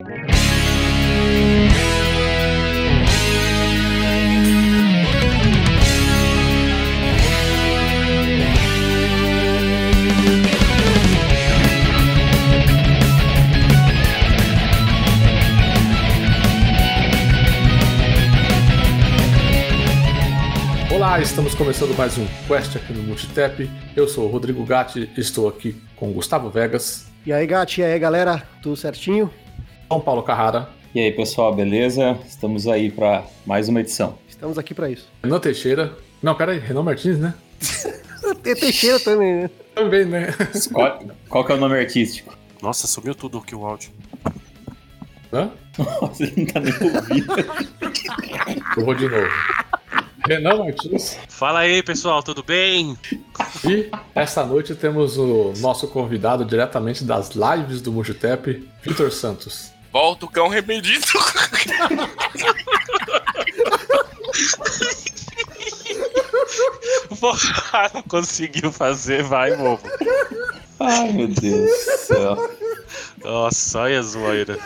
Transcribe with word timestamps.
Olá, 0.00 0.06
estamos 21.20 21.56
começando 21.56 21.96
mais 21.96 22.16
um 22.16 22.24
Quest 22.46 22.76
aqui 22.76 22.92
no 22.92 23.02
Multitap. 23.02 23.68
Eu 23.96 24.06
sou 24.06 24.26
o 24.26 24.30
Rodrigo 24.30 24.64
Gatti, 24.64 25.10
estou 25.16 25.48
aqui 25.48 25.74
com 25.96 26.10
o 26.10 26.12
Gustavo 26.12 26.48
Vegas. 26.50 27.08
E 27.26 27.32
aí, 27.32 27.44
Gatti, 27.48 27.80
e 27.80 27.84
aí, 27.84 27.98
galera, 27.98 28.44
tudo 28.62 28.76
certinho? 28.76 29.28
São 29.88 30.00
Paulo 30.00 30.22
Carrara. 30.22 30.68
E 30.94 31.00
aí, 31.00 31.10
pessoal, 31.10 31.54
beleza? 31.54 32.18
Estamos 32.26 32.68
aí 32.68 32.90
para 32.90 33.24
mais 33.46 33.70
uma 33.70 33.80
edição. 33.80 34.18
Estamos 34.28 34.58
aqui 34.58 34.74
para 34.74 34.90
isso. 34.90 35.08
Renan 35.22 35.40
Teixeira. 35.40 35.96
Não, 36.22 36.34
pera 36.34 36.52
aí, 36.52 36.58
Renan 36.58 36.82
Martins, 36.82 37.18
né? 37.18 37.32
Tem 38.42 38.54
Teixeira 38.54 39.00
também, 39.00 39.42
né? 39.42 39.50
Também, 39.74 40.04
né? 40.04 40.34
Qual, 40.72 41.00
qual 41.28 41.44
que 41.44 41.52
é 41.52 41.54
o 41.54 41.58
nome 41.58 41.78
artístico? 41.78 42.36
Nossa, 42.60 42.86
sumiu 42.86 43.14
tudo 43.14 43.38
aqui 43.38 43.54
o 43.54 43.64
áudio. 43.64 43.90
Hã? 45.32 45.50
Nossa, 45.78 46.22
ele 46.22 46.34
não 46.36 46.46
tá 46.46 46.60
nem 46.60 46.72
ouvindo. 46.74 47.32
Eu 48.76 48.84
vou 48.84 48.94
de 48.94 49.08
novo. 49.08 49.28
Renan 50.26 50.58
Martins. 50.58 51.18
Fala 51.30 51.60
aí, 51.60 51.82
pessoal, 51.82 52.22
tudo 52.22 52.42
bem? 52.42 52.98
E 53.64 53.88
essa 54.14 54.44
noite 54.44 54.74
temos 54.74 55.16
o 55.16 55.54
nosso 55.58 55.88
convidado 55.88 56.44
diretamente 56.44 57.04
das 57.04 57.30
lives 57.30 57.80
do 57.80 57.90
Multitap, 57.90 58.68
Vitor 58.82 59.10
Santos. 59.10 59.77
Volta 59.92 60.26
o 60.26 60.28
cão 60.28 60.46
arrependido. 60.46 61.06
não 67.94 68.02
conseguiu 68.02 68.70
fazer, 68.70 69.22
vai, 69.22 69.56
bobo. 69.56 69.82
Ai, 70.80 71.12
meu 71.12 71.28
Deus 71.28 71.70
do 71.70 71.98
céu. 71.98 72.50
Nossa, 73.24 73.80
olha 73.80 73.98
a 73.98 74.02
zoeira. 74.02 74.58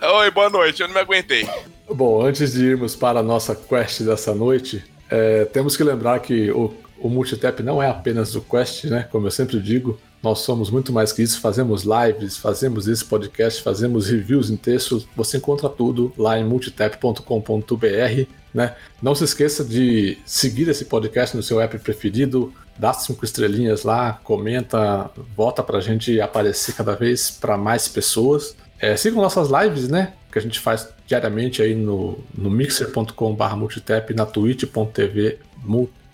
Oi, 0.00 0.30
boa 0.30 0.50
noite, 0.50 0.82
eu 0.82 0.88
não 0.88 0.94
me 0.94 1.00
aguentei. 1.00 1.48
Bom, 1.88 2.24
antes 2.24 2.54
de 2.54 2.64
irmos 2.64 2.96
para 2.96 3.20
a 3.20 3.22
nossa 3.22 3.54
quest 3.54 4.02
dessa 4.02 4.34
noite, 4.34 4.84
é, 5.10 5.44
temos 5.44 5.76
que 5.76 5.84
lembrar 5.84 6.20
que 6.20 6.50
o, 6.50 6.74
o 6.98 7.08
Multitap 7.08 7.62
não 7.62 7.82
é 7.82 7.88
apenas 7.88 8.34
o 8.34 8.40
quest, 8.40 8.84
né? 8.84 9.06
Como 9.10 9.26
eu 9.26 9.30
sempre 9.30 9.60
digo, 9.60 9.98
nós 10.22 10.38
somos 10.40 10.70
muito 10.70 10.92
mais 10.92 11.12
que 11.12 11.22
isso. 11.22 11.40
Fazemos 11.40 11.84
lives, 11.84 12.36
fazemos 12.36 12.86
esse 12.86 13.04
podcast, 13.04 13.62
fazemos 13.62 14.08
reviews 14.08 14.50
em 14.50 14.56
texto. 14.56 15.06
Você 15.16 15.38
encontra 15.38 15.68
tudo 15.68 16.12
lá 16.16 16.38
em 16.38 16.44
multitap.com.br. 16.44 18.26
Né? 18.54 18.76
Não 19.02 19.14
se 19.14 19.24
esqueça 19.24 19.64
de 19.64 20.18
seguir 20.24 20.68
esse 20.68 20.84
podcast 20.84 21.36
no 21.36 21.42
seu 21.42 21.60
app 21.60 21.76
preferido, 21.78 22.52
dá 22.78 22.92
cinco 22.92 23.24
estrelinhas 23.24 23.82
lá, 23.82 24.20
comenta, 24.22 25.10
vota 25.34 25.62
para 25.62 25.78
a 25.78 25.80
gente 25.80 26.20
aparecer 26.20 26.74
cada 26.74 26.94
vez 26.94 27.30
para 27.30 27.56
mais 27.56 27.88
pessoas. 27.88 28.54
É, 28.78 28.96
sigam 28.96 29.22
nossas 29.22 29.48
lives, 29.48 29.88
né? 29.88 30.12
Que 30.30 30.38
a 30.38 30.42
gente 30.42 30.60
faz 30.60 30.88
diariamente 31.06 31.62
aí 31.62 31.74
no, 31.74 32.18
no 32.36 32.50
mixer.com.br 32.50 33.56
multitap 33.56 34.14
na 34.14 34.26
twitch.tv 34.26 35.38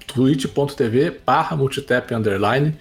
twitch.tv 0.07 1.21
barra 1.25 1.57
multitap 1.57 2.15
underline. 2.15 2.75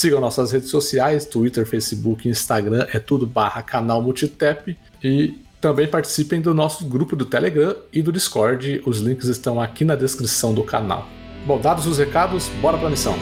Sigam 0.00 0.18
nossas 0.18 0.50
redes 0.50 0.70
sociais, 0.70 1.26
Twitter, 1.26 1.66
Facebook, 1.66 2.26
Instagram, 2.26 2.86
é 2.90 2.98
tudo 2.98 3.26
barra 3.26 3.60
canal 3.60 4.00
multitap. 4.00 4.74
E 5.04 5.34
também 5.60 5.86
participem 5.86 6.40
do 6.40 6.54
nosso 6.54 6.86
grupo 6.86 7.14
do 7.14 7.26
Telegram 7.26 7.76
e 7.92 8.00
do 8.00 8.10
Discord. 8.10 8.80
Os 8.86 8.96
links 9.00 9.28
estão 9.28 9.60
aqui 9.60 9.84
na 9.84 9.94
descrição 9.94 10.54
do 10.54 10.64
canal. 10.64 11.06
Bom, 11.46 11.60
dados 11.60 11.86
os 11.86 11.98
recados, 11.98 12.48
bora 12.62 12.78
pra 12.78 12.88
missão. 12.88 13.14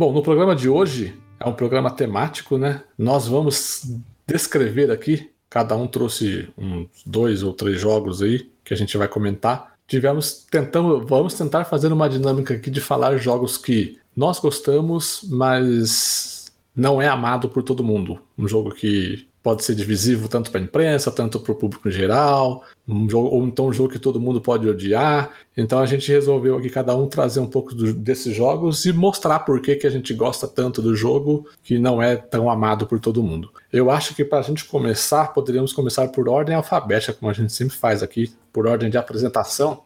Bom, 0.00 0.14
no 0.14 0.22
programa 0.22 0.56
de 0.56 0.66
hoje 0.66 1.14
é 1.38 1.46
um 1.46 1.52
programa 1.52 1.90
temático, 1.90 2.56
né? 2.56 2.82
Nós 2.96 3.28
vamos 3.28 3.82
descrever 4.26 4.90
aqui, 4.90 5.28
cada 5.50 5.76
um 5.76 5.86
trouxe 5.86 6.48
uns 6.56 6.88
dois 7.04 7.42
ou 7.42 7.52
três 7.52 7.78
jogos 7.78 8.22
aí 8.22 8.50
que 8.64 8.72
a 8.72 8.76
gente 8.78 8.96
vai 8.96 9.06
comentar. 9.06 9.74
Tivemos 9.86 10.46
tentando, 10.50 11.06
vamos 11.06 11.34
tentar 11.34 11.66
fazer 11.66 11.92
uma 11.92 12.08
dinâmica 12.08 12.54
aqui 12.54 12.70
de 12.70 12.80
falar 12.80 13.18
jogos 13.18 13.58
que 13.58 13.98
nós 14.16 14.40
gostamos, 14.40 15.22
mas 15.28 16.50
não 16.74 17.02
é 17.02 17.06
amado 17.06 17.50
por 17.50 17.62
todo 17.62 17.84
mundo. 17.84 18.18
Um 18.38 18.48
jogo 18.48 18.70
que 18.70 19.28
pode 19.42 19.64
ser 19.64 19.74
divisivo 19.74 20.28
tanto 20.28 20.50
para 20.50 20.60
a 20.60 20.64
imprensa, 20.64 21.10
tanto 21.10 21.40
para 21.40 21.52
o 21.52 21.54
público 21.54 21.88
em 21.88 21.92
geral, 21.92 22.64
um 22.86 23.08
jogo, 23.08 23.28
ou 23.28 23.44
então 23.44 23.66
um 23.66 23.72
jogo 23.72 23.90
que 23.90 23.98
todo 23.98 24.20
mundo 24.20 24.40
pode 24.40 24.68
odiar. 24.68 25.30
Então 25.56 25.78
a 25.78 25.86
gente 25.86 26.10
resolveu 26.10 26.56
aqui 26.56 26.68
cada 26.68 26.94
um 26.94 27.06
trazer 27.08 27.40
um 27.40 27.46
pouco 27.46 27.74
do, 27.74 27.92
desses 27.92 28.34
jogos 28.34 28.84
e 28.84 28.92
mostrar 28.92 29.40
por 29.40 29.60
que, 29.60 29.76
que 29.76 29.86
a 29.86 29.90
gente 29.90 30.12
gosta 30.12 30.46
tanto 30.46 30.82
do 30.82 30.94
jogo 30.94 31.48
que 31.62 31.78
não 31.78 32.02
é 32.02 32.16
tão 32.16 32.50
amado 32.50 32.86
por 32.86 33.00
todo 33.00 33.22
mundo. 33.22 33.50
Eu 33.72 33.90
acho 33.90 34.14
que 34.14 34.24
para 34.24 34.40
a 34.40 34.42
gente 34.42 34.64
começar, 34.64 35.32
poderíamos 35.32 35.72
começar 35.72 36.06
por 36.08 36.28
ordem 36.28 36.54
alfabética, 36.54 37.14
como 37.14 37.30
a 37.30 37.34
gente 37.34 37.52
sempre 37.52 37.76
faz 37.76 38.02
aqui, 38.02 38.32
por 38.52 38.66
ordem 38.66 38.90
de 38.90 38.98
apresentação. 38.98 39.82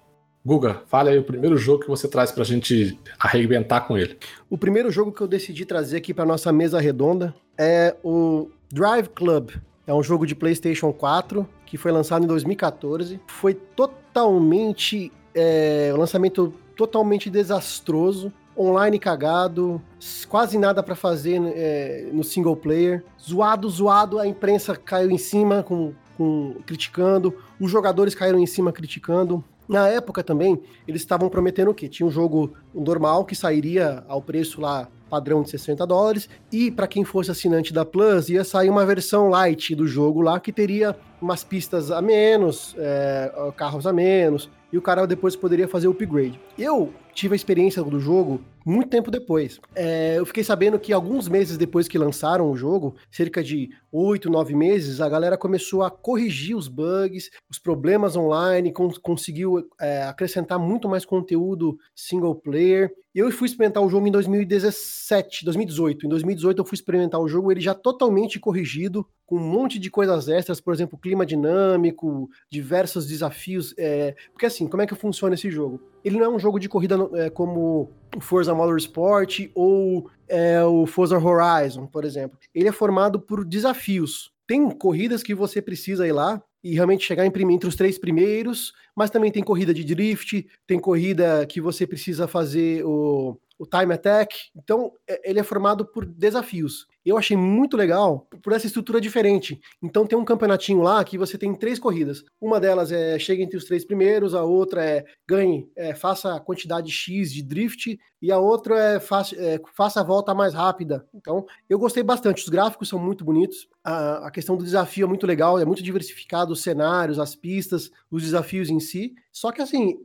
Guga, 0.46 0.82
fale 0.88 1.08
aí 1.08 1.18
o 1.18 1.24
primeiro 1.24 1.56
jogo 1.56 1.82
que 1.82 1.88
você 1.88 2.06
traz 2.06 2.30
para 2.30 2.42
a 2.42 2.46
gente 2.46 2.98
arrebentar 3.18 3.82
com 3.82 3.96
ele. 3.96 4.18
O 4.50 4.58
primeiro 4.58 4.90
jogo 4.90 5.10
que 5.10 5.22
eu 5.22 5.26
decidi 5.26 5.64
trazer 5.64 5.96
aqui 5.96 6.12
para 6.12 6.26
nossa 6.26 6.52
mesa 6.52 6.78
redonda 6.78 7.34
é 7.56 7.96
o 8.04 8.50
Drive 8.72 9.08
Club. 9.08 9.50
É 9.86 9.92
um 9.92 10.02
jogo 10.02 10.26
de 10.26 10.34
PlayStation 10.34 10.92
4 10.92 11.46
que 11.66 11.76
foi 11.76 11.92
lançado 11.92 12.24
em 12.24 12.26
2014. 12.26 13.20
Foi 13.26 13.54
totalmente. 13.54 15.10
É, 15.34 15.90
um 15.94 15.98
lançamento 15.98 16.54
totalmente 16.76 17.28
desastroso. 17.28 18.32
Online 18.56 19.00
cagado, 19.00 19.82
quase 20.28 20.56
nada 20.56 20.80
para 20.80 20.94
fazer 20.94 21.42
é, 21.56 22.08
no 22.12 22.22
single 22.22 22.54
player. 22.54 23.02
Zoado, 23.20 23.68
zoado, 23.68 24.20
a 24.20 24.28
imprensa 24.28 24.76
caiu 24.76 25.10
em 25.10 25.18
cima 25.18 25.64
com, 25.64 25.92
com, 26.16 26.54
criticando, 26.64 27.36
os 27.58 27.68
jogadores 27.68 28.14
caíram 28.14 28.38
em 28.38 28.46
cima 28.46 28.70
criticando. 28.70 29.42
Na 29.68 29.88
época 29.88 30.22
também, 30.22 30.60
eles 30.86 31.02
estavam 31.02 31.28
prometendo 31.28 31.72
o 31.72 31.74
quê? 31.74 31.88
Tinha 31.88 32.06
um 32.06 32.10
jogo 32.10 32.52
normal 32.72 33.24
que 33.24 33.34
sairia 33.34 34.04
ao 34.06 34.22
preço 34.22 34.60
lá 34.60 34.88
padrão 35.08 35.42
de 35.42 35.50
60 35.50 35.86
dólares, 35.86 36.28
e 36.50 36.70
para 36.70 36.86
quem 36.86 37.04
fosse 37.04 37.30
assinante 37.30 37.72
da 37.72 37.84
Plus, 37.84 38.28
ia 38.28 38.44
sair 38.44 38.70
uma 38.70 38.84
versão 38.84 39.28
light 39.28 39.74
do 39.74 39.86
jogo 39.86 40.20
lá 40.20 40.40
que 40.40 40.52
teria 40.52 40.96
umas 41.20 41.44
pistas 41.44 41.90
a 41.90 42.02
menos, 42.02 42.74
é, 42.78 43.32
carros 43.56 43.86
a 43.86 43.92
menos, 43.92 44.50
e 44.72 44.78
o 44.78 44.82
cara 44.82 45.06
depois 45.06 45.36
poderia 45.36 45.68
fazer 45.68 45.88
o 45.88 45.92
upgrade. 45.92 46.40
Eu 46.58 46.92
tive 47.12 47.34
a 47.34 47.36
experiência 47.36 47.82
do 47.82 48.00
jogo 48.00 48.40
muito 48.64 48.88
tempo 48.88 49.10
depois. 49.10 49.60
É, 49.74 50.18
eu 50.18 50.24
fiquei 50.26 50.42
sabendo 50.42 50.78
que 50.78 50.92
alguns 50.92 51.28
meses 51.28 51.58
depois 51.58 51.86
que 51.86 51.98
lançaram 51.98 52.50
o 52.50 52.56
jogo, 52.56 52.96
cerca 53.10 53.42
de 53.42 53.70
oito, 53.92 54.30
nove 54.30 54.54
meses, 54.54 55.00
a 55.00 55.08
galera 55.08 55.36
começou 55.36 55.82
a 55.82 55.90
corrigir 55.90 56.56
os 56.56 56.66
bugs, 56.66 57.30
os 57.50 57.58
problemas 57.58 58.16
online, 58.16 58.72
conseguiu 59.02 59.68
é, 59.80 60.02
acrescentar 60.04 60.58
muito 60.58 60.88
mais 60.88 61.04
conteúdo 61.04 61.78
single 61.94 62.34
player. 62.34 62.92
Eu 63.14 63.30
fui 63.30 63.46
experimentar 63.46 63.80
o 63.80 63.88
jogo 63.88 64.08
em 64.08 64.10
2017, 64.10 65.44
2018. 65.44 66.06
Em 66.06 66.08
2018 66.08 66.58
eu 66.58 66.64
fui 66.64 66.74
experimentar 66.74 67.20
o 67.20 67.28
jogo, 67.28 67.52
ele 67.52 67.60
já 67.60 67.72
totalmente 67.72 68.40
corrigido, 68.40 69.06
com 69.24 69.36
um 69.36 69.48
monte 69.48 69.78
de 69.78 69.88
coisas 69.88 70.28
extras, 70.28 70.60
por 70.60 70.74
exemplo, 70.74 70.98
clima 70.98 71.24
dinâmico, 71.24 72.28
diversos 72.50 73.06
desafios. 73.06 73.72
É... 73.78 74.16
Porque 74.32 74.46
assim, 74.46 74.66
como 74.66 74.82
é 74.82 74.86
que 74.86 74.96
funciona 74.96 75.34
esse 75.34 75.48
jogo? 75.48 75.80
Ele 76.04 76.18
não 76.18 76.24
é 76.24 76.28
um 76.28 76.40
jogo 76.40 76.58
de 76.58 76.68
corrida 76.68 76.96
é, 77.14 77.30
como 77.30 77.88
o 78.16 78.20
Forza 78.54 78.56
Motorsport 78.56 79.50
ou 79.54 80.10
é, 80.28 80.62
o 80.64 80.86
Forza 80.86 81.18
Horizon, 81.18 81.86
por 81.86 82.04
exemplo. 82.04 82.38
Ele 82.54 82.68
é 82.68 82.72
formado 82.72 83.20
por 83.20 83.44
desafios. 83.44 84.32
Tem 84.46 84.70
corridas 84.70 85.22
que 85.22 85.34
você 85.34 85.60
precisa 85.60 86.06
ir 86.06 86.12
lá 86.12 86.42
e 86.62 86.74
realmente 86.74 87.04
chegar 87.04 87.26
entre 87.26 87.68
os 87.68 87.76
três 87.76 87.98
primeiros, 87.98 88.72
mas 88.96 89.10
também 89.10 89.30
tem 89.30 89.42
corrida 89.42 89.74
de 89.74 89.84
drift, 89.84 90.46
tem 90.66 90.78
corrida 90.78 91.44
que 91.46 91.60
você 91.60 91.86
precisa 91.86 92.26
fazer 92.26 92.84
o, 92.84 93.38
o 93.58 93.66
Time 93.66 93.92
Attack. 93.92 94.34
Então, 94.56 94.92
é- 95.06 95.30
ele 95.30 95.40
é 95.40 95.42
formado 95.42 95.84
por 95.84 96.06
desafios. 96.06 96.86
Eu 97.04 97.18
achei 97.18 97.36
muito 97.36 97.76
legal 97.76 98.26
por 98.42 98.52
essa 98.52 98.66
estrutura 98.66 99.00
diferente. 99.00 99.60
Então, 99.82 100.06
tem 100.06 100.18
um 100.18 100.24
campeonatinho 100.24 100.80
lá 100.80 101.04
que 101.04 101.18
você 101.18 101.36
tem 101.36 101.54
três 101.54 101.78
corridas. 101.78 102.24
Uma 102.40 102.58
delas 102.58 102.90
é 102.90 103.18
chega 103.18 103.42
entre 103.42 103.56
os 103.56 103.64
três 103.64 103.84
primeiros, 103.84 104.34
a 104.34 104.42
outra 104.42 104.84
é 104.84 105.04
ganhe, 105.28 105.68
é, 105.76 105.94
faça 105.94 106.34
a 106.34 106.40
quantidade 106.40 106.90
X 106.90 107.32
de 107.32 107.42
drift, 107.42 107.98
e 108.22 108.32
a 108.32 108.38
outra 108.38 108.78
é 108.78 109.00
faça, 109.00 109.36
é, 109.36 109.60
faça 109.76 110.00
a 110.00 110.04
volta 110.04 110.34
mais 110.34 110.54
rápida. 110.54 111.06
Então, 111.14 111.44
eu 111.68 111.78
gostei 111.78 112.02
bastante. 112.02 112.42
Os 112.42 112.48
gráficos 112.48 112.88
são 112.88 112.98
muito 112.98 113.24
bonitos. 113.24 113.68
A, 113.84 114.30
questão 114.30 114.56
do 114.56 114.64
desafio 114.64 115.04
é 115.04 115.08
muito 115.08 115.26
legal, 115.26 115.58
é 115.58 115.64
muito 115.64 115.82
diversificado 115.82 116.54
os 116.54 116.62
cenários, 116.62 117.18
as 117.18 117.34
pistas, 117.34 117.90
os 118.10 118.22
desafios 118.22 118.70
em 118.70 118.80
si. 118.80 119.14
Só 119.30 119.52
que 119.52 119.60
assim, 119.60 119.98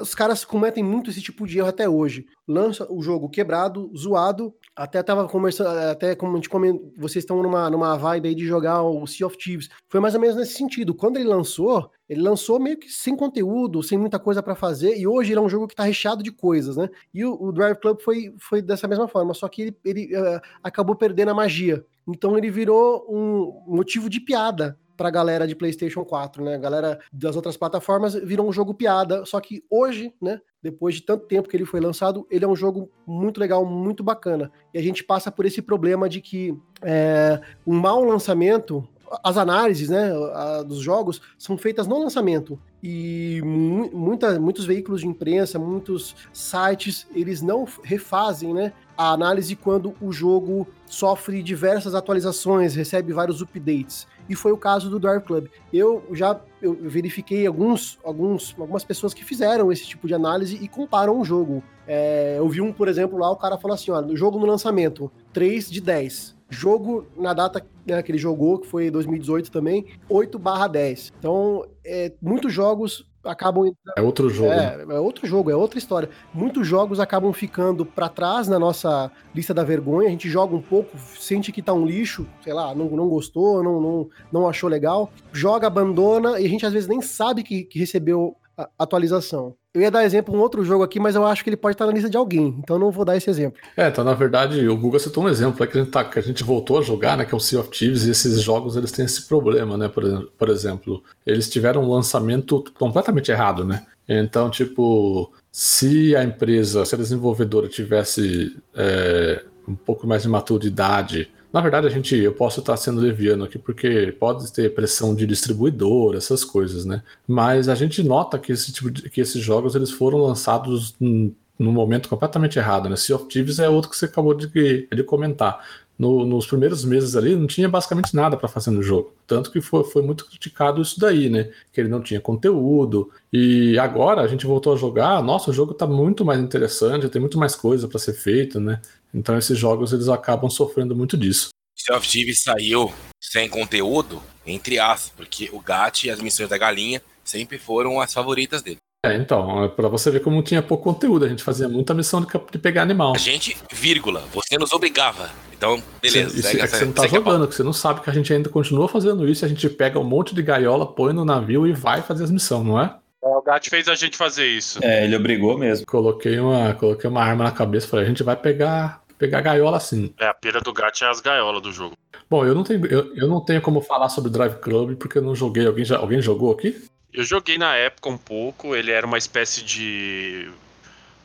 os 0.00 0.14
caras 0.14 0.42
cometem 0.42 0.82
muito 0.82 1.10
esse 1.10 1.20
tipo 1.20 1.46
de 1.46 1.58
erro 1.58 1.68
até 1.68 1.86
hoje. 1.86 2.24
Lança 2.48 2.90
o 2.90 3.02
jogo 3.02 3.28
quebrado, 3.28 3.92
zoado. 3.94 4.54
Até 4.74 5.02
tava 5.02 5.28
conversando, 5.28 5.68
até 5.68 6.14
como 6.14 6.32
a 6.32 6.36
gente 6.36 6.48
comentou, 6.48 6.92
vocês 6.96 7.22
estão 7.22 7.42
numa, 7.42 7.68
numa 7.68 7.94
vibe 7.98 8.28
aí 8.28 8.34
de 8.34 8.46
jogar 8.46 8.82
o 8.82 9.06
Sea 9.06 9.26
of 9.26 9.36
Thieves. 9.36 9.68
Foi 9.88 10.00
mais 10.00 10.14
ou 10.14 10.20
menos 10.20 10.36
nesse 10.36 10.54
sentido. 10.54 10.94
Quando 10.94 11.18
ele 11.18 11.28
lançou, 11.28 11.90
ele 12.08 12.22
lançou 12.22 12.58
meio 12.58 12.78
que 12.78 12.88
sem 12.88 13.14
conteúdo, 13.14 13.82
sem 13.82 13.98
muita 13.98 14.18
coisa 14.18 14.42
pra 14.42 14.54
fazer, 14.54 14.98
e 14.98 15.06
hoje 15.06 15.32
ele 15.32 15.38
é 15.38 15.42
um 15.42 15.48
jogo 15.48 15.68
que 15.68 15.76
tá 15.76 15.84
recheado 15.84 16.22
de 16.22 16.32
coisas, 16.32 16.76
né? 16.76 16.88
E 17.14 17.24
o, 17.24 17.40
o 17.40 17.52
Drive 17.52 17.76
Club 17.76 18.00
foi, 18.00 18.34
foi 18.38 18.62
dessa 18.62 18.88
mesma 18.88 19.06
forma, 19.06 19.34
só 19.34 19.46
que 19.48 19.62
ele, 19.62 19.76
ele 19.84 20.16
eh, 20.16 20.40
acabou 20.62 20.96
perdendo 20.96 21.30
a 21.30 21.34
magia. 21.34 21.84
Então 22.14 22.36
ele 22.36 22.50
virou 22.50 23.06
um 23.08 23.62
motivo 23.66 24.08
de 24.10 24.20
piada 24.20 24.78
pra 24.96 25.10
galera 25.10 25.46
de 25.46 25.54
PlayStation 25.54 26.04
4, 26.04 26.44
né? 26.44 26.54
A 26.56 26.58
galera 26.58 27.00
das 27.12 27.34
outras 27.34 27.56
plataformas 27.56 28.14
virou 28.14 28.46
um 28.46 28.52
jogo 28.52 28.74
piada, 28.74 29.24
só 29.24 29.40
que 29.40 29.62
hoje, 29.70 30.12
né? 30.20 30.40
Depois 30.62 30.94
de 30.96 31.02
tanto 31.02 31.26
tempo 31.26 31.48
que 31.48 31.56
ele 31.56 31.64
foi 31.64 31.80
lançado, 31.80 32.26
ele 32.30 32.44
é 32.44 32.48
um 32.48 32.54
jogo 32.56 32.90
muito 33.06 33.40
legal, 33.40 33.64
muito 33.64 34.04
bacana. 34.04 34.52
E 34.74 34.78
a 34.78 34.82
gente 34.82 35.02
passa 35.02 35.32
por 35.32 35.46
esse 35.46 35.62
problema 35.62 36.06
de 36.06 36.20
que 36.20 36.54
é, 36.82 37.40
um 37.66 37.78
mau 37.80 38.04
lançamento, 38.04 38.86
as 39.24 39.38
análises 39.38 39.88
né, 39.88 40.12
a- 40.34 40.62
dos 40.62 40.80
jogos 40.80 41.20
são 41.38 41.56
feitas 41.56 41.86
no 41.86 41.98
lançamento. 41.98 42.60
E 42.82 43.40
mu- 43.42 43.90
muita, 43.92 44.38
muitos 44.38 44.66
veículos 44.66 45.00
de 45.00 45.06
imprensa, 45.08 45.58
muitos 45.58 46.14
sites, 46.30 47.06
eles 47.14 47.40
não 47.40 47.66
refazem 47.82 48.52
né, 48.52 48.72
a 49.00 49.12
análise 49.12 49.56
quando 49.56 49.94
o 49.98 50.12
jogo 50.12 50.68
sofre 50.84 51.42
diversas 51.42 51.94
atualizações, 51.94 52.74
recebe 52.74 53.14
vários 53.14 53.40
updates. 53.40 54.06
E 54.28 54.34
foi 54.34 54.52
o 54.52 54.58
caso 54.58 54.90
do 54.90 55.00
Drive 55.00 55.22
Club. 55.22 55.46
Eu 55.72 56.04
já 56.12 56.38
eu 56.60 56.76
verifiquei 56.82 57.46
alguns, 57.46 57.98
alguns, 58.04 58.54
algumas 58.58 58.84
pessoas 58.84 59.14
que 59.14 59.24
fizeram 59.24 59.72
esse 59.72 59.86
tipo 59.86 60.06
de 60.06 60.12
análise 60.12 60.58
e 60.60 60.68
comparam 60.68 61.18
o 61.18 61.24
jogo. 61.24 61.64
É, 61.86 62.34
eu 62.36 62.46
vi 62.46 62.60
um, 62.60 62.74
por 62.74 62.88
exemplo, 62.88 63.18
lá, 63.18 63.30
o 63.30 63.36
cara 63.36 63.56
falou 63.56 63.74
assim: 63.74 63.90
ó, 63.90 64.02
no 64.02 64.14
jogo 64.14 64.38
no 64.38 64.44
lançamento, 64.44 65.10
3 65.32 65.70
de 65.70 65.80
10. 65.80 66.36
Jogo 66.50 67.06
na 67.16 67.32
data 67.32 67.64
né, 67.86 68.02
que 68.02 68.12
ele 68.12 68.18
jogou, 68.18 68.58
que 68.58 68.66
foi 68.66 68.90
2018 68.90 69.50
também, 69.50 69.86
8 70.10 70.38
barra 70.38 70.68
10. 70.68 71.10
Então, 71.18 71.66
é, 71.82 72.12
muitos 72.20 72.52
jogos 72.52 73.09
acabam 73.24 73.66
entrando. 73.66 73.94
É 73.96 74.02
outro 74.02 74.30
jogo. 74.30 74.50
né? 74.50 74.84
É, 74.88 74.94
é 74.94 75.00
outro 75.00 75.26
jogo, 75.26 75.50
é 75.50 75.56
outra 75.56 75.78
história. 75.78 76.08
Muitos 76.32 76.66
jogos 76.66 77.00
acabam 77.00 77.32
ficando 77.32 77.84
pra 77.84 78.08
trás 78.08 78.48
na 78.48 78.58
nossa 78.58 79.10
lista 79.34 79.52
da 79.52 79.62
vergonha. 79.62 80.08
A 80.08 80.10
gente 80.10 80.28
joga 80.28 80.54
um 80.54 80.62
pouco, 80.62 80.96
sente 81.18 81.52
que 81.52 81.62
tá 81.62 81.72
um 81.72 81.84
lixo, 81.84 82.26
sei 82.42 82.52
lá, 82.52 82.74
não, 82.74 82.86
não 82.90 83.08
gostou, 83.08 83.62
não, 83.62 83.80
não, 83.80 84.08
não 84.32 84.48
achou 84.48 84.68
legal, 84.68 85.10
joga, 85.32 85.66
abandona 85.66 86.40
e 86.40 86.46
a 86.46 86.48
gente 86.48 86.64
às 86.66 86.72
vezes 86.72 86.88
nem 86.88 87.00
sabe 87.00 87.42
que, 87.42 87.64
que 87.64 87.78
recebeu 87.78 88.36
atualização. 88.78 89.54
Eu 89.72 89.82
ia 89.82 89.90
dar 89.90 90.04
exemplo 90.04 90.34
um 90.34 90.40
outro 90.40 90.64
jogo 90.64 90.82
aqui, 90.82 90.98
mas 90.98 91.14
eu 91.14 91.24
acho 91.24 91.44
que 91.44 91.50
ele 91.50 91.56
pode 91.56 91.74
estar 91.74 91.86
na 91.86 91.92
lista 91.92 92.10
de 92.10 92.16
alguém, 92.16 92.56
então 92.58 92.76
não 92.78 92.90
vou 92.90 93.04
dar 93.04 93.16
esse 93.16 93.30
exemplo. 93.30 93.60
É, 93.76 93.86
então 93.88 94.02
na 94.02 94.14
verdade 94.14 94.66
o 94.68 94.76
Guga 94.76 94.98
citou 94.98 95.22
um 95.24 95.28
exemplo 95.28 95.62
é 95.62 95.66
que 95.66 95.78
a, 95.78 95.80
gente 95.80 95.92
tá- 95.92 96.04
que 96.04 96.18
a 96.18 96.22
gente 96.22 96.42
voltou 96.42 96.78
a 96.78 96.82
jogar, 96.82 97.16
né, 97.16 97.24
que 97.24 97.32
é 97.32 97.36
o 97.36 97.40
Sea 97.40 97.60
of 97.60 97.70
Thieves, 97.70 98.04
e 98.04 98.10
esses 98.10 98.40
jogos 98.42 98.74
eles 98.76 98.90
têm 98.90 99.04
esse 99.04 99.28
problema, 99.28 99.78
né, 99.78 99.88
por, 99.88 100.02
por 100.36 100.48
exemplo, 100.48 101.02
eles 101.24 101.48
tiveram 101.48 101.84
um 101.84 101.88
lançamento 101.88 102.64
completamente 102.78 103.30
errado, 103.30 103.64
né, 103.64 103.86
então 104.08 104.50
tipo, 104.50 105.32
se 105.52 106.16
a 106.16 106.24
empresa, 106.24 106.84
se 106.84 106.94
a 106.96 106.98
desenvolvedora 106.98 107.68
tivesse 107.68 108.56
é, 108.74 109.44
um 109.68 109.76
pouco 109.76 110.04
mais 110.04 110.22
de 110.22 110.28
maturidade, 110.28 111.30
na 111.52 111.60
verdade 111.60 111.86
a 111.86 111.90
gente, 111.90 112.16
eu 112.16 112.32
posso 112.34 112.60
estar 112.60 112.76
sendo 112.76 113.00
leviano 113.00 113.44
aqui 113.44 113.58
porque 113.58 114.12
pode 114.18 114.52
ter 114.52 114.74
pressão 114.74 115.14
de 115.14 115.26
distribuidor, 115.26 116.14
essas 116.16 116.44
coisas, 116.44 116.84
né, 116.84 117.02
mas 117.26 117.68
a 117.68 117.74
gente 117.74 118.02
nota 118.02 118.38
que 118.38 118.52
esse 118.52 118.72
tipo 118.72 118.90
de, 118.90 119.08
que 119.10 119.20
esses 119.20 119.42
jogos 119.42 119.74
eles 119.74 119.90
foram 119.90 120.18
lançados 120.18 120.94
num, 121.00 121.34
num 121.58 121.72
momento 121.72 122.08
completamente 122.08 122.58
errado, 122.58 122.88
né? 122.88 122.96
Sea 122.96 123.16
of 123.16 123.26
Thieves 123.28 123.58
é 123.58 123.68
outro 123.68 123.90
que 123.90 123.96
você 123.96 124.06
acabou 124.06 124.32
de, 124.34 124.46
de 124.88 125.02
comentar. 125.04 125.62
No- 125.98 126.24
nos 126.24 126.46
primeiros 126.46 126.82
meses 126.82 127.14
ali 127.14 127.36
não 127.36 127.46
tinha 127.46 127.68
basicamente 127.68 128.16
nada 128.16 128.34
para 128.34 128.48
fazer 128.48 128.70
no 128.70 128.82
jogo. 128.82 129.12
Tanto 129.26 129.50
que 129.52 129.60
foi, 129.60 129.84
foi 129.84 130.00
muito 130.00 130.24
criticado 130.26 130.80
isso 130.80 130.98
daí, 130.98 131.28
né? 131.28 131.50
Que 131.70 131.80
ele 131.82 131.90
não 131.90 132.00
tinha 132.00 132.18
conteúdo. 132.20 133.10
E 133.30 133.78
agora 133.78 134.22
a 134.22 134.26
gente 134.26 134.46
voltou 134.46 134.72
a 134.72 134.76
jogar, 134.76 135.22
nossa, 135.22 135.50
o 135.50 135.52
jogo 135.54 135.74
tá 135.74 135.86
muito 135.86 136.24
mais 136.24 136.40
interessante, 136.40 137.06
tem 137.10 137.20
muito 137.20 137.38
mais 137.38 137.54
coisa 137.54 137.86
para 137.86 137.98
ser 137.98 138.14
feita, 138.14 138.58
né? 138.58 138.80
Então 139.14 139.36
esses 139.36 139.58
jogos 139.58 139.92
eles 139.92 140.08
acabam 140.08 140.48
sofrendo 140.50 140.94
muito 140.94 141.16
disso. 141.16 141.48
Sea 141.76 141.96
of 141.96 142.06
Thieves 142.08 142.42
saiu 142.42 142.92
sem 143.20 143.48
conteúdo, 143.48 144.22
entre 144.46 144.78
aspas, 144.78 145.12
porque 145.16 145.48
o 145.52 145.60
Gat 145.60 146.04
e 146.06 146.10
as 146.10 146.20
missões 146.20 146.48
da 146.48 146.58
galinha 146.58 147.00
sempre 147.24 147.58
foram 147.58 148.00
as 148.00 148.12
favoritas 148.12 148.62
dele. 148.62 148.76
É, 149.04 149.14
então, 149.16 149.64
é 149.64 149.68
para 149.68 149.88
você 149.88 150.10
ver 150.10 150.20
como 150.20 150.42
tinha 150.42 150.60
pouco 150.60 150.84
conteúdo, 150.84 151.24
a 151.24 151.28
gente 151.28 151.42
fazia 151.42 151.66
muita 151.66 151.94
missão 151.94 152.20
de, 152.20 152.26
de 152.52 152.58
pegar 152.58 152.82
animal. 152.82 153.14
A 153.14 153.18
gente, 153.18 153.56
vírgula, 153.72 154.22
você 154.30 154.58
nos 154.58 154.72
obrigava. 154.74 155.30
Então, 155.56 155.82
beleza, 156.02 156.34
Isso 156.38 156.42
segue 156.42 156.56
é 156.56 156.58
que 156.58 156.64
essa- 156.64 156.76
você 156.78 156.84
não 156.84 156.92
tá 156.92 157.06
jogando, 157.06 157.48
que 157.48 157.54
você 157.54 157.62
não 157.62 157.72
sabe 157.72 158.02
que 158.02 158.10
a 158.10 158.12
gente 158.12 158.30
ainda 158.30 158.50
continua 158.50 158.88
fazendo 158.88 159.26
isso, 159.26 159.42
a 159.44 159.48
gente 159.48 159.66
pega 159.70 159.98
um 159.98 160.04
monte 160.04 160.34
de 160.34 160.42
gaiola, 160.42 160.86
põe 160.86 161.14
no 161.14 161.24
navio 161.24 161.66
e 161.66 161.72
vai 161.72 162.02
fazer 162.02 162.24
as 162.24 162.30
missões, 162.30 162.66
não 162.66 162.78
é? 162.78 162.94
O 163.22 163.40
Gat 163.42 163.68
fez 163.70 163.88
a 163.88 163.94
gente 163.94 164.16
fazer 164.18 164.46
isso. 164.46 164.78
É, 164.82 165.04
ele 165.04 165.16
obrigou 165.16 165.56
mesmo. 165.56 165.86
Coloquei 165.86 166.38
uma, 166.38 166.74
coloquei 166.74 167.08
uma 167.08 167.22
arma 167.22 167.44
na 167.44 167.50
cabeça, 167.52 167.86
falei, 167.88 168.04
a 168.04 168.08
gente 168.08 168.22
vai 168.22 168.36
pegar, 168.36 168.99
pegar 169.20 169.42
gaiola 169.42 169.76
assim. 169.76 170.12
É, 170.18 170.26
a 170.26 170.34
pira 170.34 170.60
do 170.62 170.72
Gat 170.72 171.04
é 171.04 171.08
as 171.08 171.20
gaiolas 171.20 171.62
do 171.62 171.70
jogo. 171.70 171.96
Bom, 172.28 172.46
eu 172.46 172.54
não 172.54 172.64
tenho, 172.64 172.84
eu, 172.86 173.14
eu 173.14 173.28
não 173.28 173.44
tenho 173.44 173.60
como 173.60 173.82
falar 173.82 174.08
sobre 174.08 174.30
Drive 174.30 174.56
Club 174.56 174.96
porque 174.96 175.18
eu 175.18 175.22
não 175.22 175.34
joguei. 175.34 175.66
Alguém, 175.66 175.84
já, 175.84 175.98
alguém 175.98 176.22
jogou 176.22 176.50
aqui? 176.50 176.82
Eu 177.12 177.22
joguei 177.22 177.58
na 177.58 177.76
época 177.76 178.08
um 178.08 178.16
pouco, 178.16 178.74
ele 178.74 178.90
era 178.90 179.06
uma 179.06 179.18
espécie 179.18 179.62
de. 179.62 180.50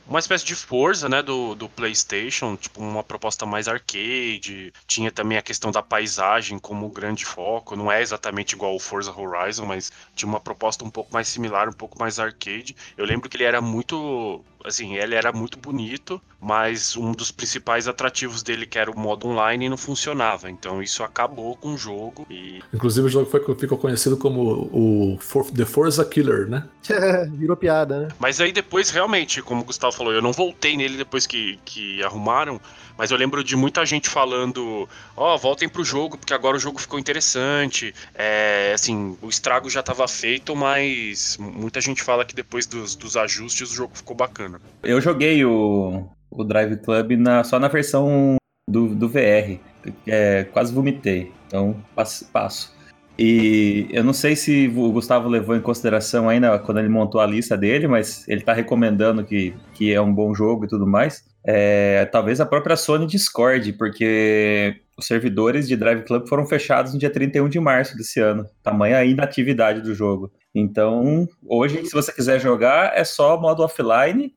Uma 0.07 0.19
espécie 0.19 0.46
de 0.46 0.56
Forza, 0.56 1.10
né, 1.10 1.22
do, 1.24 1.56
do 1.56 1.68
PlayStation, 1.68 2.56
tipo 2.56 2.80
uma 2.80 3.04
proposta 3.04 3.46
mais 3.46 3.68
arcade. 3.68 4.72
Tinha 4.88 5.12
também 5.12 5.38
a 5.38 5.42
questão 5.42 5.72
da 5.72 5.81
paisagem 5.81 6.60
como 6.60 6.88
grande 6.90 7.25
foco. 7.25 7.75
Não 7.75 7.92
é 7.92 8.02
exatamente 8.02 8.54
igual 8.54 8.75
o 8.75 8.80
Forza 8.80 9.12
Horizon, 9.12 9.66
mas 9.66 9.92
tinha 10.16 10.30
uma 10.30 10.40
proposta 10.40 10.86
um 10.86 10.90
pouco 10.92 11.12
mais 11.13 11.28
similar, 11.28 11.68
um 11.68 11.74
pouco 11.74 11.98
mais 12.00 12.19
arcade. 12.19 12.75
Eu 12.98 13.06
lembro 13.06 13.30
que 13.30 13.36
ele 13.38 13.44
era 13.46 13.60
muito. 13.62 14.42
Assim, 14.63 14.96
ele 14.96 15.14
era 15.14 15.31
muito 15.31 15.59
bonito, 15.59 16.19
mas 16.42 16.97
um 16.97 17.12
dos 17.12 17.30
principais 17.30 17.88
atrativos 17.88 18.42
dele, 18.42 18.66
que 18.66 18.80
era 18.80 18.90
o 18.90 18.97
modo 18.97 19.28
online, 19.28 19.69
não 19.69 19.78
funcionava. 19.78 20.50
Então 20.50 20.81
isso 20.81 21.04
acabou 21.04 21.56
com 21.56 21.76
o 21.76 21.78
jogo 21.78 22.26
e 22.31 22.64
Inclusive 22.74 23.06
o 23.06 23.09
jogo 23.09 23.30
foi, 23.30 23.42
ficou 23.56 23.78
conhecido 23.78 24.18
como 24.18 24.68
o 24.74 25.19
For- 25.19 25.52
The 25.52 25.66
Forza 25.66 26.04
Killer, 26.04 26.50
né? 26.50 26.68
Virou 27.38 27.56
piada, 27.56 28.00
né? 28.00 28.07
Mas 28.19 28.42
aí 28.42 28.52
depois, 28.52 28.90
realmente, 28.90 29.40
como 29.44 29.62
o 29.62 29.64
Gustavo 29.64 29.94
falou, 29.95 30.14
eu 30.14 30.21
não 30.21 30.31
voltei 30.31 30.75
nele 30.78 30.97
depois 30.97 31.25
que, 31.25 31.59
que 31.66 32.04
arrumaram, 32.04 32.59
mas 32.97 33.11
eu 33.11 33.18
lembro 33.18 33.44
de 33.44 33.56
muita 33.56 33.85
gente 33.85 34.09
falando, 34.09 34.87
ó, 35.18 35.37
voltem 35.37 35.68
pro 35.68 35.83
jogo, 35.83 36.18
porque 36.18 36.33
agora 36.33 36.56
o 36.57 36.59
jogo 36.59 36.80
ficou 36.80 36.97
interessante. 36.99 37.94
É, 38.14 38.71
assim, 38.73 39.18
o 39.21 39.28
estrago 39.30 39.69
já 39.69 39.81
estava 39.81 40.07
feito, 40.07 40.56
mas 40.56 41.37
muita 41.40 41.81
gente 41.81 42.02
fala 42.04 42.23
que 42.25 42.33
depois 42.35 42.66
dos, 42.66 42.95
dos 42.95 43.18
ajustes 43.18 43.71
o 43.71 43.75
jogo 43.75 43.95
ficou 43.95 44.16
bacana. 44.16 44.61
Eu 44.83 45.02
joguei 45.02 45.44
o, 45.44 46.07
o 46.31 46.44
Drive 46.44 46.78
Club 46.78 47.11
na- 47.18 47.44
só 47.44 47.59
na 47.59 47.68
versão 47.68 48.35
do, 48.69 48.95
do 48.95 49.09
VR. 49.09 49.59
É, 50.07 50.45
quase 50.45 50.73
vomitei. 50.73 51.31
Então, 51.47 51.75
passo, 51.95 52.25
passo. 52.31 52.73
E 53.18 53.88
eu 53.92 54.04
não 54.04 54.12
sei 54.12 54.36
se 54.36 54.68
o 54.76 54.92
Gustavo 54.92 55.30
levou 55.30 55.56
em 55.56 55.62
consideração 55.62 56.28
ainda 56.28 56.60
quando 56.60 56.80
ele 56.80 56.90
montou 56.90 57.22
a 57.22 57.26
lista 57.26 57.56
dele, 57.57 57.88
mas 57.88 58.28
ele 58.28 58.42
tá 58.42 58.52
recomendando 58.52 59.24
que, 59.24 59.56
que 59.74 59.94
é 59.94 60.02
um 60.02 60.14
bom 60.14 60.34
jogo 60.34 60.66
e 60.66 60.68
tudo 60.68 60.86
mais. 60.86 61.24
É, 61.48 62.06
talvez 62.06 62.42
a 62.42 62.45
própria 62.45 62.76
Sony 62.76 63.06
discorde, 63.06 63.72
porque 63.72 64.81
os 64.98 65.07
servidores 65.07 65.68
de 65.68 65.78
Drive 65.78 66.04
Club 66.04 66.28
foram 66.28 66.45
fechados 66.45 66.94
no 66.94 67.00
dia 67.00 67.10
31 67.10 67.48
de 67.48 67.60
março 67.60 67.95
desse 67.95 68.19
ano. 68.19 68.45
Tamanha 68.62 68.98
a 68.98 69.06
inatividade 69.06 69.81
do 69.81 69.94
jogo. 69.94 70.31
Então, 70.54 71.28
hoje, 71.45 71.86
se 71.86 71.94
você 71.94 72.12
quiser 72.12 72.40
jogar, 72.40 72.98
é 72.98 73.04
só 73.04 73.40
modo 73.40 73.64
offline 73.64 74.34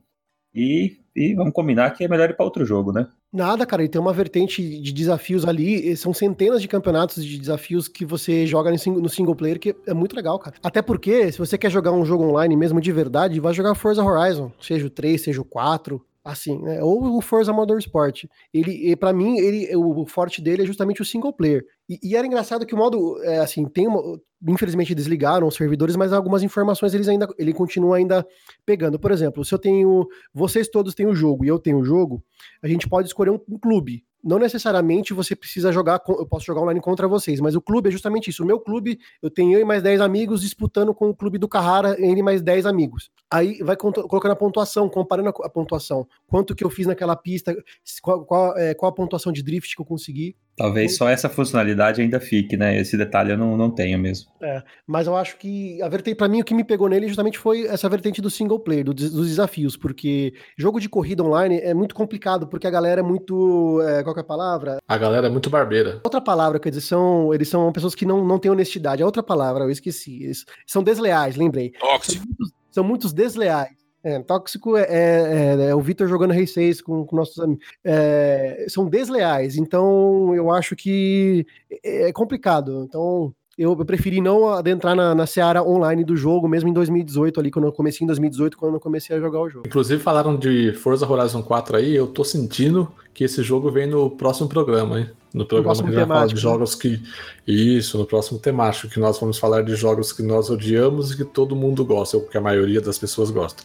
e, 0.54 0.99
e 1.16 1.35
vamos 1.35 1.52
combinar 1.52 1.90
que 1.90 2.04
é 2.04 2.08
melhor 2.08 2.30
ir 2.30 2.37
para 2.37 2.44
outro 2.44 2.64
jogo, 2.64 2.92
né? 2.92 3.08
Nada, 3.30 3.66
cara, 3.66 3.85
e 3.85 3.88
tem 3.88 4.00
uma 4.00 4.12
vertente 4.12 4.80
de 4.80 4.90
desafios 4.90 5.44
ali, 5.44 5.94
são 5.99 6.14
centenas 6.14 6.62
de 6.62 6.68
campeonatos 6.68 7.23
de 7.23 7.38
desafios 7.38 7.87
que 7.87 8.02
você 8.06 8.47
joga 8.47 8.70
no 8.70 9.08
single 9.08 9.37
player, 9.37 9.58
que 9.58 9.76
é 9.87 9.92
muito 9.92 10.16
legal, 10.16 10.38
cara. 10.38 10.56
Até 10.62 10.80
porque, 10.80 11.30
se 11.30 11.38
você 11.38 11.58
quer 11.58 11.70
jogar 11.70 11.92
um 11.92 12.06
jogo 12.06 12.25
online 12.25 12.56
mesmo 12.56 12.80
de 12.80 12.90
verdade, 12.90 13.38
vai 13.38 13.52
jogar 13.52 13.75
Forza 13.75 14.02
Horizon, 14.02 14.50
seja 14.58 14.87
o 14.87 14.90
3, 14.90 15.20
seja 15.20 15.42
o 15.42 15.44
4. 15.44 16.02
Assim, 16.28 16.58
né? 16.58 16.82
Ou 16.82 17.16
o 17.16 17.23
Forza 17.23 17.52
Motorsport. 17.52 18.25
Ele, 18.52 18.94
para 18.97 19.14
mim, 19.14 19.38
ele, 19.38 19.75
o, 19.75 20.04
forte 20.04 20.42
dele 20.42 20.62
é 20.62 20.66
justamente 20.66 21.00
o 21.00 21.04
single 21.04 21.32
player. 21.32 21.64
E, 21.88 21.99
e 22.02 22.16
era 22.16 22.26
engraçado 22.26 22.66
que 22.66 22.75
o 22.75 22.78
modo, 22.78 23.18
é, 23.25 23.38
assim, 23.38 23.64
tem 23.64 23.88
uma, 23.88 24.20
infelizmente 24.47 24.94
desligaram 24.94 25.47
os 25.47 25.54
servidores, 25.54 25.97
mas 25.97 26.12
algumas 26.12 26.42
informações 26.42 26.92
eles 26.92 27.08
ainda, 27.08 27.26
ele 27.38 27.54
continua 27.54 27.97
ainda 27.97 28.26
pegando. 28.66 28.99
Por 28.99 29.11
exemplo, 29.11 29.42
se 29.42 29.54
eu 29.54 29.58
tenho, 29.58 30.06
vocês 30.32 30.68
todos 30.68 30.94
têm 30.94 31.06
o 31.06 31.14
jogo 31.14 31.47
e 31.47 31.49
eu 31.49 31.58
tenho 31.58 31.78
o 31.78 31.85
jogo, 31.85 32.23
a 32.62 32.68
gente 32.68 32.87
pode 32.87 33.08
escolher 33.08 33.30
um, 33.30 33.40
um 33.49 33.58
clube 33.58 34.04
não 34.23 34.38
necessariamente 34.38 35.14
você 35.14 35.37
precisa 35.37 35.70
jogar, 35.70 36.02
eu 36.08 36.26
posso 36.26 36.44
jogar 36.44 36.62
online 36.62 36.80
contra 36.80 37.06
vocês, 37.06 37.40
mas 37.40 37.54
o 37.54 37.61
clube 37.61 37.88
é 37.88 37.92
justamente 37.92 38.30
isso. 38.30 38.42
O 38.42 38.47
meu 38.47 38.58
clube, 38.58 38.99
eu 39.23 39.30
tenho 39.30 39.56
eu 39.56 39.61
e 39.61 39.64
mais 39.64 39.82
10 39.82 40.00
amigos 40.00 40.40
disputando 40.40 40.92
com 40.92 41.08
o 41.08 41.14
clube 41.14 41.38
do 41.38 41.49
Carrara, 41.49 41.97
ele 41.99 42.20
mais 42.20 42.42
10 42.42 42.66
amigos. 42.66 43.11
Aí 43.30 43.58
vai 43.62 43.76
colocando 43.76 44.32
a 44.32 44.37
pontuação, 44.37 44.88
comparando 44.88 45.28
a 45.28 45.50
pontuação. 45.50 46.06
Quanto 46.26 46.54
que 46.54 46.64
eu 46.64 46.70
fiz 46.70 46.87
naquela 46.87 47.14
pista, 47.14 47.54
qual, 48.02 48.25
qual, 48.25 48.56
é, 48.56 48.73
qual 48.75 48.90
a 48.90 48.94
pontuação 48.94 49.30
de 49.30 49.42
drift 49.42 49.76
que 49.76 49.82
eu 49.82 49.87
consegui. 49.87 50.35
Talvez 50.56 50.97
só 50.97 51.08
essa 51.08 51.28
funcionalidade 51.28 52.00
ainda 52.00 52.18
fique, 52.18 52.56
né? 52.56 52.80
Esse 52.80 52.97
detalhe 52.97 53.30
eu 53.30 53.38
não, 53.38 53.56
não 53.56 53.70
tenho 53.70 53.97
mesmo. 53.97 54.28
É, 54.42 54.61
mas 54.87 55.06
eu 55.06 55.16
acho 55.16 55.37
que 55.37 55.80
a 55.80 55.88
vertente, 55.88 56.16
para 56.16 56.26
mim, 56.26 56.40
o 56.40 56.44
que 56.44 56.54
me 56.54 56.64
pegou 56.64 56.88
nele 56.88 57.06
justamente 57.06 57.38
foi 57.38 57.64
essa 57.66 57.88
vertente 57.88 58.20
do 58.20 58.28
single 58.28 58.58
player, 58.58 58.85
do, 58.85 58.92
dos 58.92 59.28
desafios, 59.28 59.76
porque 59.76 60.35
jogo 60.56 60.80
de 60.80 60.88
corrida 60.88 61.23
online 61.23 61.61
é 61.61 61.73
muito 61.73 61.94
complicado, 61.94 62.49
porque 62.49 62.66
a 62.66 62.70
galera 62.70 63.00
é 63.00 63.04
muito. 63.04 63.80
É, 63.82 64.02
qual 64.02 64.16
é 64.16 64.20
a 64.20 64.25
palavra? 64.25 64.78
A 64.88 64.99
galera 64.99 65.28
é 65.28 65.30
muito 65.30 65.49
barbeira. 65.49 66.00
Outra 66.02 66.20
palavra, 66.20 66.58
quer 66.58 66.70
dizer, 66.70 66.80
são, 66.80 67.32
eles 67.32 67.49
são 67.49 67.70
pessoas 67.70 67.94
que 67.94 68.04
não, 68.04 68.25
não 68.25 68.38
têm 68.38 68.50
honestidade. 68.50 69.00
É 69.00 69.06
outra 69.06 69.23
palavra, 69.23 69.62
eu 69.62 69.70
esqueci. 69.70 70.25
Eles 70.25 70.44
são 70.66 70.82
desleais, 70.82 71.37
lembrei. 71.37 71.70
Tóxico. 71.78 72.25
São 72.25 72.57
são 72.78 72.85
muitos 72.85 73.12
desleais. 73.12 73.76
É, 74.04 74.20
tóxico 74.20 74.76
é, 74.76 74.87
é, 74.88 75.70
é, 75.70 75.75
o 75.75 75.80
Vitor 75.80 76.06
jogando 76.06 76.32
Race 76.32 76.52
6 76.52 76.80
com, 76.80 77.04
com 77.04 77.16
nossos 77.16 77.38
amigos. 77.40 77.66
É, 77.82 78.66
são 78.68 78.88
desleais, 78.88 79.56
então 79.56 80.32
eu 80.37 80.52
acho 80.52 80.76
que 80.76 81.44
é, 81.82 82.08
é 82.08 82.12
complicado. 82.12 82.85
Então 82.85 83.35
eu, 83.58 83.76
eu 83.76 83.84
preferi 83.84 84.20
não 84.20 84.48
adentrar 84.48 84.94
na, 84.94 85.14
na 85.16 85.26
seara 85.26 85.64
online 85.64 86.04
do 86.04 86.16
jogo, 86.16 86.46
mesmo 86.46 86.68
em 86.68 86.72
2018, 86.72 87.40
ali, 87.40 87.50
quando 87.50 87.64
eu 87.64 87.72
comecei 87.72 88.04
em 88.04 88.06
2018, 88.06 88.56
quando 88.56 88.74
eu 88.74 88.80
comecei 88.80 89.16
a 89.16 89.18
jogar 89.18 89.40
o 89.40 89.50
jogo. 89.50 89.66
Inclusive, 89.66 90.00
falaram 90.00 90.36
de 90.36 90.72
Forza 90.74 91.10
Horizon 91.10 91.42
4 91.42 91.76
aí, 91.76 91.94
eu 91.94 92.06
tô 92.06 92.22
sentindo 92.22 92.88
que 93.12 93.24
esse 93.24 93.42
jogo 93.42 93.68
vem 93.68 93.88
no 93.88 94.10
próximo 94.10 94.48
programa, 94.48 95.00
hein? 95.00 95.10
No 95.34 95.44
programa 95.44 95.74
no 95.74 95.88
que 95.88 95.94
vai 95.94 96.06
falar 96.06 96.26
de 96.26 96.36
né? 96.36 96.40
jogos 96.40 96.74
que. 96.76 97.02
Isso, 97.46 97.98
no 97.98 98.06
próximo 98.06 98.38
temático, 98.38 98.88
que 98.88 99.00
nós 99.00 99.18
vamos 99.18 99.38
falar 99.38 99.62
de 99.62 99.74
jogos 99.74 100.12
que 100.12 100.22
nós 100.22 100.48
odiamos 100.48 101.10
e 101.10 101.16
que 101.16 101.24
todo 101.24 101.56
mundo 101.56 101.84
gosta, 101.84 102.16
ou 102.16 102.22
que 102.22 102.38
a 102.38 102.40
maioria 102.40 102.80
das 102.80 102.96
pessoas 102.96 103.30
gosta. 103.30 103.64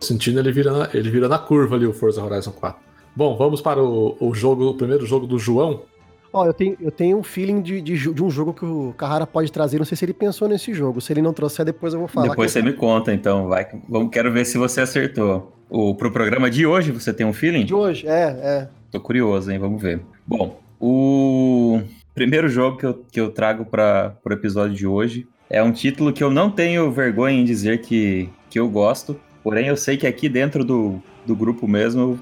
Sentindo 0.00 0.40
ele 0.40 0.50
vira 0.50 0.72
na, 0.72 0.90
ele 0.92 1.10
vira 1.10 1.28
na 1.28 1.38
curva 1.38 1.76
ali, 1.76 1.86
o 1.86 1.92
Forza 1.92 2.22
Horizon 2.22 2.52
4. 2.52 2.80
Bom, 3.14 3.36
vamos 3.36 3.60
para 3.60 3.82
o, 3.82 4.16
o 4.20 4.34
jogo, 4.34 4.66
o 4.66 4.74
primeiro 4.74 5.06
jogo 5.06 5.26
do 5.26 5.38
João. 5.38 5.82
Ó, 6.32 6.44
eu 6.44 6.52
tenho, 6.52 6.76
eu 6.80 6.90
tenho 6.90 7.18
um 7.18 7.22
feeling 7.22 7.62
de, 7.62 7.80
de, 7.80 8.12
de, 8.12 8.22
um 8.22 8.30
jogo 8.30 8.52
que 8.52 8.64
o 8.64 8.92
Carrara 8.96 9.26
pode 9.26 9.50
trazer. 9.50 9.78
Não 9.78 9.84
sei 9.84 9.96
se 9.96 10.04
ele 10.04 10.12
pensou 10.12 10.48
nesse 10.48 10.74
jogo. 10.74 11.00
Se 11.00 11.12
ele 11.12 11.22
não 11.22 11.32
trouxer, 11.32 11.64
depois 11.64 11.94
eu 11.94 12.00
vou 12.00 12.08
falar. 12.08 12.28
Depois 12.28 12.50
você 12.50 12.62
me 12.62 12.72
conta, 12.72 13.12
então. 13.12 13.48
Vai, 13.48 13.66
vamos, 13.88 14.10
quero 14.10 14.30
ver 14.30 14.44
se 14.44 14.58
você 14.58 14.82
acertou. 14.82 15.52
O, 15.70 15.94
pro 15.94 16.10
programa 16.10 16.50
de 16.50 16.66
hoje, 16.66 16.92
você 16.92 17.12
tem 17.12 17.26
um 17.26 17.32
feeling? 17.32 17.64
De 17.64 17.74
hoje, 17.74 18.06
é, 18.06 18.36
é. 18.42 18.68
Tô 18.90 19.00
curioso, 19.00 19.50
hein? 19.50 19.58
Vamos 19.58 19.80
ver. 19.80 20.00
Bom, 20.26 20.60
o 20.80 21.80
primeiro 22.14 22.48
jogo 22.48 22.76
que 22.76 22.86
eu, 22.86 23.04
que 23.10 23.20
eu 23.20 23.30
trago 23.30 23.64
para 23.64 24.16
o 24.24 24.32
episódio 24.32 24.76
de 24.76 24.86
hoje 24.86 25.26
é 25.50 25.62
um 25.62 25.72
título 25.72 26.12
que 26.12 26.22
eu 26.22 26.30
não 26.30 26.50
tenho 26.50 26.90
vergonha 26.90 27.38
em 27.38 27.44
dizer 27.44 27.80
que, 27.80 28.28
que 28.50 28.58
eu 28.58 28.68
gosto. 28.68 29.18
Porém, 29.42 29.66
eu 29.66 29.76
sei 29.76 29.96
que 29.96 30.06
aqui 30.06 30.28
dentro 30.28 30.64
do, 30.64 31.02
do 31.26 31.34
grupo 31.34 31.66
mesmo 31.66 32.20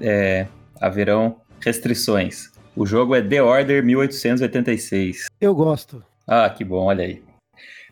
é, 0.00 0.46
haverão 0.80 1.36
restrições. 1.60 2.53
O 2.76 2.84
jogo 2.84 3.14
é 3.14 3.22
The 3.22 3.40
Order 3.40 3.84
1886. 3.84 5.26
Eu 5.40 5.54
gosto. 5.54 6.02
Ah, 6.26 6.50
que 6.50 6.64
bom, 6.64 6.86
olha 6.86 7.04
aí. 7.04 7.22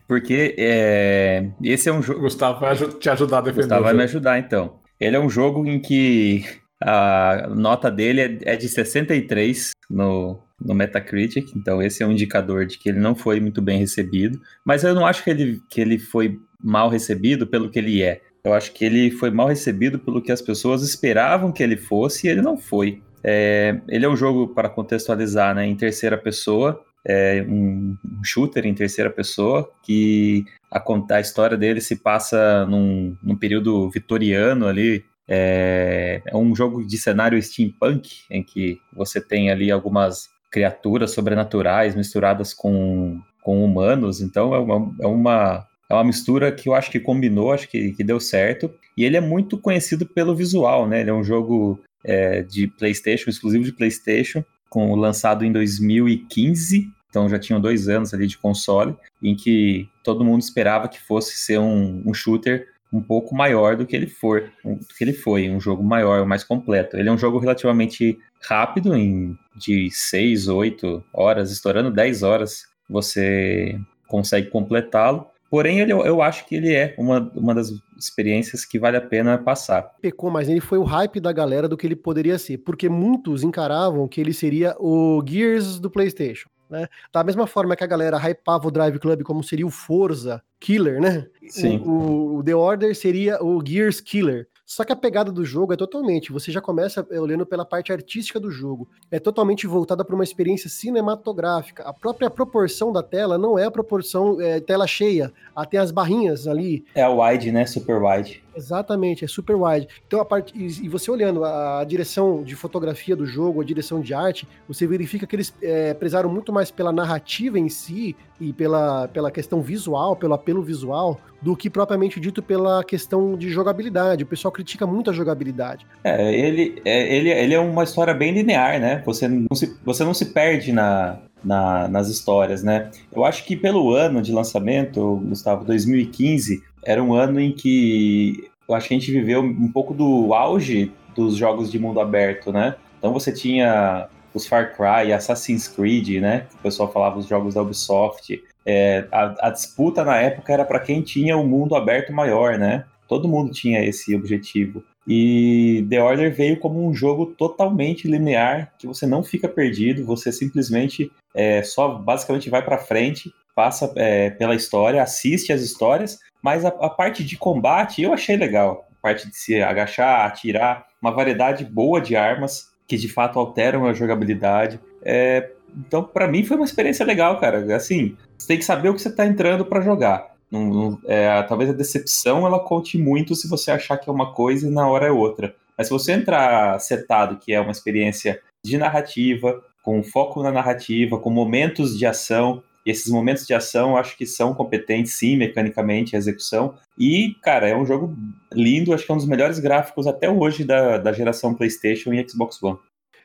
Porque 0.07 0.55
é, 0.57 1.49
esse 1.63 1.87
é 1.87 1.93
um 1.93 2.01
jogo. 2.01 2.21
Gustavo 2.21 2.59
vai 2.59 2.75
te 2.75 3.09
ajudar 3.09 3.37
a 3.37 3.41
defender. 3.41 3.61
Gustavo 3.61 3.83
vai 3.83 3.93
me 3.93 4.03
ajudar, 4.03 4.39
então. 4.39 4.79
Ele 4.99 5.15
é 5.15 5.19
um 5.19 5.29
jogo 5.29 5.65
em 5.65 5.79
que 5.79 6.43
a 6.83 7.47
nota 7.55 7.89
dele 7.89 8.21
é, 8.21 8.53
é 8.53 8.55
de 8.57 8.67
63 8.67 9.71
no, 9.89 10.37
no 10.59 10.73
Metacritic, 10.73 11.55
então 11.55 11.81
esse 11.81 12.03
é 12.03 12.05
um 12.05 12.11
indicador 12.11 12.65
de 12.65 12.77
que 12.77 12.89
ele 12.89 12.99
não 12.99 13.15
foi 13.15 13.39
muito 13.39 13.61
bem 13.61 13.79
recebido. 13.79 14.37
Mas 14.65 14.83
eu 14.83 14.93
não 14.93 15.05
acho 15.05 15.23
que 15.23 15.29
ele, 15.29 15.61
que 15.69 15.79
ele 15.79 15.97
foi 15.97 16.37
mal 16.61 16.89
recebido 16.89 17.47
pelo 17.47 17.69
que 17.69 17.79
ele 17.79 18.01
é. 18.01 18.21
Eu 18.43 18.53
acho 18.53 18.73
que 18.73 18.83
ele 18.83 19.09
foi 19.11 19.31
mal 19.31 19.47
recebido 19.47 19.97
pelo 19.97 20.21
que 20.21 20.31
as 20.31 20.41
pessoas 20.41 20.83
esperavam 20.83 21.53
que 21.53 21.63
ele 21.63 21.77
fosse 21.77 22.27
e 22.27 22.29
ele 22.29 22.41
não 22.41 22.57
foi. 22.57 23.01
É, 23.23 23.79
ele 23.87 24.05
é 24.05 24.09
um 24.09 24.15
jogo, 24.15 24.49
para 24.53 24.69
contextualizar, 24.69 25.55
né, 25.55 25.65
em 25.65 25.75
terceira 25.75 26.17
pessoa, 26.17 26.83
é 27.05 27.45
um, 27.47 27.97
shooter 28.23 28.65
em 28.65 28.73
terceira 28.73 29.09
pessoa, 29.09 29.69
que 29.83 30.45
a, 30.71 30.81
a 31.11 31.19
história 31.19 31.57
dele 31.57 31.81
se 31.81 31.97
passa 31.97 32.65
num, 32.65 33.15
num 33.21 33.35
período 33.35 33.89
vitoriano 33.89 34.67
ali. 34.67 35.03
É, 35.27 36.21
é 36.25 36.35
um 36.35 36.55
jogo 36.55 36.85
de 36.85 36.97
cenário 36.97 37.41
steampunk, 37.41 38.09
em 38.29 38.43
que 38.43 38.79
você 38.93 39.21
tem 39.21 39.49
ali 39.49 39.71
algumas 39.71 40.29
criaturas 40.51 41.11
sobrenaturais 41.11 41.95
misturadas 41.95 42.53
com, 42.53 43.19
com 43.41 43.63
humanos, 43.63 44.21
então 44.21 44.53
é 44.53 44.59
uma, 44.59 44.95
é 45.01 45.07
uma 45.07 45.67
é 45.89 45.95
uma 45.95 46.03
mistura 46.03 46.51
que 46.51 46.69
eu 46.69 46.73
acho 46.73 46.89
que 46.89 46.99
combinou, 46.99 47.51
acho 47.51 47.69
que, 47.69 47.91
que 47.91 48.03
deu 48.03 48.19
certo. 48.19 48.71
E 48.97 49.03
ele 49.03 49.17
é 49.17 49.21
muito 49.21 49.57
conhecido 49.57 50.05
pelo 50.05 50.35
visual, 50.35 50.87
né? 50.87 51.01
Ele 51.01 51.09
é 51.09 51.13
um 51.13 51.23
jogo 51.23 51.79
é, 52.03 52.41
de 52.41 52.67
PlayStation, 52.67 53.29
exclusivo 53.29 53.63
de 53.63 53.71
PlayStation, 53.71 54.43
com, 54.69 54.95
lançado 54.95 55.45
em 55.45 55.51
2015. 55.51 56.91
Então 57.09 57.29
já 57.29 57.37
tinham 57.37 57.61
dois 57.61 57.87
anos 57.87 58.13
ali 58.13 58.25
de 58.25 58.37
console, 58.37 58.95
em 59.21 59.35
que 59.35 59.87
todo 60.03 60.25
mundo 60.25 60.41
esperava 60.41 60.87
que 60.87 60.99
fosse 60.99 61.37
ser 61.37 61.59
um, 61.59 62.01
um 62.05 62.13
shooter 62.13 62.67
um 62.91 63.01
pouco 63.01 63.35
maior 63.35 63.75
do 63.75 63.87
que 63.87 63.95
ele 63.95 64.07
for, 64.07 64.51
do 64.63 64.85
que 64.95 65.03
ele 65.03 65.13
foi, 65.13 65.49
um 65.49 65.59
jogo 65.59 65.83
maior, 65.83 66.25
mais 66.27 66.43
completo. 66.43 66.95
Ele 66.95 67.09
é 67.09 67.11
um 67.11 67.17
jogo 67.17 67.39
relativamente 67.39 68.19
rápido, 68.39 68.95
em 68.95 69.35
de 69.55 69.89
6, 69.91 70.47
8 70.47 71.03
horas, 71.11 71.51
estourando 71.51 71.91
10 71.91 72.23
horas, 72.23 72.67
você 72.87 73.79
consegue 74.07 74.49
completá-lo. 74.49 75.27
Porém, 75.53 75.81
ele, 75.81 75.93
eu 75.93 76.19
acho 76.19 76.47
que 76.47 76.55
ele 76.55 76.73
é 76.73 76.95
uma, 76.97 77.31
uma 77.35 77.53
das 77.53 77.71
experiências 77.95 78.65
que 78.65 78.79
vale 78.79 78.97
a 78.97 79.01
pena 79.01 79.37
passar. 79.37 79.83
Pecou, 80.01 80.31
mas 80.31 80.49
ele 80.49 80.59
foi 80.59 80.79
o 80.79 80.83
hype 80.83 81.19
da 81.19 81.31
galera 81.31 81.69
do 81.69 81.77
que 81.77 81.85
ele 81.85 81.95
poderia 81.95 82.39
ser, 82.39 82.57
porque 82.57 82.89
muitos 82.89 83.43
encaravam 83.43 84.07
que 84.07 84.19
ele 84.19 84.33
seria 84.33 84.75
o 84.79 85.23
Gears 85.23 85.79
do 85.79 85.91
PlayStation. 85.91 86.49
Né? 86.67 86.87
Da 87.13 87.23
mesma 87.23 87.45
forma 87.45 87.75
que 87.75 87.83
a 87.83 87.87
galera 87.87 88.17
hypava 88.17 88.67
o 88.67 88.71
Drive 88.71 88.97
Club 88.97 89.21
como 89.21 89.43
seria 89.43 89.67
o 89.67 89.69
Forza 89.69 90.41
Killer, 90.59 90.99
né? 90.99 91.27
Sim. 91.47 91.83
O, 91.85 92.37
o 92.37 92.43
The 92.43 92.55
Order 92.55 92.95
seria 92.95 93.37
o 93.39 93.63
Gears 93.63 94.01
Killer. 94.01 94.47
Só 94.73 94.83
que 94.83 94.91
a 94.91 94.95
pegada 94.95 95.31
do 95.31 95.45
jogo 95.45 95.71
é 95.71 95.75
totalmente, 95.75 96.31
você 96.31 96.51
já 96.51 96.59
começa 96.59 97.05
olhando 97.11 97.45
pela 97.45 97.63
parte 97.63 97.93
artística 97.93 98.39
do 98.39 98.49
jogo. 98.49 98.89
É 99.11 99.19
totalmente 99.19 99.67
voltada 99.67 100.03
para 100.03 100.15
uma 100.15 100.23
experiência 100.23 100.67
cinematográfica. 100.67 101.83
A 101.83 101.93
própria 101.93 102.27
proporção 102.27 102.91
da 102.91 103.03
tela 103.03 103.37
não 103.37 103.59
é 103.59 103.65
a 103.65 103.71
proporção 103.71 104.41
é, 104.41 104.59
tela 104.59 104.87
cheia. 104.87 105.31
Até 105.55 105.77
as 105.77 105.91
barrinhas 105.91 106.47
ali. 106.47 106.83
É 106.95 107.03
a 107.03 107.09
wide, 107.11 107.51
né? 107.51 107.67
Super 107.67 108.01
wide. 108.01 108.42
Exatamente, 108.55 109.25
é 109.25 109.27
super 109.27 109.55
wide. 109.55 109.87
Então 110.07 110.19
a 110.19 110.25
parte 110.25 110.53
e 110.55 110.87
você 110.87 111.09
olhando 111.09 111.43
a, 111.43 111.83
direção 111.83 112.43
de 112.43 112.55
fotografia 112.55 113.15
do 113.15 113.25
jogo, 113.25 113.61
a 113.61 113.63
direção 113.63 114.01
de 114.01 114.13
arte, 114.13 114.47
você 114.67 114.85
verifica 114.87 115.25
que 115.25 115.35
eles 115.35 115.53
é, 115.61 115.93
prezaram 115.93 116.29
muito 116.29 116.51
mais 116.51 116.71
pela 116.71 116.91
narrativa 116.91 117.59
em 117.59 117.69
si 117.69 118.15
e 118.39 118.51
pela, 118.51 119.07
pela 119.07 119.31
questão 119.31 119.61
visual, 119.61 120.15
pelo 120.15 120.33
apelo 120.33 120.61
visual, 120.61 121.19
do 121.41 121.55
que 121.55 121.69
propriamente 121.69 122.19
dito 122.19 122.41
pela 122.41 122.83
questão 122.83 123.37
de 123.37 123.49
jogabilidade. 123.49 124.23
O 124.23 124.27
pessoal 124.27 124.51
critica 124.51 124.85
muito 124.85 125.09
a 125.09 125.13
jogabilidade. 125.13 125.85
É, 126.03 126.33
ele 126.33 126.81
é, 126.85 127.15
ele, 127.15 127.29
ele 127.29 127.53
é 127.53 127.59
uma 127.59 127.83
história 127.83 128.13
bem 128.13 128.33
linear, 128.33 128.79
né? 128.79 129.01
Você 129.05 129.27
não 129.27 129.55
se, 129.55 129.77
você 129.83 130.03
não 130.03 130.13
se 130.13 130.27
perde 130.27 130.71
na, 130.71 131.19
na, 131.43 131.87
nas 131.87 132.07
histórias, 132.07 132.63
né? 132.63 132.89
Eu 133.11 133.25
acho 133.25 133.45
que 133.45 133.55
pelo 133.55 133.93
ano 133.93 134.21
de 134.21 134.31
lançamento, 134.31 135.21
Gustavo, 135.25 135.65
2015, 135.65 136.63
era 136.85 137.03
um 137.03 137.13
ano 137.13 137.39
em 137.39 137.51
que 137.51 138.49
eu 138.67 138.75
acho 138.75 138.87
que 138.87 138.93
a 138.93 138.99
gente 138.99 139.11
viveu 139.11 139.41
um 139.41 139.71
pouco 139.71 139.93
do 139.93 140.33
auge 140.33 140.91
dos 141.15 141.35
jogos 141.35 141.71
de 141.71 141.79
mundo 141.79 141.99
aberto, 141.99 142.51
né? 142.51 142.75
Então 142.97 143.13
você 143.13 143.31
tinha 143.31 144.07
os 144.33 144.47
Far 144.47 144.75
Cry, 144.75 145.13
Assassin's 145.13 145.67
Creed, 145.67 146.21
né? 146.21 146.47
O 146.55 146.63
pessoal 146.63 146.91
falava 146.91 147.19
os 147.19 147.27
jogos 147.27 147.53
da 147.53 147.61
Ubisoft. 147.61 148.41
É, 148.65 149.05
a, 149.11 149.47
a, 149.47 149.49
disputa 149.49 150.03
na 150.03 150.17
época 150.17 150.53
era 150.53 150.65
para 150.65 150.79
quem 150.79 151.01
tinha 151.01 151.37
o 151.37 151.41
um 151.41 151.47
mundo 151.47 151.75
aberto 151.75 152.11
maior, 152.13 152.57
né? 152.57 152.85
Todo 153.07 153.27
mundo 153.27 153.51
tinha 153.51 153.83
esse 153.83 154.15
objetivo. 154.15 154.83
E 155.05 155.85
The 155.89 156.01
Order 156.01 156.33
veio 156.33 156.59
como 156.59 156.87
um 156.87 156.93
jogo 156.93 157.27
totalmente 157.37 158.07
linear, 158.07 158.71
que 158.79 158.87
você 158.87 159.05
não 159.05 159.21
fica 159.21 159.49
perdido, 159.49 160.05
você 160.05 160.31
simplesmente 160.31 161.11
é, 161.35 161.61
só 161.61 161.89
basicamente 161.89 162.49
vai 162.49 162.63
para 162.63 162.77
frente, 162.77 163.31
passa 163.53 163.91
é, 163.97 164.29
pela 164.29 164.55
história, 164.55 165.03
assiste 165.03 165.51
as 165.51 165.61
histórias, 165.61 166.19
mas 166.43 166.65
a, 166.65 166.67
a, 166.67 166.89
parte 166.89 167.23
de 167.23 167.37
combate 167.37 168.03
eu 168.03 168.13
achei 168.13 168.35
legal. 168.35 168.85
parte 169.01 169.29
de 169.29 169.35
se 169.35 169.61
agachar, 169.61 170.25
atirar, 170.25 170.85
uma 171.01 171.11
variedade 171.11 171.63
boa 171.63 172.01
de 172.01 172.15
armas 172.15 172.71
que 172.85 172.97
de 172.97 173.07
fato 173.07 173.39
alteram 173.39 173.85
a 173.85 173.93
jogabilidade. 173.93 174.79
É, 175.01 175.49
então, 175.75 176.03
para 176.03 176.27
mim, 176.27 176.43
foi 176.43 176.57
uma 176.57 176.65
experiência 176.65 177.05
legal, 177.05 177.39
cara. 177.39 177.75
Assim, 177.75 178.17
você 178.37 178.47
tem 178.47 178.57
que 178.57 178.65
saber 178.65 178.89
o 178.89 178.93
que 178.93 179.01
você 179.01 179.07
está 179.07 179.25
entrando 179.25 179.65
para 179.65 179.81
jogar. 179.81 180.33
Não, 180.51 180.65
não, 180.65 180.99
é, 181.07 181.41
talvez 181.43 181.69
a 181.69 181.73
decepção 181.73 182.45
ela 182.45 182.59
conte 182.59 182.97
muito 182.97 183.33
se 183.35 183.49
você 183.49 183.71
achar 183.71 183.97
que 183.97 184.07
é 184.07 184.13
uma 184.13 184.33
coisa 184.33 184.67
e 184.67 184.71
na 184.71 184.87
hora 184.87 185.07
é 185.07 185.11
outra. 185.11 185.55
Mas 185.75 185.87
se 185.87 185.93
você 185.93 186.11
entrar 186.11 186.79
setado 186.79 187.37
que 187.37 187.53
é 187.53 187.59
uma 187.59 187.71
experiência 187.71 188.39
de 188.63 188.77
narrativa, 188.77 189.63
com 189.81 190.03
foco 190.03 190.43
na 190.43 190.51
narrativa, 190.51 191.17
com 191.17 191.31
momentos 191.31 191.97
de 191.97 192.05
ação, 192.05 192.61
e 192.85 192.91
esses 192.91 193.11
momentos 193.11 193.45
de 193.45 193.53
ação 193.53 193.97
acho 193.97 194.17
que 194.17 194.25
são 194.25 194.53
competentes, 194.53 195.13
sim, 195.13 195.37
mecanicamente, 195.37 196.15
a 196.15 196.19
execução. 196.19 196.75
E, 196.97 197.35
cara, 197.41 197.67
é 197.67 197.75
um 197.75 197.85
jogo 197.85 198.15
lindo, 198.51 198.93
acho 198.93 199.05
que 199.05 199.11
é 199.11 199.15
um 199.15 199.17
dos 199.17 199.27
melhores 199.27 199.59
gráficos 199.59 200.07
até 200.07 200.29
hoje 200.29 200.63
da, 200.63 200.97
da 200.97 201.13
geração 201.13 201.53
PlayStation 201.53 202.13
e 202.13 202.27
Xbox 202.27 202.61
One. 202.61 202.77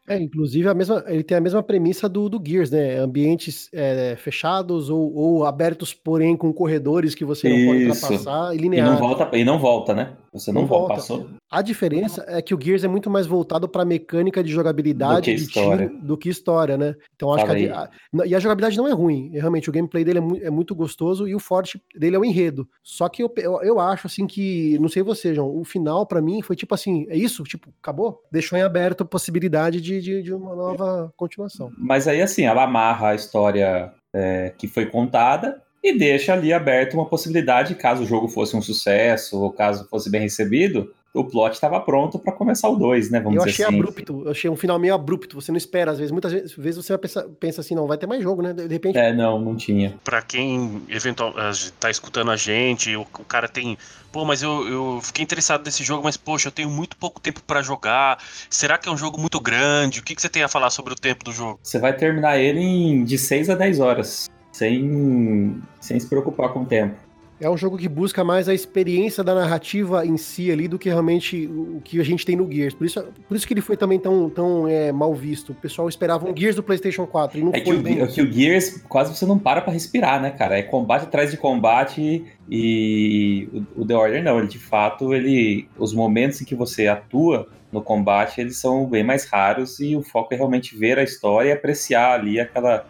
É, 0.09 0.19
inclusive 0.19 0.69
a 0.69 0.75
mesma, 0.75 1.05
ele 1.07 1.23
tem 1.23 1.37
a 1.37 1.41
mesma 1.41 1.63
premissa 1.63 2.09
do, 2.09 2.29
do 2.29 2.43
Gears, 2.45 2.71
né? 2.71 2.99
Ambientes 2.99 3.69
é, 3.73 4.17
fechados 4.17 4.89
ou, 4.89 5.15
ou, 5.15 5.45
abertos, 5.45 5.93
porém 5.93 6.37
com 6.37 6.53
corredores 6.53 7.15
que 7.15 7.25
você 7.25 7.49
não 7.49 7.57
Isso. 7.57 7.67
pode 7.67 7.85
ultrapassar 7.85 8.55
e 8.55 8.59
linear. 8.59 8.87
E 8.87 8.91
não 8.91 8.99
volta, 8.99 9.37
e 9.37 9.45
não 9.45 9.59
volta 9.59 9.95
né? 9.95 10.17
Você 10.33 10.53
não, 10.53 10.63
não 10.63 10.69
volta. 10.69 10.95
Passou. 10.95 11.27
A 11.51 11.63
diferença 11.63 12.25
é 12.29 12.43
que 12.43 12.55
o 12.55 12.61
Gears 12.61 12.85
é 12.85 12.89
muito 12.89 13.09
mais 13.09 13.27
voltado 13.27 13.67
para 13.69 13.85
mecânica 13.85 14.45
de 14.45 14.51
jogabilidade 14.51 15.21
do 15.21 15.25
que, 15.25 15.33
história. 15.33 15.89
Tiro, 15.89 16.03
do 16.03 16.17
que 16.19 16.29
história, 16.29 16.77
né? 16.77 16.95
Então 17.17 17.33
acho 17.33 17.47
Fala 17.47 17.59
que 17.59 17.69
a, 17.69 17.83
a, 17.83 18.27
e 18.27 18.35
a 18.35 18.39
jogabilidade 18.39 18.77
não 18.77 18.87
é 18.87 18.93
ruim. 18.93 19.31
Realmente 19.33 19.69
o 19.71 19.73
gameplay 19.73 20.05
dele 20.05 20.19
é, 20.19 20.21
mu 20.21 20.37
é, 20.37 20.51
muito 20.51 20.75
gostoso 20.75 21.27
e 21.27 21.35
o 21.35 21.39
forte 21.39 21.81
dele 21.97 22.17
é 22.17 22.19
o 22.19 22.25
enredo. 22.25 22.69
Só 22.83 23.09
que 23.09 23.23
eu, 23.23 23.33
eu, 23.39 23.63
eu 23.63 23.81
acho 23.81 24.07
assim 24.07 24.27
que, 24.27 24.79
não 24.79 24.89
sei 24.89 25.03
você, 25.03 25.35
João, 25.35 25.59
o 25.59 25.65
final 25.65 26.07
para 26.07 26.21
mim 26.21 26.43
foi 26.43 26.55
tipo 26.55 26.75
assim, 26.75 27.07
é 27.09 27.17
isso, 27.17 27.43
tipo, 27.45 27.71
acabou? 27.83 28.23
Deixou 28.31 28.59
em 28.59 28.63
aberto 28.63 29.03
a 29.03 29.07
possibilidade 29.07 29.81
de, 29.81 29.98
de, 30.01 30.23
de 30.23 30.33
uma 30.33 30.55
nova 30.55 31.13
continuação. 31.17 31.73
Mas 31.77 32.07
aí 32.09 32.23
assim, 32.23 32.45
ela 32.45 32.65
amarra 32.65 33.11
a 33.11 33.15
história 33.15 33.93
é, 34.15 34.53
que 34.57 34.67
foi 34.67 34.87
contada 34.87 35.63
e 35.83 35.97
deixa 35.97 36.33
ali 36.33 36.53
aberto 36.53 36.95
uma 36.95 37.07
possibilidade, 37.07 37.75
caso 37.75 38.03
o 38.03 38.07
jogo 38.07 38.29
fosse 38.29 38.57
um 38.57 38.63
sucesso 38.63 39.41
ou 39.41 39.53
caso 39.53 39.89
fosse 39.89 40.11
bem 40.11 40.23
recebido, 40.23 40.93
o 41.13 41.25
plot 41.25 41.55
estava 41.55 41.81
pronto 41.81 42.19
para 42.19 42.33
começar 42.33 42.69
o 42.69 42.77
2, 42.77 43.11
né? 43.11 43.21
Vamos 43.21 43.37
eu 43.37 43.45
dizer 43.45 43.51
achei 43.51 43.65
assim. 43.65 43.79
abrupto, 43.79 44.23
eu 44.25 44.31
achei 44.31 44.51
um 44.51 44.57
final 44.57 44.79
meio 44.79 44.95
abrupto, 44.95 45.41
você 45.41 45.51
não 45.51 45.57
espera, 45.57 45.91
às 45.91 45.99
vezes, 45.99 46.13
muitas 46.13 46.33
vezes 46.33 46.85
você 46.85 46.97
pensa, 46.99 47.29
pensa 47.41 47.61
assim, 47.61 47.75
não, 47.75 47.87
vai 47.87 47.97
ter 47.97 48.07
mais 48.07 48.23
jogo, 48.23 48.43
né? 48.43 48.53
De 48.53 48.69
repente. 48.69 48.99
É, 48.99 49.13
não, 49.13 49.41
não 49.41 49.57
tinha. 49.57 49.95
Para 50.05 50.23
quem 50.23 50.83
eventualmente 50.89 51.73
tá 51.73 51.91
escutando 51.91 52.31
a 52.31 52.37
gente, 52.37 52.95
o, 52.95 53.03
o 53.03 53.25
cara 53.25 53.49
tem. 53.49 53.79
Pô, 54.13 54.25
mas 54.25 54.43
eu, 54.43 54.67
eu 54.69 55.01
fiquei 55.03 55.23
interessado 55.23 55.65
nesse 55.65 55.83
jogo, 55.83 56.05
mas 56.05 56.17
poxa, 56.17 56.49
eu 56.49 56.53
tenho 56.53 56.71
muito 56.71 56.97
pouco 56.97 57.21
tempo 57.21 57.43
para 57.43 57.63
jogar. 57.63 58.19
Será 58.49 58.79
que 58.79 58.89
é 58.89 58.93
um 58.93 58.97
jogo 58.97 59.21
muito 59.21 59.41
grande? 59.41 60.01
O 60.01 60.03
que, 60.03 60.15
que 60.15 60.23
você 60.23 60.29
tem 60.29 60.43
a 60.43 60.49
falar 60.49 60.71
sobre 60.71 60.93
o 60.93 60.97
tempo 60.97 61.25
do 61.25 61.33
jogo? 61.33 61.59
Você 61.63 61.79
vai 61.79 61.95
terminar 61.95 62.39
ele 62.39 62.61
em 62.61 63.05
de 63.05 63.19
6 63.19 63.51
a 63.51 63.55
10 63.55 63.81
horas 63.81 64.31
sem, 64.53 65.63
sem 65.81 66.01
se 66.01 66.07
preocupar 66.07 66.53
com 66.53 66.63
o 66.63 66.67
tempo. 66.67 67.08
É 67.41 67.49
um 67.49 67.57
jogo 67.57 67.79
que 67.79 67.89
busca 67.89 68.25
mais 68.25 68.49
a 68.49 68.55
experiência 68.55 69.23
da 69.23 69.33
narrativa 69.33 70.05
em 70.05 70.17
si 70.17 70.51
ali 70.51 70.67
do 70.67 70.79
que 70.79 70.89
realmente 70.89 71.47
o 71.47 71.81
que 71.85 72.01
a 72.01 72.05
gente 72.05 72.27
tem 72.27 72.35
no 72.35 72.51
Gears. 72.51 72.75
Por 72.75 72.85
isso, 72.85 73.05
por 73.29 73.37
isso 73.37 73.47
que 73.47 73.55
ele 73.55 73.61
foi 73.61 73.77
também 73.77 73.99
tão, 73.99 74.29
tão 74.29 74.67
é, 74.67 74.91
mal 74.91 75.15
visto. 75.15 75.53
O 75.53 75.55
pessoal 75.55 75.89
esperava 75.89 76.29
um 76.29 76.37
Gears 76.37 76.57
do 76.57 76.63
PlayStation 76.63 77.07
4 77.07 77.39
e 77.39 77.43
não 77.45 77.53
é 77.55 77.65
foi 77.65 77.77
que 77.77 77.83
bem. 77.83 78.03
O, 78.03 78.09
que 78.09 78.23
o 78.23 78.33
Gears 78.33 78.83
quase 78.89 79.15
você 79.15 79.25
não 79.25 79.39
para 79.39 79.61
pra 79.61 79.73
respirar, 79.73 80.21
né, 80.21 80.31
cara? 80.31 80.59
É 80.59 80.63
combate 80.63 81.05
atrás 81.05 81.31
de 81.31 81.37
combate 81.37 82.25
e 82.51 83.49
o, 83.77 83.83
o 83.83 83.87
The 83.87 83.95
Order 83.95 84.25
não. 84.25 84.39
Ele 84.39 84.49
de 84.49 84.59
fato, 84.59 85.15
ele 85.15 85.69
os 85.79 85.95
momentos 85.95 86.43
em 86.43 86.45
que 86.45 86.57
você 86.57 86.89
atua 86.89 87.47
no 87.71 87.83
combate, 87.83 88.41
eles 88.41 88.57
são 88.57 88.87
bem 88.87 89.05
mais 89.05 89.27
raros 89.27 89.79
e 89.79 89.95
o 89.95 90.03
foco 90.03 90.35
é 90.35 90.37
realmente 90.37 90.77
ver 90.77 90.99
a 90.99 91.03
história 91.05 91.51
e 91.51 91.53
apreciar 91.53 92.19
ali 92.19 92.41
aquela 92.41 92.85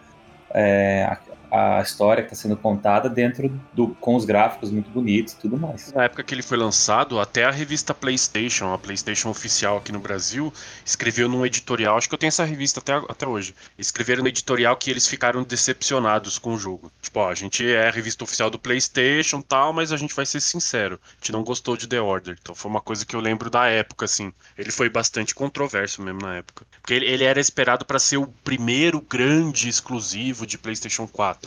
é, 0.53 1.17
a 1.51 1.81
história 1.81 2.23
que 2.23 2.33
está 2.33 2.43
sendo 2.43 2.55
contada 2.55 3.09
dentro 3.09 3.49
do 3.73 3.89
com 3.95 4.15
os 4.15 4.25
gráficos 4.25 4.69
muito 4.69 4.89
bonitos 4.89 5.33
e 5.33 5.37
tudo 5.37 5.57
mais. 5.57 5.91
Na 5.93 6.03
época 6.03 6.23
que 6.23 6.33
ele 6.33 6.43
foi 6.43 6.57
lançado, 6.57 7.19
até 7.19 7.45
a 7.45 7.51
revista 7.51 7.93
PlayStation, 7.93 8.73
a 8.73 8.77
PlayStation 8.77 9.29
oficial 9.29 9.77
aqui 9.77 9.91
no 9.91 9.99
Brasil, 9.99 10.53
escreveu 10.85 11.27
num 11.27 11.45
editorial, 11.45 11.97
acho 11.97 12.07
que 12.07 12.13
eu 12.13 12.19
tenho 12.19 12.29
essa 12.29 12.43
revista 12.43 12.79
até, 12.79 12.93
até 12.93 13.27
hoje. 13.27 13.55
Escreveram 13.77 14.23
no 14.23 14.29
editorial 14.29 14.75
que 14.77 14.91
eles 14.91 15.07
ficaram 15.07 15.43
decepcionados 15.43 16.37
com 16.37 16.53
o 16.53 16.57
jogo. 16.57 16.91
Tipo, 17.01 17.19
ó, 17.19 17.29
a 17.29 17.35
gente 17.35 17.67
é 17.69 17.87
a 17.87 17.91
revista 17.91 18.23
oficial 18.23 18.49
do 18.49 18.59
PlayStation, 18.59 19.41
tal, 19.41 19.73
mas 19.73 19.91
a 19.91 19.97
gente 19.97 20.15
vai 20.15 20.25
ser 20.25 20.41
sincero, 20.41 20.99
a 21.03 21.15
gente 21.15 21.31
não 21.31 21.43
gostou 21.43 21.75
de 21.75 21.87
The 21.87 21.99
Order. 21.99 22.37
Então 22.39 22.53
foi 22.53 22.69
uma 22.69 22.81
coisa 22.81 23.05
que 23.05 23.15
eu 23.15 23.19
lembro 23.19 23.49
da 23.49 23.67
época 23.67 24.05
assim. 24.05 24.31
Ele 24.57 24.71
foi 24.71 24.89
bastante 24.89 25.33
controverso 25.33 26.01
mesmo 26.01 26.21
na 26.21 26.37
época. 26.37 26.65
Porque 26.81 26.93
ele, 26.93 27.05
ele 27.05 27.23
era 27.23 27.39
esperado 27.39 27.85
para 27.85 27.99
ser 27.99 28.17
o 28.17 28.27
primeiro 28.43 29.01
grande 29.01 29.67
exclusivo 29.67 30.45
de 30.45 30.57
PlayStation 30.57 31.07
4 31.07 31.38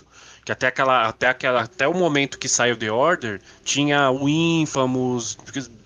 que 0.44 0.52
até 0.52 0.66
aquela 0.66 1.08
até 1.08 1.28
aquela 1.28 1.62
até 1.62 1.86
o 1.86 1.94
momento 1.94 2.38
que 2.38 2.48
saiu 2.48 2.76
The 2.76 2.90
Order 2.90 3.40
tinha 3.64 4.10
o 4.10 4.28
Infamous 4.28 5.38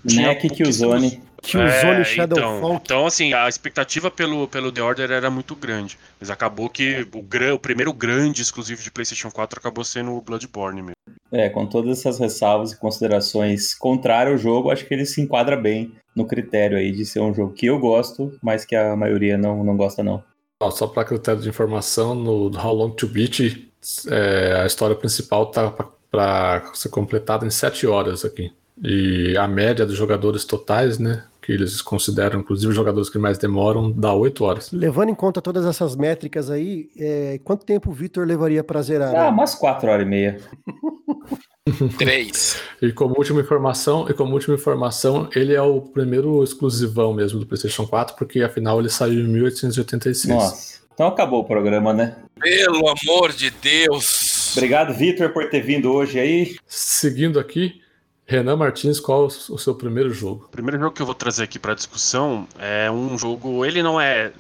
tinha 0.07 0.29
Neck 0.29 0.49
Killzone. 0.49 1.23
Killzone 1.43 2.01
é, 2.01 2.05
Shadowfall 2.05 2.57
então, 2.57 2.81
então 2.83 3.07
assim 3.07 3.33
a 3.33 3.49
expectativa 3.49 4.11
pelo, 4.11 4.49
pelo 4.49 4.73
The 4.73 4.83
Order 4.83 5.11
era 5.11 5.31
muito 5.31 5.55
grande 5.55 5.99
mas 6.19 6.31
acabou 6.31 6.71
que 6.71 7.07
o, 7.15 7.55
o 7.55 7.59
primeiro 7.59 7.93
grande 7.93 8.43
exclusivo 8.43 8.83
de 8.83 8.91
PlayStation 8.91 9.31
4 9.31 9.61
acabou 9.61 9.85
sendo 9.85 10.13
o 10.13 10.23
Bloodborne 10.23 10.83
mesmo. 10.83 10.97
É 11.31 11.49
com 11.49 11.67
todas 11.67 11.99
essas 11.99 12.19
ressalvas 12.19 12.73
e 12.73 12.79
considerações 12.79 13.75
contrárias 13.75 14.33
ao 14.33 14.39
jogo 14.39 14.71
acho 14.71 14.87
que 14.87 14.95
ele 14.95 15.05
se 15.05 15.21
enquadra 15.21 15.57
bem 15.57 15.93
no 16.15 16.27
critério 16.27 16.79
aí 16.79 16.93
de 16.93 17.05
ser 17.05 17.21
um 17.21 17.35
jogo 17.35 17.53
que 17.53 17.67
eu 17.67 17.79
gosto 17.79 18.33
mas 18.43 18.65
que 18.65 18.75
a 18.75 18.97
maioria 18.97 19.37
não, 19.37 19.63
não 19.63 19.77
gosta 19.77 20.03
não. 20.03 20.25
Só 20.71 20.87
para 20.87 21.05
critério 21.05 21.43
de 21.43 21.51
informação, 21.51 22.15
no 22.15 22.47
How 22.59 22.75
Long 22.75 22.91
to 22.93 23.07
Beat, 23.07 23.66
é, 24.09 24.61
a 24.63 24.67
história 24.67 24.97
principal 24.97 25.47
tá 25.47 25.73
para 26.11 26.71
ser 26.75 26.89
completada 26.89 27.47
em 27.47 27.51
7 27.51 27.87
horas 27.87 28.25
aqui. 28.25 28.53
E 28.83 29.37
a 29.37 29.49
média 29.49 29.87
dos 29.87 29.97
jogadores 29.97 30.45
totais, 30.45 30.99
né? 30.99 31.25
Que 31.41 31.53
eles 31.53 31.81
consideram, 31.81 32.41
inclusive, 32.41 32.71
os 32.71 32.77
jogadores 32.77 33.09
que 33.09 33.19
mais 33.19 33.39
demoram, 33.39 33.91
dá 33.91 34.13
8 34.13 34.45
horas. 34.45 34.73
Levando 34.73 35.11
em 35.11 35.15
conta 35.15 35.41
todas 35.41 35.65
essas 35.65 35.97
métricas 35.97 36.51
aí, 36.51 36.91
é, 36.99 37.41
quanto 37.45 37.65
tempo 37.65 37.91
o 37.91 37.93
Vitor 37.93 38.27
levaria 38.27 38.63
para 38.65 38.83
zerar? 38.83 39.15
Ah, 39.15 39.29
umas 39.29 39.55
4 39.55 39.89
horas 39.89 40.07
e 40.07 40.09
meia. 40.09 40.41
Três. 41.99 42.63
e 42.81 42.93
como 42.93 43.17
última 43.17 43.41
informação, 43.41 44.09
e 44.09 44.15
como 44.15 44.33
última 44.33 44.55
informação, 44.55 45.29
ele 45.35 45.53
é 45.53 45.61
o 45.61 45.81
primeiro 45.81 46.43
exclusivão 46.43 47.13
mesmo 47.13 47.41
do 47.41 47.47
PlayStation 47.47 47.87
4, 47.87 48.15
porque 48.17 48.41
afinal 48.41 48.79
ele 48.79 48.89
saiu 48.89 49.21
em 49.21 49.29
1886. 49.29 50.35
Nossa. 50.35 50.86
Então 50.97 51.09
acabou 51.09 51.41
o 51.41 51.45
programa, 51.45 51.93
né? 51.93 52.17
Pelo 52.41 52.89
amor 52.89 53.31
de 53.31 53.51
Deus. 53.51 54.57
Obrigado, 54.57 54.95
Vitor, 54.95 55.29
por 55.29 55.51
ter 55.51 55.61
vindo 55.61 55.93
hoje 55.93 56.19
aí. 56.19 56.57
Seguindo 56.67 57.39
aqui, 57.39 57.83
Renan 58.25 58.57
Martins, 58.57 58.99
qual 58.99 59.27
o 59.27 59.59
seu 59.59 59.75
primeiro 59.75 60.11
jogo? 60.11 60.47
O 60.47 60.49
primeiro 60.49 60.81
jogo 60.81 60.97
que 60.97 61.03
eu 61.03 61.07
vou 61.07 61.15
trazer 61.15 61.45
aqui 61.45 61.59
para 61.59 61.75
discussão 61.75 62.49
é 62.59 62.91
um 62.91 63.19
jogo. 63.19 63.63
Ele 63.63 63.83
não 63.83 64.01
é 64.01 64.33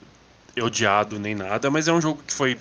odiado 0.58 1.18
nem 1.18 1.34
nada, 1.34 1.70
mas 1.70 1.88
é 1.88 1.92
um 1.92 2.00
jogo 2.00 2.22
que 2.26 2.32
foi 2.32 2.56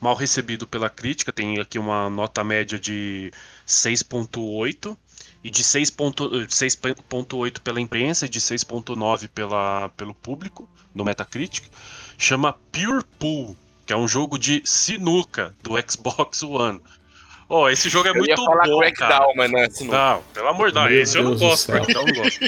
mal 0.00 0.14
recebido 0.14 0.66
pela 0.66 0.88
crítica. 0.88 1.30
Tem 1.30 1.60
aqui 1.60 1.78
uma 1.78 2.08
nota 2.08 2.42
média 2.42 2.78
de 2.78 3.30
6.8 3.68 4.96
e 5.44 5.50
de 5.50 5.62
6.8 5.62 7.60
pela 7.60 7.78
imprensa 7.78 8.24
e 8.24 8.28
de 8.30 8.40
6.9 8.40 9.28
pela 9.28 9.90
pelo 9.90 10.14
público 10.14 10.66
no 10.94 11.04
Metacritic. 11.04 11.64
Chama 12.16 12.54
Pure 12.72 13.04
Pool, 13.18 13.56
que 13.86 13.92
é 13.92 13.96
um 13.96 14.08
jogo 14.08 14.38
de 14.38 14.62
sinuca 14.64 15.54
do 15.62 15.72
Xbox 15.88 16.42
One. 16.42 16.80
Oh, 17.48 17.68
esse 17.68 17.90
jogo 17.90 18.08
é 18.08 18.10
eu 18.10 18.14
muito 18.14 18.34
bom, 18.34 18.80
cara. 18.96 19.26
mas 19.36 19.50
não, 19.50 19.60
é 19.60 19.68
não, 19.84 20.22
pelo 20.32 20.48
amor 20.48 20.72
de 20.72 20.88
Deus, 20.88 21.08
esse 21.08 21.18
eu 21.18 21.24
não 21.24 21.36
gosto, 21.36 21.70
Crackdown 21.70 22.08
eu 22.08 22.14
não 22.14 22.22
gosto. 22.22 22.44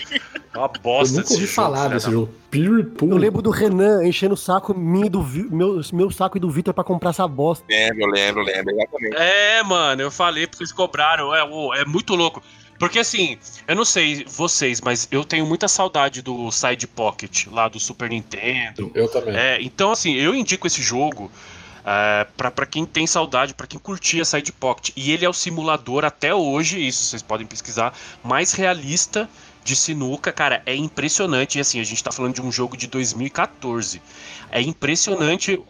É 0.54 0.58
uma 0.58 0.68
bosta 0.68 1.16
Eu 1.16 1.20
nunca 1.20 1.34
ouvi 1.34 1.46
falar 1.46 1.82
jogo, 1.82 1.94
desse 1.94 2.10
jogo. 2.10 2.34
Pure 2.50 2.84
Pool. 2.84 3.10
Eu 3.10 3.16
lembro 3.18 3.42
do 3.42 3.50
Renan 3.50 4.02
enchendo 4.04 4.32
o 4.32 4.38
saco 4.38 4.74
mim 4.74 5.10
do 5.10 5.22
meu, 5.22 5.82
meu 5.92 6.10
saco 6.10 6.38
e 6.38 6.40
do 6.40 6.50
Vitor 6.50 6.72
pra 6.72 6.82
comprar 6.82 7.10
essa 7.10 7.28
bosta. 7.28 7.64
Lembro, 7.68 8.06
lembro, 8.06 8.42
lembro, 8.42 8.74
exatamente. 8.74 9.16
É, 9.16 9.62
mano, 9.62 10.00
eu 10.00 10.10
falei 10.10 10.46
porque 10.46 10.62
eles 10.62 10.72
cobraram. 10.72 11.34
É, 11.34 11.42
é 11.80 11.84
muito 11.84 12.14
louco. 12.14 12.42
Porque 12.78 12.98
assim, 12.98 13.38
eu 13.66 13.74
não 13.74 13.84
sei 13.84 14.24
vocês, 14.24 14.80
mas 14.80 15.08
eu 15.10 15.24
tenho 15.24 15.46
muita 15.46 15.68
saudade 15.68 16.22
do 16.22 16.50
Side 16.50 16.86
Pocket 16.86 17.46
lá 17.46 17.68
do 17.68 17.80
Super 17.80 18.10
Nintendo. 18.10 18.90
Eu 18.94 19.08
também. 19.08 19.36
É, 19.36 19.58
então, 19.60 19.90
assim, 19.90 20.14
eu 20.14 20.34
indico 20.34 20.66
esse 20.66 20.82
jogo 20.82 21.30
é, 21.84 22.26
para 22.36 22.66
quem 22.66 22.84
tem 22.84 23.06
saudade, 23.06 23.54
para 23.54 23.66
quem 23.66 23.78
curtia 23.78 24.24
Side 24.24 24.52
Pocket. 24.52 24.90
E 24.96 25.12
ele 25.12 25.24
é 25.24 25.28
o 25.28 25.32
simulador 25.32 26.04
até 26.04 26.34
hoje, 26.34 26.84
isso 26.84 27.04
vocês 27.04 27.22
podem 27.22 27.46
pesquisar, 27.46 27.94
mais 28.22 28.52
realista 28.52 29.28
de 29.62 29.74
sinuca, 29.74 30.32
cara, 30.32 30.62
é 30.64 30.74
impressionante. 30.74 31.58
E 31.58 31.60
assim, 31.60 31.80
a 31.80 31.84
gente 31.84 32.02
tá 32.02 32.12
falando 32.12 32.34
de 32.34 32.42
um 32.42 32.52
jogo 32.52 32.76
de 32.76 32.86
2014. 32.86 34.00
É 34.50 34.60
impressionante 34.60 35.60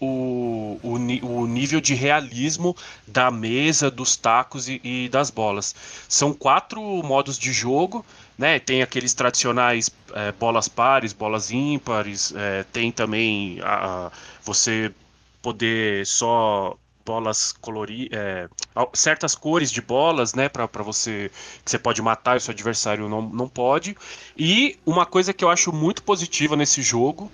o, 0.00 0.78
o, 0.82 0.94
o 0.94 1.46
nível 1.46 1.80
de 1.80 1.94
realismo 1.94 2.76
da 3.06 3.30
mesa, 3.30 3.90
dos 3.90 4.16
tacos 4.16 4.68
e, 4.68 4.80
e, 4.84 5.08
das 5.08 5.30
bolas. 5.30 5.74
São 6.08 6.32
quatro 6.32 6.80
modos 7.02 7.38
de 7.38 7.52
jogo, 7.52 8.04
né? 8.36 8.58
Tem 8.58 8.82
aqueles 8.82 9.14
tradicionais 9.14 9.90
é, 10.14 10.32
bolas 10.32 10.68
pares, 10.68 11.12
bolas 11.12 11.50
ímpares, 11.50 12.32
é, 12.36 12.64
tem 12.72 12.92
também 12.92 13.60
a, 13.62 14.06
a, 14.06 14.10
você 14.42 14.92
poder 15.40 16.06
só 16.06 16.76
bolas 17.06 17.52
coloridas, 17.52 18.18
é, 18.18 18.48
certas 18.92 19.36
cores 19.36 19.70
de 19.70 19.80
bolas, 19.80 20.34
né, 20.34 20.48
para 20.48 20.66
você 20.82 21.30
que 21.64 21.70
você 21.70 21.78
pode 21.78 22.02
matar 22.02 22.34
e 22.34 22.38
o 22.38 22.40
seu 22.40 22.50
adversário 22.50 23.08
não, 23.08 23.22
não 23.22 23.48
pode. 23.48 23.96
E 24.36 24.76
uma 24.84 25.06
coisa 25.06 25.32
que 25.32 25.44
eu 25.44 25.48
acho 25.48 25.72
muito 25.72 26.02
positiva 26.02 26.56
nesse 26.56 26.82
jogo 26.82 27.30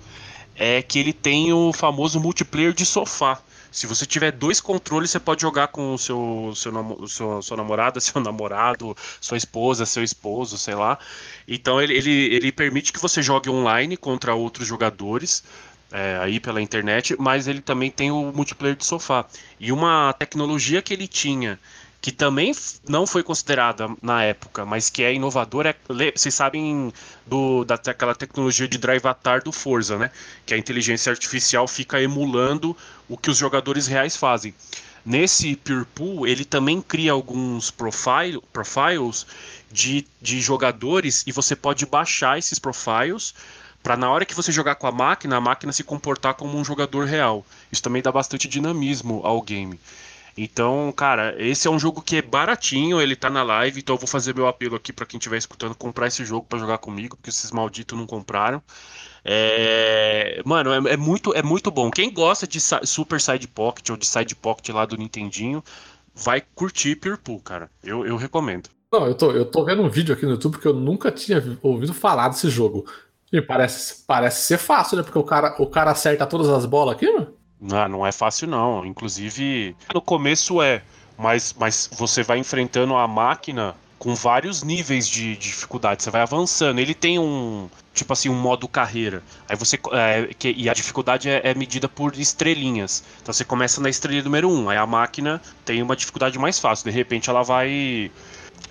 é 0.64 0.81
que 0.81 0.96
ele 0.96 1.12
tem 1.12 1.53
o 1.53 1.72
famoso 1.72 2.20
multiplayer 2.20 2.72
de 2.72 2.87
sofá. 2.87 3.42
Se 3.68 3.85
você 3.85 4.07
tiver 4.07 4.31
dois 4.31 4.61
controles, 4.61 5.11
você 5.11 5.18
pode 5.18 5.42
jogar 5.42 5.66
com 5.68 5.94
o 5.94 5.98
seu, 5.98 6.53
seu, 6.55 7.09
seu 7.09 7.42
sua 7.42 7.57
namorada, 7.57 7.98
seu 8.01 8.20
namorado, 8.20 8.96
sua 9.20 9.37
esposa, 9.37 9.85
seu 9.85 10.05
esposo, 10.05 10.57
sei 10.57 10.77
lá. 10.77 11.01
Então 11.48 11.81
ele, 11.83 11.94
ele, 11.94 12.11
ele 12.33 12.53
permite 12.53 12.92
que 12.92 13.01
você 13.01 13.20
jogue 13.20 13.51
online 13.51 13.96
contra 13.96 14.37
outros 14.37 14.68
jogadores 14.68 15.42
é, 15.90 16.16
aí 16.20 16.38
pela 16.38 16.62
internet, 16.62 17.16
mas 17.18 17.48
ele 17.48 17.61
também 17.61 17.90
tem 17.90 18.12
o 18.12 18.31
multiplayer 18.33 18.77
de 18.77 18.87
sofá. 18.87 19.27
E 19.59 19.72
uma 19.72 20.12
tecnologia 20.12 20.81
que 20.81 20.94
ele 20.94 21.09
tinha, 21.09 21.59
que 22.02 22.10
também 22.10 22.52
não 22.88 23.06
foi 23.06 23.22
considerada 23.22 23.88
na 24.02 24.24
época, 24.24 24.66
mas 24.66 24.90
que 24.90 25.04
é 25.04 25.14
inovadora, 25.14 25.70
é, 25.70 26.12
vocês 26.12 26.34
sabem 26.34 26.92
do, 27.24 27.64
daquela 27.64 28.12
tecnologia 28.12 28.66
de 28.66 28.76
drive 28.76 29.06
atar 29.06 29.40
do 29.40 29.52
Forza, 29.52 29.96
né? 29.96 30.10
Que 30.44 30.52
a 30.52 30.58
inteligência 30.58 31.10
artificial 31.10 31.68
fica 31.68 32.02
emulando 32.02 32.76
o 33.08 33.16
que 33.16 33.30
os 33.30 33.38
jogadores 33.38 33.86
reais 33.86 34.16
fazem. 34.16 34.52
Nesse 35.06 35.54
Pure 35.54 35.84
Pool, 35.94 36.26
ele 36.26 36.44
também 36.44 36.82
cria 36.82 37.12
alguns 37.12 37.70
profile, 37.70 38.42
profiles 38.52 39.24
de, 39.70 40.04
de 40.20 40.40
jogadores 40.40 41.22
e 41.24 41.30
você 41.30 41.54
pode 41.54 41.86
baixar 41.86 42.36
esses 42.36 42.58
profiles 42.58 43.32
para 43.80 43.96
na 43.96 44.10
hora 44.10 44.24
que 44.24 44.34
você 44.34 44.50
jogar 44.50 44.74
com 44.74 44.88
a 44.88 44.92
máquina, 44.92 45.36
a 45.36 45.40
máquina 45.40 45.72
se 45.72 45.84
comportar 45.84 46.34
como 46.34 46.58
um 46.58 46.64
jogador 46.64 47.06
real. 47.06 47.46
Isso 47.70 47.82
também 47.82 48.02
dá 48.02 48.10
bastante 48.10 48.48
dinamismo 48.48 49.20
ao 49.24 49.40
game. 49.40 49.78
Então, 50.37 50.92
cara, 50.97 51.35
esse 51.38 51.68
é 51.68 51.71
um 51.71 51.79
jogo 51.79 52.01
que 52.01 52.16
é 52.16 52.23
baratinho, 52.23 53.01
ele 53.01 53.14
tá 53.14 53.29
na 53.29 53.42
live, 53.42 53.81
então 53.81 53.95
eu 53.95 53.99
vou 53.99 54.09
fazer 54.09 54.35
meu 54.35 54.47
apelo 54.47 54.77
aqui 54.77 54.92
para 54.92 55.05
quem 55.05 55.18
estiver 55.18 55.37
escutando 55.37 55.75
comprar 55.75 56.07
esse 56.07 56.25
jogo 56.25 56.47
para 56.49 56.59
jogar 56.59 56.79
comigo, 56.79 57.16
porque 57.16 57.31
esses 57.31 57.51
malditos 57.51 57.99
não 57.99 58.07
compraram. 58.07 58.62
É... 59.25 60.40
Mano, 60.45 60.73
é, 60.73 60.95
é, 60.95 60.97
muito, 60.97 61.35
é 61.35 61.42
muito 61.42 61.71
bom. 61.71 61.90
Quem 61.90 62.12
gosta 62.12 62.47
de 62.47 62.59
Super 62.61 63.21
Side 63.21 63.47
Pocket 63.49 63.90
ou 63.90 63.97
de 63.97 64.07
Side 64.07 64.35
Pocket 64.35 64.75
lá 64.75 64.87
do 64.87 64.97
Nintendinho, 64.97 65.62
vai 66.14 66.42
curtir 66.55 66.97
Purple, 66.97 67.40
cara. 67.40 67.71
Eu, 67.85 68.07
eu 68.07 68.16
recomendo. 68.16 68.68
Não, 68.92 69.07
eu 69.07 69.14
tô, 69.14 69.31
eu 69.33 69.45
tô 69.45 69.64
vendo 69.64 69.83
um 69.83 69.88
vídeo 69.88 70.14
aqui 70.14 70.25
no 70.25 70.33
YouTube 70.33 70.59
que 70.59 70.66
eu 70.66 70.75
nunca 70.75 71.11
tinha 71.11 71.42
ouvido 71.62 71.95
falar 71.95 72.29
desse 72.29 72.51
jogo. 72.51 72.87
E 73.33 73.40
parece, 73.40 74.05
parece 74.07 74.42
ser 74.42 74.59
fácil, 74.59 74.99
né? 74.99 75.03
Porque 75.03 75.18
o 75.18 75.25
cara, 75.25 75.57
o 75.59 75.66
cara 75.66 75.90
acerta 75.90 76.27
todas 76.27 76.49
as 76.51 76.66
bolas 76.66 76.95
aqui, 76.95 77.11
mano. 77.11 77.35
Não, 77.62 77.88
não 77.88 78.07
é 78.07 78.11
fácil, 78.11 78.48
não. 78.48 78.85
Inclusive, 78.85 79.77
no 79.94 80.03
começo 80.03 80.61
é, 80.61 80.83
mas, 81.16 81.55
mas 81.57 81.88
você 81.92 82.25
vai 82.25 82.38
enfrentando 82.38 82.96
a 82.96 83.07
máquina 83.07 83.77
com 83.98 84.16
vários 84.16 84.64
níveis 84.64 85.09
de 85.09 85.37
dificuldade. 85.37 86.03
Você 86.03 86.11
vai 86.11 86.22
avançando. 86.22 86.81
Ele 86.81 86.92
tem 86.92 87.20
um, 87.20 87.68
tipo 87.94 88.12
assim, 88.12 88.29
um 88.29 88.35
modo 88.35 88.66
carreira. 88.66 89.22
Aí 89.48 89.55
você. 89.55 89.79
É, 89.92 90.35
que, 90.37 90.53
e 90.57 90.68
a 90.68 90.75
dificuldade 90.75 91.31
é, 91.31 91.40
é, 91.44 91.55
medida 91.55 91.88
por 91.88 92.18
estrelinhas. 92.18 93.05
Então 93.22 93.33
você 93.33 93.44
começa 93.44 93.81
na 93.81 93.88
estrelinha 93.88 94.25
número 94.25 94.51
1. 94.51 94.53
Um, 94.53 94.68
aí 94.68 94.77
a 94.77 94.87
máquina 94.87 95.40
tem 95.64 95.81
uma 95.81 95.94
dificuldade 95.94 96.37
mais 96.37 96.59
fácil. 96.59 96.90
De 96.90 96.90
repente 96.90 97.31
ela 97.31 97.42
vai 97.42 98.11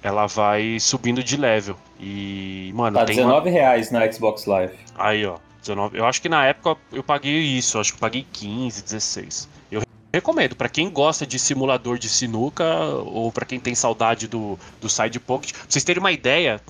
ela 0.03 0.27
vai 0.27 0.77
subindo 0.81 1.23
de 1.23 1.37
level. 1.37 1.77
E, 1.97 2.71
mano, 2.75 2.97
tá 2.97 3.05
tem 3.05 3.15
19 3.15 3.49
uma... 3.49 3.51
reais 3.51 3.89
na 3.89 4.11
Xbox 4.11 4.45
Live. 4.45 4.73
Aí, 4.97 5.25
ó. 5.25 5.37
19. 5.61 5.97
Eu 5.97 6.05
acho 6.05 6.21
que 6.21 6.29
na 6.29 6.45
época 6.45 6.77
eu 6.91 7.03
paguei 7.03 7.39
isso, 7.39 7.79
acho 7.79 7.91
que 7.91 7.97
eu 7.97 8.01
paguei 8.01 8.25
15, 8.31 8.83
16. 8.83 9.49
Eu 9.71 9.81
recomendo 10.13 10.55
para 10.55 10.67
quem 10.67 10.89
gosta 10.89 11.25
de 11.25 11.39
simulador 11.39 11.97
de 11.97 12.09
sinuca 12.09 12.65
ou 13.05 13.31
para 13.31 13.45
quem 13.45 13.59
tem 13.59 13.73
saudade 13.73 14.27
do, 14.27 14.59
do 14.79 14.89
side 14.89 15.19
pocket. 15.19 15.53
Pra 15.53 15.61
vocês 15.69 15.83
terem 15.83 16.01
uma 16.01 16.11
ideia, 16.11 16.61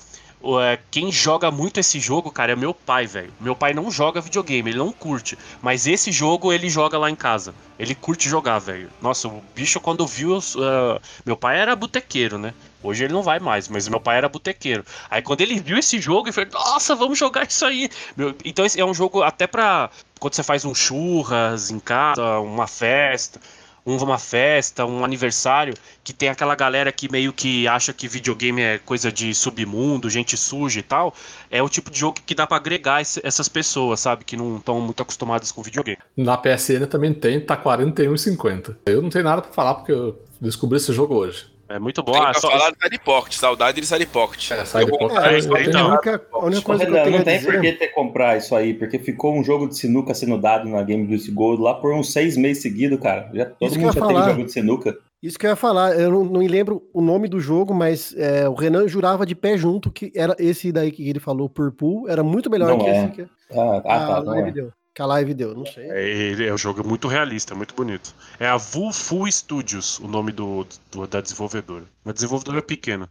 é, 0.60 0.78
quem 0.90 1.12
joga 1.12 1.50
muito 1.50 1.78
esse 1.78 2.00
jogo, 2.00 2.30
cara, 2.30 2.52
é 2.52 2.56
meu 2.56 2.74
pai, 2.74 3.06
velho. 3.06 3.32
Meu 3.40 3.54
pai 3.54 3.72
não 3.72 3.90
joga 3.90 4.20
videogame, 4.20 4.70
ele 4.70 4.78
não 4.78 4.92
curte. 4.92 5.38
Mas 5.60 5.86
esse 5.86 6.10
jogo 6.10 6.52
ele 6.52 6.68
joga 6.68 6.98
lá 6.98 7.08
em 7.08 7.14
casa. 7.14 7.54
Ele 7.78 7.94
curte 7.94 8.28
jogar, 8.28 8.58
velho. 8.58 8.90
Nossa, 9.00 9.28
o 9.28 9.42
bicho 9.54 9.80
quando 9.80 10.06
viu. 10.06 10.38
Uh, 10.38 11.00
meu 11.24 11.36
pai 11.36 11.58
era 11.58 11.76
botequeiro, 11.76 12.38
né? 12.38 12.52
Hoje 12.82 13.04
ele 13.04 13.12
não 13.12 13.22
vai 13.22 13.38
mais, 13.38 13.68
mas 13.68 13.88
meu 13.88 14.00
pai 14.00 14.18
era 14.18 14.28
botequeiro. 14.28 14.84
Aí 15.10 15.22
quando 15.22 15.40
ele 15.40 15.60
viu 15.60 15.78
esse 15.78 16.00
jogo, 16.00 16.28
ele 16.28 16.32
falou: 16.32 16.50
Nossa, 16.52 16.94
vamos 16.94 17.18
jogar 17.18 17.46
isso 17.46 17.64
aí. 17.64 17.88
Meu, 18.16 18.34
então 18.44 18.64
esse 18.64 18.80
é 18.80 18.84
um 18.84 18.94
jogo 18.94 19.22
até 19.22 19.46
pra. 19.46 19.90
Quando 20.18 20.34
você 20.34 20.42
faz 20.42 20.64
um 20.64 20.74
churras 20.74 21.70
em 21.70 21.80
casa, 21.80 22.38
uma 22.38 22.66
festa 22.66 23.40
uma 23.84 24.18
festa, 24.18 24.86
um 24.86 25.04
aniversário, 25.04 25.74
que 26.04 26.12
tem 26.12 26.28
aquela 26.28 26.54
galera 26.54 26.92
que 26.92 27.10
meio 27.10 27.32
que 27.32 27.66
acha 27.66 27.92
que 27.92 28.06
videogame 28.06 28.62
é 28.62 28.78
coisa 28.78 29.10
de 29.10 29.34
submundo, 29.34 30.08
gente 30.08 30.36
suja 30.36 30.78
e 30.78 30.82
tal, 30.82 31.14
é 31.50 31.62
o 31.62 31.68
tipo 31.68 31.90
de 31.90 31.98
jogo 31.98 32.18
que 32.24 32.34
dá 32.34 32.46
para 32.46 32.56
agregar 32.56 33.00
essas 33.00 33.48
pessoas, 33.48 34.00
sabe? 34.00 34.24
Que 34.24 34.36
não 34.36 34.56
estão 34.56 34.80
muito 34.80 35.02
acostumadas 35.02 35.50
com 35.50 35.62
videogame. 35.62 35.98
Na 36.16 36.36
PSN 36.36 36.86
também 36.88 37.12
tem, 37.12 37.40
tá 37.40 37.56
41,50. 37.56 38.76
Eu 38.86 39.02
não 39.02 39.10
tenho 39.10 39.24
nada 39.24 39.42
para 39.42 39.52
falar 39.52 39.74
porque 39.74 39.92
eu 39.92 40.20
descobri 40.40 40.76
esse 40.76 40.92
jogo 40.92 41.14
hoje. 41.14 41.51
É 41.72 41.78
muito 41.78 42.02
bom. 42.02 42.12
Tem 42.12 42.22
ah, 42.22 42.34
só... 42.34 42.50
falar 42.50 42.70
do 42.70 42.76
Side 42.82 42.98
Pocket, 42.98 43.32
saudade 43.32 43.80
de 43.80 43.86
Side 43.86 44.04
Pocket. 44.04 44.50
É, 44.50 44.64
Side 44.66 44.90
Pocket. 44.90 45.24
É, 45.24 45.64
então. 45.64 45.86
a 45.86 45.88
única, 45.88 46.26
a 46.30 46.44
única 46.44 46.62
coisa 46.62 46.84
que 46.84 46.92
eu 46.92 47.10
Não 47.10 47.24
tem 47.24 47.42
por 47.42 47.60
que 47.62 47.72
ter 47.72 47.88
comprar 47.88 48.36
isso 48.36 48.54
aí, 48.54 48.74
porque 48.74 48.98
ficou 48.98 49.34
um 49.34 49.42
jogo 49.42 49.66
de 49.66 49.78
sinuca 49.78 50.12
sendo 50.12 50.36
dado 50.36 50.68
na 50.68 50.82
Game 50.82 51.08
Juice 51.08 51.30
Gold 51.30 51.62
lá 51.62 51.72
por 51.72 51.94
uns 51.94 52.12
seis 52.12 52.36
meses 52.36 52.62
seguidos, 52.62 53.00
cara. 53.00 53.30
Já, 53.32 53.46
todo 53.46 53.70
isso 53.70 53.80
mundo 53.80 53.94
já 53.94 54.00
falar. 54.00 54.20
teve 54.20 54.32
jogo 54.32 54.44
de 54.44 54.52
sinuca. 54.52 54.98
Isso 55.22 55.38
que 55.38 55.46
eu 55.46 55.50
ia 55.50 55.56
falar, 55.56 55.98
eu 55.98 56.10
não, 56.10 56.24
não 56.24 56.40
me 56.40 56.48
lembro 56.48 56.82
o 56.92 57.00
nome 57.00 57.28
do 57.28 57.40
jogo, 57.40 57.72
mas 57.72 58.14
é, 58.18 58.46
o 58.46 58.54
Renan 58.54 58.86
jurava 58.86 59.24
de 59.24 59.34
pé 59.34 59.56
junto 59.56 59.90
que 59.90 60.12
era 60.14 60.36
esse 60.38 60.70
daí 60.72 60.90
que 60.90 61.08
ele 61.08 61.20
falou, 61.20 61.48
Purple, 61.48 62.08
era 62.08 62.22
muito 62.22 62.50
melhor 62.50 62.70
não 62.70 62.78
que 62.78 62.90
é. 62.90 63.04
esse 63.04 63.12
que 63.12 63.22
ah, 63.52 63.82
ah, 63.84 64.06
tá, 64.06 64.18
live 64.18 64.48
é. 64.48 64.52
deu 64.52 64.72
que 64.94 65.00
a 65.00 65.06
live 65.06 65.34
deu, 65.34 65.54
não 65.54 65.64
sei. 65.64 65.90
É, 65.90 66.46
é 66.48 66.52
um 66.52 66.58
jogo 66.58 66.86
muito 66.86 67.08
realista, 67.08 67.54
muito 67.54 67.74
bonito. 67.74 68.14
É 68.38 68.46
a 68.46 68.56
Vufu 68.56 69.30
Studios, 69.30 69.98
o 69.98 70.06
nome 70.06 70.32
do, 70.32 70.66
do, 70.90 71.06
da 71.06 71.20
desenvolvedora. 71.20 71.84
Uma 72.04 72.12
desenvolvedora 72.12 72.62
pequena. 72.62 73.08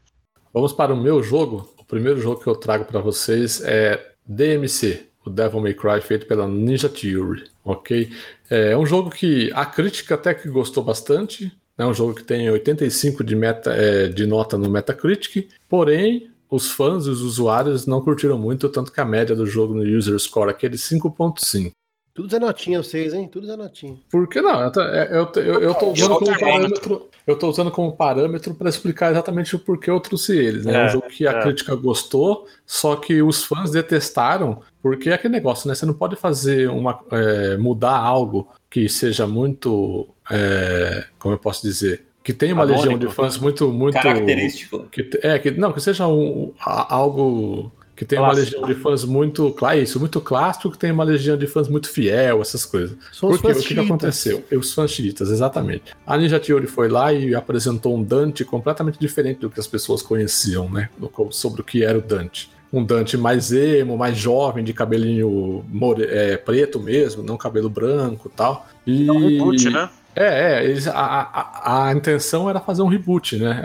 Vamos 0.54 0.74
para 0.74 0.94
o 0.94 0.98
meu 0.98 1.24
jogo. 1.24 1.74
O 1.78 1.84
primeiro 1.84 2.22
jogo 2.22 2.42
que 2.42 2.48
eu 2.48 2.56
trago 2.56 2.86
para 2.86 3.00
vocês 3.00 3.62
é 3.64 4.14
DMC, 4.26 5.08
o 5.26 5.30
Devil 5.30 5.62
May 5.62 5.74
Cry, 5.74 6.02
feito 6.02 6.26
pela 6.26 6.48
Ninja 6.48 6.90
Theory, 6.90 7.46
ok? 7.64 8.12
É 8.50 8.78
um 8.78 8.86
jogo 8.86 9.10
que 9.10 9.52
a 9.54 9.66
crítica 9.66 10.16
até 10.16 10.34
que 10.34 10.50
gostou 10.50 10.84
bastante. 10.84 11.52
É 11.78 11.86
um 11.86 11.94
jogo 11.94 12.14
que 12.14 12.24
tem 12.24 12.50
85 12.50 13.24
de, 13.24 13.36
meta, 13.36 13.74
é, 13.74 14.08
de 14.08 14.28
nota 14.28 14.58
no 14.58 14.70
Metacritic, 14.70 15.50
porém 15.68 16.31
os 16.52 16.70
fãs 16.70 17.06
e 17.06 17.10
os 17.10 17.22
usuários 17.22 17.88
não 17.88 18.02
curtiram 18.02 18.38
muito, 18.38 18.68
tanto 18.68 18.92
que 18.92 19.00
a 19.00 19.06
média 19.06 19.34
do 19.34 19.46
jogo 19.46 19.74
no 19.74 19.84
user 19.84 20.20
score 20.20 20.50
é 20.50 20.52
aquele 20.52 20.76
5.5. 20.76 21.72
Tudo 22.14 22.30
Zé 22.30 22.40
Notinha, 22.40 22.84
vocês, 22.84 23.14
hein? 23.14 23.30
Tudo 23.32 23.48
Zé 23.48 23.56
Notinha. 23.56 23.98
Por 24.12 24.28
que 24.28 24.42
não? 24.42 24.60
Eu 24.60 24.82
é, 24.82 25.10
eu, 25.12 25.32
eu, 25.42 25.62
eu 25.62 25.74
tô 25.74 25.92
usando 25.92 26.20
como 26.20 26.40
parâmetro. 26.40 27.10
Eu 27.26 27.40
tô 27.40 27.50
usando 27.50 27.72
como 27.72 27.96
parâmetro 27.96 28.54
para 28.54 28.68
explicar 28.68 29.12
exatamente 29.12 29.56
o 29.56 29.60
porquê 29.60 29.90
eu 29.90 30.00
trouxe 30.00 30.38
eles. 30.38 30.66
Né? 30.66 30.74
É, 30.74 30.86
um 30.86 30.90
jogo 30.90 31.08
que 31.08 31.26
a 31.26 31.32
é. 31.32 31.42
crítica 31.42 31.74
gostou, 31.74 32.46
só 32.66 32.98
que 32.98 33.22
os 33.22 33.46
fãs 33.46 33.72
detestaram, 33.72 34.62
porque 34.82 35.10
é 35.10 35.14
aquele 35.14 35.34
negócio, 35.34 35.70
né? 35.70 35.76
Você 35.76 35.86
não 35.86 35.94
pode 35.94 36.18
fazer 36.18 36.70
uma. 36.70 37.00
É, 37.12 37.56
mudar 37.56 37.96
algo 37.96 38.50
que 38.70 38.90
seja 38.90 39.26
muito. 39.26 40.10
É, 40.30 41.06
como 41.18 41.34
eu 41.34 41.40
posso 41.40 41.62
dizer? 41.62 42.11
Que 42.24 42.34
tem 42.34 42.54
uma 42.54 42.64
Anônimo. 42.64 42.84
legião 42.84 43.00
de 43.00 43.08
fãs 43.16 43.38
muito 43.38 43.72
muito 43.72 43.96
característico. 43.96 44.86
Que, 44.92 45.10
é 45.22 45.40
que 45.40 45.52
não 45.52 45.72
que 45.72 45.82
seja 45.82 46.08
um, 46.08 46.54
algo 46.60 47.72
que 47.96 48.06
tem 48.06 48.20
uma 48.20 48.32
legião 48.32 48.66
de 48.66 48.76
fãs 48.76 49.04
muito 49.04 49.52
claro 49.52 49.80
isso 49.80 50.00
muito 50.00 50.20
clássico 50.22 50.72
que 50.72 50.78
tem 50.78 50.92
uma 50.92 51.04
legião 51.04 51.38
de 51.38 51.48
fãs 51.48 51.68
muito 51.68 51.90
fiel 51.90 52.42
essas 52.42 52.66
coisas 52.66 52.98
São 53.12 53.30
porque 53.30 53.52
o 53.52 53.56
que, 53.56 53.74
que, 53.74 53.80
aconteceu 53.80 54.44
os 54.52 54.74
fãs 54.74 54.92
chiitas 54.92 55.30
exatamente 55.30 55.96
a 56.06 56.18
Ninja 56.18 56.40
Theory 56.40 56.68
foi 56.68 56.90
lá 56.90 57.14
e 57.14 57.36
apresentou 57.36 57.96
um 57.96 58.04
Dante 58.04 58.46
completamente 58.46 59.00
diferente 59.00 59.40
do 59.40 59.50
que 59.50 59.60
as 59.60 59.68
pessoas 59.68 60.02
conheciam 60.02 60.70
né 60.70 60.90
sobre 61.32 61.62
o 61.62 61.64
que 61.64 61.84
era 61.84 61.98
o 61.98 62.02
Dante 62.02 62.50
um 62.74 62.84
Dante 62.86 63.18
mais 63.18 63.52
emo, 63.52 63.98
mais 63.98 64.18
jovem, 64.18 64.64
de 64.64 64.74
cabelinho 64.74 65.66
more, 65.68 66.04
é, 66.04 66.38
preto 66.38 66.80
mesmo, 66.80 67.22
não 67.22 67.36
cabelo 67.36 67.70
branco 67.70 68.32
tal. 68.34 68.66
E... 68.88 69.10
É 69.10 69.12
um 69.12 69.20
reboot, 69.20 69.70
né? 69.70 69.90
É, 70.16 70.60
é 70.60 70.66
eles, 70.66 70.88
a, 70.88 70.94
a, 70.94 71.88
a, 71.88 71.94
intenção 71.94 72.50
era 72.50 72.60
fazer 72.60 72.82
um 72.82 72.88
reboot, 72.88 73.38
né? 73.38 73.62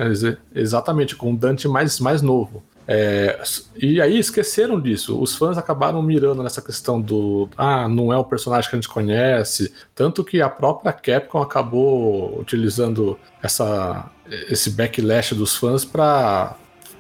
Exatamente, 0.55 1.17
com 1.17 1.33
o 1.33 1.37
Dante 1.37 1.67
mais, 1.69 1.99
mais 2.01 2.23
novo. 2.23 2.63
É, 2.89 3.43
e 3.77 4.01
aí 4.01 4.19
esqueceram 4.19 4.81
disso. 4.81 5.21
Os 5.21 5.35
fãs 5.35 5.59
acabaram 5.59 6.01
mirando 6.01 6.43
nessa 6.43 6.63
questão 6.63 7.01
do 7.01 7.49
ah, 7.57 7.89
não 7.89 8.13
é 8.13 8.17
o 8.17 8.25
personagem 8.25 8.71
que 8.71 8.77
a 8.77 8.79
gente 8.79 8.89
conhece. 8.89 9.73
Tanto 9.95 10.23
que 10.23 10.41
a 10.41 10.49
própria 10.49 10.93
Capcom 10.93 11.43
acabou 11.43 12.39
utilizando 12.39 13.19
essa, 13.43 14.09
esse 14.49 14.71
backlash 14.71 15.35
dos 15.35 15.57
fãs 15.57 15.85
para 15.85 16.55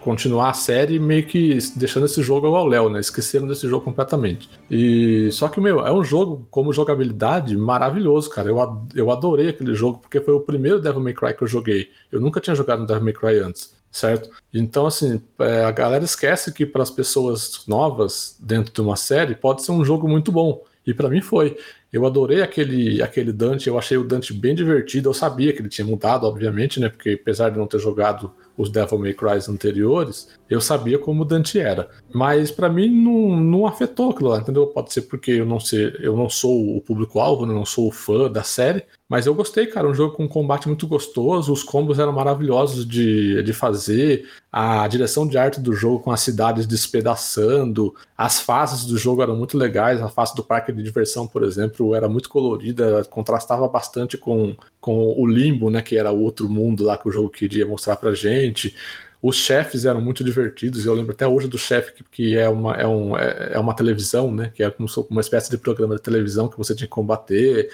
continuar 0.07 0.51
a 0.51 0.55
série 0.55 1.01
meio 1.01 1.27
que 1.27 1.59
deixando 1.75 2.07
esse 2.07 2.23
jogo 2.23 2.47
ao 2.47 2.64
Léo, 2.64 2.88
né? 2.88 3.01
Esqueceram 3.01 3.49
desse 3.49 3.69
jogo 3.69 3.85
completamente. 3.85 4.49
E 4.71 5.29
só 5.33 5.49
que, 5.49 5.61
meu, 5.61 5.85
é 5.85 5.92
um 5.92 6.05
jogo 6.05 6.47
como 6.49 6.73
jogabilidade 6.73 7.57
maravilhoso, 7.57 8.31
cara. 8.31 8.49
Eu, 8.49 8.87
eu 8.95 9.11
adorei 9.11 9.49
aquele 9.49 9.75
jogo 9.75 9.99
porque 9.99 10.21
foi 10.21 10.33
o 10.33 10.40
primeiro 10.40 10.81
Devil 10.81 11.01
May 11.01 11.12
Cry 11.12 11.35
que 11.35 11.42
eu 11.42 11.49
joguei. 11.49 11.90
Eu 12.12 12.21
nunca 12.21 12.40
tinha 12.40 12.55
jogado 12.55 12.87
Devil 12.87 13.03
May 13.03 13.12
Cry 13.14 13.38
antes, 13.40 13.75
certo? 13.90 14.31
Então, 14.55 14.87
assim, 14.87 15.21
é, 15.40 15.64
a 15.64 15.73
galera 15.73 16.05
esquece 16.05 16.53
que 16.53 16.64
para 16.64 16.85
as 16.85 16.90
pessoas 16.90 17.64
novas 17.66 18.37
dentro 18.38 18.73
de 18.73 18.81
uma 18.81 18.95
série 18.95 19.35
pode 19.35 19.64
ser 19.64 19.73
um 19.73 19.85
jogo 19.85 20.09
muito 20.09 20.31
bom. 20.31 20.62
E 20.87 20.95
para 20.95 21.09
mim 21.09 21.21
foi. 21.21 21.59
Eu 21.92 22.07
adorei 22.07 22.42
aquele, 22.42 23.03
aquele 23.03 23.33
Dante, 23.33 23.69
eu 23.69 23.77
achei 23.77 23.97
o 23.97 24.05
Dante 24.05 24.33
bem 24.33 24.55
divertido. 24.55 25.09
Eu 25.09 25.14
sabia 25.14 25.53
que 25.53 25.61
ele 25.61 25.69
tinha 25.69 25.85
mudado, 25.85 26.27
obviamente, 26.27 26.79
né? 26.79 26.88
Porque 26.88 27.19
apesar 27.21 27.51
de 27.51 27.59
não 27.59 27.66
ter 27.66 27.81
jogado 27.81 28.33
os 28.57 28.71
Devil 28.71 28.99
May 28.99 29.14
Cry 29.14 29.38
anteriores, 29.49 30.29
eu 30.49 30.61
sabia 30.61 30.99
como 30.99 31.23
o 31.23 31.25
Dante 31.25 31.59
era. 31.59 31.88
Mas 32.12 32.51
para 32.51 32.69
mim 32.69 32.88
não, 32.88 33.37
não 33.37 33.66
afetou 33.66 34.11
aquilo 34.11 34.31
lá, 34.31 34.38
entendeu? 34.38 34.66
Pode 34.66 34.92
ser 34.92 35.03
porque 35.03 35.33
eu 35.33 35.47
não, 35.47 35.61
ser, 35.61 35.99
eu 36.01 36.16
não 36.16 36.29
sou 36.29 36.77
o 36.77 36.81
público-alvo, 36.81 37.45
né? 37.45 37.53
não 37.53 37.64
sou 37.64 37.88
o 37.88 37.92
fã 37.92 38.31
da 38.31 38.42
série, 38.42 38.85
mas 39.09 39.27
eu 39.27 39.35
gostei, 39.35 39.66
cara. 39.66 39.88
Um 39.88 39.95
jogo 39.95 40.16
com 40.16 40.25
um 40.25 40.29
combate 40.29 40.66
muito 40.66 40.87
gostoso, 40.87 41.53
os 41.53 41.62
combos 41.62 41.99
eram 41.99 42.12
maravilhosos 42.12 42.87
de, 42.87 43.40
de 43.42 43.53
fazer, 43.53 44.29
a 44.51 44.87
direção 44.88 45.29
de 45.29 45.38
arte 45.38 45.61
do 45.61 45.73
jogo 45.73 46.01
com 46.01 46.11
as 46.11 46.21
cidades 46.21 46.66
despedaçando, 46.66 47.95
as 48.19 48.40
fases 48.40 48.85
do 48.85 48.99
jogo 48.99 49.23
eram 49.23 49.37
muito 49.37 49.57
legais. 49.57 50.03
A 50.03 50.09
fase 50.09 50.35
do 50.35 50.42
parque 50.42 50.73
de 50.73 50.83
diversão, 50.83 51.27
por 51.27 51.45
exemplo, 51.45 51.95
era 51.95 52.09
muito 52.09 52.29
colorida, 52.29 53.05
contrastava 53.05 53.69
bastante 53.69 54.19
com, 54.19 54.57
com 54.81 55.14
o 55.16 55.27
Limbo, 55.27 55.71
né? 55.71 55.83
Que 55.83 55.97
era 55.97 56.11
o 56.11 56.21
outro 56.21 56.49
mundo 56.49 56.85
lá 56.85 56.99
que 56.99 57.09
o 57.09 57.12
jogo 57.12 57.31
queria 57.31 57.66
mostrar 57.66 57.97
pra 57.97 58.12
gente. 58.12 58.75
Os 59.23 59.37
chefes 59.37 59.85
eram 59.85 60.01
muito 60.01 60.23
divertidos, 60.23 60.85
eu 60.85 60.95
lembro 60.95 61.12
até 61.12 61.27
hoje 61.27 61.49
do 61.49 61.59
chefe 61.59 61.95
que, 61.95 62.05
que 62.05 62.37
é, 62.37 62.49
uma, 62.49 62.75
é, 62.77 62.87
um, 62.87 63.16
é, 63.16 63.53
é 63.55 63.59
uma 63.59 63.75
televisão, 63.75 64.31
né? 64.31 64.53
Que 64.55 64.62
é 64.62 64.71
como 64.71 64.88
uma 65.11 65.21
espécie 65.21 65.51
de 65.51 65.59
programa 65.59 65.97
de 65.97 66.03
televisão 66.03 66.49
que 66.49 66.59
você 66.59 66.75
tinha 66.75 66.87
que 66.87 66.92
combater. 66.92 67.71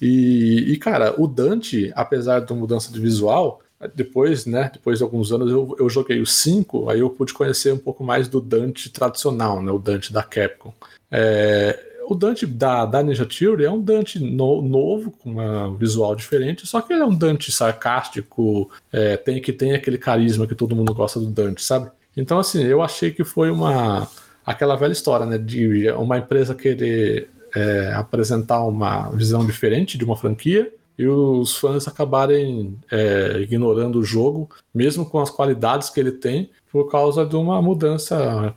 E, 0.00 0.72
e 0.72 0.76
cara, 0.76 1.14
o 1.20 1.26
Dante, 1.26 1.92
apesar 1.94 2.40
da 2.40 2.54
mudança 2.54 2.92
de 2.92 3.00
visual, 3.00 3.60
depois, 3.94 4.44
né, 4.44 4.70
depois 4.72 4.98
de 4.98 5.04
alguns 5.04 5.32
anos, 5.32 5.50
eu, 5.50 5.76
eu 5.78 5.88
joguei 5.88 6.20
o 6.20 6.26
5, 6.26 6.90
aí 6.90 7.00
eu 7.00 7.10
pude 7.10 7.32
conhecer 7.32 7.72
um 7.72 7.78
pouco 7.78 8.02
mais 8.02 8.28
do 8.28 8.40
Dante 8.40 8.90
tradicional, 8.90 9.62
né, 9.62 9.70
o 9.70 9.78
Dante 9.78 10.12
da 10.12 10.22
Capcom. 10.22 10.72
É, 11.10 11.78
o 12.08 12.14
Dante 12.14 12.46
da, 12.46 12.86
da 12.86 13.02
Ninja 13.02 13.26
Theory 13.26 13.64
é 13.64 13.70
um 13.70 13.80
Dante 13.80 14.18
no, 14.18 14.62
novo, 14.62 15.10
com 15.10 15.40
um 15.40 15.74
visual 15.76 16.16
diferente, 16.16 16.66
só 16.66 16.80
que 16.80 16.92
ele 16.92 17.02
é 17.02 17.06
um 17.06 17.14
Dante 17.14 17.52
sarcástico, 17.52 18.70
é, 18.90 19.16
tem 19.16 19.40
que 19.40 19.52
tem 19.52 19.74
aquele 19.74 19.98
carisma 19.98 20.46
que 20.46 20.54
todo 20.54 20.74
mundo 20.74 20.94
gosta 20.94 21.20
do 21.20 21.26
Dante, 21.26 21.62
sabe? 21.62 21.90
Então, 22.16 22.38
assim, 22.38 22.64
eu 22.64 22.82
achei 22.82 23.12
que 23.12 23.22
foi 23.22 23.50
uma 23.50 24.08
aquela 24.44 24.74
velha 24.74 24.92
história, 24.92 25.26
né, 25.26 25.36
de 25.36 25.90
uma 25.90 26.16
empresa 26.18 26.54
querer 26.54 27.28
é, 27.54 27.92
apresentar 27.94 28.64
uma 28.64 29.10
visão 29.10 29.44
diferente 29.44 29.96
de 29.96 30.04
uma 30.04 30.16
franquia 30.16 30.72
e 30.98 31.06
os 31.06 31.56
fãs 31.56 31.86
acabarem 31.86 32.76
é, 32.90 33.38
ignorando 33.40 34.00
o 34.00 34.04
jogo, 34.04 34.50
mesmo 34.74 35.06
com 35.06 35.20
as 35.20 35.30
qualidades 35.30 35.90
que 35.90 36.00
ele 36.00 36.10
tem, 36.10 36.50
por 36.72 36.90
causa 36.90 37.24
de 37.24 37.36
uma 37.36 37.62
mudança 37.62 38.54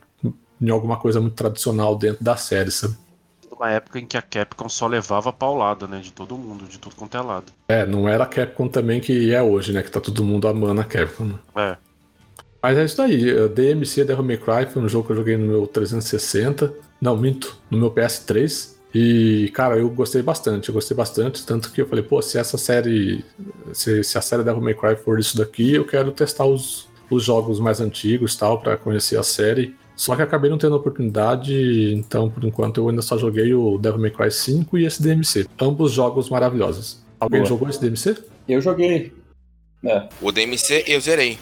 em 0.60 0.70
alguma 0.70 0.98
coisa 0.98 1.22
muito 1.22 1.36
tradicional 1.36 1.96
dentro 1.96 2.24
da 2.24 2.36
série, 2.36 2.72
sabe? 2.72 2.96
Uma 3.52 3.70
época 3.70 4.00
em 4.00 4.08
que 4.08 4.18
a 4.18 4.22
Capcom 4.24 4.68
só 4.68 4.88
levava 4.88 5.32
paulada, 5.32 5.88
né? 5.88 6.00
De 6.00 6.12
todo 6.12 6.36
mundo, 6.36 6.66
de 6.66 6.80
tudo 6.80 6.96
quanto 6.96 7.16
é 7.16 7.22
lado. 7.22 7.52
É, 7.68 7.86
não 7.86 8.10
era 8.10 8.24
a 8.24 8.28
Capcom 8.28 8.68
também 8.68 9.00
que 9.00 9.34
é 9.34 9.42
hoje, 9.42 9.72
né? 9.72 9.84
Que 9.84 9.92
tá 9.92 10.00
todo 10.00 10.24
mundo 10.24 10.48
amando 10.48 10.82
a 10.82 10.84
Capcom. 10.84 11.26
Né? 11.26 11.36
É. 11.56 11.78
Mas 12.62 12.78
é 12.78 12.86
isso 12.86 13.02
aí. 13.02 13.50
DMC 13.50 14.04
Devil 14.04 14.24
May 14.24 14.38
Cry 14.38 14.72
foi 14.72 14.82
um 14.82 14.90
jogo 14.90 15.06
que 15.06 15.14
eu 15.14 15.18
joguei 15.18 15.38
no 15.38 15.46
meu 15.46 15.68
360. 15.68 16.74
Não, 17.00 17.16
minto. 17.16 17.56
No 17.70 17.78
meu 17.78 17.92
PS3. 17.92 18.76
E, 18.94 19.50
cara, 19.54 19.78
eu 19.78 19.90
gostei 19.90 20.22
bastante, 20.22 20.70
eu 20.70 20.74
gostei 20.74 20.96
bastante, 20.96 21.46
tanto 21.46 21.72
que 21.72 21.82
eu 21.82 21.88
falei, 21.88 22.04
pô, 22.04 22.22
se 22.22 22.38
essa 22.38 22.58
série, 22.58 23.24
se, 23.72 24.04
se 24.04 24.18
a 24.18 24.22
série 24.22 24.44
Devil 24.44 24.62
May 24.62 24.74
Cry 24.74 24.96
for 24.96 25.18
isso 25.18 25.38
daqui, 25.38 25.74
eu 25.74 25.86
quero 25.86 26.12
testar 26.12 26.46
os, 26.46 26.90
os 27.10 27.24
jogos 27.24 27.60
mais 27.60 27.80
antigos 27.80 28.36
tal, 28.36 28.60
para 28.60 28.76
conhecer 28.76 29.18
a 29.18 29.24
série. 29.24 29.76
Só 29.96 30.16
que 30.16 30.22
acabei 30.22 30.50
não 30.50 30.58
tendo 30.58 30.76
oportunidade, 30.76 31.94
então 31.94 32.30
por 32.30 32.44
enquanto 32.44 32.80
eu 32.80 32.90
ainda 32.90 33.02
só 33.02 33.18
joguei 33.18 33.54
o 33.54 33.78
Devil 33.78 34.02
May 34.02 34.12
Cry 34.12 34.32
5 34.32 34.78
e 34.78 34.86
esse 34.86 35.02
DMC. 35.02 35.48
Ambos 35.60 35.92
jogos 35.92 36.30
maravilhosos. 36.30 37.02
Alguém 37.20 37.42
Boa. 37.42 37.50
jogou 37.50 37.70
esse 37.70 37.80
DMC? 37.80 38.18
Eu 38.48 38.60
joguei. 38.62 39.14
É. 39.86 40.10
O 40.22 40.32
DMC 40.32 40.86
eu 40.88 41.00
zerei. 41.00 41.38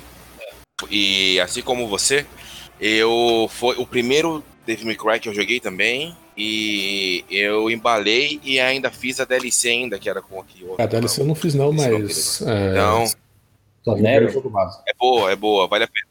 E 0.90 1.40
assim 1.40 1.62
como 1.62 1.88
você, 1.88 2.26
eu 2.80 3.50
foi 3.50 3.78
o 3.78 3.86
primeiro 3.86 4.44
Devil 4.66 4.86
May 4.86 4.96
Cry 4.96 5.20
que 5.20 5.30
eu 5.30 5.34
joguei 5.34 5.60
também. 5.60 6.16
E 6.42 7.26
eu 7.30 7.70
embalei 7.70 8.40
e 8.46 8.62
ainda 8.62 8.90
fiz 8.90 9.20
a 9.20 9.26
DLC 9.26 9.68
ainda, 9.68 10.00
que 10.00 10.10
era 10.10 10.22
com 10.22 10.40
aqui. 10.40 10.66
A 10.78 10.86
DLC 10.86 11.20
eu 11.20 11.26
não 11.26 11.36
fiz 11.36 11.54
não, 11.54 11.74
mas... 11.74 12.42
É... 12.44 12.72
Então... 12.72 13.04
É 14.88 14.94
boa, 14.94 15.32
é 15.32 15.36
boa, 15.36 15.68
vale 15.68 15.84
a 15.84 15.88
pena. 15.88 16.08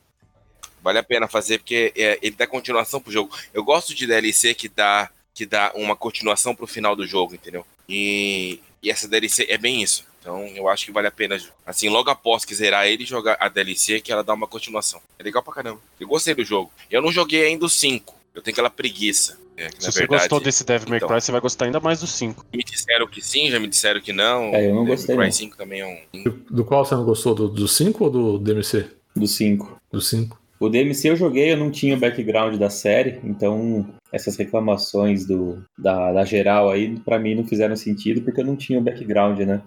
Vale 0.82 0.98
a 0.98 1.02
pena 1.02 1.26
fazer, 1.26 1.58
porque 1.58 1.94
é, 1.96 2.18
ele 2.20 2.36
dá 2.36 2.46
continuação 2.46 3.00
pro 3.00 3.10
jogo. 3.10 3.34
Eu 3.54 3.64
gosto 3.64 3.94
de 3.94 4.06
DLC 4.06 4.52
que 4.52 4.68
dá, 4.68 5.10
que 5.32 5.46
dá 5.46 5.72
uma 5.74 5.96
continuação 5.96 6.54
pro 6.54 6.66
final 6.66 6.94
do 6.94 7.06
jogo, 7.06 7.34
entendeu? 7.34 7.64
E, 7.88 8.60
e 8.82 8.90
essa 8.90 9.08
DLC 9.08 9.46
é 9.48 9.56
bem 9.56 9.82
isso. 9.82 10.04
Então 10.20 10.46
eu 10.48 10.68
acho 10.68 10.84
que 10.84 10.92
vale 10.92 11.06
a 11.06 11.10
pena, 11.10 11.40
assim, 11.64 11.88
logo 11.88 12.10
após 12.10 12.44
que 12.44 12.54
zerar 12.54 12.86
ele, 12.86 13.06
jogar 13.06 13.38
a 13.40 13.48
DLC, 13.48 13.98
que 14.02 14.12
ela 14.12 14.22
dá 14.22 14.34
uma 14.34 14.46
continuação. 14.46 15.00
É 15.18 15.22
legal 15.22 15.42
pra 15.42 15.54
caramba. 15.54 15.80
Eu 15.98 16.06
gostei 16.06 16.34
do 16.34 16.44
jogo. 16.44 16.70
Eu 16.90 17.00
não 17.00 17.10
joguei 17.10 17.46
ainda 17.46 17.64
o 17.64 17.70
5. 17.70 18.14
Eu 18.34 18.42
tenho 18.42 18.54
aquela 18.54 18.68
preguiça. 18.68 19.38
É, 19.58 19.70
Se 19.76 19.90
você 19.90 19.98
verdade, 20.00 20.22
gostou 20.22 20.40
desse 20.40 20.64
Devil 20.64 20.88
May 20.88 20.98
então, 20.98 21.08
Cry, 21.08 21.20
você 21.20 21.32
vai 21.32 21.40
gostar 21.40 21.64
ainda 21.64 21.80
mais 21.80 22.00
do 22.00 22.06
5. 22.06 22.46
Me 22.54 22.62
disseram 22.62 23.08
que 23.08 23.20
sim, 23.20 23.50
já 23.50 23.58
me 23.58 23.66
disseram 23.66 24.00
que 24.00 24.12
não. 24.12 24.54
É, 24.54 24.70
eu 24.70 24.74
não 24.74 24.86
gostei. 24.86 25.08
Devil 25.08 25.18
May 25.18 25.30
Cry 25.30 25.36
5 25.36 25.56
também 25.56 25.80
é 25.80 25.86
um. 25.86 26.22
Do, 26.22 26.30
do 26.48 26.64
qual 26.64 26.84
você 26.84 26.94
não 26.94 27.04
gostou? 27.04 27.34
Do 27.34 27.66
5 27.66 28.04
ou 28.04 28.10
do 28.10 28.38
DMC? 28.38 28.86
Do 29.16 29.26
5. 29.26 29.80
Do 29.90 30.00
5. 30.00 30.38
O 30.60 30.68
DMC 30.68 31.10
eu 31.10 31.16
joguei, 31.16 31.52
eu 31.52 31.56
não 31.56 31.70
tinha 31.70 31.96
o 31.96 32.00
background 32.00 32.56
da 32.56 32.70
série, 32.70 33.20
então 33.22 33.86
essas 34.12 34.36
reclamações 34.36 35.26
do, 35.26 35.62
da, 35.76 36.12
da 36.12 36.24
geral 36.24 36.70
aí, 36.70 36.98
para 37.00 37.18
mim 37.18 37.34
não 37.34 37.44
fizeram 37.44 37.76
sentido, 37.76 38.22
porque 38.22 38.40
eu 38.40 38.46
não 38.46 38.56
tinha 38.56 38.78
o 38.78 38.82
background, 38.82 39.38
né? 39.40 39.62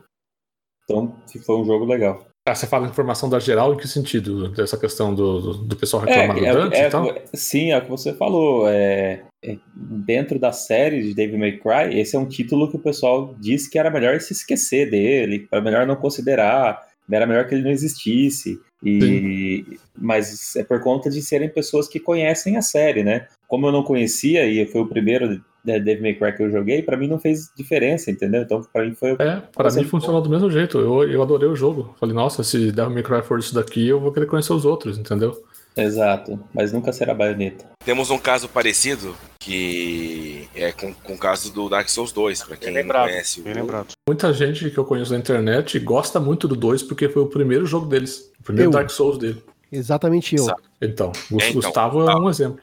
Então 0.83 1.15
foi 1.45 1.57
um 1.57 1.65
jogo 1.65 1.85
legal. 1.85 2.27
Ah, 2.47 2.55
você 2.55 2.65
fala 2.65 2.87
informação 2.87 3.29
da 3.29 3.39
geral 3.39 3.73
em 3.73 3.77
que 3.77 3.87
sentido? 3.87 4.49
Dessa 4.49 4.75
questão 4.75 5.13
do, 5.13 5.53
do 5.53 5.75
pessoal 5.75 6.03
reclamando 6.03 6.43
é, 6.43 6.53
Dante 6.53 6.75
é, 6.75 6.87
então? 6.87 7.15
Sim, 7.33 7.71
é 7.71 7.77
o 7.77 7.81
que 7.83 7.89
você 7.89 8.13
falou. 8.13 8.67
É, 8.67 9.21
é, 9.43 9.57
dentro 9.75 10.39
da 10.39 10.51
série 10.51 11.03
de 11.03 11.13
David 11.13 11.37
May 11.37 11.57
Cry, 11.57 11.99
esse 11.99 12.15
é 12.15 12.19
um 12.19 12.27
título 12.27 12.67
que 12.67 12.77
o 12.77 12.81
pessoal 12.81 13.35
disse 13.39 13.69
que 13.69 13.77
era 13.77 13.91
melhor 13.91 14.19
se 14.19 14.33
esquecer 14.33 14.89
dele, 14.89 15.47
era 15.51 15.61
melhor 15.61 15.85
não 15.85 15.95
considerar, 15.95 16.81
era 17.11 17.27
melhor 17.27 17.47
que 17.47 17.53
ele 17.53 17.63
não 17.63 17.71
existisse. 17.71 18.59
E, 18.83 19.63
mas 19.95 20.55
é 20.55 20.63
por 20.63 20.81
conta 20.81 21.11
de 21.11 21.21
serem 21.21 21.47
pessoas 21.47 21.87
que 21.87 21.99
conhecem 21.99 22.57
a 22.57 22.61
série, 22.63 23.03
né? 23.03 23.27
Como 23.47 23.67
eu 23.67 23.71
não 23.71 23.83
conhecia 23.83 24.47
e 24.47 24.65
foi 24.65 24.81
o 24.81 24.87
primeiro 24.87 25.39
The 25.65 25.79
Devil 25.79 26.01
May 26.01 26.15
Cry 26.15 26.35
que 26.35 26.43
eu 26.43 26.51
joguei, 26.51 26.81
para 26.81 26.97
mim 26.97 27.07
não 27.07 27.19
fez 27.19 27.51
diferença, 27.55 28.09
entendeu? 28.11 28.41
Então 28.41 28.61
para 28.71 28.85
mim 28.85 28.93
foi. 28.93 29.11
É, 29.19 29.41
para 29.55 29.71
mim 29.71 29.83
funcionou 29.83 30.21
do 30.21 30.29
mesmo 30.29 30.49
jeito. 30.49 30.79
Eu, 30.79 31.09
eu 31.09 31.21
adorei 31.21 31.47
o 31.47 31.55
jogo. 31.55 31.95
Falei, 31.99 32.15
nossa, 32.15 32.43
se 32.43 32.71
Devil 32.71 32.93
May 32.93 33.03
Cry 33.03 33.21
for 33.21 33.39
isso 33.39 33.53
daqui, 33.53 33.87
eu 33.87 33.99
vou 33.99 34.11
querer 34.11 34.25
conhecer 34.25 34.53
os 34.53 34.65
outros, 34.65 34.97
entendeu? 34.97 35.41
Exato, 35.75 36.37
mas 36.53 36.73
nunca 36.73 36.91
será 36.91 37.13
baioneta. 37.13 37.65
Temos 37.85 38.09
um 38.09 38.17
caso 38.17 38.49
parecido 38.49 39.15
que 39.39 40.47
é 40.53 40.71
com, 40.71 40.93
com 40.93 41.13
o 41.13 41.17
caso 41.17 41.51
do 41.51 41.69
Dark 41.69 41.87
Souls 41.87 42.11
2, 42.11 42.43
para 42.43 42.57
quem 42.57 42.73
lembrado, 42.73 43.05
não 43.05 43.13
conhece. 43.13 43.41
Bem 43.41 43.53
lembrado. 43.53 43.87
Muita 44.07 44.33
gente 44.33 44.69
que 44.69 44.77
eu 44.77 44.85
conheço 44.85 45.13
na 45.13 45.17
internet 45.17 45.79
gosta 45.79 46.19
muito 46.19 46.47
do 46.47 46.55
2 46.55 46.83
porque 46.83 47.07
foi 47.07 47.21
o 47.21 47.27
primeiro 47.27 47.65
jogo 47.65 47.85
deles, 47.85 48.31
o 48.39 48.43
primeiro 48.43 48.69
eu. 48.69 48.73
Dark 48.73 48.89
Souls 48.89 49.17
dele. 49.17 49.41
Exatamente 49.71 50.35
eu. 50.35 50.45
Então, 50.81 51.13
o 51.31 51.41
é, 51.41 51.49
então, 51.49 51.53
Gustavo 51.53 52.09
é 52.09 52.15
um 52.15 52.29
exemplo. 52.29 52.61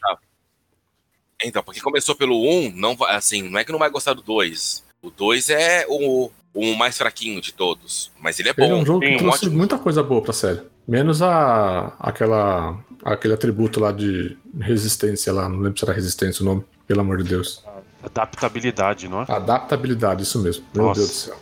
Tá. 0.00 0.18
Então, 1.44 1.62
porque 1.62 1.80
começou 1.80 2.14
pelo 2.14 2.42
1, 2.42 2.72
não, 2.74 2.96
assim, 3.08 3.42
não 3.48 3.58
é 3.58 3.64
que 3.64 3.72
não 3.72 3.78
vai 3.78 3.90
gostar 3.90 4.14
do 4.14 4.22
2. 4.22 4.82
O 5.02 5.10
2 5.10 5.50
é 5.50 5.86
o, 5.88 6.30
o 6.54 6.74
mais 6.74 6.96
fraquinho 6.96 7.40
de 7.40 7.52
todos, 7.52 8.10
mas 8.20 8.38
ele 8.40 8.48
é 8.48 8.54
bom. 8.54 8.64
Ele 8.64 8.72
é 8.72 8.76
um 8.76 8.86
jogo 8.86 9.00
que 9.00 9.16
trouxe 9.16 9.38
ótimo. 9.46 9.56
muita 9.56 9.78
coisa 9.78 10.02
boa 10.02 10.22
pra 10.22 10.32
série. 10.32 10.62
Menos 10.86 11.22
a, 11.22 11.94
aquela, 11.98 12.78
aquele 13.04 13.34
atributo 13.34 13.80
lá 13.80 13.92
de 13.92 14.36
resistência 14.60 15.32
lá, 15.32 15.48
não 15.48 15.60
lembro 15.60 15.78
se 15.78 15.84
era 15.84 15.94
resistência 15.94 16.42
o 16.42 16.44
nome, 16.44 16.64
pelo 16.86 17.00
amor 17.00 17.18
de 17.18 17.24
Deus. 17.24 17.64
Adaptabilidade, 18.02 19.08
não 19.08 19.22
é? 19.22 19.26
Adaptabilidade, 19.28 20.22
isso 20.22 20.38
mesmo. 20.38 20.64
Meu 20.74 20.84
Nossa. 20.84 21.00
Deus 21.00 21.10
do 21.10 21.16
céu. 21.16 21.36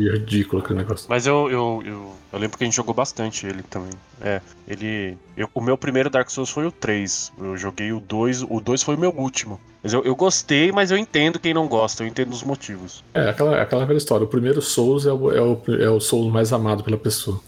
Que 0.00 0.08
ridículo 0.08 0.62
aquele 0.62 0.78
negócio. 0.78 1.06
Mas 1.10 1.26
eu, 1.26 1.50
eu, 1.50 1.82
eu, 1.84 2.14
eu, 2.32 2.38
lembro 2.38 2.56
que 2.56 2.64
a 2.64 2.66
gente 2.66 2.74
jogou 2.74 2.94
bastante 2.94 3.46
ele 3.46 3.62
também. 3.62 3.92
É, 4.18 4.40
ele. 4.66 5.18
Eu, 5.36 5.46
o 5.54 5.60
meu 5.60 5.76
primeiro 5.76 6.08
Dark 6.08 6.30
Souls 6.30 6.48
foi 6.48 6.64
o 6.64 6.72
3. 6.72 7.32
Eu 7.38 7.54
joguei 7.58 7.92
o 7.92 8.00
2. 8.00 8.44
O 8.44 8.60
2 8.62 8.82
foi 8.82 8.94
o 8.94 8.98
meu 8.98 9.10
último. 9.10 9.60
Mas 9.82 9.92
eu, 9.92 10.02
eu 10.02 10.16
gostei, 10.16 10.72
mas 10.72 10.90
eu 10.90 10.96
entendo 10.96 11.38
quem 11.38 11.52
não 11.52 11.68
gosta, 11.68 12.02
eu 12.02 12.06
entendo 12.06 12.32
os 12.32 12.42
motivos. 12.42 13.04
É, 13.12 13.28
aquela, 13.28 13.60
aquela 13.60 13.84
velha 13.84 13.98
história. 13.98 14.24
O 14.24 14.28
primeiro 14.28 14.62
Souls 14.62 15.04
é 15.04 15.12
o, 15.12 15.32
é 15.32 15.42
o, 15.42 15.62
é 15.78 15.90
o 15.90 16.00
Souls 16.00 16.32
mais 16.32 16.50
amado 16.50 16.82
pela 16.82 16.96
pessoa. 16.96 17.38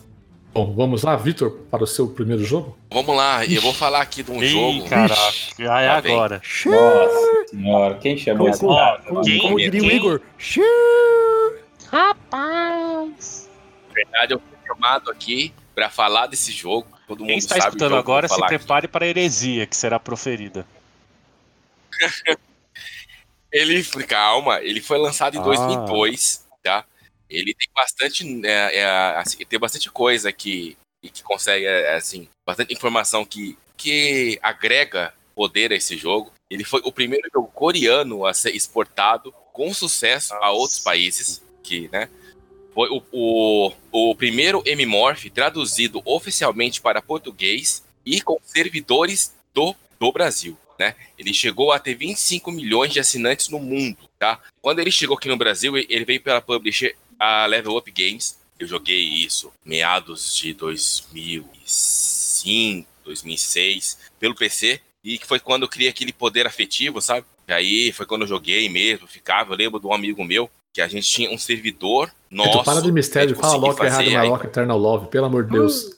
Bom, 0.53 0.75
vamos 0.75 1.03
lá, 1.03 1.17
Vitor, 1.17 1.51
para 1.71 1.85
o 1.85 1.87
seu 1.87 2.07
primeiro 2.09 2.45
jogo? 2.45 2.77
Vamos 2.93 3.17
lá, 3.17 3.47
eu 3.47 3.63
vou 3.63 3.73
falar 3.73 4.03
aqui 4.03 4.23
de 4.23 4.31
um 4.31 4.43
Ih, 4.43 4.49
jogo. 4.49 4.89
Caraca, 4.91 5.17
ah, 5.71 5.81
é 5.81 5.89
agora. 5.89 6.43
Nossa 6.67 7.47
senhora, 7.49 7.95
quem 7.95 8.19
chamou 8.19 8.47
esse 8.51 8.61
cara? 8.61 9.01
Como, 9.09 9.23
como 9.41 9.57
diria 9.57 9.83
o 9.83 9.91
Igor? 9.91 10.21
Rapaz! 11.93 13.51
Na 13.89 13.95
verdade, 13.95 14.35
eu 14.35 14.41
fui 14.41 14.67
chamado 14.67 15.11
aqui 15.11 15.53
para 15.75 15.91
falar 15.91 16.27
desse 16.27 16.51
jogo. 16.51 16.89
Todo 17.07 17.21
mundo 17.21 17.29
Quem 17.29 17.39
está 17.39 17.59
escutando 17.59 17.97
agora, 17.97 18.27
se 18.27 18.47
prepare 18.47 18.87
aqui. 18.87 18.93
para 18.93 19.05
a 19.05 19.09
heresia 19.09 19.67
que 19.67 19.77
será 19.77 20.01
proferida. 20.01 20.67
ele, 23.53 23.85
calma, 24.09 24.63
ele 24.63 24.81
foi 24.81 24.97
lançado 24.97 25.37
em 25.37 25.41
ah. 25.41 25.43
2002, 25.43 26.49
tá? 26.63 26.87
ele 27.33 27.55
tem 27.55 27.69
bastante, 27.75 28.47
é, 28.47 28.79
é, 28.79 29.17
assim, 29.17 29.45
tem 29.45 29.59
bastante 29.59 29.91
coisa 29.91 30.31
que, 30.31 30.77
que 31.03 31.23
consegue, 31.23 31.65
é, 31.65 31.95
assim, 31.95 32.29
bastante 32.47 32.73
informação 32.75 33.25
que, 33.25 33.59
que 33.77 34.39
agrega 34.43 35.15
poder 35.35 35.73
a 35.73 35.77
esse 35.77 35.97
jogo. 35.97 36.31
Ele 36.51 36.65
foi 36.65 36.83
o 36.85 36.93
primeiro 36.93 37.29
jogo 37.33 37.49
coreano 37.49 38.27
a 38.27 38.35
ser 38.35 38.55
exportado 38.55 39.33
com 39.53 39.73
sucesso 39.73 40.35
a 40.35 40.51
outros 40.51 40.79
países, 40.79 41.43
que, 41.63 41.89
né? 41.93 42.09
Foi 42.75 42.89
o, 42.89 43.03
o, 43.13 43.73
o 43.91 44.15
primeiro 44.15 44.63
M-Morph 44.65 45.27
traduzido 45.33 46.01
oficialmente 46.05 46.81
para 46.81 47.03
português 47.03 47.83
e 48.05 48.21
com 48.21 48.39
servidores 48.45 49.33
do, 49.55 49.75
do 50.01 50.11
Brasil. 50.11 50.59
Né? 50.79 50.95
Ele 51.19 51.35
chegou 51.35 51.71
a 51.71 51.79
ter 51.79 51.95
25 51.95 52.51
milhões 52.51 52.93
de 52.93 52.99
assinantes 52.99 53.49
no 53.49 53.59
mundo, 53.59 53.99
tá? 54.19 54.41
Quando 54.61 54.81
ele 54.81 54.91
chegou 54.91 55.17
aqui 55.17 55.29
no 55.29 55.37
Brasil, 55.37 55.77
ele 55.77 56.05
veio 56.05 56.21
pela 56.21 56.41
publisher 56.41 56.97
a 57.19 57.47
Level 57.47 57.77
Up 57.77 57.91
Games. 57.91 58.39
Eu 58.59 58.67
joguei 58.67 59.01
isso 59.01 59.53
meados 59.65 60.37
de 60.37 60.53
2005, 60.55 62.89
2006, 63.05 63.99
pelo 64.19 64.35
PC. 64.35 64.81
E 65.05 65.19
que 65.19 65.27
foi 65.27 65.39
quando 65.39 65.65
eu 65.65 65.69
criei 65.69 65.91
aquele 65.91 66.13
poder 66.13 66.47
afetivo, 66.47 67.01
sabe? 67.01 67.27
E 67.47 67.53
aí 67.53 67.93
foi 67.93 68.07
quando 68.07 68.23
eu 68.23 68.29
joguei 68.29 68.69
mesmo, 68.69 69.07
ficava. 69.07 69.53
Eu 69.53 69.59
lembro 69.59 69.81
de 69.81 69.87
um 69.87 69.93
amigo 69.93 70.25
meu 70.25 70.51
que 70.73 70.81
a 70.81 70.89
gente 70.89 71.07
tinha 71.07 71.31
um 71.31 71.39
servidor 71.39 72.11
nosso. 72.31 72.59
Tu 72.59 72.65
para 72.65 72.81
de 72.81 72.91
mistério, 72.91 73.37
fala 73.37 73.57
logo 73.57 73.75
que 73.75 73.85
é 73.85 73.89
Ragnarok 73.89 74.47
Eternal 74.47 74.79
Love, 74.79 75.09
pelo 75.09 75.27
amor 75.27 75.45
de 75.45 75.53
Deus. 75.53 75.97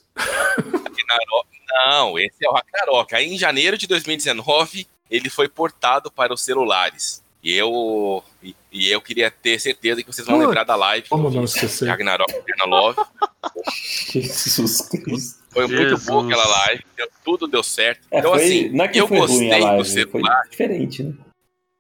Não, 1.87 2.19
esse 2.19 2.45
é 2.45 2.49
o 2.49 2.53
Ragnarok. 2.53 3.15
Aí 3.15 3.33
em 3.33 3.39
janeiro 3.39 3.77
de 3.77 3.87
2019 3.87 4.87
ele 5.11 5.29
foi 5.29 5.49
portado 5.49 6.11
para 6.11 6.33
os 6.33 6.43
celulares. 6.43 7.23
E 7.43 7.53
eu, 7.53 8.25
e, 8.43 8.57
e, 8.73 8.91
eu 8.91 9.03
queria 9.03 9.31
ter 9.31 9.61
certeza 9.61 10.03
que 10.03 10.11
vocês 10.11 10.27
vão 10.27 10.39
lembrar 10.39 10.65
da 10.65 10.75
live. 10.77 11.07
Como 11.11 11.29
não 11.29 11.45
esquecer? 11.45 11.87
Ragnarok 11.87 12.33
Love. 12.67 13.03
Jesus 14.11 14.89
Cristo. 14.89 15.45
Foi 15.51 15.69
Jesus. 15.69 15.91
muito 15.91 16.05
boa 16.07 16.25
aquela 16.25 16.49
live, 16.65 16.85
deu, 16.97 17.09
tudo 17.23 17.47
deu 17.47 17.63
certo. 17.63 18.01
É, 18.11 18.19
então, 18.19 18.33
foi, 18.33 18.45
assim, 18.45 18.81
é 18.81 18.91
eu 18.95 19.07
gostei 19.07 19.61
live, 19.61 19.77
do 19.77 19.85
celular. 19.85 20.43
diferente, 20.51 21.03
né? 21.03 21.15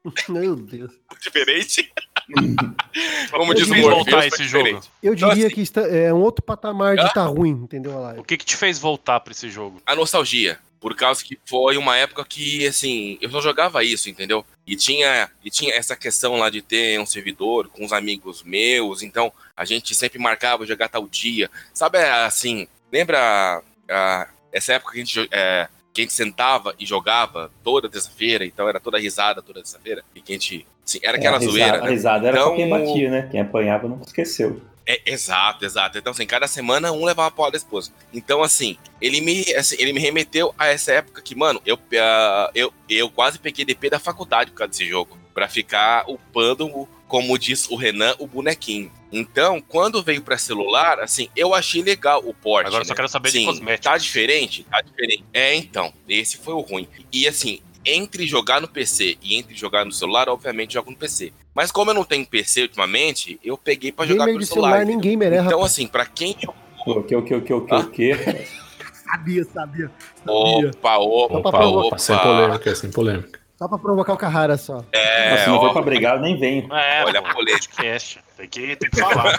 Meu 0.29 0.55
Deus. 0.55 0.93
Diferente? 1.21 1.93
Como 3.31 3.55
diz 3.55 3.69
o 3.69 3.75
voltar 3.75 4.27
esse 4.27 4.45
jogo. 4.45 4.81
Eu 5.03 5.14
então, 5.14 5.29
diria 5.31 5.33
então, 5.33 5.47
assim, 5.47 5.55
que 5.55 5.61
está, 5.61 5.81
é 5.83 6.12
um 6.12 6.21
outro 6.21 6.43
patamar 6.43 6.97
de 6.97 7.03
estar 7.03 7.14
tá 7.14 7.27
ruim, 7.27 7.51
entendeu? 7.51 7.97
A 7.99 8.01
live. 8.01 8.21
O 8.21 8.25
que, 8.25 8.37
que 8.37 8.45
te 8.45 8.57
fez 8.57 8.79
voltar 8.79 9.21
para 9.21 9.33
esse 9.33 9.49
jogo? 9.49 9.83
A 9.85 9.95
nostalgia. 9.95 10.59
Por 10.81 10.95
causa 10.95 11.25
que 11.25 11.38
foi 11.47 11.79
uma 11.79 11.97
época 11.97 12.23
que, 12.27 12.67
assim, 12.67 13.17
eu 13.21 13.31
só 13.31 13.40
jogava 13.40 13.83
isso, 13.83 14.11
entendeu? 14.11 14.45
E 14.67 14.77
tinha, 14.77 15.31
e 15.43 15.51
tinha 15.51 15.75
essa 15.75 15.97
questão 15.97 16.37
lá 16.37 16.51
de 16.51 16.61
ter 16.61 17.01
um 17.01 17.07
servidor 17.07 17.69
com 17.69 17.87
os 17.87 17.93
amigos 17.93 18.43
meus, 18.43 19.03
então 19.03 19.33
a 19.57 19.64
gente 19.64 19.95
sempre 19.95 20.19
marcava 20.19 20.67
jogar 20.67 20.90
tal 20.90 21.09
dia. 21.09 21.51
Sabe, 21.73 21.99
assim, 21.99 22.69
lembra 22.93 23.62
uh, 23.85 24.31
essa 24.53 24.75
época 24.75 24.93
que 24.93 25.01
a 25.01 25.05
gente, 25.05 25.29
é, 25.33 25.69
que 25.95 26.01
a 26.01 26.05
gente 26.05 26.13
sentava 26.13 26.75
e 26.79 26.85
jogava 26.85 27.53
toda 27.63 27.89
terça-feira, 27.89 28.45
então 28.45 28.69
era 28.69 28.81
toda 28.81 28.99
risada 28.99 29.41
toda 29.41 29.61
terça-feira, 29.61 30.03
e 30.13 30.21
que 30.21 30.33
a 30.33 30.35
gente, 30.35 30.67
assim, 30.85 30.99
era 31.01 31.17
aquela 31.17 31.37
é, 31.37 31.41
zoeira. 31.41 31.85
A 31.85 31.89
risada 31.89 32.27
era 32.27 32.37
então, 32.37 32.57
quem 32.57 32.69
batia, 32.69 33.11
né? 33.11 33.29
Quem 33.31 33.41
apanhava 33.41 33.89
não 33.89 34.01
esqueceu. 34.05 34.61
É, 34.85 35.01
exato, 35.07 35.65
exato. 35.65 35.97
Então, 35.97 36.11
assim, 36.11 36.27
cada 36.27 36.49
semana 36.49 36.93
um 36.93 37.05
levava 37.05 37.29
a 37.29 37.31
pau 37.31 37.51
da 37.51 37.57
esposa. 37.57 37.93
Então, 38.13 38.43
assim, 38.43 38.77
ele 39.01 39.21
me, 39.21 39.43
assim, 39.55 39.77
ele 39.79 39.93
me 39.93 40.01
remeteu 40.01 40.53
a 40.59 40.67
essa 40.67 40.93
época 40.93 41.23
que, 41.23 41.35
mano, 41.35 41.63
eu, 41.65 41.77
uh, 41.77 42.51
eu, 42.55 42.75
eu 42.89 43.09
quase 43.09 43.39
peguei 43.39 43.65
DP 43.65 43.89
da 43.89 43.99
faculdade 43.99 44.51
por 44.51 44.59
causa 44.59 44.71
desse 44.71 44.87
jogo. 44.87 45.17
Pra 45.33 45.49
ficar 45.49 46.05
upando, 46.09 46.89
como 47.14 47.38
diz 47.38 47.70
o 47.70 47.77
Renan, 47.77 48.12
o 48.18 48.27
bonequinho. 48.27 48.90
Então, 49.12 49.62
quando 49.68 50.03
veio 50.03 50.20
para 50.20 50.37
celular, 50.37 50.98
assim, 50.98 51.29
eu 51.37 51.55
achei 51.55 51.81
legal 51.81 52.20
o 52.27 52.35
porte. 52.35 52.66
Agora 52.66 52.83
né? 52.83 52.88
só 52.88 52.92
quero 52.92 53.09
saber 53.09 53.31
Sim, 53.31 53.38
de 53.38 53.46
cosméticos. 53.46 53.85
Tá 53.85 53.96
diferente? 53.96 54.66
Tá 54.68 54.81
diferente. 54.81 55.24
É, 55.33 55.55
então, 55.55 55.92
esse 56.09 56.38
foi 56.38 56.55
o 56.55 56.59
ruim. 56.59 56.88
E 57.12 57.29
assim, 57.29 57.61
entre 57.87 58.27
jogar 58.27 58.61
no 58.61 58.66
PC 58.66 59.16
e 59.22 59.37
entre 59.37 59.55
jogar 59.55 59.85
no 59.85 59.92
celular, 59.92 60.29
obviamente 60.29 60.74
jogo 60.74 60.90
no 60.90 60.96
PC. 60.96 61.33
Mas 61.55 61.70
como 61.70 61.92
eu 61.92 61.94
não 61.94 62.03
tenho 62.03 62.27
PC 62.27 62.62
ultimamente, 62.62 63.38
eu 63.44 63.57
peguei 63.57 63.92
para 63.92 64.07
jogar 64.07 64.24
pelo 64.24 64.44
celular. 64.44 64.70
celular 64.70 64.85
ninguém 64.85 65.16
merece. 65.16 65.46
Então, 65.46 65.62
assim, 65.62 65.87
para 65.87 66.07
quem. 66.07 66.37
O 66.85 67.00
que, 67.00 67.14
o 67.14 67.22
que, 67.22 67.35
o 67.37 67.42
que, 67.42 67.55
o 67.55 67.61
que, 67.61 67.74
o 67.74 67.90
que? 67.90 68.12
Sabia, 69.05 69.44
sabia. 69.44 69.90
Opa, 70.27 70.96
opa, 70.96 71.48
opa, 71.48 71.66
opa. 71.66 71.98
Sem 71.98 72.18
polêmica, 72.18 72.74
sem 72.74 72.90
polêmica. 72.90 73.44
Só 73.57 73.69
pra 73.69 73.79
provocar 73.79 74.12
o 74.12 74.17
Carrara 74.17 74.57
só. 74.57 74.85
É, 74.93 75.38
se 75.38 75.49
não 75.49 75.61
for 75.61 75.73
pra 75.73 75.83
brigar, 75.83 76.17
eu 76.17 76.23
nem 76.23 76.38
venho. 76.38 76.73
É, 76.75 77.05
olha 77.05 77.21
a 77.21 77.35
polêmica. 77.35 77.99
Tem 78.37 78.49
que, 78.49 78.77
tem 78.77 78.90
que 78.90 79.01
falar. 79.01 79.38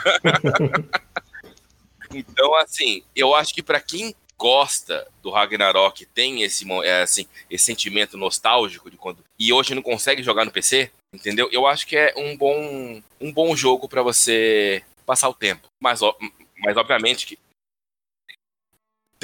então, 2.14 2.56
assim, 2.56 3.04
eu 3.16 3.36
acho 3.36 3.54
que 3.54 3.62
para 3.62 3.80
quem 3.80 4.16
gosta 4.38 5.08
do 5.22 5.32
Ragnarok, 5.32 6.06
tem 6.06 6.44
esse, 6.44 6.66
é, 6.84 7.02
assim, 7.02 7.28
esse 7.50 7.66
sentimento 7.66 8.18
nostálgico 8.18 8.90
de 8.90 8.98
quando. 8.98 9.24
E 9.40 9.52
hoje 9.52 9.76
não 9.76 9.82
consegue 9.82 10.24
jogar 10.24 10.46
no 10.46 10.52
PC, 10.52 10.92
entendeu? 11.14 11.50
Eu 11.52 11.66
acho 11.66 11.88
que 11.88 11.98
é 11.98 12.14
um 12.18 12.38
bom, 12.38 13.02
um 13.20 13.32
bom 13.32 13.56
jogo 13.56 13.88
para 13.88 14.02
você 14.02 14.84
passar 15.06 15.30
o 15.30 15.34
tempo. 15.34 15.68
Mas, 15.82 16.00
mas 16.60 16.78
obviamente 16.78 17.26
que. 17.26 17.40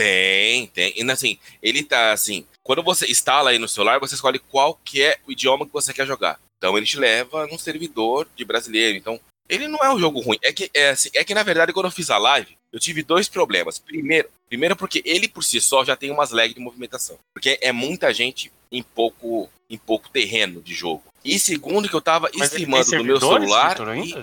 Tem, 0.01 0.67
tem. 0.67 0.93
E 0.95 1.11
assim, 1.11 1.37
ele 1.61 1.83
tá 1.83 2.11
assim. 2.11 2.45
Quando 2.63 2.81
você 2.81 3.05
instala 3.05 3.51
aí 3.51 3.59
no 3.59 3.67
celular, 3.67 3.99
você 3.99 4.15
escolhe 4.15 4.39
qual 4.39 4.79
que 4.83 5.01
é 5.01 5.17
o 5.27 5.31
idioma 5.31 5.65
que 5.65 5.73
você 5.73 5.93
quer 5.93 6.07
jogar. 6.07 6.39
Então 6.57 6.75
ele 6.75 6.85
te 6.85 6.97
leva 6.97 7.45
num 7.47 7.57
servidor 7.57 8.27
de 8.35 8.43
brasileiro. 8.43 8.97
Então, 8.97 9.19
ele 9.47 9.67
não 9.67 9.79
é 9.79 9.93
um 9.93 9.99
jogo 9.99 10.19
ruim. 10.19 10.37
É 10.43 10.51
que, 10.51 10.71
é, 10.73 10.89
assim, 10.89 11.09
é 11.13 11.23
que 11.23 11.35
na 11.35 11.43
verdade, 11.43 11.73
quando 11.73 11.85
eu 11.85 11.91
fiz 11.91 12.09
a 12.09 12.17
live, 12.17 12.57
eu 12.71 12.79
tive 12.79 13.03
dois 13.03 13.27
problemas. 13.27 13.77
Primeiro, 13.77 14.29
primeiro 14.47 14.75
porque 14.75 15.03
ele 15.05 15.27
por 15.27 15.43
si 15.43 15.61
só 15.61 15.83
já 15.83 15.95
tem 15.95 16.09
umas 16.09 16.31
lag 16.31 16.51
de 16.51 16.59
movimentação. 16.59 17.17
Porque 17.33 17.59
é 17.61 17.71
muita 17.71 18.11
gente 18.13 18.51
em 18.71 18.81
pouco, 18.81 19.49
em 19.69 19.77
pouco 19.77 20.09
terreno 20.09 20.61
de 20.61 20.73
jogo. 20.73 21.03
E 21.23 21.37
segundo, 21.37 21.87
que 21.87 21.95
eu 21.95 22.01
tava 22.01 22.29
Mas 22.33 22.51
streamando 22.51 22.89
do 22.89 23.03
meu 23.03 23.19
celular. 23.19 23.77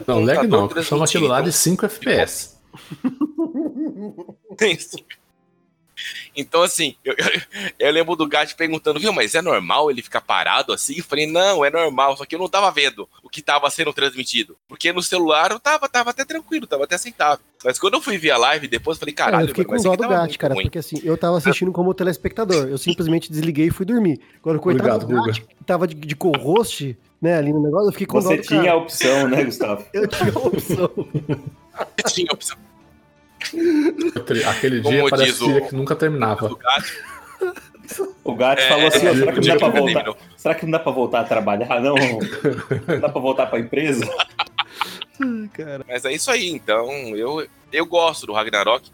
Não, 0.06 0.24
lag 0.24 0.46
não, 0.48 0.82
chama 0.82 1.04
aquilo 1.04 1.28
lá 1.28 1.40
de 1.40 1.52
5 1.52 1.86
FPS. 1.86 2.56
Tem 4.56 4.72
isso. 4.72 4.96
Então, 6.38 6.62
assim, 6.62 6.94
eu, 7.04 7.14
eu, 7.18 7.42
eu, 7.80 7.92
lembro 7.92 8.14
do 8.14 8.28
Gat 8.28 8.54
perguntando, 8.54 9.00
viu, 9.00 9.12
mas 9.12 9.34
é 9.34 9.42
normal 9.42 9.90
ele 9.90 10.00
ficar 10.00 10.20
parado 10.20 10.72
assim? 10.72 10.94
Eu 10.96 11.04
falei, 11.04 11.26
não, 11.26 11.64
é 11.64 11.70
normal, 11.70 12.16
só 12.16 12.24
que 12.24 12.36
eu 12.36 12.38
não 12.38 12.48
tava 12.48 12.70
vendo 12.70 13.08
o 13.24 13.28
que 13.28 13.42
tava 13.42 13.68
sendo 13.70 13.92
transmitido. 13.92 14.56
Porque 14.68 14.92
no 14.92 15.02
celular 15.02 15.50
eu 15.50 15.58
tava, 15.58 15.88
tava 15.88 16.10
até 16.10 16.24
tranquilo, 16.24 16.64
tava 16.64 16.84
até 16.84 16.94
aceitável. 16.94 17.44
Mas 17.64 17.76
quando 17.76 17.94
eu 17.94 18.00
fui 18.00 18.16
ver 18.16 18.30
a 18.30 18.38
live 18.38 18.68
depois, 18.68 18.96
eu 18.96 19.00
falei, 19.00 19.14
caralho, 19.14 19.44
eu 19.44 19.48
fiquei 19.48 19.64
com 19.64 19.76
dó 19.76 19.96
do 19.96 20.08
Gat, 20.08 20.38
cara, 20.38 20.54
ruim. 20.54 20.62
porque 20.62 20.78
assim, 20.78 21.00
eu 21.02 21.18
tava 21.18 21.38
assistindo 21.38 21.72
como 21.72 21.92
telespectador. 21.92 22.68
Eu 22.68 22.78
simplesmente 22.78 23.32
desliguei 23.32 23.66
e 23.66 23.70
fui 23.72 23.84
dormir. 23.84 24.20
Agora, 24.40 24.60
coitado 24.60 25.04
Obrigado, 25.04 25.20
do 25.20 25.26
Gat, 25.26 25.40
que 25.40 25.64
tava 25.64 25.88
de, 25.88 25.94
de 25.96 26.14
co-host, 26.14 26.96
né, 27.20 27.36
ali 27.36 27.52
no 27.52 27.60
negócio, 27.60 27.88
eu 27.88 27.92
fiquei 27.92 28.06
com 28.06 28.20
Você 28.20 28.36
dó 28.36 28.42
tinha 28.42 28.72
a 28.72 28.76
opção, 28.76 29.28
né, 29.28 29.42
Gustavo? 29.42 29.84
eu 29.92 30.06
tinha 30.06 30.32
a 30.32 30.38
opção. 30.38 30.90
eu 31.98 32.10
tinha 32.12 32.28
a 32.30 32.34
opção. 32.34 32.67
Aquele 34.48 34.80
dia 34.80 34.98
Como 34.98 35.10
parecia 35.10 35.46
o... 35.46 35.68
que 35.68 35.74
nunca 35.74 35.96
terminava. 35.96 36.50
O 38.24 38.34
Gato 38.34 38.60
é, 38.60 38.68
falou 38.68 38.86
assim: 38.88 39.06
é, 39.06 39.14
será, 39.14 39.32
que 39.32 39.40
não 39.40 39.46
dá 39.46 39.56
pra 39.56 39.80
voltar, 39.80 40.16
será 40.36 40.54
que 40.54 40.64
não 40.66 40.72
dá 40.72 40.78
pra 40.78 40.92
voltar 40.92 41.20
a 41.20 41.24
trabalhar? 41.24 41.80
Não, 41.80 41.94
não 42.86 43.00
dá 43.00 43.08
pra 43.08 43.20
voltar 43.20 43.46
pra 43.46 43.58
empresa? 43.58 44.06
Mas 45.86 46.04
é 46.04 46.12
isso 46.12 46.30
aí, 46.30 46.48
então 46.50 46.90
eu, 47.16 47.46
eu 47.72 47.86
gosto 47.86 48.26
do 48.26 48.32
Ragnarok, 48.32 48.90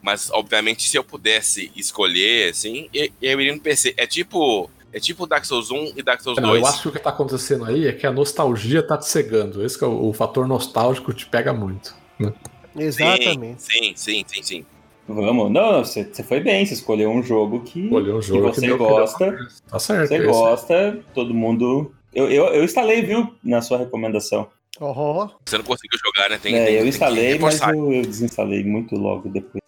mas 0.00 0.30
obviamente 0.30 0.88
se 0.88 0.96
eu 0.96 1.04
pudesse 1.04 1.72
escolher, 1.74 2.50
assim, 2.50 2.88
eu 2.92 3.40
iria 3.40 3.54
no 3.54 3.60
PC. 3.60 3.94
É 3.96 4.06
tipo. 4.06 4.70
É 4.90 4.98
tipo 4.98 5.26
Dark 5.26 5.44
Souls 5.44 5.70
1 5.70 5.92
e 5.96 6.02
Dark 6.02 6.22
Souls 6.22 6.38
não, 6.40 6.48
2. 6.48 6.62
Eu 6.62 6.66
acho 6.66 6.80
que 6.80 6.88
o 6.88 6.92
que 6.92 6.98
tá 6.98 7.10
acontecendo 7.10 7.66
aí 7.66 7.86
é 7.86 7.92
que 7.92 8.06
a 8.06 8.10
nostalgia 8.10 8.82
tá 8.82 8.96
te 8.96 9.06
cegando. 9.06 9.62
Esse 9.62 9.84
é 9.84 9.86
o, 9.86 10.08
o 10.08 10.12
fator 10.14 10.48
nostálgico 10.48 11.12
te 11.12 11.26
pega 11.26 11.52
muito. 11.52 11.94
Né? 12.18 12.32
Exatamente. 12.78 13.62
Sim, 13.62 13.92
sim, 13.94 14.24
sim, 14.26 14.42
sim. 14.42 14.66
Vamos. 15.06 15.50
Não, 15.50 15.84
você, 15.84 16.04
você 16.04 16.22
foi 16.22 16.40
bem, 16.40 16.66
você 16.66 16.74
escolheu 16.74 17.10
um 17.10 17.22
jogo 17.22 17.60
que, 17.60 17.88
um 17.88 18.20
jogo 18.20 18.52
que 18.52 18.60
você 18.60 18.68
que 18.68 18.76
gosta. 18.76 19.38
Tá 19.68 19.78
certo. 19.78 20.08
Você 20.08 20.16
esse. 20.16 20.26
gosta, 20.26 21.00
todo 21.14 21.32
mundo. 21.32 21.92
Eu, 22.14 22.30
eu, 22.30 22.46
eu 22.48 22.64
instalei, 22.64 23.02
viu, 23.02 23.34
na 23.42 23.62
sua 23.62 23.78
recomendação. 23.78 24.48
Uhum. 24.80 25.28
Você 25.44 25.56
não 25.56 25.64
conseguiu 25.64 25.98
jogar, 26.04 26.30
né? 26.30 26.38
Tem, 26.38 26.54
é, 26.54 26.66
tem, 26.66 26.74
eu 26.76 26.86
instalei, 26.86 27.38
mas 27.38 27.60
eu, 27.60 27.92
eu 27.92 28.02
desinstalei 28.02 28.62
muito 28.64 28.94
logo 28.96 29.28
depois. 29.28 29.62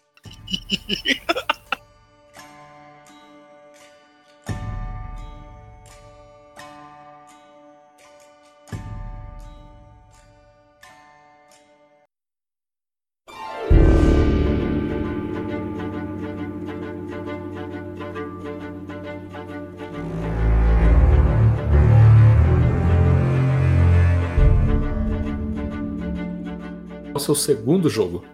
seu 27.20 27.34
segundo 27.34 27.88
jogo? 27.88 28.24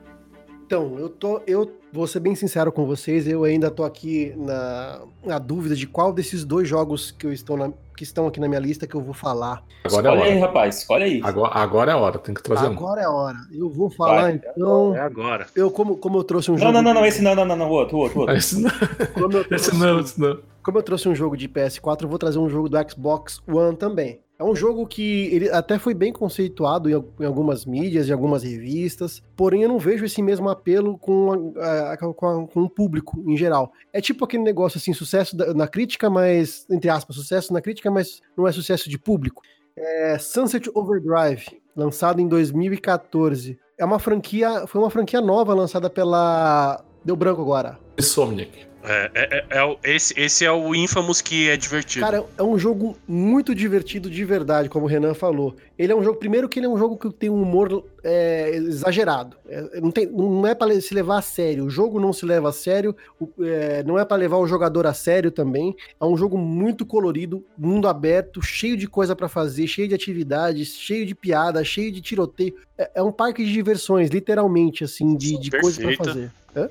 Então, 0.67 0.99
eu 0.99 1.09
tô. 1.09 1.41
Eu 1.47 1.71
vou 1.93 2.07
ser 2.09 2.19
bem 2.19 2.35
sincero 2.35 2.73
com 2.73 2.85
vocês, 2.85 3.27
eu 3.29 3.45
ainda 3.45 3.71
tô 3.71 3.85
aqui 3.85 4.35
na, 4.37 5.01
na 5.25 5.39
dúvida 5.39 5.77
de 5.77 5.87
qual 5.87 6.13
desses 6.13 6.45
dois 6.45 6.69
jogos 6.69 7.13
que, 7.13 7.25
eu 7.25 7.33
estou 7.33 7.57
na, 7.57 7.73
que 7.97 8.03
estão 8.03 8.27
aqui 8.27 8.41
na 8.41 8.49
minha 8.49 8.61
lista 8.61 8.87
que 8.87 8.95
eu 8.95 9.01
vou 9.01 9.15
falar. 9.15 9.63
Agora 9.85 10.09
escolhe 10.09 10.29
é 10.29 10.33
aí, 10.33 10.41
rapaz, 10.41 10.79
escolhe 10.79 11.05
aí. 11.05 11.21
Agora, 11.23 11.55
agora 11.55 11.91
é 11.93 11.95
a 11.95 11.97
hora, 11.97 12.19
tem 12.19 12.35
que 12.35 12.43
trazer 12.43 12.67
Agora 12.67 13.01
um. 13.01 13.03
é 13.03 13.07
a 13.07 13.11
hora. 13.11 13.39
Eu 13.53 13.71
vou 13.71 13.89
falar, 13.89 14.23
Vai. 14.23 14.33
então. 14.33 14.97
É 14.97 15.01
agora. 15.01 15.47
Eu, 15.55 15.71
como, 15.71 15.97
como 15.97 16.19
eu 16.19 16.25
trouxe 16.25 16.51
um 16.51 16.55
não, 16.55 16.61
jogo. 16.61 16.73
Não, 16.73 16.83
não, 16.83 16.95
não, 16.95 17.07
esse 17.07 17.23
não, 17.23 17.35
não, 17.35 17.45
não, 17.45 17.57
não, 17.57 17.69
o 17.71 17.73
outro, 17.73 17.97
o 17.97 18.01
outro, 18.01 18.19
o 18.19 18.21
outro. 18.23 18.37
Esse 18.37 18.61
não. 18.61 18.71
esse 19.51 19.75
não, 19.77 20.01
esse 20.01 20.21
não. 20.21 20.39
Como 20.65 20.79
eu 20.79 20.83
trouxe 20.83 21.09
um 21.09 21.15
jogo 21.15 21.37
de 21.37 21.49
PS4, 21.49 22.03
eu 22.03 22.09
vou 22.09 22.19
trazer 22.19 22.41
um 22.41 22.49
jogo 22.49 22.69
do 22.69 22.77
Xbox 22.91 23.41
One 23.47 23.77
também. 23.77 24.21
É 24.39 24.45
um 24.45 24.55
jogo 24.55 24.87
que 24.87 25.35
ele 25.35 25.49
até 25.49 25.79
foi 25.79 25.95
bem 25.95 26.13
conceituado 26.13 26.91
em, 26.91 27.25
algumas 27.25 27.65
mídias, 27.65 28.09
em 28.09 28.13
algumas 28.13 28.43
revistas, 28.43 29.23
porém 29.35 29.63
eu 29.63 29.69
não 29.69 29.79
vejo 29.79 30.05
esse 30.05 30.21
mesmo 30.23 30.51
apelo 30.51 30.99
com, 30.99 31.55
a, 31.57 31.97
com, 31.97 32.27
a, 32.27 32.47
com 32.47 32.63
o 32.63 32.69
público 32.69 33.23
em 33.27 33.35
geral. 33.35 33.73
É 33.95 34.01
tipo 34.01 34.25
aquele 34.27 34.43
negócio 34.43 34.77
assim, 34.77 34.93
sucesso 34.93 35.35
na 35.55 35.67
crítica, 35.67 36.11
mas, 36.11 36.67
entre 36.71 36.91
aspas, 36.91 37.17
sucesso 37.17 37.51
na 37.53 37.63
crítica, 37.63 37.91
mas 37.91 38.21
não 38.37 38.47
é 38.47 38.53
sucesso 38.53 38.91
de 38.91 38.99
público. 38.99 39.43
É 39.75 40.19
Sunset 40.19 40.71
Overdrive, 40.75 41.61
lançado 41.75 42.21
em 42.21 42.29
2014. 42.29 43.59
É 43.79 43.85
uma 43.85 43.99
franquia, 43.99 44.67
foi 44.67 44.81
uma 44.81 44.91
franquia 44.91 45.21
nova 45.21 45.55
lançada 45.55 45.89
pela. 45.89 46.83
Deu 47.05 47.17
branco 47.17 47.41
agora. 47.41 47.79
Insomniac. 47.99 48.67
É, 48.89 49.11
é, 49.15 49.45
é, 49.51 49.59
é, 49.59 49.95
esse, 49.97 50.15
esse 50.17 50.45
é 50.45 50.53
o 50.53 50.73
Infamous 50.73 51.21
que 51.21 51.49
é 51.49 51.57
divertido. 51.57 52.05
Cara, 52.05 52.25
é 52.39 52.43
um 52.43 52.57
jogo 52.57 52.97
muito 53.07 53.53
divertido 53.53 54.09
de 54.09 54.25
verdade, 54.25 54.69
como 54.69 54.87
o 54.87 54.89
Renan 54.89 55.13
falou. 55.13 55.57
Ele 55.77 55.93
é 55.93 55.97
um 55.97 56.05
jogo, 56.05 56.19
primeiro 56.19 56.49
que 56.49 56.61
ele 56.61 56.67
é 56.67 56.69
um 56.69 56.79
jogo 56.79 56.97
que 56.97 57.13
tem 57.13 57.29
um 57.29 57.43
humor 57.43 57.85
é, 58.05 58.51
exagerado. 58.51 59.37
É, 59.49 59.81
não, 59.81 59.91
tem, 59.91 60.07
não 60.07 60.47
é 60.47 60.55
para 60.55 60.81
se 60.81 60.95
levar 60.95 61.19
a 61.19 61.23
sério. 61.23 61.65
O 61.65 61.71
jogo 61.71 61.99
não 61.99 62.13
se 62.13 62.25
leva 62.25 62.51
a 62.51 62.53
sério, 62.53 62.95
é, 63.41 63.83
não 63.83 63.99
é 63.99 64.05
para 64.05 64.17
levar 64.17 64.37
o 64.37 64.47
jogador 64.47 64.87
a 64.87 64.95
sério 64.95 65.33
também. 65.33 65.75
É 66.01 66.05
um 66.05 66.17
jogo 66.17 66.39
muito 66.39 66.87
colorido, 66.87 67.45
mundo 67.59 67.89
aberto, 67.89 68.41
cheio 68.41 68.77
de 68.77 68.87
coisa 68.87 69.17
para 69.17 69.29
fazer, 69.29 69.67
cheio 69.67 69.89
de 69.89 69.95
atividades, 69.97 70.69
cheio 70.69 71.05
de 71.05 71.15
piada, 71.15 71.65
cheio 71.65 71.91
de 71.91 72.01
tiroteio. 72.01 72.55
É, 72.79 72.91
é 72.95 73.03
um 73.03 73.13
parque 73.13 73.45
de 73.45 73.53
diversões, 73.53 74.11
literalmente, 74.11 74.85
assim, 74.85 75.17
de, 75.17 75.39
de 75.39 75.51
coisas 75.51 75.77
para 75.77 75.97
fazer. 75.97 76.31
É, 76.57 76.71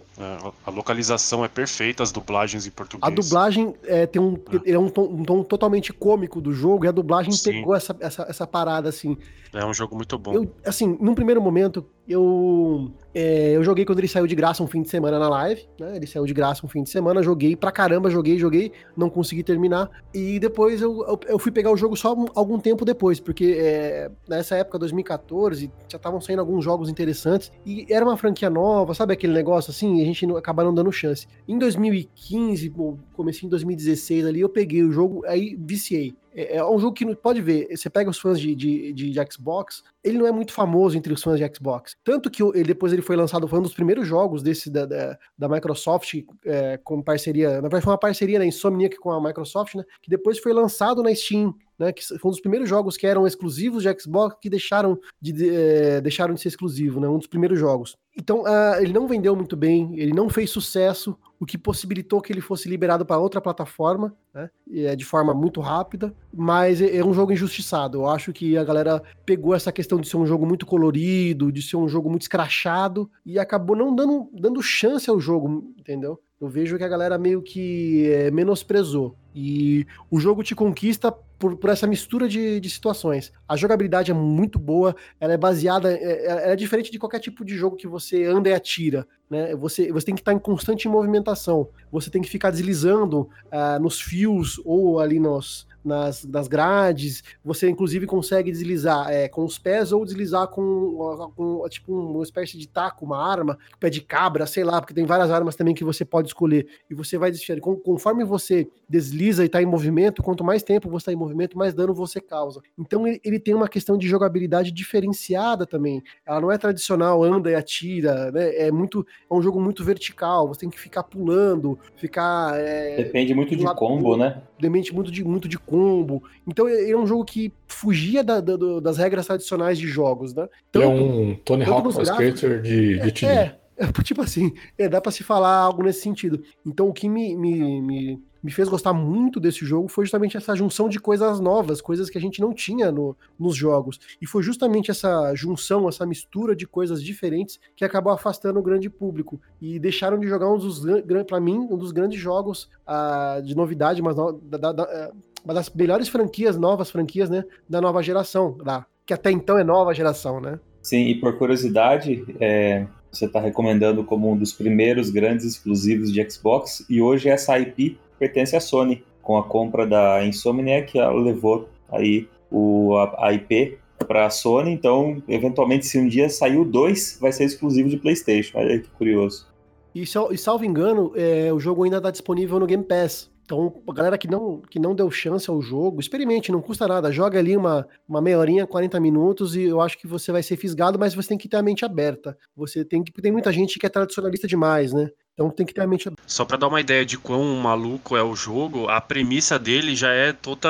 a 0.65 0.71
localização 0.71 1.45
é 1.45 1.47
perfeita, 1.47 2.01
as 2.01 2.11
dublagens 2.11 2.65
em 2.65 2.71
português. 2.71 3.11
A 3.11 3.15
dublagem 3.15 3.75
é, 3.83 4.07
tem 4.07 4.19
um, 4.19 4.35
é. 4.65 4.71
é 4.71 4.79
um, 4.79 4.89
tom, 4.89 5.03
um 5.03 5.23
tom 5.23 5.43
totalmente 5.43 5.93
cômico 5.93 6.41
do 6.41 6.51
jogo 6.51 6.85
e 6.85 6.87
a 6.87 6.91
dublagem 6.91 7.31
Sim. 7.31 7.51
pegou 7.51 7.75
essa, 7.75 7.95
essa, 7.99 8.23
essa 8.27 8.47
parada 8.47 8.89
assim. 8.89 9.15
É 9.53 9.63
um 9.63 9.73
jogo 9.73 9.95
muito 9.95 10.17
bom. 10.17 10.33
Eu, 10.33 10.51
assim, 10.65 10.97
num 10.99 11.13
primeiro 11.13 11.39
momento, 11.39 11.85
eu, 12.07 12.91
é, 13.13 13.55
eu 13.55 13.63
joguei 13.63 13.83
quando 13.83 13.99
ele 13.99 14.07
saiu 14.07 14.27
de 14.27 14.35
graça 14.35 14.61
um 14.61 14.67
fim 14.67 14.81
de 14.81 14.89
semana 14.89 15.17
na 15.17 15.27
live, 15.27 15.67
né? 15.79 15.95
Ele 15.95 16.05
saiu 16.05 16.25
de 16.25 16.33
graça 16.33 16.65
um 16.65 16.69
fim 16.69 16.83
de 16.83 16.89
semana, 16.89 17.23
joguei 17.23 17.55
pra 17.55 17.71
caramba, 17.71 18.09
joguei, 18.09 18.37
joguei, 18.37 18.71
não 18.95 19.09
consegui 19.09 19.43
terminar. 19.43 19.89
E 20.13 20.39
depois 20.39 20.81
eu, 20.81 21.03
eu, 21.07 21.19
eu 21.27 21.39
fui 21.39 21.51
pegar 21.51 21.71
o 21.71 21.77
jogo 21.77 21.95
só 21.95 22.15
algum 22.35 22.59
tempo 22.59 22.85
depois, 22.85 23.19
porque 23.19 23.57
é, 23.59 24.11
nessa 24.27 24.55
época, 24.55 24.77
2014, 24.77 25.71
já 25.89 25.97
estavam 25.97 26.21
saindo 26.21 26.39
alguns 26.39 26.63
jogos 26.63 26.89
interessantes 26.89 27.51
e 27.65 27.85
era 27.89 28.05
uma 28.05 28.17
franquia 28.17 28.49
nova, 28.49 28.93
sabe 28.93 29.13
aquele 29.13 29.33
negócio 29.33 29.71
assim? 29.71 29.97
E 29.97 30.01
a 30.01 30.05
gente 30.05 30.25
acaba 30.35 30.63
não 30.63 30.73
dando 30.73 30.91
chance. 30.91 31.27
Em 31.47 31.57
2015, 31.57 32.71
comecei 33.13 33.47
em 33.47 33.49
2016 33.49 34.25
ali, 34.25 34.41
eu 34.41 34.49
peguei 34.49 34.83
o 34.83 34.91
jogo, 34.91 35.25
aí 35.25 35.57
viciei. 35.59 36.13
É, 36.35 36.57
é 36.57 36.65
um 36.65 36.77
jogo 36.77 36.93
que 36.93 37.15
pode 37.15 37.41
ver, 37.41 37.67
você 37.75 37.89
pega 37.89 38.09
os 38.09 38.19
fãs 38.19 38.39
de, 38.39 38.53
de, 38.53 38.91
de, 38.93 39.13
Xbox, 39.31 39.83
ele 40.03 40.17
não 40.17 40.27
é 40.27 40.31
muito 40.31 40.51
famoso 40.51 40.97
entre 40.97 41.13
os 41.13 41.23
fãs 41.23 41.39
de 41.39 41.55
Xbox. 41.55 41.95
Tanto 42.03 42.29
que 42.29 42.43
ele, 42.43 42.63
depois 42.63 42.91
ele 42.91 43.01
foi 43.01 43.15
lançado, 43.15 43.47
foi 43.47 43.59
um 43.59 43.63
dos 43.63 43.73
primeiros 43.73 44.05
jogos 44.07 44.43
desse 44.43 44.69
da, 44.69 44.85
da, 44.85 45.17
da 45.37 45.47
Microsoft 45.47 46.13
é, 46.45 46.77
com 46.83 47.01
parceria, 47.01 47.55
na 47.55 47.61
verdade 47.61 47.83
foi 47.83 47.93
uma 47.93 47.99
parceria 47.99 48.37
da 48.37 48.45
Insomniac 48.45 48.97
com 48.97 49.11
a 49.11 49.21
Microsoft, 49.21 49.75
né? 49.75 49.83
Que 50.01 50.09
depois 50.09 50.37
foi 50.39 50.51
lançado 50.53 51.01
na 51.01 51.13
Steam 51.15 51.55
né, 51.77 51.91
que 51.91 52.03
foi 52.03 52.29
um 52.29 52.31
dos 52.31 52.39
primeiros 52.39 52.69
jogos 52.69 52.97
que 52.97 53.05
eram 53.05 53.27
exclusivos 53.27 53.83
de 53.83 54.01
Xbox 54.01 54.37
que 54.41 54.49
deixaram 54.49 54.97
de, 55.21 55.31
de 55.31 55.49
é, 55.53 56.01
deixaram 56.01 56.33
de 56.33 56.41
ser 56.41 56.47
exclusivo, 56.47 56.99
né, 56.99 57.07
um 57.07 57.17
dos 57.17 57.27
primeiros 57.27 57.59
jogos. 57.59 57.97
Então, 58.17 58.43
uh, 58.43 58.81
ele 58.81 58.93
não 58.93 59.07
vendeu 59.07 59.35
muito 59.35 59.57
bem, 59.57 59.99
ele 59.99 60.13
não 60.13 60.29
fez 60.29 60.49
sucesso, 60.49 61.17
o 61.37 61.45
que 61.45 61.57
possibilitou 61.57 62.21
que 62.21 62.31
ele 62.31 62.39
fosse 62.39 62.69
liberado 62.69 63.05
para 63.05 63.17
outra 63.17 63.41
plataforma, 63.41 64.15
né, 64.33 64.49
é, 64.73 64.95
de 64.95 65.03
forma 65.03 65.33
muito 65.33 65.59
rápida, 65.59 66.13
mas 66.33 66.81
é, 66.81 66.95
é, 66.95 67.05
um 67.05 67.13
jogo 67.13 67.33
injustiçado. 67.33 67.99
Eu 67.99 68.09
acho 68.09 68.31
que 68.31 68.57
a 68.57 68.63
galera 68.63 69.03
pegou 69.25 69.53
essa 69.53 69.71
questão 69.71 69.99
de 69.99 70.07
ser 70.07 70.15
um 70.15 70.25
jogo 70.25 70.45
muito 70.45 70.65
colorido, 70.65 71.51
de 71.51 71.61
ser 71.61 71.75
um 71.75 71.89
jogo 71.89 72.09
muito 72.09 72.21
escrachado, 72.21 73.09
e 73.25 73.37
acabou 73.37 73.75
não 73.75 73.93
dando, 73.93 74.29
dando 74.33 74.61
chance 74.61 75.09
ao 75.09 75.19
jogo, 75.19 75.73
entendeu? 75.77 76.19
Eu 76.39 76.47
vejo 76.47 76.77
que 76.77 76.83
a 76.83 76.87
galera 76.87 77.17
meio 77.17 77.41
que 77.41 78.09
é, 78.09 78.31
menosprezou. 78.31 79.15
E 79.33 79.85
o 80.09 80.19
jogo 80.19 80.43
te 80.43 80.55
conquista 80.55 81.13
por, 81.37 81.57
por 81.57 81.69
essa 81.69 81.85
mistura 81.85 82.27
de, 82.27 82.59
de, 82.59 82.69
situações. 82.69 83.31
A 83.47 83.55
jogabilidade 83.55 84.11
é 84.11 84.13
muito 84.13 84.57
boa, 84.57 84.95
ela 85.19 85.33
é 85.33 85.37
baseada, 85.37 85.91
é, 85.91 85.95
é, 85.95 86.25
ela 86.25 86.53
é 86.53 86.55
diferente 86.55 86.91
de 86.91 86.99
qualquer 86.99 87.19
tipo 87.19 87.43
de 87.43 87.55
jogo 87.55 87.75
que 87.75 87.87
você 87.87 88.25
anda 88.25 88.49
e 88.49 88.53
atira. 88.53 89.07
Né? 89.29 89.55
Você, 89.55 89.91
você 89.91 90.05
tem 90.05 90.15
que 90.15 90.21
estar 90.21 90.33
em 90.33 90.39
constante 90.39 90.87
movimentação, 90.87 91.69
você 91.91 92.09
tem 92.09 92.21
que 92.21 92.29
ficar 92.29 92.51
deslizando 92.51 93.21
uh, 93.21 93.81
nos 93.81 93.99
fios 93.99 94.61
ou 94.63 94.99
ali 94.99 95.19
nos, 95.19 95.67
nas, 95.85 96.25
nas 96.25 96.47
grades. 96.47 97.23
Você, 97.43 97.69
inclusive, 97.69 98.05
consegue 98.05 98.51
deslizar 98.51 99.09
é, 99.09 99.29
com 99.29 99.45
os 99.45 99.57
pés 99.57 99.91
ou 99.91 100.03
deslizar 100.03 100.47
com, 100.47 101.31
com 101.35 101.69
tipo 101.69 101.93
uma 101.93 102.23
espécie 102.23 102.57
de 102.57 102.67
taco, 102.67 103.05
uma 103.05 103.17
arma, 103.17 103.57
pé 103.79 103.89
de 103.89 104.01
cabra, 104.01 104.45
sei 104.45 104.63
lá, 104.63 104.81
porque 104.81 104.93
tem 104.93 105.05
várias 105.05 105.31
armas 105.31 105.55
também 105.55 105.75
que 105.75 105.83
você 105.83 106.03
pode 106.03 106.27
escolher. 106.27 106.67
E 106.89 106.93
você 106.93 107.17
vai 107.17 107.31
desfiando. 107.31 107.61
Conforme 107.61 108.23
você 108.23 108.67
desliza 108.89 109.43
e 109.43 109.45
está 109.45 109.61
em 109.61 109.65
movimento, 109.65 110.23
quanto 110.23 110.43
mais 110.43 110.63
tempo 110.63 110.89
você 110.89 111.03
está 111.03 111.13
em 111.13 111.15
movimento, 111.15 111.57
mais 111.57 111.73
dano 111.73 111.93
você 111.93 112.19
causa. 112.19 112.61
Então 112.77 113.07
ele, 113.07 113.21
ele, 113.23 113.39
tem 113.39 113.53
uma 113.53 113.67
questão 113.67 113.97
de 113.97 114.07
jogabilidade 114.07 114.71
diferenciada 114.71 115.65
também. 115.65 116.01
Ela 116.25 116.41
não 116.41 116.51
é 116.51 116.57
tradicional, 116.57 117.23
anda 117.23 117.51
e 117.51 117.55
atira, 117.55 118.31
né? 118.31 118.55
É 118.55 118.71
muito. 118.71 119.05
É 119.29 119.33
um 119.33 119.41
jogo 119.41 119.59
muito 119.59 119.83
vertical. 119.83 120.47
Você 120.47 120.61
tem 120.61 120.69
que 120.69 120.79
ficar 120.79 121.03
pulando, 121.03 121.77
ficar. 121.95 122.59
É, 122.59 122.97
Depende 122.97 123.33
muito 123.33 123.55
de 123.55 123.65
combo, 123.75 124.17
né? 124.17 124.41
Depende 124.59 124.93
muito 124.93 125.11
de, 125.11 125.23
muito 125.23 125.47
de 125.47 125.57
combo. 125.57 126.23
Então 126.47 126.67
ele 126.67 126.91
é 126.91 126.97
um 126.97 127.05
jogo 127.05 127.25
que 127.25 127.51
fugia 127.67 128.23
da, 128.23 128.39
da, 128.39 128.55
das 128.81 128.97
regras 128.97 129.25
tradicionais 129.25 129.77
de 129.77 129.87
jogos, 129.87 130.33
né? 130.33 130.47
Então, 130.69 130.81
ele 130.81 130.91
é 130.91 130.93
um 130.93 131.35
Tony 131.35 131.63
Hawk 131.65 131.89
Skater 132.01 132.61
de, 132.61 133.11
de 133.11 133.25
é, 133.25 133.57
é, 133.77 133.87
tipo 134.03 134.21
assim, 134.21 134.53
é, 134.77 134.87
dá 134.87 135.01
para 135.01 135.11
se 135.11 135.23
falar 135.23 135.55
algo 135.55 135.83
nesse 135.83 136.01
sentido. 136.01 136.41
Então 136.65 136.87
o 136.87 136.93
que 136.93 137.09
me, 137.09 137.35
me, 137.35 137.81
me 137.81 138.23
me 138.45 138.51
fez 138.51 138.69
gostar 138.69 138.93
muito 138.93 139.39
desse 139.39 139.65
jogo 139.65 139.87
foi 139.87 140.05
justamente 140.05 140.37
essa 140.37 140.55
junção 140.55 140.87
de 140.87 140.99
coisas 140.99 141.39
novas, 141.39 141.81
coisas 141.81 142.11
que 142.11 142.17
a 142.19 142.21
gente 142.21 142.39
não 142.39 142.53
tinha 142.53 142.91
no, 142.91 143.17
nos 143.39 143.55
jogos. 143.55 143.99
E 144.21 144.27
foi 144.27 144.43
justamente 144.43 144.91
essa 144.91 145.33
junção, 145.33 145.89
essa 145.89 146.05
mistura 146.05 146.55
de 146.55 146.67
coisas 146.67 147.01
diferentes 147.01 147.59
que 147.75 147.83
acabou 147.83 148.13
afastando 148.13 148.59
o 148.59 148.61
grande 148.61 148.87
público. 148.87 149.41
E 149.59 149.79
deixaram 149.79 150.19
de 150.19 150.27
jogar 150.27 150.47
um 150.53 150.59
dos, 150.59 150.83
para 151.25 151.39
mim, 151.39 151.57
um 151.71 151.75
dos 151.75 151.91
grandes 151.91 152.19
jogos 152.19 152.69
uh, 152.87 153.41
de 153.41 153.55
novidade, 153.55 153.99
mas 154.03 154.15
da, 154.15 154.57
da, 154.59 154.71
da, 154.71 154.83
é, 154.83 155.11
uma 155.43 155.55
das 155.55 155.67
melhores 155.71 156.07
franquias, 156.07 156.55
novas 156.55 156.91
franquias, 156.91 157.31
né, 157.31 157.43
da 157.67 157.81
nova 157.81 158.03
geração, 158.03 158.57
lá, 158.63 158.85
que 159.07 159.13
até 159.13 159.31
então 159.31 159.57
é 159.57 159.63
nova 159.63 159.91
geração, 159.91 160.39
né? 160.39 160.59
Sim, 160.83 161.07
e 161.07 161.15
por 161.15 161.35
curiosidade, 161.35 162.23
é, 162.39 162.85
você 163.11 163.25
está 163.25 163.39
recomendando 163.39 164.03
como 164.03 164.31
um 164.31 164.37
dos 164.37 164.53
primeiros 164.53 165.09
grandes 165.09 165.45
exclusivos 165.45 166.13
de 166.13 166.29
Xbox, 166.29 166.85
e 166.87 167.01
hoje 167.01 167.27
essa 167.27 167.57
IP 167.57 167.97
pertence 168.17 168.55
à 168.55 168.59
Sony. 168.59 169.03
Com 169.21 169.37
a 169.37 169.43
compra 169.43 169.87
da 169.87 170.23
Insomniac, 170.23 170.97
ela 170.97 171.19
levou 171.19 171.67
aí 171.91 172.27
o, 172.51 172.95
a, 172.95 173.27
a 173.27 173.33
IP 173.33 173.79
para 174.07 174.27
a 174.27 174.29
Sony, 174.29 174.71
então, 174.71 175.21
eventualmente, 175.27 175.85
se 175.85 175.97
um 175.97 176.07
dia 176.07 176.29
sair 176.29 176.57
o 176.57 176.65
2, 176.65 177.17
vai 177.19 177.31
ser 177.31 177.45
exclusivo 177.45 177.89
de 177.89 177.97
PlayStation. 177.97 178.57
Olha 178.57 178.73
aí 178.73 178.79
que 178.79 178.89
curioso. 178.89 179.47
E, 179.95 180.05
salvo 180.05 180.65
engano, 180.65 181.13
é, 181.15 181.51
o 181.53 181.59
jogo 181.59 181.83
ainda 181.83 181.97
está 181.97 182.11
disponível 182.11 182.59
no 182.59 182.67
Game 182.67 182.83
Pass. 182.83 183.31
Então, 183.45 183.73
a 183.87 183.93
galera 183.93 184.17
que 184.17 184.27
não, 184.27 184.59
que 184.69 184.79
não 184.79 184.95
deu 184.95 185.09
chance 185.11 185.49
ao 185.49 185.61
jogo, 185.61 185.99
experimente, 185.99 186.51
não 186.51 186.61
custa 186.61 186.87
nada. 186.87 187.11
Joga 187.11 187.37
ali 187.39 187.55
uma, 187.55 187.87
uma 188.09 188.19
meia 188.19 188.39
horinha, 188.39 188.65
40 188.65 188.99
minutos, 188.99 189.55
e 189.55 189.63
eu 189.63 189.79
acho 189.79 189.97
que 189.97 190.07
você 190.07 190.31
vai 190.31 190.41
ser 190.41 190.57
fisgado, 190.57 190.97
mas 190.97 191.13
você 191.13 191.29
tem 191.29 191.37
que 191.37 191.47
ter 191.47 191.57
a 191.57 191.61
mente 191.61 191.85
aberta. 191.85 192.35
Você 192.55 192.83
tem 192.83 193.03
que. 193.03 193.11
Tem 193.21 193.31
muita 193.31 193.53
gente 193.53 193.77
que 193.77 193.85
é 193.85 193.89
tradicionalista 193.89 194.47
demais, 194.47 194.91
né? 194.91 195.11
Então 195.35 195.49
tem 195.49 195.65
que 195.65 195.73
ter 195.73 195.81
a 195.81 195.87
mente 195.87 196.07
aberta. 196.07 196.23
Só 196.25 196.45
para 196.45 196.55
dar 196.55 196.69
uma 196.69 196.79
ideia 196.79 197.05
de 197.05 197.17
quão 197.17 197.43
maluco 197.57 198.15
é 198.15 198.23
o 198.23 198.33
jogo, 198.33 198.87
a 198.87 199.01
premissa 199.01 199.59
dele 199.59 199.93
já 199.93 200.13
é 200.13 200.31
toda, 200.31 200.69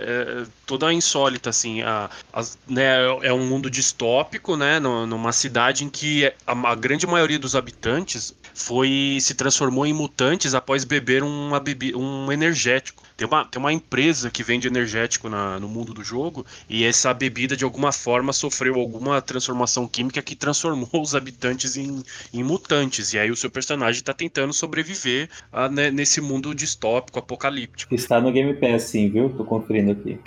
é, 0.00 0.46
toda 0.64 0.92
insólita, 0.92 1.50
assim. 1.50 1.82
A, 1.82 2.08
a, 2.32 2.42
né, 2.68 3.04
é 3.22 3.32
um 3.32 3.44
mundo 3.44 3.68
distópico, 3.68 4.56
né? 4.56 4.78
Numa 4.78 5.32
cidade 5.32 5.84
em 5.84 5.90
que 5.90 6.32
a, 6.46 6.52
a 6.70 6.74
grande 6.76 7.08
maioria 7.08 7.40
dos 7.40 7.56
habitantes 7.56 8.32
foi 8.58 9.18
se 9.20 9.34
transformou 9.34 9.86
em 9.86 9.92
mutantes 9.92 10.52
após 10.52 10.84
beber 10.84 11.22
uma 11.22 11.62
um 11.94 12.32
energético. 12.32 13.04
Tem 13.16 13.26
uma, 13.26 13.44
tem 13.44 13.58
uma 13.58 13.72
empresa 13.72 14.30
que 14.30 14.42
vende 14.42 14.66
energético 14.66 15.28
na, 15.28 15.58
no 15.60 15.68
mundo 15.68 15.94
do 15.94 16.02
jogo 16.02 16.44
e 16.68 16.84
essa 16.84 17.14
bebida 17.14 17.56
de 17.56 17.64
alguma 17.64 17.92
forma 17.92 18.32
sofreu 18.32 18.74
alguma 18.74 19.22
transformação 19.22 19.86
química 19.86 20.20
que 20.20 20.34
transformou 20.34 20.88
os 21.00 21.14
habitantes 21.14 21.76
em, 21.76 22.02
em 22.34 22.42
mutantes. 22.42 23.12
E 23.12 23.18
aí 23.18 23.30
o 23.30 23.36
seu 23.36 23.50
personagem 23.50 24.00
está 24.00 24.12
tentando 24.12 24.52
sobreviver 24.52 25.28
a, 25.52 25.68
né, 25.68 25.90
nesse 25.90 26.20
mundo 26.20 26.54
distópico, 26.54 27.18
apocalíptico. 27.18 27.94
Está 27.94 28.20
no 28.20 28.32
Game 28.32 28.54
Pass, 28.54 28.84
sim, 28.84 29.08
viu? 29.08 29.30
Tô 29.30 29.44
conferindo 29.44 29.92
aqui. 29.92 30.18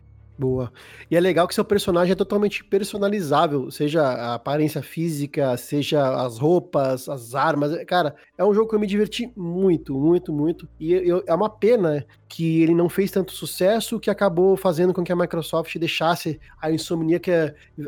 Boa. 0.42 0.74
E 1.12 1.16
é 1.16 1.20
legal 1.20 1.48
que 1.48 1.54
seu 1.54 1.64
personagem 1.64 2.14
é 2.14 2.16
totalmente 2.16 2.64
personalizável, 2.64 3.70
seja 3.70 4.02
a 4.02 4.34
aparência 4.34 4.82
física, 4.82 5.56
seja 5.56 6.16
as 6.16 6.40
roupas, 6.40 7.08
as 7.08 7.36
armas. 7.36 7.72
Cara, 7.86 8.16
é 8.36 8.44
um 8.44 8.52
jogo 8.52 8.68
que 8.68 8.74
eu 8.74 8.80
me 8.80 8.88
diverti 8.88 9.32
muito, 9.38 9.94
muito, 9.94 10.34
muito. 10.34 10.68
E 10.80 10.94
eu, 10.94 11.24
é 11.28 11.34
uma 11.36 11.48
pena 11.48 12.04
que 12.28 12.64
ele 12.64 12.74
não 12.74 12.90
fez 12.90 13.12
tanto 13.12 13.34
sucesso, 13.34 14.00
que 14.00 14.10
acabou 14.10 14.58
fazendo 14.58 14.96
com 14.96 15.04
que 15.04 15.12
a 15.12 15.16
Microsoft 15.16 15.78
deixasse 15.78 16.40
a 16.60 16.72
Insomniac 16.72 17.30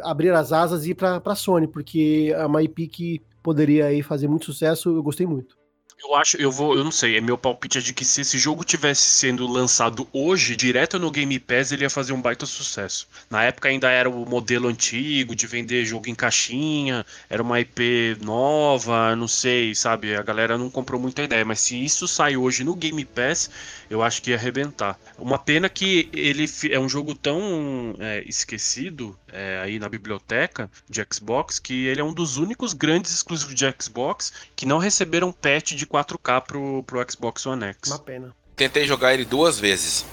abrir 0.04 0.32
as 0.32 0.52
asas 0.54 0.86
e 0.86 0.92
ir 0.92 0.94
para 0.94 1.20
a 1.26 1.36
Sony, 1.36 1.68
porque 1.68 2.32
é 2.36 2.46
uma 2.46 2.62
IP 2.62 2.88
que 2.88 3.22
poderia 3.42 3.88
aí 3.88 4.04
fazer 4.04 4.28
muito 4.28 4.46
sucesso. 4.46 4.96
Eu 4.96 5.02
gostei 5.02 5.26
muito. 5.26 5.63
Eu 6.04 6.16
acho, 6.16 6.36
eu 6.38 6.52
vou, 6.52 6.76
eu 6.76 6.84
não 6.84 6.92
sei, 6.92 7.18
é 7.18 7.22
meu 7.22 7.38
palpite 7.38 7.78
é 7.78 7.82
de 7.82 7.94
que 7.94 8.04
se 8.04 8.22
esse 8.22 8.38
jogo 8.38 8.66
tivesse 8.66 9.02
sendo 9.02 9.48
lançado 9.48 10.06
hoje, 10.12 10.54
direto 10.54 11.00
no 11.00 11.10
Game 11.10 11.40
Pass, 11.40 11.72
ele 11.72 11.84
ia 11.84 11.90
fazer 11.90 12.12
um 12.12 12.22
baita 12.22 12.46
sucesso. 12.46 13.08
Na 13.30 13.44
época 13.44 13.70
ainda 13.70 13.90
era 13.90 14.10
o 14.10 14.26
modelo 14.30 14.68
antigo 14.68 15.34
de 15.34 15.48
vender 15.48 15.86
jogo 15.86 16.10
em 16.10 16.14
caixinha, 16.14 17.06
era 17.30 17.42
uma 17.42 17.60
IP 17.62 18.18
nova, 18.22 19.16
não 19.16 19.30
sei, 19.30 19.74
sabe? 19.74 20.14
A 20.14 20.22
galera 20.22 20.58
não 20.58 20.70
comprou 20.70 21.00
muita 21.00 21.24
ideia, 21.24 21.46
mas 21.46 21.62
se 21.62 21.82
isso 21.82 22.06
sai 22.06 22.36
hoje 22.36 22.66
no 22.66 22.76
Game 22.76 23.06
Pass, 23.06 23.50
eu 23.90 24.04
acho 24.04 24.22
que 24.22 24.32
ia 24.32 24.36
arrebentar. 24.36 25.00
Uma 25.18 25.40
pena 25.40 25.70
que 25.70 26.10
ele 26.14 26.46
é 26.70 26.80
um 26.80 26.90
jogo 26.90 27.16
tão 27.16 27.96
é, 28.00 28.24
esquecido 28.28 29.18
é, 29.34 29.60
aí 29.62 29.80
na 29.80 29.90
biblioteca 29.90 30.70
de 30.88 31.06
Xbox 31.12 31.58
que 31.60 31.88
ele 31.88 32.00
é 32.00 32.04
um 32.04 32.14
dos 32.14 32.38
únicos 32.38 32.72
grandes 32.74 33.14
exclusivos 33.14 33.56
de 33.56 33.76
Xbox 33.82 34.32
que 34.56 34.66
não 34.66 34.78
receberam 34.78 35.32
patch 35.32 35.74
de 35.74 35.88
4K 35.88 36.42
pro, 36.42 36.84
pro 36.84 37.12
Xbox 37.12 37.46
One 37.46 37.66
X. 37.66 37.90
Uma 37.90 38.00
pena. 38.00 38.36
Tentei 38.56 38.86
jogar 38.86 39.14
ele 39.14 39.26
duas 39.26 39.60
vezes. 39.60 40.06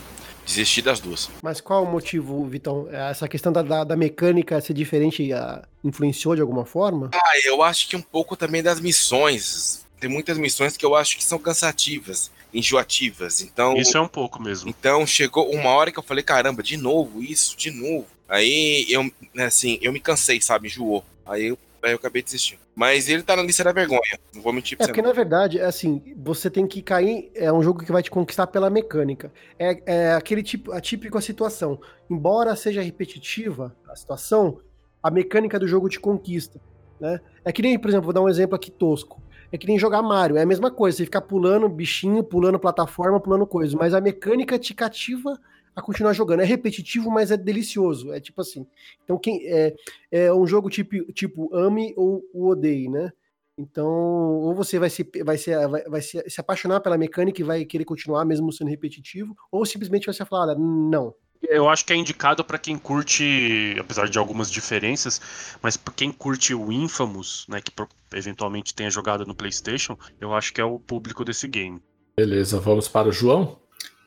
Desisti 0.47 0.83
das 0.83 0.99
duas. 0.99 1.31
Mas 1.43 1.61
qual 1.61 1.85
o 1.85 1.87
motivo, 1.87 2.45
Vitão? 2.47 2.89
Essa 2.91 3.29
questão 3.29 3.53
da, 3.53 3.63
da, 3.63 3.85
da 3.85 3.97
mecânica 3.97 4.61
ser 4.61 4.73
diferente 4.73 5.33
uh, 5.33 5.63
influenciou 5.85 6.35
de 6.35 6.41
alguma 6.41 6.65
forma? 6.65 7.11
Ah, 7.15 7.33
eu 7.45 7.63
acho 7.63 7.87
que 7.87 7.95
um 7.95 8.03
pouco 8.03 8.37
também 8.37 8.63
das 8.63 8.81
missões. 8.81 9.87
Tem 10.01 10.09
muitas 10.09 10.39
missões 10.39 10.77
que 10.77 10.85
eu 10.85 10.97
acho 10.97 11.17
que 11.17 11.25
são 11.25 11.39
cansativas 11.39 12.33
enjoativas. 12.53 13.41
Então. 13.43 13.77
Isso 13.77 13.97
é 13.97 14.01
um 14.01 14.09
pouco 14.09 14.43
mesmo. 14.43 14.69
Então 14.69 15.07
chegou 15.07 15.51
uma 15.51 15.71
hora 15.71 15.91
que 15.91 15.99
eu 15.99 16.03
falei, 16.03 16.23
caramba, 16.23 16.63
de 16.63 16.77
novo, 16.77 17.23
isso, 17.23 17.57
de 17.57 17.71
novo. 17.71 18.07
Aí 18.31 18.87
eu, 18.89 19.03
né, 19.35 19.47
assim, 19.47 19.79
eu 19.83 19.93
me 19.93 19.99
cansei, 19.99 20.41
sabe? 20.41 20.69
Enjoou. 20.69 21.05
Aí 21.27 21.49
eu, 21.49 21.59
aí 21.83 21.91
eu 21.91 21.97
acabei 21.97 22.23
desistindo. 22.23 22.61
Mas 22.77 23.09
ele 23.09 23.25
tá 23.25 23.35
na 23.35 23.43
lista 23.43 23.65
da 23.65 23.73
vergonha. 23.73 24.19
Não 24.33 24.41
vou 24.41 24.53
mentir 24.53 24.79
pra 24.79 24.85
é, 24.85 24.87
você. 24.87 24.93
Porque, 24.93 25.03
não. 25.03 25.09
na 25.09 25.15
verdade, 25.15 25.59
é 25.59 25.65
assim, 25.65 26.01
você 26.17 26.49
tem 26.49 26.65
que 26.67 26.81
cair. 26.81 27.31
É 27.35 27.53
um 27.53 27.63
jogo 27.63 27.85
que 27.85 27.91
vai 27.91 28.03
te 28.05 28.11
conquistar 28.11 28.47
pela 28.47 28.71
mecânica. 28.71 29.33
É, 29.59 29.83
é 29.85 30.13
aquele 30.13 30.45
tipo, 30.45 30.71
a 30.71 30.81
típica 30.81 31.21
situação. 31.21 31.81
Embora 32.09 32.55
seja 32.55 32.81
repetitiva 32.81 33.77
a 33.89 33.97
situação, 33.97 34.61
a 35.03 35.11
mecânica 35.11 35.59
do 35.59 35.67
jogo 35.67 35.89
te 35.89 35.99
conquista. 35.99 36.61
Né? 37.01 37.21
É 37.45 37.51
que 37.51 37.63
nem, 37.63 37.77
por 37.79 37.89
exemplo, 37.89 38.05
vou 38.05 38.15
dar 38.15 38.23
um 38.23 38.29
exemplo 38.29 38.55
aqui 38.55 38.71
tosco. 38.71 39.21
É 39.53 39.59
que 39.59 39.67
nem 39.67 39.79
jogar 39.79 40.01
Mario, 40.03 40.37
é 40.37 40.43
a 40.43 40.47
mesma 40.47 40.71
coisa, 40.71 40.99
você 40.99 41.05
ficar 41.05 41.23
pulando 41.23 41.69
bichinho, 41.69 42.23
pulando 42.23 42.59
plataforma, 42.59 43.19
pulando 43.19 43.45
coisas, 43.45 43.75
mas 43.75 43.93
a 43.93 44.01
mecânica 44.01 44.57
te 44.57 44.73
cativa 44.73 45.37
a 45.81 45.85
continuar 45.85 46.13
jogando. 46.13 46.41
É 46.41 46.45
repetitivo, 46.45 47.11
mas 47.11 47.31
é 47.31 47.37
delicioso. 47.37 48.13
É 48.13 48.21
tipo 48.21 48.41
assim. 48.41 48.67
Então, 49.05 49.19
quem 49.19 49.47
é, 49.47 49.75
é 50.11 50.33
um 50.33 50.47
jogo 50.47 50.71
tipo, 50.71 51.13
tipo 51.13 51.55
ame 51.55 51.93
ou 51.97 52.23
odeie, 52.33 52.89
né? 52.89 53.13
Então, 53.59 53.87
ou 53.87 54.55
você 54.55 54.79
vai 54.79 54.89
se, 54.89 55.07
vai, 55.23 55.37
se, 55.37 55.55
vai, 55.69 55.83
vai 55.85 56.01
se, 56.01 56.23
se 56.29 56.41
apaixonar 56.41 56.81
pela 56.81 56.97
mecânica 56.97 57.41
e 57.41 57.45
vai 57.45 57.65
querer 57.65 57.85
continuar 57.85 58.25
mesmo 58.25 58.51
sendo 58.53 58.71
repetitivo, 58.71 59.37
ou 59.53 59.67
simplesmente 59.67 60.07
vai 60.07 60.15
se 60.15 60.25
falar, 60.25 60.55
não, 60.55 61.15
eu 61.43 61.69
acho 61.69 61.85
que 61.85 61.93
é 61.93 61.97
indicado 61.97 62.45
para 62.45 62.59
quem 62.59 62.77
curte, 62.79 63.75
apesar 63.79 64.09
de 64.09 64.19
algumas 64.19 64.51
diferenças, 64.51 65.21
mas 65.63 65.77
para 65.77 65.95
quem 65.95 66.13
curte 66.13 66.55
o 66.55 66.71
Infamous, 66.71 67.47
né, 67.49 67.61
que 67.61 67.73
eventualmente 68.15 68.75
tenha 68.75 68.91
jogado 68.91 69.25
no 69.25 69.35
PlayStation, 69.35 69.97
eu 70.21 70.35
acho 70.35 70.53
que 70.53 70.61
é 70.61 70.65
o 70.65 70.79
público 70.79 71.25
desse 71.25 71.49
game. 71.49 71.83
Beleza, 72.17 72.61
vamos 72.61 72.89
para 72.89 73.09
o 73.09 73.13
João? 73.13 73.59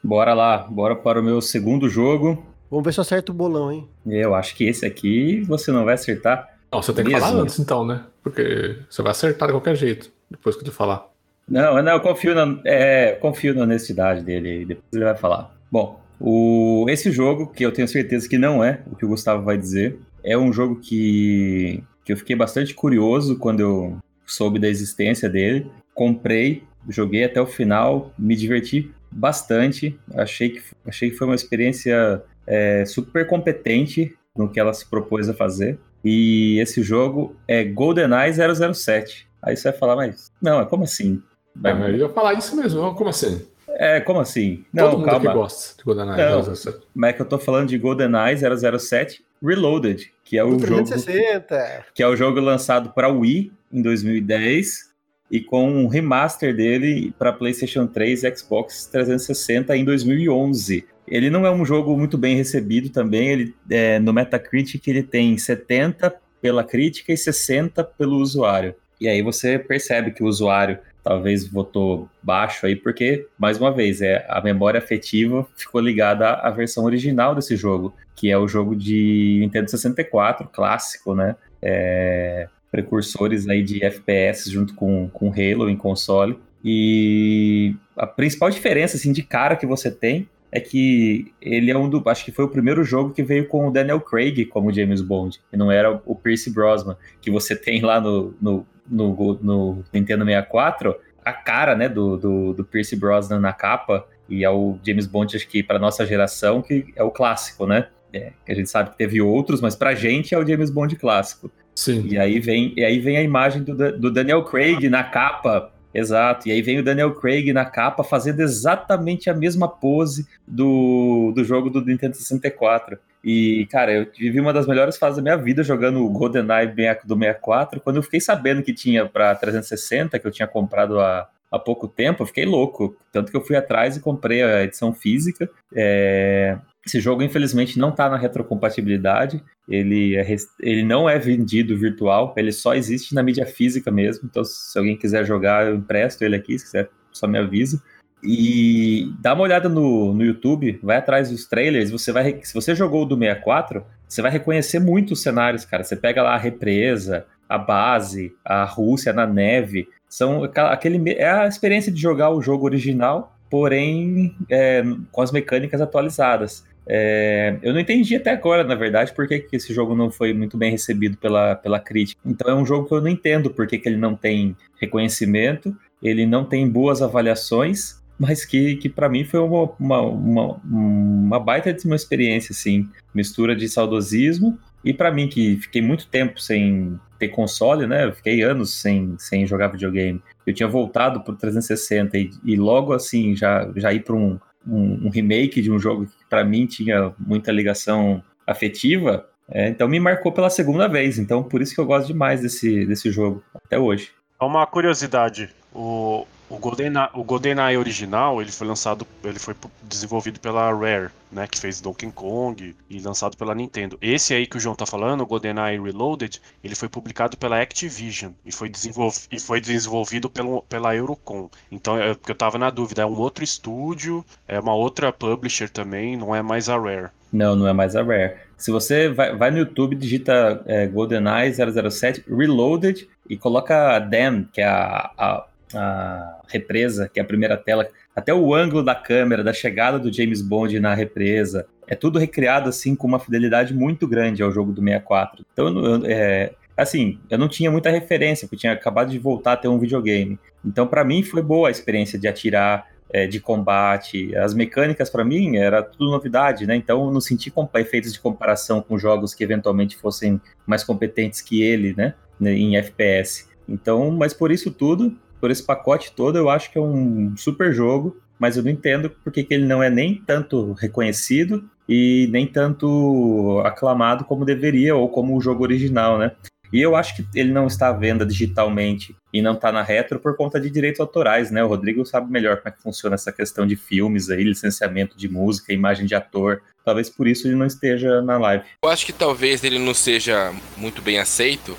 Bora 0.03 0.33
lá, 0.33 0.57
bora 0.57 0.95
para 0.97 1.21
o 1.21 1.23
meu 1.23 1.39
segundo 1.41 1.87
jogo. 1.87 2.43
Vamos 2.69 2.83
ver 2.83 2.91
se 2.91 2.99
eu 2.99 3.03
acerto 3.03 3.31
o 3.31 3.35
bolão, 3.35 3.71
hein? 3.71 3.87
Eu 4.05 4.35
acho 4.35 4.53
que 4.53 4.65
esse 4.65 4.85
aqui 4.85 5.41
você 5.43 5.71
não 5.71 5.85
vai 5.85 5.93
acertar. 5.93 6.49
Não, 6.71 6.81
você 6.81 6.91
tem 6.91 7.05
que 7.05 7.11
falar 7.11 7.31
antes 7.31 7.57
então, 7.57 7.85
né? 7.85 8.03
Porque 8.21 8.79
você 8.89 9.01
vai 9.01 9.11
acertar 9.11 9.47
de 9.47 9.53
qualquer 9.53 9.75
jeito, 9.75 10.11
depois 10.29 10.57
que 10.57 10.63
tu 10.63 10.71
falar. 10.73 11.07
Não, 11.47 11.81
não, 11.81 11.93
eu 11.93 11.99
confio 12.01 12.35
na, 12.35 12.59
é, 12.65 13.13
confio 13.13 13.55
na 13.55 13.61
honestidade 13.61 14.23
dele, 14.23 14.65
depois 14.65 14.85
ele 14.91 15.05
vai 15.05 15.15
falar. 15.15 15.55
Bom, 15.71 16.01
o, 16.19 16.85
esse 16.89 17.09
jogo, 17.09 17.47
que 17.47 17.65
eu 17.65 17.71
tenho 17.71 17.87
certeza 17.87 18.27
que 18.27 18.37
não 18.37 18.61
é 18.61 18.81
o 18.91 18.95
que 18.95 19.05
o 19.05 19.09
Gustavo 19.09 19.43
vai 19.43 19.57
dizer, 19.57 19.99
é 20.23 20.37
um 20.37 20.51
jogo 20.51 20.77
que, 20.81 21.81
que 22.03 22.11
eu 22.11 22.17
fiquei 22.17 22.35
bastante 22.35 22.73
curioso 22.73 23.37
quando 23.37 23.61
eu 23.61 23.97
soube 24.25 24.59
da 24.59 24.67
existência 24.67 25.29
dele. 25.29 25.69
Comprei, 25.93 26.63
joguei 26.89 27.23
até 27.23 27.41
o 27.41 27.45
final, 27.45 28.11
me 28.17 28.35
diverti 28.35 28.91
bastante. 29.15 29.97
Achei 30.15 30.49
que, 30.49 30.63
achei 30.85 31.09
que 31.09 31.15
foi 31.17 31.27
uma 31.27 31.35
experiência 31.35 32.23
é, 32.45 32.85
super 32.85 33.27
competente 33.27 34.15
no 34.35 34.49
que 34.49 34.59
ela 34.59 34.73
se 34.73 34.89
propôs 34.89 35.29
a 35.29 35.33
fazer. 35.33 35.79
E 36.03 36.59
esse 36.59 36.81
jogo 36.81 37.35
é 37.47 37.63
GoldenEye 37.63 38.33
007. 38.33 39.27
Aí 39.41 39.55
você 39.55 39.71
vai 39.71 39.79
falar, 39.79 39.95
mas 39.95 40.31
não, 40.41 40.61
é 40.61 40.65
como 40.65 40.83
assim? 40.83 41.21
Vai... 41.55 41.71
É, 41.71 41.89
eu 41.91 41.95
ia 41.95 42.09
falar 42.09 42.33
isso 42.33 42.55
mesmo, 42.55 42.93
como 42.95 43.09
assim? 43.09 43.45
É, 43.69 43.99
como 44.01 44.19
assim? 44.19 44.65
Não, 44.73 44.89
Todo 44.89 44.99
mundo 44.99 45.09
calma. 45.09 45.29
que 45.31 45.33
gosta 45.33 45.77
de 45.77 45.83
GoldenEye 45.83 46.17
não, 46.17 46.55
007. 46.55 46.79
Mas 46.93 47.09
é 47.09 47.13
que 47.13 47.21
eu 47.21 47.25
tô 47.25 47.39
falando 47.39 47.69
de 47.69 47.77
GoldenEye 47.77 48.37
007 48.37 49.23
Reloaded, 49.41 50.11
que 50.23 50.37
é 50.37 50.43
o 50.43 50.57
360. 50.57 51.55
jogo 51.55 51.83
que 51.93 52.03
é 52.03 52.07
o 52.07 52.15
jogo 52.15 52.39
lançado 52.39 52.91
para 52.91 53.09
Wii 53.09 53.51
em 53.71 53.81
2010 53.81 54.92
e 55.33 55.41
com 55.41 55.67
um 55.67 55.87
remaster 55.87 56.55
dele 56.55 57.11
para 57.17 57.33
PlayStation 57.33 57.87
3 57.87 58.23
e 58.23 58.35
Xbox 58.35 58.85
360 58.85 59.75
em 59.75 59.83
2011. 59.83 60.85
Ele 61.07 61.31
não 61.31 61.43
é 61.43 61.49
um 61.49 61.65
jogo 61.65 61.97
muito 61.97 62.19
bem 62.19 62.35
recebido 62.35 62.89
também, 62.89 63.29
ele 63.29 63.55
é, 63.67 63.97
no 63.97 64.13
Metacritic 64.13 64.87
ele 64.87 65.01
tem 65.01 65.35
70 65.35 66.13
pela 66.39 66.63
crítica 66.63 67.11
e 67.11 67.17
60 67.17 67.83
pelo 67.83 68.17
usuário. 68.17 68.75
E 69.01 69.07
aí 69.07 69.23
você 69.23 69.57
percebe 69.57 70.11
que 70.11 70.21
o 70.21 70.27
usuário 70.27 70.77
talvez 71.03 71.47
votou 71.47 72.07
baixo 72.21 72.67
aí, 72.67 72.75
porque, 72.75 73.25
mais 73.35 73.57
uma 73.57 73.71
vez, 73.71 74.01
é, 74.01 74.23
a 74.29 74.39
memória 74.39 74.77
afetiva 74.77 75.47
ficou 75.57 75.81
ligada 75.81 76.29
à, 76.29 76.51
versão 76.51 76.85
original 76.85 77.33
desse 77.33 77.55
jogo, 77.55 77.91
que 78.15 78.29
é 78.29 78.37
o 78.37 78.47
jogo 78.47 78.75
de 78.75 79.39
Nintendo 79.41 79.69
64, 79.69 80.47
clássico, 80.47 81.15
né? 81.15 81.35
É, 81.59 82.47
precursores 82.73 83.47
aí 83.47 83.61
de 83.61 83.85
FPS 83.85 84.49
junto 84.49 84.73
com, 84.73 85.07
com 85.09 85.29
Halo 85.29 85.69
em 85.69 85.77
console. 85.77 86.39
E 86.65 87.75
a 87.95 88.07
principal 88.07 88.49
diferença, 88.49 88.97
assim, 88.97 89.11
de 89.11 89.21
cara 89.21 89.55
que 89.55 89.67
você 89.67 89.91
tem 89.91 90.27
é 90.51 90.59
que 90.59 91.31
ele 91.39 91.69
é 91.69 91.77
um 91.77 91.87
do. 91.87 92.01
Acho 92.09 92.25
que 92.25 92.31
foi 92.31 92.45
o 92.45 92.49
primeiro 92.49 92.83
jogo 92.83 93.13
que 93.13 93.21
veio 93.21 93.47
com 93.47 93.67
o 93.67 93.71
Daniel 93.71 94.01
Craig 94.01 94.45
como 94.45 94.73
James 94.73 95.01
Bond, 95.01 95.39
e 95.51 95.57
não 95.57 95.71
era 95.71 96.01
o 96.03 96.15
Pierce 96.15 96.49
Brosnan, 96.51 96.97
que 97.21 97.29
você 97.29 97.55
tem 97.55 97.79
lá 97.81 98.01
no, 98.01 98.33
no, 98.41 98.65
no, 98.89 99.39
no 99.39 99.83
Nintendo 99.93 100.25
64, 100.25 100.95
a 101.23 101.33
cara 101.33 101.75
né, 101.75 101.87
do, 101.87 102.17
do, 102.17 102.53
do 102.53 102.65
Pierce 102.65 102.95
Brosnan 102.95 103.39
na 103.39 103.53
capa, 103.53 104.07
e 104.27 104.43
é 104.43 104.49
o 104.49 104.79
James 104.83 105.05
Bond, 105.05 105.35
acho 105.35 105.47
que 105.47 105.61
para 105.61 105.77
nossa 105.77 106.07
geração, 106.07 106.61
que 106.61 106.87
é 106.95 107.03
o 107.03 107.11
clássico, 107.11 107.67
né? 107.67 107.87
é, 108.13 108.31
que 108.45 108.51
a 108.51 108.55
gente 108.55 108.69
sabe 108.69 108.91
que 108.91 108.97
teve 108.97 109.19
outros, 109.19 109.59
mas 109.59 109.75
pra 109.75 109.95
gente 109.95 110.35
é 110.35 110.37
o 110.37 110.47
James 110.47 110.69
Bond 110.69 110.95
clássico. 110.95 111.51
Sim. 111.75 112.07
E 112.07 112.17
aí 112.17 112.39
vem, 112.39 112.73
e 112.77 112.83
aí 112.83 112.99
vem 112.99 113.17
a 113.17 113.23
imagem 113.23 113.63
do, 113.63 113.97
do 113.97 114.11
Daniel 114.11 114.43
Craig 114.43 114.87
na 114.89 115.03
capa. 115.03 115.71
Exato. 115.93 116.47
E 116.47 116.51
aí 116.51 116.61
vem 116.61 116.79
o 116.79 116.83
Daniel 116.83 117.13
Craig 117.13 117.53
na 117.53 117.65
capa 117.65 118.03
fazendo 118.03 118.39
exatamente 118.41 119.29
a 119.29 119.33
mesma 119.33 119.67
pose 119.67 120.27
do, 120.47 121.31
do 121.35 121.43
jogo 121.43 121.69
do 121.69 121.85
Nintendo 121.85 122.15
64. 122.15 122.97
E, 123.23 123.67
cara, 123.67 123.93
eu 123.93 124.07
vivi 124.17 124.39
uma 124.39 124.51
das 124.51 124.67
melhores 124.67 124.97
fases 124.97 125.17
da 125.17 125.21
minha 125.21 125.37
vida 125.37 125.63
jogando 125.63 126.03
o 126.03 126.09
GoldenEye 126.09 126.67
do 127.05 127.15
64. 127.15 127.79
Quando 127.79 127.97
eu 127.97 128.03
fiquei 128.03 128.19
sabendo 128.19 128.63
que 128.63 128.73
tinha 128.73 129.05
para 129.05 129.33
360, 129.35 130.19
que 130.19 130.27
eu 130.27 130.31
tinha 130.31 130.47
comprado 130.47 130.99
há, 130.99 131.29
há 131.49 131.59
pouco 131.59 131.87
tempo, 131.87 132.23
eu 132.23 132.27
fiquei 132.27 132.45
louco. 132.45 132.97
Tanto 133.11 133.31
que 133.31 133.37
eu 133.37 133.45
fui 133.45 133.55
atrás 133.55 133.95
e 133.95 134.01
comprei 134.01 134.41
a 134.41 134.63
edição 134.63 134.93
física. 134.93 135.49
É... 135.73 136.57
Esse 136.85 136.99
jogo, 136.99 137.23
infelizmente, 137.23 137.79
não 137.79 137.89
está 137.89 138.09
na 138.09 138.17
retrocompatibilidade. 138.17 139.41
Ele, 139.69 140.17
é, 140.17 140.35
ele 140.59 140.83
não 140.83 141.09
é 141.09 141.17
vendido 141.17 141.77
virtual, 141.77 142.33
ele 142.35 142.51
só 142.51 142.75
existe 142.75 143.15
na 143.15 143.23
mídia 143.23 143.45
física 143.45 143.89
mesmo. 143.89 144.27
Então, 144.29 144.43
se 144.43 144.77
alguém 144.77 144.97
quiser 144.97 145.25
jogar, 145.25 145.65
eu 145.65 145.75
empresto 145.75 146.23
ele 146.25 146.35
aqui, 146.35 146.59
se 146.59 146.65
quiser, 146.65 146.89
só 147.11 147.25
me 147.25 147.37
avisa. 147.37 147.81
E 148.21 149.13
dá 149.19 149.33
uma 149.33 149.43
olhada 149.43 149.67
no, 149.67 150.13
no 150.13 150.23
YouTube, 150.23 150.79
vai 150.81 150.97
atrás 150.97 151.29
dos 151.29 151.45
trailers, 151.45 151.91
você 151.91 152.11
vai. 152.11 152.39
Se 152.41 152.53
você 152.53 152.73
jogou 152.73 153.03
o 153.03 153.05
do 153.05 153.17
64, 153.17 153.85
você 154.07 154.21
vai 154.21 154.31
reconhecer 154.31 154.79
muito 154.79 155.11
os 155.11 155.21
cenários, 155.21 155.65
cara. 155.65 155.83
Você 155.83 155.95
pega 155.95 156.23
lá 156.23 156.33
a 156.33 156.37
represa, 156.37 157.25
a 157.49 157.57
base, 157.57 158.33
a 158.43 158.63
Rússia 158.63 159.11
na 159.11 159.27
neve. 159.27 159.89
São 160.07 160.43
aquele. 160.43 161.11
É 161.11 161.29
a 161.29 161.47
experiência 161.47 161.91
de 161.91 161.99
jogar 161.99 162.29
o 162.29 162.41
jogo 162.41 162.65
original, 162.65 163.35
porém 163.49 164.35
é, 164.49 164.83
com 165.11 165.21
as 165.21 165.31
mecânicas 165.31 165.81
atualizadas. 165.81 166.65
É, 166.87 167.57
eu 167.61 167.73
não 167.73 167.79
entendi 167.79 168.15
até 168.15 168.31
agora, 168.31 168.63
na 168.63 168.75
verdade, 168.75 169.13
por 169.13 169.27
que, 169.27 169.47
esse 169.51 169.73
jogo 169.73 169.95
não 169.95 170.11
foi 170.11 170.33
muito 170.33 170.57
bem 170.57 170.71
recebido 170.71 171.17
pela, 171.17 171.55
pela 171.55 171.79
crítica. 171.79 172.19
Então 172.25 172.51
é 172.51 172.55
um 172.55 172.65
jogo 172.65 172.87
que 172.87 172.93
eu 172.93 173.01
não 173.01 173.07
entendo 173.07 173.49
por 173.49 173.67
que, 173.67 173.77
que 173.77 173.87
ele 173.87 173.97
não 173.97 174.15
tem 174.15 174.55
reconhecimento, 174.79 175.75
ele 176.01 176.25
não 176.25 176.43
tem 176.43 176.67
boas 176.69 177.01
avaliações, 177.01 178.01
mas 178.19 178.45
que, 178.45 178.75
que 178.75 178.89
para 178.89 179.09
mim 179.09 179.23
foi 179.23 179.39
uma, 179.39 179.71
uma, 179.79 180.01
uma, 180.01 180.61
uma, 180.63 181.39
baita 181.39 181.73
de 181.73 181.85
uma 181.85 181.95
experiência, 181.95 182.51
assim, 182.51 182.87
mistura 183.13 183.55
de 183.55 183.67
saudosismo, 183.67 184.57
e 184.83 184.93
para 184.93 185.11
mim, 185.11 185.29
que 185.29 185.57
fiquei 185.61 185.81
muito 185.81 186.07
tempo 186.07 186.39
sem 186.41 186.99
ter 187.17 187.29
console, 187.29 187.87
né, 187.87 188.11
fiquei 188.11 188.41
anos 188.41 188.81
sem, 188.81 189.15
sem 189.17 189.47
jogar 189.47 189.69
videogame, 189.69 190.21
eu 190.45 190.53
tinha 190.53 190.67
voltado 190.67 191.21
pro 191.21 191.35
360 191.35 192.17
e, 192.17 192.29
e 192.43 192.55
logo 192.57 192.91
assim, 192.91 193.33
já, 193.33 193.71
já 193.77 193.93
ir 193.93 194.03
para 194.03 194.15
um, 194.15 194.37
um, 194.67 195.07
um, 195.07 195.09
remake 195.09 195.61
de 195.61 195.71
um 195.71 195.79
jogo 195.79 196.05
que 196.05 196.25
para 196.29 196.43
mim 196.43 196.65
tinha 196.65 197.13
muita 197.19 197.51
ligação 197.51 198.23
afetiva, 198.45 199.27
é, 199.49 199.69
então 199.69 199.87
me 199.87 199.99
marcou 199.99 200.31
pela 200.31 200.49
segunda 200.49 200.87
vez, 200.87 201.19
então 201.19 201.43
por 201.43 201.61
isso 201.61 201.73
que 201.73 201.81
eu 201.81 201.85
gosto 201.85 202.07
demais 202.07 202.41
desse, 202.41 202.85
desse 202.85 203.11
jogo, 203.11 203.43
até 203.53 203.77
hoje. 203.77 204.11
Uma 204.39 204.65
curiosidade, 204.65 205.49
o, 205.73 206.25
o 206.53 206.59
GoldenEye, 206.59 207.09
o 207.13 207.23
GoldenEye 207.23 207.77
original, 207.77 208.39
ele 208.39 208.51
foi 208.51 208.67
lançado, 208.67 209.07
ele 209.23 209.39
foi 209.39 209.55
desenvolvido 209.81 210.39
pela 210.39 210.71
Rare, 210.71 211.09
né, 211.31 211.47
que 211.47 211.59
fez 211.59 211.81
Donkey 211.81 212.11
Kong 212.11 212.75
e 212.87 212.99
lançado 212.99 213.35
pela 213.35 213.55
Nintendo. 213.55 213.97
Esse 213.99 214.35
aí 214.35 214.45
que 214.45 214.57
o 214.57 214.59
João 214.59 214.75
tá 214.75 214.85
falando, 214.85 215.21
o 215.21 215.25
GoldenEye 215.25 215.81
Reloaded, 215.81 216.39
ele 216.63 216.75
foi 216.75 216.87
publicado 216.87 217.35
pela 217.37 217.59
Activision 217.59 218.33
e 218.45 218.51
foi, 218.51 218.69
desenvolv 218.69 219.15
e 219.31 219.39
foi 219.39 219.59
desenvolvido 219.59 220.29
pelo, 220.29 220.61
pela 220.63 220.95
Eurocom. 220.95 221.49
Então, 221.71 221.97
é 221.97 222.13
porque 222.13 222.31
eu 222.31 222.35
tava 222.35 222.59
na 222.59 222.69
dúvida, 222.69 223.01
é 223.01 223.05
um 223.05 223.17
outro 223.17 223.43
estúdio, 223.43 224.23
é 224.47 224.59
uma 224.59 224.75
outra 224.75 225.11
publisher 225.11 225.69
também, 225.69 226.15
não 226.15 226.35
é 226.35 226.43
mais 226.43 226.69
a 226.69 226.77
Rare. 226.77 227.09
Não, 227.31 227.55
não 227.55 227.67
é 227.67 227.73
mais 227.73 227.95
a 227.95 228.03
Rare. 228.03 228.35
Se 228.55 228.69
você 228.69 229.09
vai, 229.09 229.35
vai 229.35 229.49
no 229.49 229.57
YouTube, 229.57 229.95
digita 229.95 230.61
é, 230.67 230.85
GoldenEye 230.85 231.51
007 231.51 232.23
Reloaded 232.29 233.09
e 233.27 233.35
coloca 233.35 233.95
a 233.95 233.99
Dam, 233.99 234.45
que 234.53 234.61
é 234.61 234.67
a, 234.67 235.11
a 235.17 235.45
a 235.75 236.41
represa, 236.47 237.09
que 237.11 237.19
é 237.19 237.23
a 237.23 237.25
primeira 237.25 237.57
tela, 237.57 237.87
até 238.15 238.33
o 238.33 238.53
ângulo 238.53 238.83
da 238.83 238.95
câmera, 238.95 239.43
da 239.43 239.53
chegada 239.53 239.97
do 239.97 240.11
James 240.11 240.41
Bond 240.41 240.79
na 240.79 240.93
represa, 240.93 241.65
é 241.87 241.95
tudo 241.95 242.19
recriado 242.19 242.69
assim 242.69 242.95
com 242.95 243.07
uma 243.07 243.19
fidelidade 243.19 243.73
muito 243.73 244.07
grande 244.07 244.41
ao 244.43 244.51
jogo 244.51 244.71
do 244.71 244.81
64. 244.81 245.45
Então, 245.51 246.01
é, 246.05 246.53
assim, 246.77 247.19
eu 247.29 247.37
não 247.37 247.47
tinha 247.47 247.71
muita 247.71 247.89
referência, 247.89 248.47
porque 248.47 248.61
tinha 248.61 248.73
acabado 248.73 249.11
de 249.11 249.19
voltar 249.19 249.53
a 249.53 249.57
ter 249.57 249.67
um 249.67 249.79
videogame. 249.79 250.39
Então, 250.65 250.87
para 250.87 251.03
mim, 251.03 251.23
foi 251.23 251.41
boa 251.41 251.67
a 251.67 251.71
experiência 251.71 252.17
de 252.17 252.27
atirar, 252.27 252.87
é, 253.11 253.27
de 253.27 253.39
combate. 253.39 254.35
As 254.35 254.53
mecânicas, 254.53 255.09
para 255.09 255.23
mim, 255.23 255.57
era 255.57 255.83
tudo 255.83 256.09
novidade, 256.09 256.65
né? 256.65 256.75
Então, 256.75 257.05
eu 257.05 257.11
não 257.11 257.21
senti 257.21 257.53
efeitos 257.75 258.13
de 258.13 258.19
comparação 258.19 258.81
com 258.81 258.97
jogos 258.97 259.33
que 259.33 259.43
eventualmente 259.43 259.95
fossem 259.95 260.41
mais 260.65 260.83
competentes 260.83 261.41
que 261.41 261.61
ele, 261.61 261.93
né? 261.95 262.15
Em 262.41 262.75
FPS. 262.77 263.47
Então, 263.69 264.11
mas 264.11 264.33
por 264.33 264.51
isso 264.51 264.71
tudo, 264.71 265.15
por 265.43 265.51
esse 265.51 265.61
pacote 265.61 266.13
todo, 266.13 266.37
eu 266.37 266.49
acho 266.49 266.71
que 266.71 266.77
é 266.77 266.81
um 266.81 267.35
super 267.35 267.73
jogo, 267.73 268.15
mas 268.39 268.55
eu 268.55 268.63
não 268.63 268.71
entendo 268.71 269.09
porque 269.09 269.43
que 269.43 269.53
ele 269.53 269.65
não 269.65 269.83
é 269.83 269.89
nem 269.89 270.15
tanto 270.15 270.71
reconhecido 270.71 271.69
e 271.87 272.29
nem 272.31 272.47
tanto 272.47 273.61
aclamado 273.65 274.23
como 274.23 274.45
deveria, 274.45 274.95
ou 274.95 275.09
como 275.09 275.35
o 275.35 275.41
jogo 275.41 275.63
original, 275.63 276.17
né? 276.17 276.31
E 276.71 276.81
eu 276.81 276.95
acho 276.95 277.17
que 277.17 277.27
ele 277.35 277.51
não 277.51 277.67
está 277.67 277.89
à 277.89 277.91
venda 277.91 278.25
digitalmente 278.25 279.13
e 279.33 279.41
não 279.41 279.51
está 279.51 279.69
na 279.69 279.83
retro 279.83 280.17
por 280.17 280.37
conta 280.37 280.61
de 280.61 280.69
direitos 280.69 281.01
autorais, 281.01 281.51
né? 281.51 281.61
O 281.61 281.67
Rodrigo 281.67 282.05
sabe 282.05 282.31
melhor 282.31 282.55
como 282.55 282.69
é 282.69 282.71
que 282.71 282.81
funciona 282.81 283.15
essa 283.15 283.33
questão 283.33 283.67
de 283.67 283.75
filmes 283.75 284.29
aí, 284.29 284.45
licenciamento 284.45 285.17
de 285.17 285.27
música, 285.27 285.73
imagem 285.73 286.05
de 286.05 286.15
ator. 286.15 286.61
Talvez 286.85 287.09
por 287.09 287.27
isso 287.27 287.49
ele 287.49 287.55
não 287.55 287.65
esteja 287.65 288.21
na 288.21 288.37
live. 288.37 288.63
Eu 288.81 288.89
acho 288.89 289.05
que 289.05 289.11
talvez 289.11 289.61
ele 289.61 289.77
não 289.77 289.93
seja 289.93 290.53
muito 290.77 291.01
bem 291.01 291.19
aceito, 291.19 291.75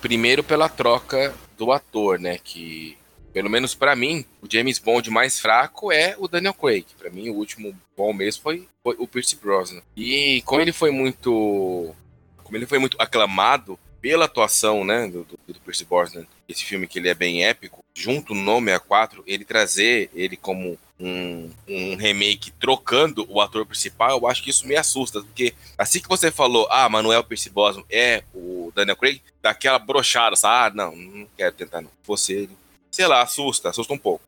primeiro 0.00 0.44
pela 0.44 0.68
troca 0.68 1.34
do 1.58 1.72
ator, 1.72 2.20
né? 2.20 2.38
Que 2.38 2.96
pelo 3.38 3.48
menos 3.48 3.72
para 3.72 3.94
mim, 3.94 4.24
o 4.42 4.52
James 4.52 4.80
Bond 4.80 5.08
mais 5.10 5.38
fraco 5.38 5.92
é 5.92 6.16
o 6.18 6.26
Daniel 6.26 6.52
Craig. 6.52 6.84
Para 6.98 7.08
mim, 7.08 7.30
o 7.30 7.34
último 7.34 7.72
bom 7.96 8.12
mesmo 8.12 8.42
foi, 8.42 8.66
foi, 8.82 8.96
o 8.98 9.06
Pierce 9.06 9.36
Brosnan. 9.36 9.80
E 9.96 10.42
como 10.44 10.60
ele 10.60 10.72
foi 10.72 10.90
muito, 10.90 11.94
como 12.42 12.56
ele 12.56 12.66
foi 12.66 12.80
muito 12.80 13.00
aclamado 13.00 13.78
pela 14.00 14.24
atuação, 14.24 14.84
né, 14.84 15.06
do, 15.06 15.22
do, 15.22 15.38
do 15.52 15.60
Pierce 15.60 15.84
Brosnan, 15.84 16.26
esse 16.48 16.64
filme 16.64 16.88
que 16.88 16.98
ele 16.98 17.08
é 17.08 17.14
bem 17.14 17.44
épico, 17.44 17.84
junto 17.94 18.34
no 18.34 18.42
nome 18.42 18.72
A4, 18.72 19.22
ele 19.24 19.44
trazer 19.44 20.10
ele 20.12 20.36
como 20.36 20.76
um, 20.98 21.48
um, 21.68 21.94
remake 21.94 22.50
trocando 22.58 23.24
o 23.28 23.40
ator 23.40 23.64
principal, 23.64 24.18
eu 24.18 24.26
acho 24.26 24.42
que 24.42 24.50
isso 24.50 24.66
me 24.66 24.74
assusta, 24.74 25.20
porque 25.20 25.54
assim 25.76 26.00
que 26.00 26.08
você 26.08 26.32
falou, 26.32 26.66
ah, 26.72 26.88
Manuel 26.88 27.22
Pierce 27.22 27.50
Brosnan 27.50 27.84
é 27.88 28.24
o 28.34 28.72
Daniel 28.74 28.96
Craig, 28.96 29.22
daquela 29.40 29.78
brochada? 29.78 30.34
Ah, 30.42 30.72
não, 30.74 30.96
não 30.96 31.28
quero 31.36 31.54
tentar 31.54 31.80
não. 31.80 31.90
Você, 32.04 32.48
sei 32.90 33.06
lá, 33.06 33.22
assusta, 33.22 33.70
assusta 33.70 33.92
um 33.92 33.98
pouco. 33.98 34.24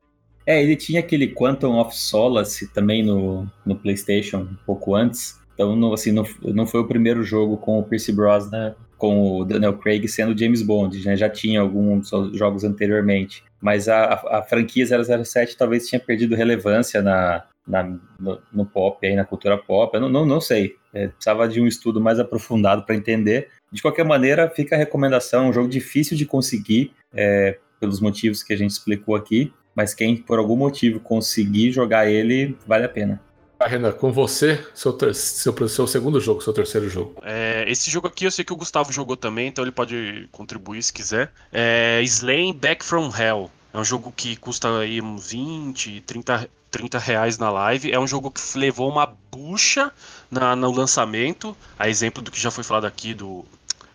É, 0.47 0.63
ele 0.63 0.77
tinha 0.77 1.01
aquele 1.01 1.29
Quantum 1.29 1.79
of 1.79 1.97
Solace 1.97 2.69
também 2.69 3.03
no, 3.03 3.47
no 3.65 3.77
PlayStation, 3.77 4.39
um 4.39 4.57
pouco 4.67 4.95
antes. 4.95 5.39
Então, 5.55 5.77
não, 5.77 5.93
assim, 5.93 6.11
não, 6.11 6.25
não 6.43 6.67
foi 6.67 6.81
o 6.81 6.87
primeiro 6.87 7.23
jogo 7.23 7.57
com 7.59 7.79
o 7.79 7.83
Pierce 7.83 8.11
Brosnan, 8.11 8.75
com 8.97 9.39
o 9.39 9.45
Daniel 9.45 9.77
Craig 9.79 10.07
sendo 10.09 10.39
James 10.39 10.63
Bond, 10.63 11.05
né? 11.05 11.17
Já 11.17 11.29
tinha 11.29 11.61
alguns 11.61 12.11
jogos 12.33 12.65
anteriormente. 12.65 13.45
Mas 13.61 13.89
a, 13.89 14.05
a, 14.05 14.39
a 14.39 14.43
franquia 14.43 14.87
007 14.87 15.57
talvez 15.57 15.87
tinha 15.87 16.01
perdido 16.01 16.35
relevância 16.35 17.03
na, 17.03 17.45
na, 17.67 17.83
no, 18.19 18.41
no, 18.53 18.67
pop, 18.67 19.07
aí, 19.07 19.15
na 19.15 19.25
cultura 19.25 19.57
pop. 19.57 19.95
Eu 19.95 20.01
não, 20.01 20.09
não, 20.09 20.27
não 20.27 20.41
sei. 20.41 20.77
É, 20.93 21.09
precisava 21.09 21.47
de 21.47 21.61
um 21.61 21.67
estudo 21.67 22.01
mais 22.01 22.19
aprofundado 22.19 22.83
para 22.83 22.97
entender. 22.97 23.49
De 23.71 23.81
qualquer 23.81 24.05
maneira, 24.05 24.51
fica 24.51 24.75
a 24.75 24.79
recomendação. 24.79 25.49
Um 25.49 25.53
jogo 25.53 25.69
difícil 25.69 26.17
de 26.17 26.27
conseguir. 26.27 26.93
É, 27.15 27.59
pelos 27.81 28.01
motivos 28.01 28.43
que 28.43 28.53
a 28.53 28.57
gente 28.57 28.70
explicou 28.70 29.16
aqui, 29.16 29.53
mas 29.74 29.95
quem 29.95 30.16
por 30.16 30.39
algum 30.39 30.57
motivo 30.57 31.01
conseguir 31.01 31.72
jogar 31.72 32.09
ele, 32.09 32.57
vale 32.66 32.85
a 32.85 32.89
pena. 32.89 33.20
Ah, 33.59 33.66
Renan, 33.66 33.93
com 33.93 34.11
você, 34.11 34.64
seu, 34.74 34.91
ter... 34.91 35.14
seu, 35.14 35.68
seu 35.68 35.87
segundo 35.87 36.18
jogo, 36.18 36.41
seu 36.41 36.53
terceiro 36.53 36.89
jogo. 36.89 37.16
É, 37.22 37.64
esse 37.68 37.91
jogo 37.91 38.07
aqui 38.07 38.24
eu 38.24 38.31
sei 38.31 38.43
que 38.43 38.53
o 38.55 38.57
Gustavo 38.57 38.91
jogou 38.91 39.18
também, 39.18 39.49
então 39.49 39.62
ele 39.62 39.70
pode 39.70 40.28
contribuir 40.33 40.83
se 40.83 40.91
quiser. 40.91 41.31
É 41.53 42.01
Slain 42.03 42.55
Back 42.55 42.83
from 42.83 43.11
Hell. 43.14 43.51
É 43.72 43.78
um 43.78 43.85
jogo 43.85 44.12
que 44.16 44.35
custa 44.37 44.78
aí 44.78 45.01
uns 45.03 45.31
20, 45.31 46.01
30, 46.01 46.49
30 46.70 46.99
reais 46.99 47.37
na 47.37 47.51
live. 47.51 47.93
É 47.93 48.01
um 48.01 48.07
jogo 48.07 48.31
que 48.31 48.41
levou 48.59 48.89
uma 48.89 49.07
bucha 49.31 49.93
na, 50.31 50.57
no 50.57 50.72
lançamento. 50.72 51.55
A 51.78 51.87
exemplo 51.87 52.22
do 52.22 52.31
que 52.31 52.41
já 52.41 52.51
foi 52.51 52.64
falado 52.64 52.87
aqui 52.87 53.12
do 53.12 53.45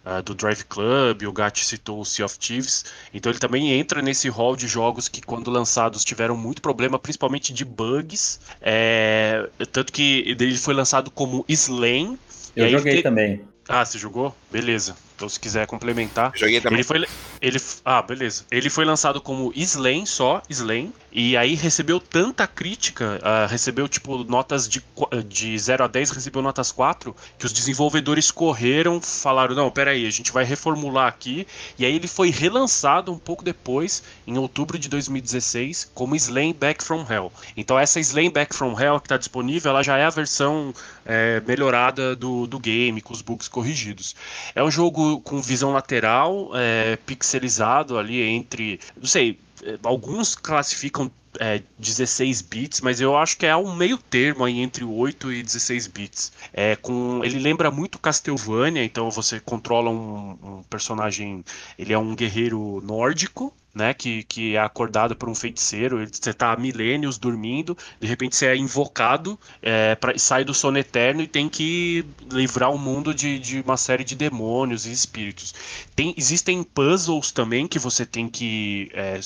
uh, 0.05 0.21
do 0.21 0.33
Drive 0.33 0.63
Club, 0.65 1.23
o 1.23 1.31
Gat 1.31 1.65
citou 1.65 2.01
o 2.01 2.05
Sea 2.05 2.25
of 2.25 2.37
Thieves, 2.37 2.85
então 3.13 3.31
ele 3.31 3.39
também 3.39 3.71
entra 3.73 4.01
nesse 4.01 4.29
hall 4.29 4.55
de 4.55 4.67
jogos 4.67 5.07
que 5.07 5.21
quando 5.21 5.49
lançados 5.49 6.05
tiveram 6.05 6.37
muito 6.37 6.61
problema, 6.61 6.99
principalmente 6.99 7.53
de 7.53 7.65
bugs, 7.65 8.39
é, 8.61 9.47
tanto 9.71 9.91
que 9.91 10.23
ele 10.27 10.57
foi 10.57 10.73
lançado 10.73 11.09
como 11.09 11.43
Slain. 11.47 12.17
Eu 12.55 12.69
joguei 12.69 12.97
te... 12.97 13.03
também. 13.03 13.41
Ah, 13.67 13.83
você 13.83 13.97
jogou? 13.97 14.35
Beleza. 14.51 14.95
Então, 15.15 15.27
se 15.27 15.39
quiser 15.39 15.65
complementar. 15.65 16.31
Joguei 16.35 16.61
também. 16.61 16.77
Ele 16.77 16.83
foi, 16.83 17.03
Ele, 17.45 17.61
ah, 17.85 18.01
beleza. 18.01 18.43
Ele 18.49 18.71
foi 18.71 18.83
lançado 18.85 19.21
como 19.21 19.53
Slain 19.55 20.03
só, 20.07 20.41
Slain, 20.49 20.91
e 21.11 21.37
aí 21.37 21.53
recebeu 21.53 21.99
tanta 21.99 22.47
crítica, 22.47 23.21
uh, 23.21 23.47
recebeu 23.47 23.87
tipo 23.87 24.23
notas 24.23 24.67
de, 24.67 24.83
de 25.27 25.57
0 25.57 25.83
a 25.83 25.87
10, 25.87 26.09
recebeu 26.09 26.41
notas 26.41 26.71
4, 26.71 27.15
que 27.37 27.45
os 27.45 27.53
desenvolvedores 27.53 28.31
correram, 28.31 28.99
falaram: 28.99 29.53
não, 29.53 29.69
peraí, 29.69 30.07
a 30.07 30.09
gente 30.09 30.31
vai 30.31 30.43
reformular 30.43 31.07
aqui. 31.07 31.45
E 31.77 31.85
aí 31.85 31.95
ele 31.95 32.07
foi 32.07 32.31
relançado 32.31 33.13
um 33.13 33.17
pouco 33.19 33.43
depois, 33.43 34.01
em 34.25 34.39
outubro 34.39 34.79
de 34.79 34.89
2016, 34.89 35.91
como 35.93 36.15
Slain 36.15 36.51
Back 36.51 36.83
from 36.83 37.05
Hell. 37.07 37.31
Então 37.55 37.77
essa 37.77 37.99
Slain 37.99 38.31
Back 38.31 38.55
from 38.55 38.77
Hell 38.77 38.99
que 38.99 39.05
está 39.05 39.17
disponível, 39.17 39.69
ela 39.69 39.83
já 39.83 39.97
é 39.99 40.03
a 40.03 40.09
versão 40.09 40.73
é, 41.05 41.39
melhorada 41.47 42.15
do, 42.15 42.47
do 42.47 42.59
game, 42.59 42.99
com 43.01 43.13
os 43.13 43.21
bugs 43.21 43.47
corrigidos. 43.47 44.15
É 44.55 44.63
um 44.63 44.71
jogo 44.71 45.21
com 45.21 45.39
visão 45.41 45.71
lateral, 45.71 46.49
é, 46.55 46.97
pixelizado 47.35 47.97
ali 47.97 48.21
entre, 48.21 48.79
não 48.95 49.05
sei, 49.05 49.39
é, 49.63 49.77
alguns 49.83 50.35
classificam 50.35 51.11
é, 51.39 51.61
16 51.77 52.41
bits, 52.43 52.81
mas 52.81 53.01
eu 53.01 53.17
acho 53.17 53.37
que 53.37 53.45
é 53.45 53.55
um 53.55 53.75
meio 53.75 53.97
termo 53.97 54.45
aí 54.45 54.59
entre 54.59 54.85
8 54.85 55.33
e 55.33 55.43
16 55.43 55.87
bits. 55.87 56.31
É, 56.53 56.75
com, 56.77 57.21
ele 57.23 57.39
lembra 57.39 57.69
muito 57.69 57.99
Castlevania, 57.99 58.83
então 58.83 59.11
você 59.11 59.39
controla 59.39 59.89
um, 59.89 60.37
um 60.41 60.63
personagem, 60.69 61.43
ele 61.77 61.91
é 61.91 61.97
um 61.97 62.15
guerreiro 62.15 62.81
nórdico, 62.81 63.53
né, 63.75 63.93
que, 63.93 64.23
que 64.23 64.55
é 64.55 64.59
acordado 64.59 65.17
por 65.17 65.27
um 65.27 65.35
feiticeiro, 65.35 65.97
você 66.09 66.29
está 66.29 66.53
há 66.53 66.57
milênios 66.57 67.17
dormindo, 67.17 67.77
de 67.99 68.07
repente 68.07 68.37
você 68.37 68.47
é 68.47 68.55
invocado, 68.55 69.37
é, 69.61 69.95
pra, 69.95 70.17
sai 70.17 70.45
do 70.45 70.53
sono 70.53 70.77
eterno 70.77 71.21
e 71.21 71.27
tem 71.27 71.49
que 71.49 72.05
livrar 72.31 72.71
o 72.71 72.77
mundo 72.77 73.13
de, 73.13 73.37
de 73.37 73.59
uma 73.59 73.75
série 73.75 74.05
de 74.05 74.15
demônios 74.15 74.85
e 74.85 74.91
espíritos. 74.93 75.53
Tem, 75.93 76.15
existem 76.17 76.63
puzzles 76.63 77.31
também 77.31 77.67
que 77.67 77.77
você 77.77 78.05
tem 78.05 78.29
que 78.29 78.89
é, 78.93 79.19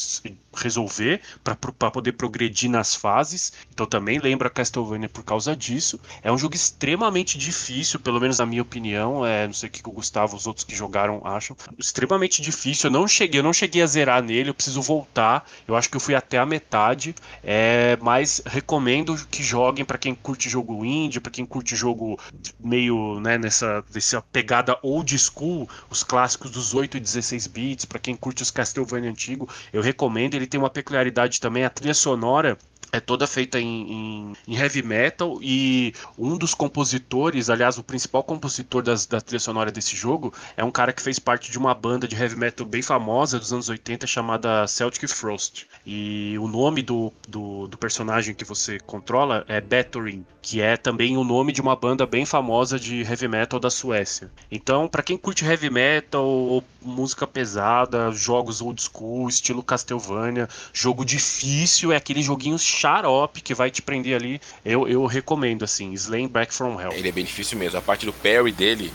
resolver 0.55 1.21
para 1.43 1.55
poder 1.91 2.13
progredir 2.13 2.71
nas 2.71 2.95
fases, 2.95 3.53
então 3.71 3.85
também 3.85 4.17
lembra 4.17 4.49
Castlevania 4.49 5.07
por 5.07 5.23
causa 5.23 5.55
disso. 5.55 5.99
É 6.23 6.31
um 6.31 6.37
jogo 6.37 6.55
extremamente 6.55 7.37
difícil, 7.37 7.99
pelo 7.99 8.19
menos 8.19 8.39
na 8.39 8.47
minha 8.47 8.63
opinião, 8.63 9.23
é, 9.23 9.45
não 9.45 9.53
sei 9.53 9.69
o 9.69 9.71
que 9.71 9.87
o 9.87 9.91
Gustavo, 9.91 10.35
os 10.35 10.47
outros 10.47 10.63
que 10.63 10.75
jogaram 10.75 11.21
acham, 11.23 11.55
extremamente 11.77 12.41
difícil, 12.41 12.87
eu 12.87 12.91
não 12.91 13.07
cheguei, 13.07 13.39
eu 13.39 13.43
não 13.43 13.53
cheguei 13.53 13.83
a 13.83 13.87
zerar 13.87 14.23
nele 14.23 14.38
eu 14.47 14.53
preciso 14.53 14.81
voltar. 14.81 15.45
Eu 15.67 15.75
acho 15.75 15.89
que 15.89 15.97
eu 15.97 15.99
fui 15.99 16.15
até 16.15 16.37
a 16.37 16.45
metade, 16.45 17.13
é, 17.43 17.97
mas 18.01 18.41
recomendo 18.45 19.15
que 19.29 19.43
joguem 19.43 19.83
para 19.83 19.97
quem 19.97 20.15
curte 20.15 20.49
jogo 20.49 20.85
indie, 20.85 21.19
para 21.19 21.31
quem 21.31 21.45
curte 21.45 21.75
jogo 21.75 22.17
meio 22.59 23.19
né, 23.19 23.37
nessa, 23.37 23.83
nessa 23.93 24.21
pegada 24.21 24.77
old 24.81 25.17
school, 25.17 25.69
os 25.89 26.03
clássicos 26.03 26.51
dos 26.51 26.73
8 26.73 26.97
e 26.97 26.99
16 26.99 27.47
bits, 27.47 27.85
para 27.85 27.99
quem 27.99 28.15
curte 28.15 28.41
os 28.41 28.51
Castlevania 28.51 29.09
antigo, 29.09 29.49
eu 29.73 29.81
recomendo. 29.81 30.35
Ele 30.35 30.47
tem 30.47 30.59
uma 30.59 30.69
peculiaridade 30.69 31.39
também, 31.39 31.65
a 31.65 31.69
trilha 31.69 31.93
sonora 31.93 32.57
é 32.91 32.99
toda 32.99 33.27
feita 33.27 33.59
em, 33.59 33.91
em, 33.91 34.33
em, 34.47 34.55
heavy 34.55 34.81
metal 34.81 35.39
e 35.41 35.93
um 36.17 36.37
dos 36.37 36.53
compositores, 36.53 37.49
aliás, 37.49 37.77
o 37.77 37.83
principal 37.83 38.23
compositor 38.23 38.81
das, 38.81 39.05
da 39.05 39.21
trilha 39.21 39.39
sonora 39.39 39.71
desse 39.71 39.95
jogo 39.95 40.33
é 40.57 40.63
um 40.63 40.71
cara 40.71 40.91
que 40.93 41.01
fez 41.01 41.19
parte 41.19 41.51
de 41.51 41.57
uma 41.57 41.73
banda 41.73 42.07
de 42.07 42.15
heavy 42.15 42.35
metal 42.35 42.65
bem 42.65 42.81
famosa 42.81 43.39
dos 43.39 43.53
anos 43.53 43.69
80 43.69 44.07
chamada 44.07 44.67
Celtic 44.67 45.07
Frost. 45.09 45.67
E 45.85 46.37
o 46.39 46.47
nome 46.47 46.81
do, 46.81 47.11
do, 47.27 47.67
do 47.67 47.77
personagem 47.77 48.33
que 48.33 48.43
você 48.43 48.79
controla 48.79 49.45
é 49.47 49.61
Batorin, 49.61 50.25
que 50.41 50.61
é 50.61 50.77
também 50.77 51.17
o 51.17 51.23
nome 51.23 51.51
de 51.51 51.61
uma 51.61 51.75
banda 51.75 52.05
bem 52.05 52.25
famosa 52.25 52.79
de 52.79 53.01
heavy 53.01 53.27
metal 53.27 53.59
da 53.59 53.69
Suécia. 53.69 54.31
Então, 54.51 54.87
para 54.87 55.03
quem 55.03 55.17
curte 55.17 55.45
heavy 55.45 55.69
metal 55.69 56.25
ou 56.25 56.63
música 56.81 57.27
pesada, 57.27 58.11
jogos 58.11 58.61
old 58.61 58.81
school, 58.81 59.27
estilo 59.27 59.61
Castlevania, 59.61 60.47
jogo 60.73 61.03
difícil, 61.05 61.91
é 61.91 61.95
aquele 61.95 62.21
joguinho 62.21 62.57
xarope 62.79 63.41
que 63.41 63.53
vai 63.53 63.69
te 63.69 63.81
prender 63.81 64.15
ali. 64.15 64.39
Eu, 64.63 64.87
eu 64.87 65.05
recomendo, 65.05 65.63
assim, 65.63 65.93
Slaying 65.93 66.27
Back 66.27 66.53
from 66.53 66.79
Hell. 66.79 66.93
Ele 66.93 67.09
é 67.09 67.11
bem 67.11 67.25
difícil 67.25 67.57
mesmo. 67.57 67.77
A 67.77 67.81
parte 67.81 68.05
do 68.05 68.13
parry 68.13 68.51
dele, 68.51 68.91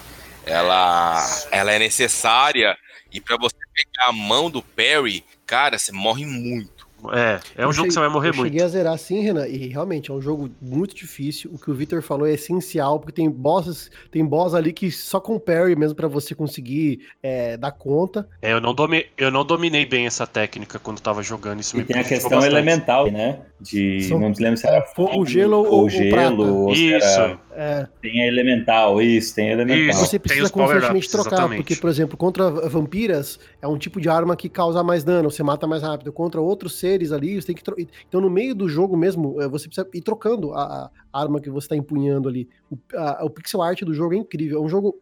ela, 0.47 1.47
ela 1.51 1.73
é 1.73 1.79
necessária. 1.79 2.77
E 3.13 3.21
para 3.21 3.37
você 3.37 3.57
pegar 3.75 4.09
a 4.09 4.13
mão 4.13 4.51
do 4.51 4.63
parry, 4.63 5.25
cara, 5.47 5.79
você 5.79 5.93
morre 5.93 6.25
muito. 6.25 6.74
É, 7.13 7.41
é 7.57 7.67
um 7.67 7.69
eu 7.69 7.73
jogo 7.73 7.75
cheguei, 7.75 7.89
que 7.89 7.95
você 7.95 8.01
vai 8.01 8.09
morrer 8.09 8.29
eu 8.31 8.35
muito. 8.35 8.47
Eu 8.47 8.53
cheguei 8.53 8.65
a 8.65 8.69
zerar 8.69 8.99
sim, 8.99 9.21
Renan, 9.21 9.47
e 9.47 9.69
realmente 9.69 10.11
é 10.11 10.15
um 10.15 10.21
jogo 10.21 10.51
muito 10.61 10.95
difícil. 10.95 11.51
O 11.53 11.59
que 11.59 11.71
o 11.71 11.75
Victor 11.75 12.03
falou 12.03 12.27
é 12.27 12.33
essencial, 12.33 12.99
porque 12.99 13.13
tem 13.13 13.31
bosses, 13.31 13.91
tem 14.11 14.25
boss 14.25 14.55
ali 14.55 14.73
que 14.73 14.91
só 14.91 15.21
com 15.21 15.39
parry 15.39 15.77
mesmo 15.77 15.95
para 15.95 16.09
você 16.09 16.35
conseguir 16.35 17.01
é, 17.23 17.57
dar 17.57 17.73
conta. 17.73 18.29
É, 18.41 18.53
eu 18.53 18.61
não, 18.61 18.75
domi 18.75 19.07
eu 19.17 19.31
não 19.31 19.45
dominei 19.45 19.85
bem 19.85 20.07
essa 20.07 20.27
técnica 20.27 20.79
quando 20.79 21.01
tava 21.01 21.23
jogando 21.23 21.61
isso. 21.61 21.77
E 21.77 21.81
me 21.81 21.85
tem 21.85 22.01
a 22.01 22.05
questão 22.05 22.31
bastante. 22.31 22.53
elemental, 22.53 23.11
né? 23.11 23.41
De, 23.61 24.03
São, 24.03 24.21
não 24.21 24.29
me 24.29 24.37
lembro 24.39 24.57
se 24.59 24.67
era 24.67 24.83
fogo, 24.83 25.25
gelo 25.25 25.59
ou, 25.59 25.83
ou 25.83 25.89
gelo. 25.89 26.65
Ou 26.67 26.73
isso. 26.73 26.95
Era, 26.95 27.39
é. 27.57 27.87
Tem 28.03 28.23
a 28.23 28.27
elemental, 28.27 29.01
isso, 29.01 29.35
tem 29.35 29.51
a 29.51 29.53
elemental. 29.53 29.91
Isso, 29.91 30.07
você 30.07 30.19
precisa 30.19 30.51
constantemente 30.51 31.09
trocar, 31.09 31.33
exatamente. 31.33 31.57
porque, 31.59 31.77
por 31.77 31.89
exemplo, 31.89 32.17
contra 32.17 32.51
vampiras 32.51 33.39
é 33.63 33.69
um 33.69 33.79
tipo 33.79 34.01
de 34.01 34.09
arma 34.09 34.37
que 34.37 34.49
causa 34.49 34.83
mais 34.83 35.05
dano, 35.05 35.31
você 35.31 35.43
mata 35.43 35.67
mais 35.67 35.83
rápido. 35.83 36.13
Contra 36.13 36.41
outros 36.41 36.79
seres 36.79 36.94
seres 36.95 37.13
ali, 37.13 37.41
você 37.41 37.53
tem 37.53 37.57
que 37.57 37.89
então 38.09 38.21
no 38.21 38.31
meio 38.31 38.55
do 38.55 38.69
jogo 38.69 38.97
mesmo, 38.97 39.41
eh, 39.41 39.49
você 39.49 39.67
precisa 39.67 39.89
ir 39.93 40.03
trocando 40.03 40.53
a, 40.53 40.91
a 41.13 41.21
arma 41.21 41.41
que 41.41 41.51
você 41.51 41.67
está 41.67 41.77
empunhando 41.77 42.29
ali. 42.29 42.49
O, 42.71 42.79
a, 42.95 43.25
o 43.25 43.31
pixel 43.31 43.63
art 43.63 43.83
do 43.83 43.95
jogo 43.95 44.15
é 44.15 44.19
incrível, 44.19 44.59
é 44.59 44.63
um 44.63 44.69
jogo 44.69 45.01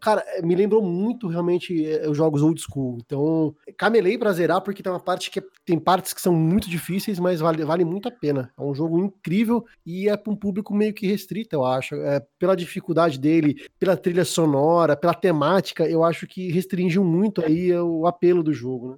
Cara, 0.00 0.24
eh, 0.26 0.42
me 0.42 0.54
lembrou 0.54 0.82
muito 0.82 1.28
realmente 1.28 1.86
eh, 1.86 2.08
os 2.08 2.16
jogos 2.16 2.42
old 2.42 2.60
school. 2.60 2.98
Então, 3.04 3.54
camelei 3.76 4.18
pra 4.18 4.32
zerar, 4.32 4.60
porque 4.60 4.82
tem 4.82 4.92
uma 4.92 5.00
parte 5.00 5.30
que 5.30 5.38
é, 5.38 5.42
tem 5.64 5.78
partes 5.78 6.12
que 6.12 6.20
são 6.20 6.32
muito 6.34 6.68
difíceis, 6.68 7.18
mas 7.20 7.40
vale, 7.40 7.64
vale 7.64 7.84
muito 7.84 8.08
a 8.08 8.10
pena. 8.10 8.50
É 8.58 8.62
um 8.62 8.74
jogo 8.74 8.98
incrível 8.98 9.64
e 9.86 10.08
é 10.08 10.16
para 10.16 10.32
um 10.32 10.36
público 10.36 10.74
meio 10.74 10.92
que 10.92 11.06
restrito, 11.06 11.54
eu 11.54 11.64
acho. 11.64 11.94
É, 11.94 12.20
pela 12.38 12.56
dificuldade 12.56 13.18
dele, 13.18 13.64
pela 13.78 13.96
trilha 13.96 14.24
sonora, 14.24 14.96
pela 14.96 15.14
temática, 15.14 15.88
eu 15.88 16.02
acho 16.02 16.26
que 16.26 16.50
restringiu 16.50 17.04
muito 17.04 17.44
aí 17.44 17.72
o 17.72 18.06
apelo 18.06 18.42
do 18.42 18.52
jogo, 18.52 18.92
né? 18.92 18.96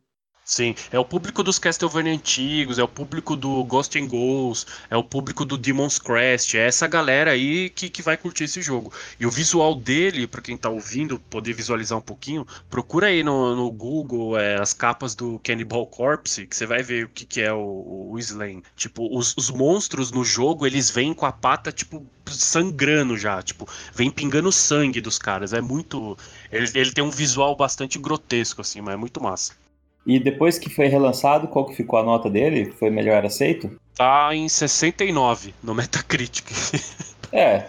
Sim, 0.49 0.76
é 0.92 0.99
o 0.99 1.05
público 1.05 1.42
dos 1.42 1.59
Castlevania 1.59 2.12
antigos, 2.12 2.78
é 2.78 2.82
o 2.82 2.86
público 2.86 3.34
do 3.34 3.64
Ghost 3.64 3.99
and 3.99 4.07
Ghosts, 4.07 4.64
é 4.88 4.97
o 4.97 5.03
público 5.03 5.44
do 5.44 5.59
Demon's 5.59 5.99
Crest, 5.99 6.55
é 6.57 6.68
essa 6.68 6.86
galera 6.86 7.32
aí 7.32 7.68
que, 7.68 7.90
que 7.90 8.01
vai 8.01 8.16
curtir 8.16 8.44
esse 8.44 8.62
jogo. 8.62 8.92
E 9.18 9.26
o 9.26 9.30
visual 9.30 9.74
dele, 9.74 10.24
para 10.24 10.40
quem 10.40 10.57
tá 10.57 10.68
ouvindo, 10.70 11.18
poder 11.18 11.53
visualizar 11.53 11.99
um 11.99 12.01
pouquinho, 12.01 12.47
procura 12.70 13.09
aí 13.09 13.24
no, 13.24 13.57
no 13.57 13.68
Google 13.72 14.38
é, 14.38 14.55
as 14.55 14.72
capas 14.72 15.16
do 15.16 15.40
Cannibal 15.40 15.84
Corpse, 15.88 16.47
que 16.47 16.55
você 16.55 16.64
vai 16.64 16.80
ver 16.80 17.07
o 17.07 17.09
que, 17.09 17.26
que 17.26 17.40
é 17.40 17.53
o, 17.53 18.11
o 18.12 18.16
Slain. 18.20 18.62
Tipo, 18.76 19.18
os, 19.18 19.34
os 19.36 19.51
monstros 19.51 20.12
no 20.12 20.24
jogo, 20.24 20.64
eles 20.64 20.90
vêm 20.90 21.12
com 21.12 21.26
a 21.26 21.32
pata, 21.32 21.72
tipo, 21.72 22.07
sangrando 22.30 23.18
já, 23.18 23.42
tipo, 23.42 23.68
vem 23.92 24.12
pingando 24.12 24.53
sangue 24.53 25.01
dos 25.01 25.18
caras. 25.18 25.53
É 25.53 25.61
muito. 25.61 26.16
Ele, 26.53 26.70
ele 26.72 26.92
tem 26.92 27.03
um 27.03 27.11
visual 27.11 27.57
bastante 27.57 27.99
grotesco, 27.99 28.61
assim, 28.61 28.80
mas 28.80 28.94
é 28.94 28.97
muito 28.97 29.20
massa. 29.20 29.65
E 30.07 30.20
depois 30.20 30.59
que 30.59 30.70
foi 30.70 30.86
relançado, 30.86 31.48
qual 31.48 31.66
que 31.66 31.74
ficou 31.74 31.98
a 31.98 32.02
nota 32.02 32.30
dele? 32.30 32.72
Foi 32.78 32.90
melhor 32.90 33.26
aceito? 33.26 33.76
Tá 33.96 34.34
em 34.34 34.48
69 34.48 35.54
no 35.62 35.74
Metacritic. 35.74 36.46
É. 37.32 37.66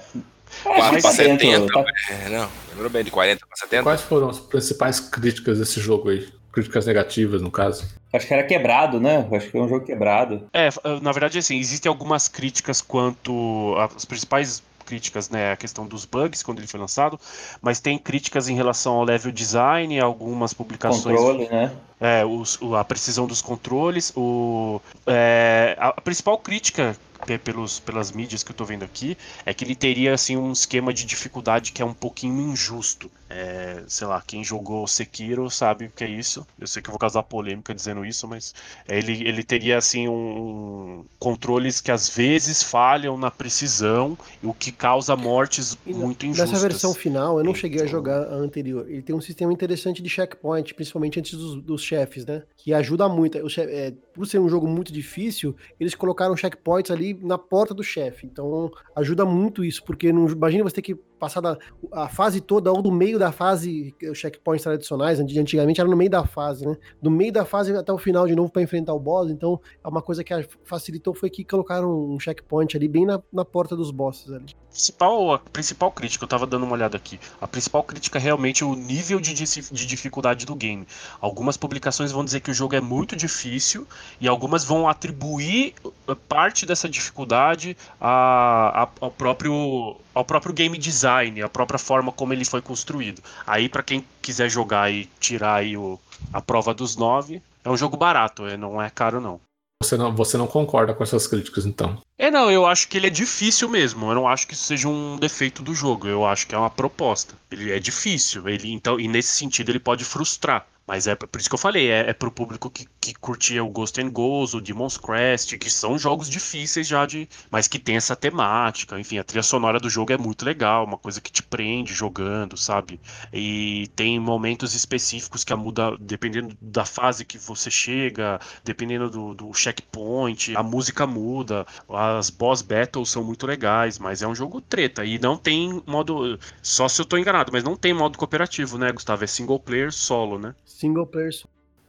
4 0.64 1.02
para 1.02 1.12
70. 1.12 1.74
Tá... 1.74 1.84
É, 2.10 2.30
não, 2.30 2.48
lembrou 2.70 2.90
bem 2.92 3.04
de 3.04 3.10
40 3.10 3.46
para 3.46 3.58
70. 3.58 3.84
Quais 3.84 4.02
foram 4.02 4.30
as 4.30 4.40
principais 4.40 5.00
críticas 5.00 5.58
desse 5.58 5.82
jogo 5.82 6.10
aí? 6.10 6.30
Críticas 6.52 6.86
negativas, 6.86 7.42
no 7.42 7.52
caso. 7.52 7.86
Acho 8.14 8.28
que 8.28 8.34
era 8.34 8.44
quebrado, 8.44 9.00
né? 9.00 9.28
Acho 9.32 9.50
que 9.50 9.58
é 9.58 9.62
um 9.62 9.68
jogo 9.68 9.84
quebrado. 9.84 10.48
É, 10.54 10.70
na 11.02 11.12
verdade, 11.12 11.40
assim, 11.40 11.58
existem 11.58 11.90
algumas 11.90 12.28
críticas 12.28 12.82
quanto. 12.82 13.76
As 13.78 14.06
principais 14.06 14.64
críticas, 14.88 15.30
né, 15.30 15.52
a 15.52 15.58
questão 15.58 15.86
dos 15.86 16.06
bugs 16.06 16.42
quando 16.42 16.60
ele 16.60 16.68
foi 16.68 16.80
lançado, 16.80 17.20
mas 17.62 17.80
tem 17.82 18.00
críticas 18.00 18.48
em 18.48 18.56
relação 18.56 18.94
ao 18.94 19.04
level 19.04 19.32
design, 19.32 20.00
algumas 20.00 20.54
publicações. 20.54 21.18
Controle, 21.18 21.50
né? 21.50 21.76
É, 22.00 22.24
os, 22.24 22.60
a 22.78 22.84
precisão 22.84 23.28
dos 23.28 23.42
controles, 23.42 24.14
o, 24.16 24.80
é, 25.06 25.76
a 25.80 26.00
principal 26.00 26.38
crítica 26.38 26.96
pelos, 27.44 27.80
pelas 27.80 28.12
mídias 28.12 28.44
que 28.44 28.52
eu 28.52 28.56
tô 28.56 28.64
vendo 28.64 28.84
aqui, 28.84 29.18
é 29.46 29.54
que 29.54 29.66
ele 29.66 29.76
teria 29.76 30.14
assim 30.14 30.38
um 30.38 30.52
esquema 30.52 30.94
de 30.94 31.04
dificuldade 31.04 31.72
que 31.72 31.82
é 31.82 31.86
um 31.86 31.94
pouquinho 31.94 32.52
injusto. 32.52 33.12
É, 33.30 33.84
sei 33.88 34.08
lá, 34.08 34.22
quem 34.26 34.44
jogou 34.44 34.88
Sekiro 34.88 35.50
sabe 35.50 35.86
o 35.86 35.92
que 35.92 36.04
é 36.04 36.10
isso. 36.10 36.48
Eu 36.60 36.66
sei 36.66 36.82
que 36.82 36.90
eu 36.90 36.94
vou 36.94 37.00
causar 37.00 37.24
polêmica 37.24 37.74
dizendo 37.76 38.06
isso, 38.06 38.28
mas 38.28 38.54
ele, 38.88 39.28
ele 39.28 39.44
teria 39.44 39.78
assim 39.78 40.08
um 40.08 41.04
controles 41.20 41.82
que 41.82 41.92
às 41.92 42.10
vezes 42.10 42.64
falham 42.64 43.18
na 43.18 43.30
precisão, 43.30 44.18
o 44.42 44.54
que 44.54 44.72
causa 44.72 45.16
mortes 45.16 45.78
e 45.86 45.94
muito 45.94 46.26
injustas. 46.26 46.52
Nessa 46.52 46.62
versão 46.62 46.94
final, 46.94 47.38
eu 47.38 47.44
não 47.44 47.54
cheguei 47.54 47.82
a 47.82 47.84
então 47.84 47.92
jogar 47.92 48.24
a 48.24 48.36
anterior. 48.36 48.90
Ele 48.90 49.02
tem 49.02 49.16
um 49.16 49.22
sistema 49.22 49.52
interessante 49.52 50.02
de 50.02 50.10
checkpoint, 50.10 50.74
principalmente 50.74 51.20
antes 51.20 51.34
dos, 51.34 51.62
dos 51.62 51.82
chefes, 51.82 52.26
né? 52.26 52.44
Que 52.56 52.74
ajuda 52.74 53.10
muito. 53.10 53.38
O 53.40 53.50
chefe, 53.50 53.74
é, 53.74 53.94
por 54.14 54.26
ser 54.26 54.40
um 54.40 54.48
jogo 54.48 54.68
muito 54.68 54.92
difícil, 54.94 55.56
eles 55.80 55.96
colocaram 55.96 56.36
checkpoints 56.36 56.92
ali 56.92 57.14
na 57.22 57.38
porta 57.38 57.74
do 57.74 57.84
chefe. 57.84 58.26
Então 58.26 58.72
ajuda 58.96 59.26
muito 59.26 59.64
isso, 59.64 59.84
porque 59.84 60.14
não, 60.14 60.28
imagina 60.30 60.64
você 60.64 60.76
ter 60.76 60.82
que 60.82 60.96
passada 61.20 61.58
a 61.92 62.08
fase 62.08 62.42
toda 62.42 62.72
ou 62.72 62.82
do 62.82 62.92
meio 62.92 63.20
da 63.20 63.32
fase, 63.32 63.94
os 64.10 64.18
checkpoints 64.18 64.64
tradicionais, 64.64 65.20
antigamente 65.20 65.80
era 65.80 65.90
no 65.90 65.98
meio 65.98 66.10
da 66.10 66.26
fase, 66.26 66.66
né? 66.66 66.76
Do 67.02 67.12
meio 67.12 67.32
da 67.32 67.46
fase 67.46 67.76
até 67.76 67.92
o 67.92 67.98
final 67.98 68.28
de 68.28 68.36
novo 68.36 68.52
para 68.52 68.62
enfrentar 68.62 68.94
o 68.94 69.00
boss. 69.00 69.30
Então, 69.30 69.60
é 69.84 69.88
uma 69.88 70.02
coisa 70.02 70.24
que 70.24 70.34
facilitou 70.64 71.14
foi 71.14 71.30
que 71.30 71.44
colocaram 71.44 71.90
um 71.90 72.20
checkpoint 72.20 72.76
ali 72.78 72.88
bem 72.88 73.06
na, 73.06 73.22
na 73.32 73.44
porta 73.46 73.76
dos 73.76 73.92
bosses 73.92 74.32
ali. 74.32 74.46
Principal, 74.70 75.34
a 75.34 75.40
principal 75.40 75.92
crítica, 75.92 76.24
eu 76.24 76.28
tava 76.28 76.46
dando 76.46 76.64
uma 76.64 76.74
olhada 76.74 76.96
aqui. 76.96 77.20
A 77.42 77.48
principal 77.48 77.82
crítica 77.84 78.20
é 78.20 78.22
realmente 78.22 78.64
o 78.64 78.76
nível 78.76 79.20
de, 79.20 79.34
de 79.34 79.86
dificuldade 79.88 80.46
do 80.46 80.54
game. 80.54 80.88
Algumas 81.20 81.58
publicações 81.58 82.12
vão 82.12 82.24
dizer 82.24 82.42
que 82.42 82.52
o 82.52 82.54
jogo 82.54 82.76
é 82.76 82.82
muito 82.82 83.16
difícil 83.16 83.88
e 84.22 84.28
algumas 84.28 84.64
vão 84.64 84.88
atribuir 84.88 85.74
eh, 85.84 86.16
parte 86.30 86.64
dessa 86.66 86.88
dificuldade 86.88 87.76
a, 88.00 88.84
a, 88.84 88.90
ao 89.02 89.10
próprio 89.10 89.96
ao 90.14 90.26
próprio 90.26 90.54
game 90.54 90.78
design, 90.78 91.42
a 91.42 91.50
própria 91.50 91.80
forma 91.80 92.12
como 92.12 92.34
ele 92.34 92.46
foi 92.46 92.62
construído. 92.62 93.22
Aí 93.46 93.68
para 93.70 93.82
quem 93.84 94.06
quiser 94.22 94.50
jogar 94.50 94.92
e 94.92 95.06
tirar 95.20 95.56
aí 95.56 95.76
o, 95.76 96.00
a 96.32 96.42
prova 96.42 96.74
dos 96.74 96.96
nove, 96.96 97.42
é 97.64 97.70
um 97.70 97.78
jogo 97.78 97.98
barato, 97.98 98.46
é, 98.46 98.56
não 98.58 98.82
é 98.82 98.90
caro 98.90 99.20
não. 99.20 99.47
Você 99.82 99.96
não, 99.96 100.14
você 100.16 100.38
não 100.38 100.48
concorda 100.48 100.94
com 100.94 101.04
essas 101.04 101.28
críticas, 101.28 101.66
então? 101.66 102.02
É, 102.18 102.32
não, 102.32 102.50
eu 102.50 102.66
acho 102.66 102.88
que 102.88 102.98
ele 102.98 103.08
é 103.08 103.12
difícil 103.12 103.70
mesmo. 103.70 104.10
Eu 104.10 104.16
não 104.16 104.28
acho 104.28 104.48
que 104.48 104.56
isso 104.56 104.64
seja 104.64 104.88
um 104.88 105.18
defeito 105.18 105.62
do 105.62 105.74
jogo. 105.74 106.08
Eu 106.08 106.26
acho 106.26 106.48
que 106.48 106.56
é 106.56 106.58
uma 106.58 106.70
proposta. 106.70 107.36
Ele 107.52 107.72
é 107.72 107.80
difícil. 107.80 108.50
Ele, 108.50 108.72
então, 108.72 109.00
e 109.00 109.08
nesse 109.08 109.30
sentido 109.30 109.70
ele 109.70 109.80
pode 109.80 110.04
frustrar. 110.04 110.66
Mas 110.88 111.06
é 111.06 111.16
por 111.16 111.38
isso 111.38 111.50
que 111.50 111.56
eu 111.56 111.60
falei, 111.60 111.92
é, 111.92 112.10
é 112.10 112.14
pro 112.14 112.32
público 112.32 112.70
que, 112.70 112.88
que 113.02 113.14
curtia 113.14 113.62
o 113.62 113.70
Ghost 113.70 114.00
and 114.00 114.10
Ghost, 114.10 114.56
o 114.56 114.62
Demon's 114.62 114.98
Crest, 114.98 115.58
que 115.58 115.70
são 115.70 116.00
jogos 116.00 116.30
difíceis 116.30 116.88
já 116.88 117.06
de. 117.06 117.28
mas 117.52 117.68
que 117.68 117.78
tem 117.78 117.98
essa 117.98 118.16
temática. 118.16 118.98
Enfim, 118.98 119.18
a 119.18 119.24
trilha 119.24 119.44
sonora 119.44 119.82
do 119.82 119.90
jogo 119.90 120.14
é 120.14 120.18
muito 120.18 120.46
legal, 120.46 120.86
uma 120.86 120.98
coisa 120.98 121.20
que 121.20 121.30
te 121.30 121.44
prende 121.44 121.94
jogando, 121.94 122.56
sabe? 122.56 123.02
E 123.34 123.90
tem 123.98 124.18
momentos 124.18 124.74
específicos 124.74 125.44
que 125.44 125.52
a 125.52 125.58
muda, 125.58 125.98
dependendo 126.00 126.58
da 126.62 126.86
fase 126.86 127.26
que 127.26 127.38
você 127.38 127.70
chega, 127.70 128.40
dependendo 128.64 129.10
do, 129.10 129.34
do 129.34 129.54
checkpoint, 129.54 130.56
a 130.56 130.64
música 130.64 131.06
muda, 131.06 131.66
as 131.90 132.30
boss 132.30 132.62
battles 132.62 133.10
são 133.10 133.26
muito 133.26 133.46
legais, 133.46 134.00
mas 134.00 134.22
é 134.22 134.28
um 134.28 134.36
jogo 134.36 134.62
treta. 134.62 135.04
E 135.04 135.20
não 135.20 135.36
tem 135.38 135.84
modo. 135.86 136.40
Só 136.62 136.88
se 136.88 137.02
eu 137.02 137.06
tô 137.06 137.18
enganado, 137.18 137.52
mas 137.52 137.64
não 137.64 137.76
tem 137.76 137.94
modo 137.94 138.18
cooperativo, 138.18 138.78
né, 138.78 138.90
Gustavo? 138.94 139.26
É 139.26 139.28
single 139.28 139.60
player 139.60 139.92
solo, 139.92 140.40
né? 140.40 140.56
Single 140.78 141.08
player. 141.08 141.34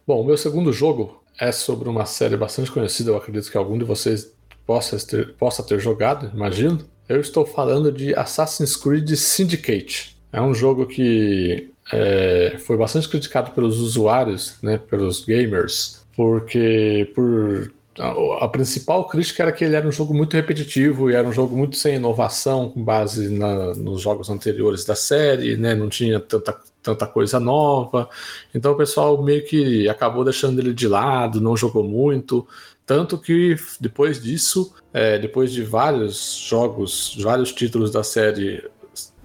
Bom, 0.07 0.23
o 0.23 0.25
meu 0.25 0.37
segundo 0.37 0.73
jogo 0.73 1.23
é 1.39 1.53
sobre 1.53 1.89
uma 1.89 2.07
série 2.07 2.37
bastante 2.37 2.73
conhecida, 2.73 3.11
eu 3.11 3.17
acredito 3.17 3.51
que 3.51 3.59
algum 3.59 3.79
de 3.79 3.85
vocês 3.85 4.33
possa 4.67 4.99
ter, 4.99 5.35
possa 5.35 5.63
ter 5.63 5.79
jogado, 5.79 6.31
imagino. 6.35 6.81
Eu 7.09 7.21
estou 7.21 7.47
falando 7.47 7.93
de 7.93 8.15
Assassin's 8.15 8.77
Creed 8.77 9.11
Syndicate. 9.15 10.17
É 10.33 10.41
um 10.41 10.55
jogo 10.55 10.87
que 10.87 11.71
é, 11.93 12.57
foi 12.59 12.77
bastante 12.77 13.09
criticado 13.09 13.51
pelos 13.53 13.79
usuários, 13.79 14.57
né, 14.63 14.79
pelos 14.79 15.25
gamers, 15.25 16.05
porque 16.15 17.11
por 17.15 17.73
a, 17.99 18.45
a, 18.45 18.49
principal 18.49 19.07
crítica 19.09 19.43
era 19.43 19.53
que 19.53 19.65
ele 19.65 19.75
era 19.75 19.89
um 19.89 19.93
jogo 19.93 20.15
muito 20.15 20.35
repetitivo 20.35 21.11
e 21.11 21.15
era 21.15 21.27
um 21.27 21.33
jogo 21.33 21.57
muito 21.57 21.77
sem 21.77 21.97
inovação, 21.97 22.71
com 22.71 22.83
base 22.83 23.29
na, 23.29 23.75
nos 23.75 24.03
jogos 24.03 24.29
anteriores 24.29 24.85
da 24.85 24.95
série, 24.95 25.57
né, 25.57 25.75
não 25.75 25.89
tinha 25.89 26.21
tanta 26.21 26.53
tanta 26.89 27.07
coisa 27.07 27.39
nova. 27.39 28.09
Então 28.55 28.73
o 28.73 28.77
pessoal 28.77 29.23
meio 29.23 29.45
que 29.45 29.89
acabou 29.89 30.25
deixando 30.25 30.59
ele 30.59 30.73
de 30.73 30.89
lado, 30.89 31.41
não 31.41 31.57
jogou 31.57 31.85
muito. 31.85 32.47
Tanto 32.87 33.19
que 33.19 33.57
depois 33.79 34.23
disso, 34.23 34.73
é, 34.93 35.19
depois 35.19 35.53
de 35.53 35.63
vários 35.63 36.47
jogos, 36.49 37.17
vários 37.21 37.53
títulos 37.53 37.91
da 37.91 38.03
série 38.03 38.65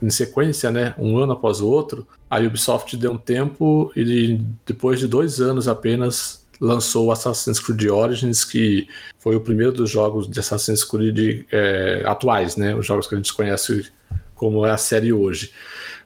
em 0.01 0.09
sequência, 0.09 0.70
né, 0.70 0.93
um 0.97 1.18
ano 1.18 1.32
após 1.32 1.61
o 1.61 1.68
outro, 1.70 2.05
a 2.30 2.38
Ubisoft 2.38 2.97
deu 2.97 3.14
um 3.14 3.18
tempo 3.18 3.89
e 3.95 4.38
depois 4.66 4.99
de 4.99 5.07
dois 5.07 5.39
anos 5.39 5.70
apenas 5.70 6.45
lançou 6.59 7.09
Assassin's 7.09 7.59
Creed 7.59 7.89
Origins, 7.89 8.43
que 8.43 8.89
foi 9.18 9.38
o 9.38 9.41
primeiro 9.41 9.72
dos 9.72 9.89
jogos 9.89 10.30
de 10.30 10.38
Assassin's 10.38 10.84
Creed 10.84 11.45
é, 11.49 12.03
atuais, 12.05 12.57
né, 12.57 12.76
os 12.76 12.86
jogos 12.86 13.07
que 13.07 13.16
a 13.16 13.18
gente 13.18 13.34
conhece 13.34 13.86
como 14.36 14.66
é 14.66 14.72
a 14.72 14.78
série 14.78 15.14
hoje. 15.14 15.53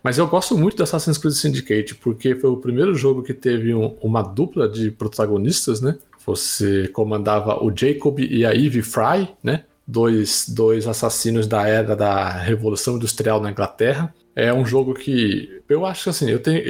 Mas 0.04 0.18
eu 0.18 0.28
gosto 0.28 0.58
muito 0.58 0.78
do 0.78 0.84
Assassin's 0.84 1.18
Creed 1.18 1.34
Syndicate, 1.34 1.96
porque 1.96 2.36
foi 2.36 2.50
o 2.50 2.58
primeiro 2.58 2.96
jogo 2.96 3.24
que 3.24 3.34
teve 3.34 3.74
um, 3.74 3.96
uma 4.02 4.22
dupla 4.22 4.68
de 4.68 4.92
protagonistas, 4.92 5.82
né? 5.82 5.98
Você 6.26 6.88
comandava 6.90 7.64
o 7.64 7.72
Jacob 7.76 8.20
e 8.20 8.46
a 8.46 8.54
Eve 8.54 8.82
Fry, 8.82 9.30
né? 9.42 9.64
Dois, 9.86 10.46
dois 10.50 10.86
assassinos 10.86 11.48
da 11.48 11.66
era 11.66 11.96
da 11.96 12.30
Revolução 12.30 12.98
Industrial 12.98 13.42
na 13.42 13.52
Inglaterra. 13.52 14.14
É 14.36 14.54
um 14.54 14.66
jogo 14.66 14.94
que 14.94 15.62
eu 15.68 15.86
acho 15.86 16.04
que 16.04 16.10
assim, 16.10 16.30
eu 16.30 16.40
tenho 16.40 16.62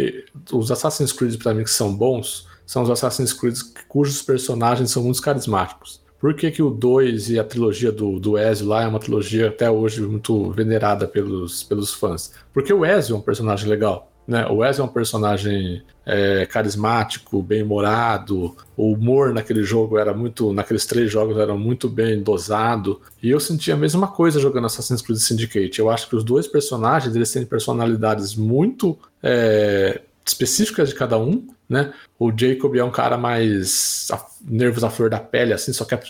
os 0.53 0.71
Assassin's 0.71 1.11
Creed 1.11 1.37
para 1.37 1.53
mim 1.53 1.63
que 1.63 1.71
são 1.71 1.93
bons, 1.93 2.47
são 2.65 2.83
os 2.83 2.89
Assassin's 2.89 3.33
Creed 3.33 3.57
cujos 3.87 4.21
personagens 4.21 4.91
são 4.91 5.03
muito 5.03 5.21
carismáticos. 5.21 6.01
Por 6.19 6.33
que, 6.33 6.49
que 6.49 6.63
o 6.63 6.69
2 6.69 7.29
e 7.29 7.39
a 7.39 7.43
trilogia 7.43 7.91
do, 7.91 8.19
do 8.19 8.37
Ezio 8.37 8.67
lá 8.67 8.83
é 8.83 8.87
uma 8.87 8.99
trilogia 8.99 9.49
até 9.49 9.69
hoje 9.69 10.01
muito 10.01 10.51
venerada 10.51 11.07
pelos, 11.07 11.63
pelos 11.63 11.93
fãs? 11.93 12.33
Porque 12.53 12.73
o 12.73 12.85
Ezio 12.85 13.15
é 13.15 13.19
um 13.19 13.21
personagem 13.21 13.69
legal. 13.69 14.11
Né? 14.27 14.45
O 14.47 14.65
Ezio 14.65 14.81
é 14.81 14.85
um 14.85 14.89
personagem 14.89 15.81
é, 16.05 16.45
carismático, 16.45 17.41
bem-humorado. 17.41 18.55
O 18.75 18.91
humor 18.91 19.33
naquele 19.33 19.63
jogo 19.63 19.97
era 19.97 20.13
muito. 20.13 20.51
Naqueles 20.51 20.85
três 20.85 21.09
jogos 21.09 21.37
era 21.37 21.53
muito 21.53 21.87
bem 21.87 22.21
dosado. 22.21 22.99
E 23.23 23.29
eu 23.29 23.39
senti 23.39 23.71
a 23.71 23.77
mesma 23.77 24.07
coisa 24.07 24.39
jogando 24.39 24.65
Assassin's 24.65 25.01
Creed 25.01 25.19
Syndicate. 25.19 25.79
Eu 25.79 25.89
acho 25.89 26.09
que 26.09 26.15
os 26.15 26.25
dois 26.25 26.45
personagens 26.45 27.15
eles 27.15 27.31
têm 27.31 27.45
personalidades 27.45 28.35
muito 28.35 28.97
é, 29.23 30.01
específicas 30.27 30.89
de 30.89 30.95
cada 30.95 31.17
um 31.17 31.47
né? 31.69 31.93
O 32.17 32.31
Jacob 32.35 32.75
é 32.75 32.83
um 32.83 32.91
cara 32.91 33.17
mais 33.17 34.07
a, 34.11 34.25
nervos 34.41 34.83
à 34.83 34.89
flor 34.89 35.09
da 35.09 35.19
pele, 35.19 35.53
assim, 35.53 35.73
só 35.73 35.83
quer 35.83 36.01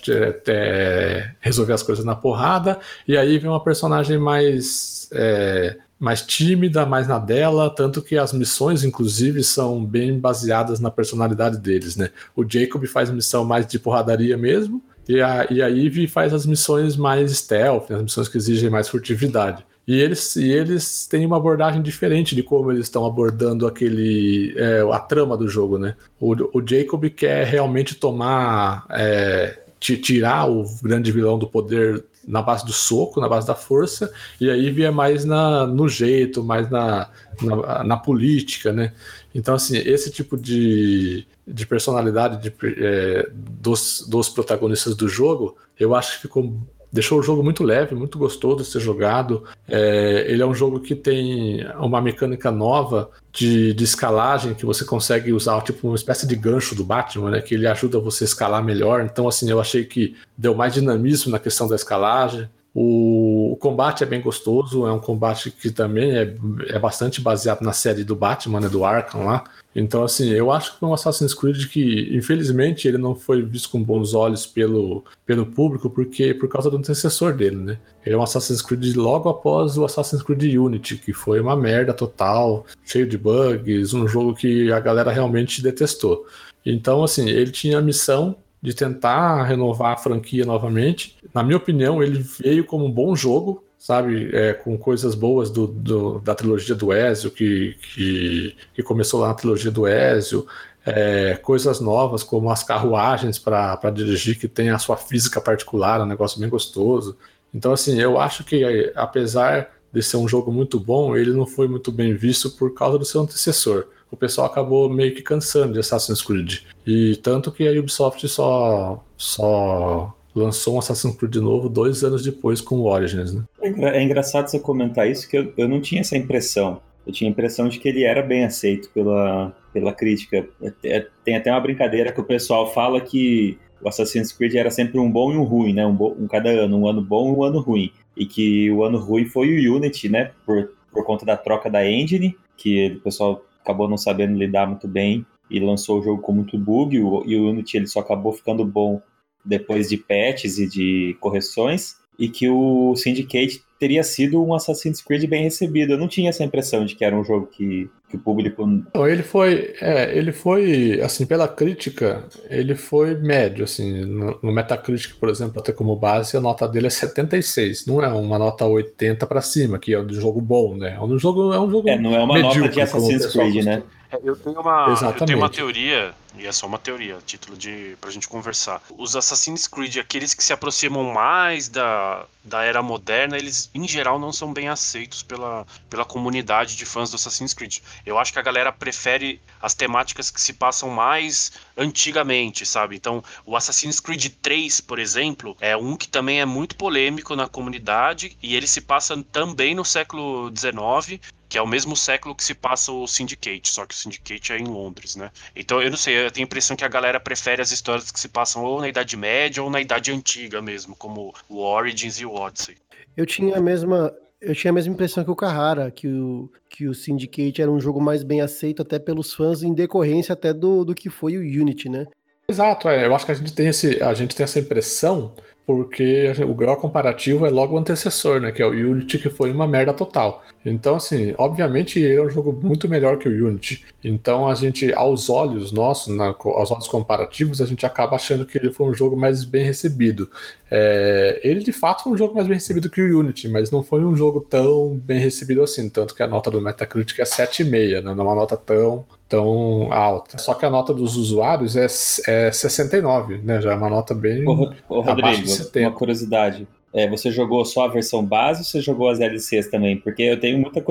é, 0.48 1.32
resolver 1.40 1.74
as 1.74 1.84
coisas 1.84 2.06
na 2.06 2.16
porrada. 2.16 2.80
E 3.08 3.18
aí 3.18 3.38
vem 3.40 3.50
uma 3.50 3.64
personagem 3.64 4.18
mais 4.18 5.10
é, 5.12 5.78
mais 6.00 6.22
tímida, 6.22 6.86
mais 6.86 7.08
na 7.08 7.18
dela, 7.18 7.72
tanto 7.72 8.04
que 8.04 8.18
as 8.18 8.32
missões, 8.32 8.84
inclusive, 8.84 9.44
são 9.44 9.84
bem 9.84 10.20
baseadas 10.20 10.80
na 10.80 10.92
personalidade 10.92 11.58
deles, 11.58 11.96
né? 11.96 12.12
O 12.36 12.46
Jacob 12.48 12.86
faz 12.86 13.10
missão 13.10 13.44
mais 13.44 13.66
de 13.66 13.80
porradaria 13.80 14.38
mesmo, 14.38 14.84
e 15.10 15.20
a, 15.20 15.48
e 15.50 15.60
a 15.60 15.72
Eve 15.72 16.08
faz 16.08 16.34
as 16.34 16.46
missões 16.46 16.96
mais 16.96 17.32
stealth, 17.32 17.90
as 17.90 18.02
missões 18.04 18.28
que 18.28 18.38
exigem 18.38 18.70
mais 18.70 18.88
furtividade. 18.88 19.66
E 19.88 20.02
eles, 20.02 20.36
e 20.36 20.52
eles 20.52 21.08
têm 21.08 21.26
uma 21.26 21.38
abordagem 21.38 21.82
diferente 21.82 22.36
de 22.36 22.44
como 22.44 22.72
eles 22.72 22.88
estão 22.88 23.06
abordando 23.06 23.66
aquele 23.66 24.54
é, 24.58 24.82
a 24.92 25.00
trama 25.00 25.38
do 25.38 25.48
jogo, 25.48 25.78
né? 25.78 25.96
O, 26.20 26.34
o 26.60 26.68
Jacob 26.68 27.10
quer 27.10 27.46
realmente 27.48 27.96
tomar, 27.96 28.86
é, 28.90 29.58
tirar 29.80 30.50
o 30.50 30.66
grande 30.84 31.10
vilão 31.10 31.40
do 31.40 31.48
poder 31.48 32.04
na 32.28 32.42
base 32.42 32.66
do 32.66 32.74
soco, 32.74 33.22
na 33.22 33.30
base 33.30 33.48
da 33.48 33.56
força, 33.56 34.12
e 34.42 34.50
aí 34.50 34.70
via 34.70 34.92
mais 34.92 35.24
na, 35.24 35.66
no 35.66 35.88
jeito, 35.88 36.44
mais 36.44 36.70
na, 36.70 37.10
na, 37.42 37.84
na 37.86 37.96
política, 37.96 38.74
né? 38.74 38.92
Então, 39.34 39.56
assim, 39.56 39.78
esse 39.78 40.12
tipo 40.12 40.36
de, 40.36 41.26
de 41.48 41.66
personalidade 41.66 42.44
de, 42.44 42.54
é, 42.84 43.30
dos, 43.34 44.06
dos 44.10 44.28
protagonistas 44.28 44.94
do 44.96 45.08
jogo, 45.08 45.56
eu 45.80 45.96
acho 45.96 46.16
que 46.16 46.24
ficou 46.24 46.60
deixou 46.98 47.20
o 47.20 47.24
jogo 47.24 47.44
muito 47.44 47.64
leve, 47.64 47.94
muito 47.94 48.18
gostoso 48.18 48.64
de 48.64 48.66
ser 48.66 48.80
jogado. 48.80 49.44
É, 49.68 50.26
ele 50.28 50.42
é 50.42 50.46
um 50.46 50.54
jogo 50.54 50.80
que 50.80 50.96
tem 50.96 51.64
uma 51.80 52.02
mecânica 52.02 52.50
nova 52.50 53.12
de, 53.32 53.72
de, 53.76 53.84
escalagem 53.84 54.56
que 54.56 54.66
você 54.66 54.84
consegue 54.84 55.32
usar, 55.32 55.62
tipo 55.62 55.88
uma 55.88 55.96
espécie 55.96 56.26
de 56.26 56.36
gancho 56.36 56.74
do 56.74 56.84
Batman, 56.84 57.30
né? 57.30 57.40
Que 57.42 57.54
ele 57.54 57.68
ajuda 57.68 58.00
você 58.00 58.24
a 58.24 58.26
escalar 58.26 58.64
melhor. 58.64 59.02
Então, 59.02 59.28
assim, 59.28 59.48
eu 59.48 59.62
achei 59.62 59.86
que 59.86 60.16
deu 60.36 60.56
mais 60.56 60.74
dinamismo 60.74 61.32
na 61.32 61.38
questão 61.38 61.68
da 61.68 61.76
escalagem. 61.76 62.50
O, 62.80 63.54
o, 63.54 63.56
combate 63.56 64.04
é 64.04 64.06
bem 64.06 64.22
gostoso, 64.22 64.86
é 64.86 64.94
um 64.94 65.00
combate 65.00 65.50
que 65.50 65.72
também 65.72 66.16
é, 66.16 66.36
é 66.68 66.78
bastante 66.78 67.20
baseado 67.20 67.64
na 67.64 67.74
série 67.74 68.04
do 68.04 68.16
Batman, 68.16 68.60
né, 68.60 68.70
do 68.70 68.86
Arkham 68.86 69.26
lá. 69.26 69.46
Então, 69.76 70.04
assim, 70.04 70.30
eu 70.30 70.52
acho 70.52 70.74
que 70.74 70.80
foi 70.80 70.88
um 70.88 70.94
Assassin's 70.94 71.34
Creed 71.34 71.70
que, 71.70 72.16
infelizmente, 72.16 72.88
ele 72.88 73.00
não 73.00 73.16
foi 73.16 73.42
visto 73.42 73.72
com 73.72 73.84
bons 73.84 74.14
olhos 74.14 74.46
pelo, 74.46 75.04
pelo 75.26 75.48
público, 75.48 75.90
porque 75.90 76.36
por 76.36 76.48
causa 76.50 76.70
do 76.70 76.78
antecessor 76.78 77.34
dele, 77.34 77.56
né? 77.56 77.80
Ele 78.06 78.14
é 78.14 78.18
um 78.18 78.22
Assassin's 78.22 78.62
Creed 78.62 78.96
logo 78.96 79.28
após 79.28 79.76
o 79.76 79.84
Assassin's 79.84 80.22
Creed 80.22 80.44
Unity, 80.44 80.98
que 80.98 81.14
foi 81.14 81.40
uma 81.40 81.56
merda 81.56 81.96
total, 81.96 82.64
cheio 82.86 83.08
de 83.08 83.18
bugs, 83.18 83.92
um 83.96 84.08
jogo 84.08 84.36
que 84.36 84.72
a 84.72 84.80
galera 84.80 85.12
realmente 85.12 85.64
detestou. 85.64 86.28
Então, 86.64 87.04
assim, 87.04 87.28
ele 87.28 87.50
tinha 87.50 87.80
a 87.80 87.82
missão 87.82 88.36
de 88.62 88.74
tentar 88.74 89.44
renovar 89.44 89.94
a 89.94 89.98
franquia 89.98 90.46
novamente. 90.46 91.18
Na 91.34 91.44
minha 91.44 91.58
opinião, 91.58 92.02
ele 92.02 92.20
veio 92.20 92.66
como 92.66 92.86
um 92.86 92.92
bom 92.92 93.16
jogo, 93.16 93.64
sabe, 93.78 94.36
é, 94.36 94.54
com 94.54 94.78
coisas 94.78 95.14
boas 95.14 95.50
do, 95.50 95.68
do, 95.68 96.20
da 96.20 96.34
trilogia 96.34 96.76
do 96.76 96.92
Ezio, 96.92 97.32
que, 97.32 97.76
que, 97.94 98.56
que, 98.74 98.84
começou 98.84 99.20
lá 99.20 99.30
na 99.30 99.34
trilogia 99.36 99.70
do 99.70 99.88
Ezio, 99.88 100.48
é, 100.86 101.36
coisas 101.36 101.80
novas 101.80 102.24
como 102.24 102.50
as 102.50 102.64
carruagens 102.64 103.38
para 103.38 103.78
dirigir, 103.94 104.40
que 104.40 104.48
tem 104.48 104.70
a 104.70 104.80
sua 104.80 104.98
física 104.98 105.40
particular, 105.40 106.02
um 106.02 106.06
negócio 106.06 106.40
bem 106.40 106.50
gostoso. 106.50 107.18
Então, 107.54 107.74
assim, 107.74 108.00
eu 108.00 108.20
acho 108.20 108.44
que 108.44 108.92
apesar 108.96 109.77
de 109.98 110.04
ser 110.04 110.18
um 110.18 110.28
jogo 110.28 110.52
muito 110.52 110.80
bom, 110.80 111.16
ele 111.16 111.32
não 111.32 111.46
foi 111.46 111.68
muito 111.68 111.92
bem 111.92 112.14
visto 112.14 112.52
por 112.52 112.74
causa 112.74 113.00
do 113.00 113.06
seu 113.06 113.22
antecessor. 113.22 113.88
O 114.12 114.16
pessoal 114.16 114.48
acabou 114.48 114.88
meio 114.90 115.14
que 115.14 115.22
cansando 115.22 115.74
de 115.74 115.80
Assassin's 115.80 116.22
Creed. 116.22 116.60
E 116.86 117.16
tanto 117.18 117.52
que 117.52 117.68
a 117.68 117.72
Ubisoft 117.72 118.26
só, 118.28 119.04
só 119.18 120.16
lançou 120.36 120.76
um 120.76 120.80
Assassin's 120.80 121.16
Creed 121.16 121.34
de 121.34 121.42
novo 121.42 121.68
dois 121.68 122.04
anos 122.04 122.24
depois 122.24 122.62
com 122.62 122.76
o 122.76 122.86
Origins, 122.86 123.34
né? 123.34 123.44
É, 123.60 123.98
é 123.98 124.04
engraçado 124.04 124.48
você 124.48 124.60
comentar 124.60 125.10
isso, 125.10 125.28
que 125.28 125.38
eu, 125.38 125.52
eu 125.58 125.68
não 125.68 125.82
tinha 125.82 126.02
essa 126.02 126.16
impressão. 126.16 126.80
Eu 127.06 127.12
tinha 127.12 127.30
a 127.30 127.32
impressão 127.32 127.68
de 127.68 127.80
que 127.80 127.90
ele 127.90 128.04
era 128.04 128.22
bem 128.22 128.46
aceito 128.46 128.90
pela, 128.94 129.56
pela 129.74 129.94
crítica. 129.94 130.48
É, 130.62 130.74
é, 130.84 131.08
tem 131.26 131.36
até 131.36 131.52
uma 131.52 131.60
brincadeira 131.60 132.12
que 132.12 132.22
o 132.22 132.26
pessoal 132.26 132.72
fala 132.72 133.02
que 133.02 133.58
o 133.82 133.90
Assassin's 133.90 134.32
Creed 134.32 134.56
era 134.56 134.70
sempre 134.70 135.00
um 135.00 135.12
bom 135.12 135.34
e 135.34 135.38
um 135.38 135.44
ruim, 135.44 135.74
né? 135.74 135.86
Um, 135.86 135.98
um 136.20 136.28
cada 136.28 136.50
ano, 136.50 136.78
um 136.78 136.88
ano 136.88 137.02
bom 137.02 137.30
e 137.30 137.36
um 137.36 137.44
ano 137.44 137.60
ruim. 137.60 137.92
E 138.18 138.26
que 138.26 138.72
o 138.72 138.84
ano 138.84 138.98
ruim 138.98 139.26
foi 139.26 139.68
o 139.68 139.76
Unity, 139.76 140.10
né? 140.10 140.32
Por, 140.46 140.74
por 140.92 141.06
conta 141.06 141.26
da 141.26 141.38
troca 141.38 141.70
da 141.70 141.90
engine, 141.90 142.36
que 142.56 142.94
o 142.98 143.02
pessoal 143.02 143.46
acabou 143.62 143.88
não 143.88 143.98
sabendo 143.98 144.38
lidar 144.38 144.68
muito 144.68 144.88
bem 144.88 145.26
e 145.50 145.60
lançou 145.60 146.00
o 146.00 146.04
jogo 146.04 146.22
com 146.22 146.32
muito 146.32 146.58
bug. 146.58 146.96
E 146.96 147.02
o 147.02 147.50
Unity 147.50 147.78
ele 147.78 147.88
só 147.88 148.00
acabou 148.00 148.34
ficando 148.34 148.66
bom 148.66 149.02
depois 149.46 149.90
de 149.90 149.98
patches 149.98 150.58
e 150.58 150.68
de 150.68 151.16
correções. 151.20 151.96
E 152.18 152.28
que 152.28 152.50
o 152.50 152.96
Syndicate 152.96 153.64
teria 153.80 154.04
sido 154.04 154.44
um 154.44 154.54
Assassin's 154.54 155.02
Creed 155.02 155.26
bem 155.30 155.44
recebido. 155.44 155.94
Eu 155.94 155.98
não 155.98 156.08
tinha 156.08 156.30
essa 156.30 156.44
impressão 156.44 156.86
de 156.86 156.96
que 156.96 157.06
era 157.06 157.16
um 157.16 157.24
jogo 157.24 157.48
que, 157.48 157.90
que 158.10 158.16
o 158.16 158.20
público. 158.20 158.66
Não, 158.66 159.08
ele 159.08 159.24
foi, 159.24 159.74
é, 159.80 160.18
ele 160.18 160.32
foi, 160.32 161.00
assim, 161.02 161.26
pela 161.26 161.48
crítica, 161.48 162.24
ele 162.50 162.76
foi 162.76 163.16
médio, 163.16 163.64
assim, 163.64 164.06
no, 164.06 164.40
no 164.42 164.52
Metacritic, 164.52 165.16
por 165.20 165.30
exemplo, 165.30 165.60
até 165.60 165.72
como 165.72 165.96
base, 165.96 166.36
a 166.36 166.42
nota 166.42 166.68
dele 166.68 166.88
é 166.88 166.92
76, 166.92 167.86
não 167.86 168.04
é 168.04 168.08
uma 168.08 168.40
nota 168.40 168.66
80 168.66 169.26
para 169.28 169.42
cima, 169.42 169.78
que 169.78 169.94
é 169.94 170.00
um 170.00 170.10
jogo 170.10 170.42
bom, 170.42 170.76
né? 170.76 170.96
É 170.96 171.02
um 171.02 171.18
jogo, 171.20 171.54
é 171.54 171.60
um 171.60 171.70
jogo 171.70 171.90
É, 171.90 171.98
não 171.98 172.16
é 172.16 172.24
uma 172.24 172.34
medíocre, 172.34 172.62
nota 172.62 172.74
de 172.74 172.82
Assassin's 172.82 173.26
Creed, 173.28 173.64
né? 173.64 173.84
É, 174.12 174.18
eu 174.24 174.36
tenho 174.36 174.60
uma, 174.60 174.96
eu 175.02 175.26
tenho 175.26 175.38
uma 175.38 175.50
teoria, 175.50 176.14
e 176.40 176.48
é 176.48 176.52
só 176.52 176.68
uma 176.68 176.78
teoria, 176.78 177.20
título 177.26 177.58
de 177.58 177.98
pra 178.00 178.12
gente 178.12 178.28
conversar. 178.28 178.82
Os 178.98 179.16
Assassin's 179.16 179.68
Creed, 179.68 179.98
aqueles 179.98 180.34
que 180.34 180.44
se 180.44 180.54
aproximam 180.54 181.04
mais 181.04 181.68
da, 181.68 182.26
da 182.44 182.64
era 182.64 182.82
moderna, 182.82 183.38
eles 183.38 183.70
em 183.74 183.88
geral 183.88 184.20
não 184.20 184.32
são 184.32 184.54
bem 184.54 184.70
aceitos 184.70 185.24
pela, 185.24 185.66
pela 185.90 186.06
comunidade 186.06 186.76
de 186.76 186.86
fãs 186.86 187.10
do 187.10 187.16
Assassin's 187.16 187.54
Creed. 187.54 187.80
Eu 188.06 188.18
acho 188.18 188.32
que 188.32 188.40
a 188.40 188.44
galera 188.44 188.72
prefere 188.72 189.42
as 189.62 189.74
temáticas 189.74 190.32
que 190.32 190.40
se 190.40 190.54
passam 190.54 190.90
mais 190.90 191.52
antigamente, 191.76 192.66
sabe? 192.66 192.96
Então, 192.96 193.24
o 193.46 193.56
Assassin's 193.56 194.00
Creed 194.00 194.28
3, 194.42 194.82
por 194.82 195.00
exemplo, 195.00 195.56
é 195.60 195.76
um 195.76 195.96
que 195.96 196.08
também 196.08 196.40
é 196.40 196.46
muito 196.46 196.76
polêmico 196.76 197.36
na 197.36 197.48
comunidade 197.48 198.38
e 198.42 198.56
ele 198.56 198.68
se 198.68 198.82
passa 198.82 199.22
também 199.32 199.76
no 199.76 199.86
século 199.86 200.52
XIX 200.56 201.20
que 201.50 201.58
é 201.58 201.62
o 201.62 201.68
mesmo 201.68 201.96
século 201.96 202.36
que 202.36 202.44
se 202.44 202.54
passa 202.54 202.92
o 202.92 203.08
Syndicate, 203.08 203.70
só 203.70 203.86
que 203.86 203.94
o 203.94 203.98
Syndicate 203.98 204.52
é 204.52 204.60
em 204.60 204.66
Londres, 204.66 205.16
né? 205.16 205.32
Então 205.56 205.82
eu 205.82 205.90
não 205.90 205.98
sei, 205.98 206.27
eu 206.28 206.32
tenho 206.32 206.46
a 206.46 206.48
impressão 206.48 206.76
que 206.76 206.84
a 206.84 206.90
galera 206.90 207.20
prefere 207.20 207.62
as 207.62 207.72
histórias 207.72 208.12
que 208.12 208.20
se 208.20 208.28
passam 208.28 208.64
ou 208.64 208.82
na 208.82 208.90
Idade 208.90 209.16
Média 209.16 209.64
ou 209.64 209.70
na 209.70 209.82
Idade 209.82 210.12
Antiga 210.12 210.62
mesmo, 210.62 210.96
como 210.96 211.34
o 211.50 211.60
Origins 211.60 212.20
e 212.20 212.26
o 212.26 212.34
Odyssey. 212.34 212.76
Eu 213.16 213.26
tinha 213.26 213.58
a 213.58 213.62
mesma, 213.62 214.14
eu 214.42 214.54
tinha 214.54 214.72
a 214.72 214.74
mesma 214.74 214.94
impressão 214.94 215.24
que 215.24 215.32
o 215.32 215.36
Carrara, 215.36 215.90
que 215.90 216.08
o, 216.08 216.52
que 216.70 216.88
o 216.88 216.94
Syndicate 216.94 217.62
era 217.62 217.72
um 217.72 217.80
jogo 217.80 218.02
mais 218.02 218.24
bem 218.24 218.42
aceito 218.42 218.82
até 218.82 219.00
pelos 219.00 219.34
fãs, 219.34 219.64
em 219.64 219.74
decorrência 219.74 220.34
até 220.34 220.54
do, 220.54 220.84
do 220.84 220.94
que 220.94 221.10
foi 221.10 221.38
o 221.38 221.42
Unity, 221.42 221.90
né? 221.90 222.06
Exato, 222.50 222.88
é. 222.88 223.06
Eu 223.06 223.16
acho 223.16 223.26
que 223.26 223.32
a 223.32 223.36
gente 223.36 223.54
tem, 223.54 223.68
esse, 223.68 224.02
a 224.02 224.14
gente 224.14 224.36
tem 224.36 224.44
essa 224.44 224.60
impressão 224.60 225.34
porque 225.68 226.32
o 226.48 226.54
grau 226.54 226.78
comparativo 226.78 227.46
é 227.46 227.50
logo 227.50 227.76
o 227.76 227.78
antecessor, 227.78 228.40
né? 228.40 228.54
Que 228.54 228.62
é 228.62 228.66
o 228.66 228.70
Unity, 228.70 229.20
que 229.20 229.30
foi 229.30 229.52
uma 229.52 229.68
merda 229.68 229.92
total. 229.94 230.42
Então, 230.66 230.96
assim, 230.96 231.36
obviamente 231.38 232.00
ele 232.00 232.16
é 232.16 232.22
um 232.22 232.30
jogo 232.30 232.54
muito 232.54 232.88
melhor 232.88 233.18
que 233.18 233.28
o 233.28 233.48
Unity. 233.48 233.86
Então, 234.08 234.48
a 234.48 234.56
gente, 234.56 234.94
aos 234.94 235.30
olhos 235.30 235.72
nossos, 235.72 236.16
na, 236.16 236.28
aos 236.28 236.72
olhos 236.72 236.88
comparativos, 236.88 237.62
a 237.62 237.66
gente 237.66 237.86
acaba 237.86 238.16
achando 238.16 238.46
que 238.46 238.58
ele 238.58 238.72
foi 238.72 238.88
um 238.88 238.94
jogo 238.94 239.16
mais 239.16 239.44
bem 239.44 239.64
recebido. 239.64 240.30
É, 240.70 241.40
ele, 241.44 241.64
de 241.64 241.72
fato, 241.72 242.04
foi 242.04 242.14
um 242.14 242.18
jogo 242.18 242.36
mais 242.36 242.48
bem 242.48 242.56
recebido 242.56 242.90
que 242.90 243.02
o 243.02 243.20
Unity, 243.20 243.48
mas 243.48 243.72
não 243.72 243.84
foi 243.84 244.04
um 244.04 244.16
jogo 244.16 244.42
tão 244.42 244.98
bem 244.98 245.20
recebido 245.20 245.62
assim. 245.64 245.90
Tanto 245.90 246.16
que 246.16 246.24
a 246.24 246.28
nota 246.28 246.50
do 246.50 246.62
Metacritic 246.62 247.20
é 247.20 247.24
7,5, 247.24 248.02
né? 248.04 248.14
Não 248.14 248.24
é 248.24 248.28
uma 248.28 248.36
nota 248.36 248.56
tão 248.58 249.06
tão 249.28 249.92
alta. 249.92 250.38
Só 250.38 250.54
que 250.54 250.66
a 250.66 250.70
nota 250.70 250.94
dos 250.94 251.18
usuários 251.18 251.76
é, 251.76 251.86
é 252.28 252.52
69, 252.52 253.40
né? 253.40 253.62
Já 253.62 253.74
é 253.74 253.76
uma 253.76 253.90
nota 253.90 254.14
bem 254.14 254.48
ô, 254.48 254.72
ô, 254.88 255.02
Rodrigo, 255.02 255.50
uma 255.76 255.92
curiosidade. 255.92 256.68
É, 256.94 257.08
você 257.10 257.30
jogou 257.30 257.64
só 257.66 257.86
a 257.86 257.90
versão 257.90 258.24
base 258.24 258.62
ou 258.62 258.66
você 258.66 258.82
jogou 258.82 259.10
as 259.10 259.20
DLCs 259.20 259.68
também? 259.68 259.98
Porque 259.98 260.24
eu 260.24 260.40
tenho 260.40 260.58
muita, 260.58 260.82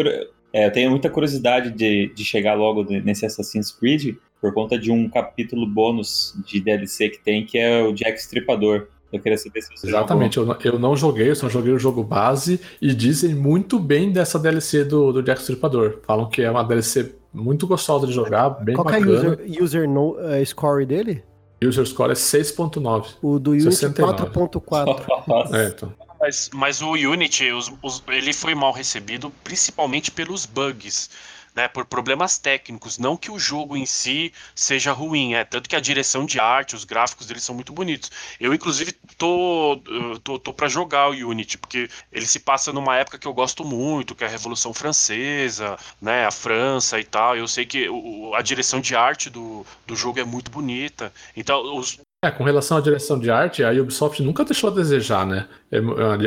é, 0.57 0.64
eu 0.64 0.72
tenho 0.72 0.90
muita 0.90 1.11
curiosidade 1.11 1.70
de, 1.70 2.11
de 2.14 2.24
chegar 2.24 2.54
logo 2.54 2.82
nesse 2.82 3.26
Assassin's 3.26 3.70
Creed 3.70 4.16
por 4.40 4.54
conta 4.54 4.78
de 4.78 4.90
um 4.90 5.07
capítulo 5.07 5.66
bônus 5.66 6.34
de 6.46 6.61
DLC 6.61 7.11
que 7.11 7.18
tem, 7.18 7.44
que 7.44 7.59
é 7.59 7.82
o 7.82 7.92
Jack 7.92 8.18
Stripador. 8.18 8.86
Eu 9.12 9.20
queria 9.20 9.36
saber 9.36 9.61
se 9.61 9.76
você 9.76 9.86
Exatamente, 9.86 10.38
eu 10.38 10.46
não, 10.46 10.57
eu 10.64 10.78
não, 10.78 10.96
joguei, 10.96 11.28
eu 11.28 11.36
só 11.36 11.50
joguei 11.50 11.74
o 11.74 11.78
jogo 11.78 12.02
base 12.02 12.59
e 12.80 12.94
dizem 12.94 13.34
muito 13.34 13.78
bem 13.78 14.11
dessa 14.11 14.38
DLC 14.38 14.82
do, 14.82 15.12
do 15.12 15.22
Jack 15.22 15.42
Stripador. 15.42 15.98
Falam 16.07 16.26
que 16.26 16.40
é 16.40 16.50
uma 16.50 16.64
DLC 16.64 17.14
muito 17.34 17.66
gostosa 17.66 18.07
de 18.07 18.14
jogar, 18.14 18.48
bem 18.48 18.76
Qual 18.76 18.84
bacana. 18.86 19.04
Qual 19.04 19.14
é 19.14 19.28
o 19.28 19.32
user, 19.42 19.62
user 19.62 19.88
no, 19.88 20.12
uh, 20.12 20.46
score 20.46 20.86
dele? 20.86 21.22
User 21.62 21.84
score 21.84 22.12
é 22.12 22.14
6.9. 22.14 23.16
O 23.20 23.38
do 23.38 23.50
Unity 23.50 23.68
4.4. 23.68 25.52
é, 25.54 25.68
então. 25.68 26.05
Mas, 26.18 26.50
mas 26.52 26.82
o 26.82 26.92
Unity, 26.92 27.52
os, 27.52 27.72
os, 27.82 28.02
ele 28.08 28.32
foi 28.32 28.54
mal 28.54 28.72
recebido 28.72 29.30
principalmente 29.44 30.10
pelos 30.10 30.46
bugs 30.46 31.10
né, 31.56 31.66
por 31.66 31.86
problemas 31.86 32.36
técnicos, 32.36 32.98
não 32.98 33.16
que 33.16 33.30
o 33.30 33.38
jogo 33.38 33.76
em 33.76 33.86
si 33.86 34.30
seja 34.54 34.92
ruim, 34.92 35.32
é 35.32 35.42
tanto 35.42 35.68
que 35.68 35.74
a 35.74 35.80
direção 35.80 36.26
de 36.26 36.38
arte, 36.38 36.76
os 36.76 36.84
gráficos 36.84 37.26
deles 37.26 37.42
são 37.42 37.54
muito 37.54 37.72
bonitos. 37.72 38.10
Eu 38.38 38.52
inclusive 38.52 38.92
tô 39.16 39.80
tô, 40.22 40.38
tô 40.38 40.52
para 40.52 40.68
jogar 40.68 41.08
o 41.08 41.12
Unity 41.12 41.56
porque 41.56 41.88
ele 42.12 42.26
se 42.26 42.38
passa 42.40 42.72
numa 42.72 42.96
época 42.96 43.18
que 43.18 43.26
eu 43.26 43.32
gosto 43.32 43.64
muito, 43.64 44.14
que 44.14 44.22
é 44.22 44.26
a 44.26 44.30
Revolução 44.30 44.74
Francesa, 44.74 45.78
né, 46.00 46.26
a 46.26 46.30
França 46.30 47.00
e 47.00 47.04
tal. 47.04 47.34
Eu 47.36 47.48
sei 47.48 47.64
que 47.64 47.88
o, 47.88 48.34
a 48.34 48.42
direção 48.42 48.80
de 48.80 48.94
arte 48.94 49.30
do, 49.30 49.64
do 49.86 49.96
jogo 49.96 50.20
é 50.20 50.24
muito 50.24 50.50
bonita. 50.50 51.10
Então 51.34 51.78
os, 51.78 51.98
é, 52.24 52.30
com 52.30 52.44
relação 52.44 52.76
à 52.76 52.80
direção 52.80 53.18
de 53.18 53.30
arte, 53.30 53.62
a 53.62 53.70
Ubisoft 53.70 54.22
nunca 54.22 54.44
deixou 54.44 54.70
a 54.70 54.72
desejar, 54.72 55.26
né? 55.26 55.46
É, 55.70 55.78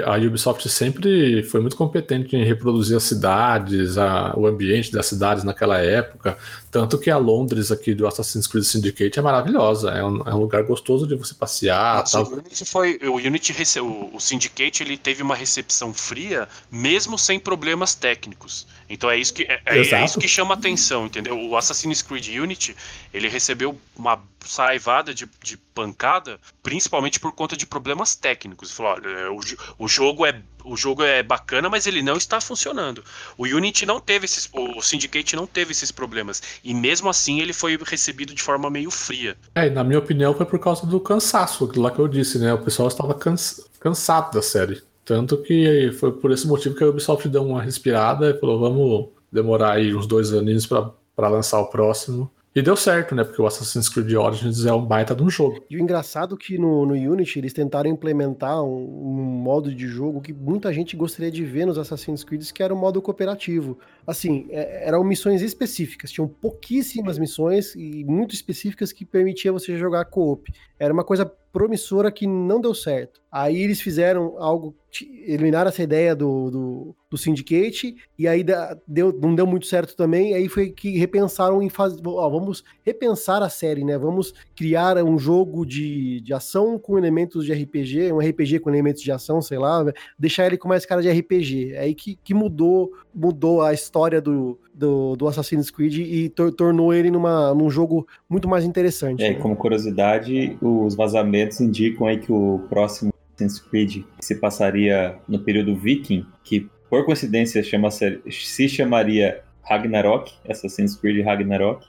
a 0.04 0.18
Ubisoft 0.18 0.68
sempre 0.68 1.44
foi 1.44 1.62
muito 1.62 1.78
competente 1.78 2.36
em 2.36 2.44
reproduzir 2.44 2.98
as 2.98 3.04
cidades, 3.04 3.98
a, 3.98 4.34
o 4.36 4.46
ambiente 4.46 4.92
das 4.92 5.06
cidades 5.06 5.46
naquela 5.46 5.78
época. 5.78 6.38
Tanto 6.70 7.00
que 7.00 7.10
a 7.10 7.18
Londres 7.18 7.72
aqui 7.72 7.96
do 7.96 8.06
Assassin's 8.06 8.46
Creed 8.46 8.66
Syndicate 8.66 9.18
é 9.18 9.22
maravilhosa. 9.22 9.92
É 9.92 10.04
um, 10.04 10.22
é 10.28 10.36
um 10.36 10.40
lugar 10.40 10.64
gostoso 10.64 11.08
de 11.08 11.16
você 11.16 11.34
passear. 11.34 12.04
Tal. 12.04 12.26
O 12.26 12.34
Unity 12.34 12.66
foi. 12.66 13.00
O 13.04 13.16
Unity 13.16 13.80
o, 13.80 14.16
o 14.16 14.20
Syndicate 14.20 14.84
ele 14.84 14.98
teve 14.98 15.24
uma 15.24 15.36
recepção 15.36 15.94
fria, 15.94 16.48
mesmo 16.70 17.18
sem 17.18 17.40
problemas 17.40 17.96
técnicos. 17.96 18.68
Então 18.90 19.10
é 19.10 19.18
isso 19.18 19.34
que 19.34 19.44
é, 19.44 19.62
é, 19.66 20.04
isso 20.04 20.20
que 20.20 20.28
chama 20.28 20.56
atenção, 20.56 21.06
entendeu? 21.06 21.40
O 21.40 21.56
Assassin's 21.56 22.02
Creed 22.02 22.28
Unity 22.28 22.76
ele 23.14 23.30
recebeu 23.30 23.80
uma 23.96 24.20
saivada 24.46 25.14
de, 25.14 25.30
de 25.44 25.58
pancada, 25.58 26.40
principalmente 26.64 27.20
por 27.20 27.32
conta 27.34 27.56
de 27.56 27.66
problemas 27.68 28.16
técnicos. 28.16 28.72
Falou, 28.72 28.94
olha, 28.94 29.32
o, 29.78 29.88
jogo 29.88 30.26
é 30.26 30.42
o 30.64 30.76
jogo 30.76 31.04
é 31.04 31.24
bacana, 31.24 31.70
mas 31.70 31.88
ele 31.88 32.02
não 32.02 32.18
está 32.18 32.40
funcionando. 32.40 33.04
O 33.38 33.46
Unity 33.46 33.86
não 33.86 34.00
teve 34.00 34.26
esses, 34.26 34.50
o 34.54 34.82
Syndicate 34.82 35.36
não 35.36 35.48
teve 35.48 35.72
esses 35.72 35.92
problemas 35.92 36.42
e 36.64 36.74
mesmo 36.74 37.10
assim 37.10 37.40
ele 37.40 37.54
foi 37.54 37.78
recebido 37.84 38.34
de 38.34 38.42
forma 38.42 38.70
meio 38.70 38.92
fria. 38.92 39.36
É, 39.56 39.70
na 39.70 39.84
minha 39.84 40.00
opinião 40.00 40.34
foi 40.34 40.46
por 40.46 40.60
causa 40.60 40.86
do 40.86 41.00
cansaço, 41.00 41.72
lá 41.76 41.92
que 41.92 42.00
eu 42.00 42.08
disse, 42.08 42.38
né? 42.38 42.54
O 42.54 42.60
pessoal 42.60 42.88
estava 42.88 43.14
cansa 43.14 43.64
cansado 43.80 44.34
da 44.34 44.42
série, 44.42 44.82
tanto 45.06 45.38
que 45.38 45.92
foi 46.00 46.12
por 46.12 46.32
esse 46.32 46.46
motivo 46.46 46.76
que 46.76 46.84
a 46.84 46.88
Ubisoft 46.88 47.28
deu 47.30 47.44
uma 47.46 47.62
respirada 47.62 48.30
e 48.30 48.40
falou, 48.40 48.60
vamos 48.60 49.10
demorar 49.32 49.74
aí 49.74 49.96
uns 49.96 50.06
dois 50.06 50.34
aninhos 50.34 50.66
para 50.66 51.28
lançar 51.30 51.60
o 51.60 51.68
próximo. 51.68 52.30
E 52.56 52.64
deu 52.64 52.76
certo, 52.76 53.14
né? 53.14 53.24
Porque 53.24 53.40
o 53.40 53.46
Assassin's 53.46 53.88
Creed 53.88 54.12
Origins 54.14 54.66
é 54.66 54.74
um 54.74 54.84
baita 54.84 55.16
de 55.16 55.22
um 55.22 55.30
jogo. 55.30 55.64
E 55.70 55.78
o 55.78 55.80
engraçado 55.80 56.34
é 56.34 56.38
que 56.44 56.58
no, 56.58 56.84
no 56.84 56.94
Unity 56.94 57.38
eles 57.38 57.54
tentaram 57.54 57.90
implementar 57.90 58.64
um, 58.64 58.70
um, 58.70 59.24
modo 59.40 59.74
de 59.74 59.88
jogo 59.88 60.20
que 60.20 60.34
muita 60.34 60.74
gente 60.74 60.98
gostaria 60.98 61.32
de 61.32 61.46
ver 61.46 61.66
nos 61.66 61.78
Assassin's 61.78 62.24
Creed, 62.24 62.52
que 62.52 62.64
era 62.64 62.74
o 62.74 62.78
modo 62.78 63.02
cooperativo. 63.04 63.78
Assim, 64.06 64.48
é, 64.50 64.88
eram 64.88 65.04
missões 65.04 65.44
específicas, 65.44 66.12
tinham 66.12 66.28
pouquíssimas 66.28 67.20
missões 67.20 67.76
e 67.76 68.04
muito 68.04 68.34
específicas 68.34 68.92
que 68.92 69.06
permitia 69.06 69.52
você 69.52 69.78
jogar 69.78 70.06
co-op. 70.06 70.52
Era 70.80 70.92
uma 70.92 71.04
coisa 71.04 71.32
promissora 71.52 72.12
que 72.12 72.28
não 72.28 72.62
deu 72.62 72.74
certo. 72.74 73.22
Aí 73.32 73.62
eles 73.62 73.80
fizeram 73.80 74.36
algo, 74.40 74.76
eliminaram 75.02 75.70
essa 75.70 75.84
ideia 75.84 76.16
do, 76.16 76.50
do, 76.50 76.96
do 77.12 77.18
Syndicate, 77.18 77.96
e 78.18 78.28
aí 78.28 78.44
deu, 78.88 79.14
não 79.14 79.36
deu 79.36 79.46
muito 79.46 79.68
certo 79.68 79.96
também, 79.96 80.34
aí 80.34 80.50
foi 80.50 80.72
que 80.72 80.98
repensaram 80.98 81.62
em 81.62 81.70
fazer, 81.70 82.02
vamos 82.02 82.64
repensar 82.84 83.44
a 83.44 83.50
série, 83.50 83.86
né, 83.86 84.00
vamos 84.00 84.34
criar 84.56 84.98
um 85.04 85.20
jogo 85.20 85.64
de, 85.64 86.22
de 86.22 86.34
ação 86.34 86.80
com 86.80 86.98
elementos 86.98 87.46
de 87.46 87.54
RPG, 87.54 88.12
um 88.12 88.20
RPG 88.20 88.60
com 88.60 88.70
elementos 88.72 89.04
de 89.04 89.12
ação, 89.12 89.44
sei 89.44 89.60
lá, 89.60 89.86
deixar 90.18 90.48
ele 90.48 90.58
com 90.58 90.68
mais 90.68 90.86
cara 90.86 91.02
de 91.02 91.12
RPG, 91.12 91.74
é 91.74 91.82
aí 91.82 91.94
que, 91.94 92.16
que 92.16 92.34
mudou, 92.34 92.92
mudou 93.14 93.62
a 93.62 93.74
história 93.74 94.22
do, 94.22 94.60
do, 94.74 95.16
do 95.16 95.28
Assassin's 95.28 95.70
Creed 95.70 95.98
e 95.98 96.30
tor 96.30 96.52
tornou 96.52 96.94
ele 96.94 97.10
numa, 97.12 97.54
num 97.54 97.70
jogo 97.70 98.08
muito 98.30 98.48
mais 98.48 98.64
interessante. 98.64 99.24
É, 99.24 99.32
né? 99.32 99.36
como 99.36 99.56
curiosidade, 99.56 100.58
os 100.62 100.96
vazamentos 100.96 101.60
indicam 101.60 102.08
aí 102.08 102.20
que 102.20 102.32
o 102.32 102.66
próximo 102.70 103.12
Assassin's 103.36 103.60
Creed 103.60 104.04
se 104.20 104.36
passaria 104.36 105.18
no 105.28 105.40
período 105.40 105.76
viking, 105.76 106.26
que 106.44 106.70
por 106.90 107.06
coincidência 107.06 107.64
chama 107.64 107.90
-se, 107.90 108.22
se 108.30 108.68
chamaria 108.68 109.42
Ragnarok, 109.64 110.34
Assassin's 110.48 110.96
Creed 110.96 111.24
Ragnarok. 111.24 111.86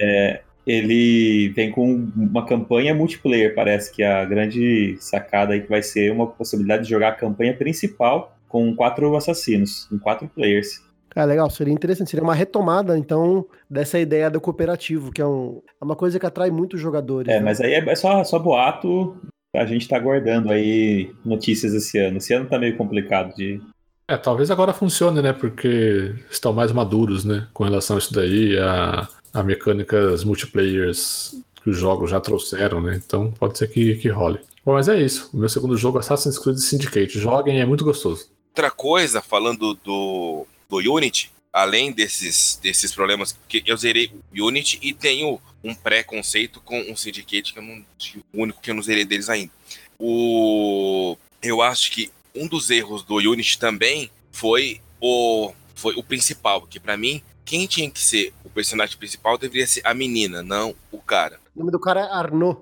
É, 0.00 0.42
ele 0.66 1.50
vem 1.50 1.70
com 1.70 2.10
uma 2.16 2.44
campanha 2.44 2.94
multiplayer, 2.94 3.54
parece 3.54 3.92
que 3.92 4.02
a 4.02 4.24
grande 4.24 4.96
sacada 4.98 5.52
aí 5.52 5.60
que 5.60 5.68
vai 5.68 5.82
ser 5.82 6.10
uma 6.10 6.26
possibilidade 6.26 6.84
de 6.84 6.90
jogar 6.90 7.08
a 7.08 7.14
campanha 7.14 7.54
principal 7.54 8.34
com 8.48 8.74
quatro 8.74 9.16
assassinos, 9.16 9.86
com 9.86 9.98
quatro 9.98 10.28
players. 10.28 10.82
Ah, 11.16 11.24
legal, 11.24 11.48
seria 11.48 11.72
interessante, 11.72 12.10
seria 12.10 12.24
uma 12.24 12.34
retomada, 12.34 12.98
então, 12.98 13.46
dessa 13.70 13.98
ideia 14.00 14.28
do 14.28 14.40
cooperativo, 14.40 15.12
que 15.12 15.22
é, 15.22 15.26
um, 15.26 15.62
é 15.80 15.84
uma 15.84 15.94
coisa 15.94 16.18
que 16.18 16.26
atrai 16.26 16.50
muitos 16.50 16.80
jogadores. 16.80 17.32
É, 17.32 17.38
né? 17.38 17.44
mas 17.44 17.60
aí 17.60 17.74
é, 17.74 17.78
é 17.78 17.94
só, 17.94 18.24
só 18.24 18.36
boato, 18.36 19.16
a 19.54 19.64
gente 19.64 19.86
tá 19.86 19.96
aguardando 19.96 20.50
aí 20.50 21.12
notícias 21.24 21.72
esse 21.72 21.98
ano. 21.98 22.18
Esse 22.18 22.34
ano 22.34 22.46
tá 22.46 22.58
meio 22.58 22.76
complicado 22.76 23.34
de. 23.34 23.60
É, 24.08 24.16
talvez 24.16 24.50
agora 24.50 24.72
funcione, 24.72 25.22
né? 25.22 25.32
Porque 25.32 26.14
estão 26.30 26.52
mais 26.52 26.72
maduros, 26.72 27.24
né? 27.24 27.46
Com 27.54 27.64
relação 27.64 27.96
a 27.96 27.98
isso 27.98 28.12
daí, 28.12 28.58
a, 28.58 29.08
a 29.32 29.42
mecânicas 29.42 30.24
multiplayers 30.24 31.40
que 31.62 31.70
os 31.70 31.78
jogos 31.78 32.10
já 32.10 32.20
trouxeram, 32.20 32.80
né? 32.80 33.00
Então 33.04 33.32
pode 33.32 33.56
ser 33.56 33.68
que, 33.68 33.94
que 33.94 34.08
role. 34.08 34.40
Bom, 34.64 34.72
mas 34.72 34.88
é 34.88 35.00
isso. 35.00 35.30
O 35.32 35.36
meu 35.38 35.48
segundo 35.48 35.76
jogo, 35.76 35.98
Assassin's 35.98 36.38
Creed 36.38 36.58
Syndicate. 36.58 37.18
Joguem, 37.18 37.60
é 37.60 37.66
muito 37.66 37.84
gostoso. 37.84 38.33
Outra 38.54 38.70
coisa, 38.70 39.20
falando 39.20 39.74
do, 39.74 40.46
do 40.70 40.94
Unity, 40.94 41.28
além 41.52 41.90
desses, 41.90 42.56
desses 42.62 42.94
problemas, 42.94 43.36
que 43.48 43.64
eu 43.66 43.76
zerei 43.76 44.12
o 44.32 44.46
Unity 44.46 44.78
e 44.80 44.92
tenho 44.92 45.40
um 45.64 45.74
pré-conceito 45.74 46.60
com 46.60 46.80
um 46.82 46.94
Syndicate 46.94 47.52
que 47.52 47.58
eu 47.58 47.64
não, 47.64 47.84
o 48.32 48.42
único 48.42 48.60
que 48.60 48.70
eu 48.70 48.74
não 48.76 48.82
zerei 48.82 49.04
deles 49.04 49.28
ainda. 49.28 49.50
O, 49.98 51.16
eu 51.42 51.60
acho 51.62 51.90
que 51.90 52.12
um 52.32 52.46
dos 52.46 52.70
erros 52.70 53.02
do 53.02 53.16
Unity 53.16 53.58
também 53.58 54.08
foi 54.30 54.80
o, 55.00 55.52
foi 55.74 55.96
o 55.96 56.02
principal, 56.04 56.60
porque 56.60 56.78
para 56.78 56.96
mim, 56.96 57.20
quem 57.44 57.66
tinha 57.66 57.90
que 57.90 58.00
ser 58.00 58.32
o 58.44 58.50
personagem 58.50 58.96
principal 58.96 59.36
deveria 59.36 59.66
ser 59.66 59.80
a 59.84 59.92
menina, 59.92 60.44
não 60.44 60.76
o 60.92 60.98
cara. 60.98 61.40
O 61.56 61.58
nome 61.58 61.72
do 61.72 61.80
cara 61.80 62.02
é 62.02 62.04
Arnaud. 62.04 62.60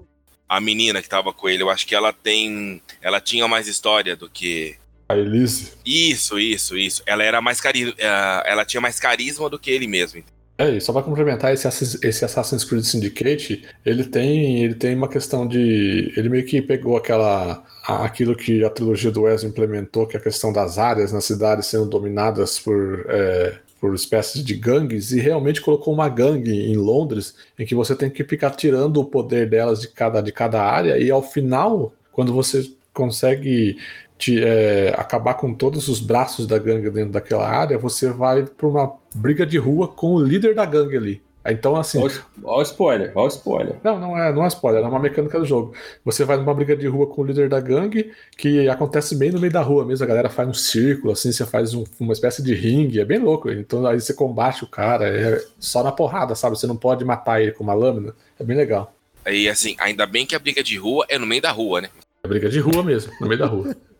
A 0.49 0.59
menina 0.59 1.03
que 1.03 1.09
tava 1.09 1.34
com 1.34 1.51
ele, 1.51 1.62
eu 1.62 1.68
acho 1.68 1.86
que 1.86 1.95
ela 1.95 2.14
tem. 2.14 2.82
Ela 3.03 3.20
tinha 3.20 3.47
mais 3.47 3.68
história 3.68 4.16
do 4.16 4.28
que 4.28 4.78
a 5.12 5.18
Elise? 5.18 5.72
Isso, 5.84 6.38
isso, 6.38 6.76
isso. 6.76 7.02
Ela 7.06 7.22
era 7.22 7.40
mais 7.40 7.60
cari... 7.60 7.94
Eh, 7.96 8.42
ela 8.46 8.64
tinha 8.64 8.80
mais 8.80 8.98
carisma 8.98 9.48
do 9.48 9.58
que 9.58 9.70
ele 9.70 9.86
mesmo. 9.86 10.22
É, 10.58 10.70
e 10.70 10.80
só 10.80 10.92
para 10.92 11.02
complementar 11.02 11.52
esse, 11.52 11.66
esse 12.06 12.24
Assassin's 12.24 12.62
Creed 12.64 12.84
Syndicate, 12.84 13.64
ele 13.84 14.04
tem, 14.04 14.62
ele 14.62 14.74
tem 14.74 14.94
uma 14.94 15.08
questão 15.08 15.46
de. 15.46 16.12
Ele 16.16 16.28
meio 16.28 16.44
que 16.44 16.60
pegou 16.62 16.96
aquela. 16.96 17.64
aquilo 17.84 18.36
que 18.36 18.62
a 18.64 18.70
trilogia 18.70 19.10
do 19.10 19.22
Wes 19.22 19.42
implementou, 19.42 20.06
que 20.06 20.16
é 20.16 20.20
a 20.20 20.22
questão 20.22 20.52
das 20.52 20.78
áreas 20.78 21.12
nas 21.12 21.24
cidades 21.24 21.66
sendo 21.66 21.86
dominadas 21.86 22.58
por. 22.58 23.06
É, 23.08 23.58
por 23.80 23.96
espécies 23.96 24.44
de 24.44 24.54
gangues 24.54 25.10
e 25.10 25.18
realmente 25.18 25.60
colocou 25.60 25.92
uma 25.92 26.08
gangue 26.08 26.52
em 26.52 26.76
Londres 26.76 27.34
em 27.58 27.66
que 27.66 27.74
você 27.74 27.96
tem 27.96 28.08
que 28.08 28.22
ficar 28.22 28.50
tirando 28.50 28.98
o 28.98 29.04
poder 29.04 29.50
delas 29.50 29.80
de 29.80 29.88
cada, 29.88 30.20
de 30.20 30.30
cada 30.30 30.62
área 30.62 30.96
e 30.98 31.10
ao 31.10 31.20
final, 31.20 31.92
quando 32.12 32.32
você 32.32 32.70
consegue 32.94 33.76
te, 34.22 34.40
é, 34.40 34.94
acabar 34.96 35.34
com 35.34 35.52
todos 35.52 35.88
os 35.88 35.98
braços 35.98 36.46
da 36.46 36.56
gangue 36.56 36.88
dentro 36.90 37.10
daquela 37.10 37.48
área, 37.48 37.76
você 37.76 38.08
vai 38.08 38.44
para 38.44 38.68
uma 38.68 38.92
briga 39.12 39.44
de 39.44 39.58
rua 39.58 39.88
com 39.88 40.14
o 40.14 40.22
líder 40.22 40.54
da 40.54 40.64
gangue 40.64 40.96
ali. 40.96 41.22
Então, 41.44 41.74
assim. 41.74 41.98
Olha 41.98 42.58
o 42.58 42.62
spoiler, 42.62 43.10
olha 43.16 43.24
o 43.24 43.28
spoiler. 43.28 43.74
Não, 43.82 43.98
não 43.98 44.16
é, 44.16 44.32
não 44.32 44.44
é 44.44 44.46
spoiler, 44.46 44.80
é 44.80 44.86
uma 44.86 45.00
mecânica 45.00 45.40
do 45.40 45.44
jogo. 45.44 45.74
Você 46.04 46.24
vai 46.24 46.36
numa 46.36 46.54
briga 46.54 46.76
de 46.76 46.86
rua 46.86 47.08
com 47.08 47.22
o 47.22 47.24
líder 47.24 47.48
da 47.48 47.58
gangue, 47.58 48.12
que 48.38 48.68
acontece 48.68 49.16
bem 49.16 49.32
no 49.32 49.40
meio 49.40 49.52
da 49.52 49.60
rua 49.60 49.84
mesmo. 49.84 50.04
A 50.04 50.08
galera 50.08 50.28
faz 50.28 50.48
um 50.48 50.54
círculo, 50.54 51.12
assim, 51.12 51.32
você 51.32 51.44
faz 51.44 51.74
um, 51.74 51.82
uma 51.98 52.12
espécie 52.12 52.44
de 52.44 52.54
ringue, 52.54 53.00
é 53.00 53.04
bem 53.04 53.18
louco. 53.18 53.50
Então 53.50 53.84
aí 53.84 54.00
você 54.00 54.14
combate 54.14 54.62
o 54.62 54.68
cara, 54.68 55.08
é 55.08 55.44
só 55.58 55.82
na 55.82 55.90
porrada, 55.90 56.36
sabe? 56.36 56.56
Você 56.56 56.68
não 56.68 56.76
pode 56.76 57.04
matar 57.04 57.42
ele 57.42 57.50
com 57.50 57.64
uma 57.64 57.74
lâmina. 57.74 58.14
É 58.38 58.44
bem 58.44 58.56
legal. 58.56 58.94
E 59.26 59.48
assim, 59.48 59.74
ainda 59.80 60.06
bem 60.06 60.24
que 60.24 60.36
a 60.36 60.38
briga 60.38 60.62
de 60.62 60.78
rua 60.78 61.04
é 61.08 61.18
no 61.18 61.26
meio 61.26 61.42
da 61.42 61.50
rua, 61.50 61.80
né? 61.80 61.88
É 62.22 62.28
briga 62.28 62.48
de 62.48 62.60
rua 62.60 62.84
mesmo, 62.84 63.12
no 63.20 63.26
meio 63.26 63.40
da 63.40 63.46
rua. 63.46 63.74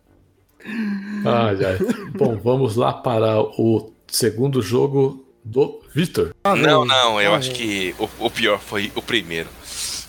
Ai, 0.65 1.65
ai. 1.65 1.77
Bom, 2.15 2.37
vamos 2.37 2.75
lá 2.75 2.93
para 2.93 3.41
o 3.41 3.91
segundo 4.07 4.61
jogo 4.61 5.25
do 5.43 5.81
Victor. 5.93 6.33
Ah, 6.43 6.55
não, 6.55 6.85
não, 6.85 7.21
eu 7.21 7.33
ah, 7.33 7.37
acho 7.37 7.51
que 7.51 7.93
o, 7.99 8.09
o, 8.25 8.29
pior 8.29 8.59
foi 8.59 8.91
o 8.95 9.01
primeiro. 9.01 9.49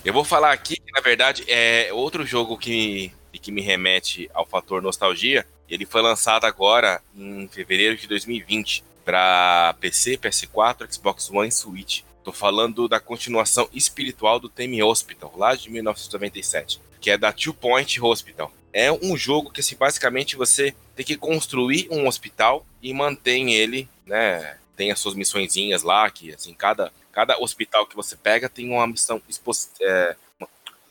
Eu 0.03 0.13
vou 0.13 0.23
falar 0.23 0.51
aqui 0.51 0.77
que, 0.77 0.91
na 0.93 1.01
verdade, 1.01 1.43
é 1.47 1.89
outro 1.91 2.25
jogo 2.25 2.57
que, 2.57 3.11
que 3.33 3.51
me 3.51 3.61
remete 3.61 4.29
ao 4.33 4.45
fator 4.45 4.81
nostalgia. 4.81 5.45
Ele 5.69 5.85
foi 5.85 6.01
lançado 6.01 6.45
agora 6.45 7.01
em 7.15 7.47
fevereiro 7.47 7.97
de 7.97 8.07
2020 8.07 8.83
para 9.03 9.75
PC, 9.79 10.17
PS4, 10.17 10.91
Xbox 10.91 11.29
One 11.29 11.49
e 11.49 11.51
Switch. 11.51 12.01
Tô 12.23 12.31
falando 12.31 12.87
da 12.87 12.99
continuação 12.99 13.67
espiritual 13.73 14.39
do 14.39 14.49
Theme 14.49 14.81
Hospital, 14.81 15.33
lá 15.35 15.53
de 15.55 15.69
1997, 15.69 16.79
que 16.99 17.11
é 17.11 17.17
da 17.17 17.31
Two 17.31 17.53
Point 17.53 18.01
Hospital 18.01 18.51
é 18.75 18.91
um 18.91 19.15
jogo 19.15 19.49
que 19.49 19.61
assim, 19.61 19.77
basicamente 19.77 20.35
você 20.35 20.75
tem 20.97 21.05
que 21.05 21.15
construir 21.15 21.87
um 21.89 22.09
hospital 22.09 22.65
e 22.83 22.93
mantém 22.93 23.53
ele, 23.53 23.87
né? 24.05 24.57
Tem 24.75 24.91
as 24.91 24.99
suas 24.99 25.15
missõezinhas 25.15 25.81
lá, 25.81 26.09
que 26.09 26.33
assim, 26.33 26.53
cada, 26.53 26.91
cada 27.09 27.39
hospital 27.39 27.87
que 27.87 27.95
você 27.95 28.17
pega 28.17 28.49
tem 28.49 28.69
uma 28.69 28.85
missão 28.85 29.21
é, 29.81 30.15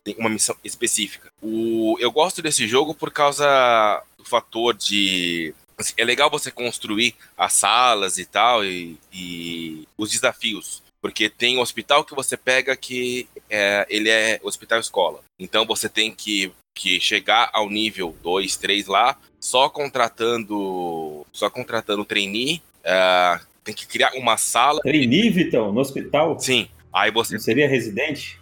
tem 0.02 0.16
uma 0.18 0.30
missão 0.30 0.56
específica. 0.64 1.30
O, 1.42 1.98
eu 2.00 2.10
gosto 2.10 2.40
desse 2.40 2.66
jogo 2.66 2.94
por 2.94 3.10
causa 3.10 4.02
do 4.16 4.24
fator 4.24 4.72
de. 4.72 5.54
Assim, 5.76 5.92
é 5.98 6.04
legal 6.04 6.30
você 6.30 6.50
construir 6.50 7.14
as 7.36 7.52
salas 7.52 8.16
e 8.16 8.24
tal, 8.24 8.64
e, 8.64 8.96
e 9.12 9.86
os 9.98 10.10
desafios. 10.10 10.82
Porque 11.02 11.28
tem 11.28 11.58
um 11.58 11.60
hospital 11.60 12.02
que 12.02 12.14
você 12.14 12.34
pega 12.34 12.74
que 12.74 13.28
é, 13.50 13.86
ele 13.90 14.08
é 14.08 14.40
hospital 14.42 14.80
escola. 14.80 15.22
Então 15.38 15.66
você 15.66 15.86
tem 15.86 16.10
que 16.10 16.50
que 16.74 16.98
chegar 17.00 17.50
ao 17.52 17.70
nível 17.70 18.14
2, 18.22 18.56
3 18.56 18.86
lá, 18.86 19.16
só 19.38 19.68
contratando 19.68 21.24
só 21.32 21.48
contratando 21.48 22.04
trainee, 22.04 22.60
uh, 22.84 23.40
tem 23.62 23.74
que 23.74 23.86
criar 23.86 24.12
uma 24.14 24.36
sala. 24.36 24.80
Trainee, 24.80 25.30
Vitão, 25.30 25.72
no 25.72 25.80
hospital? 25.80 26.38
Sim. 26.38 26.68
Aí 26.92 27.10
você. 27.10 27.34
Não 27.34 27.40
seria 27.40 27.68
residente? 27.68 28.40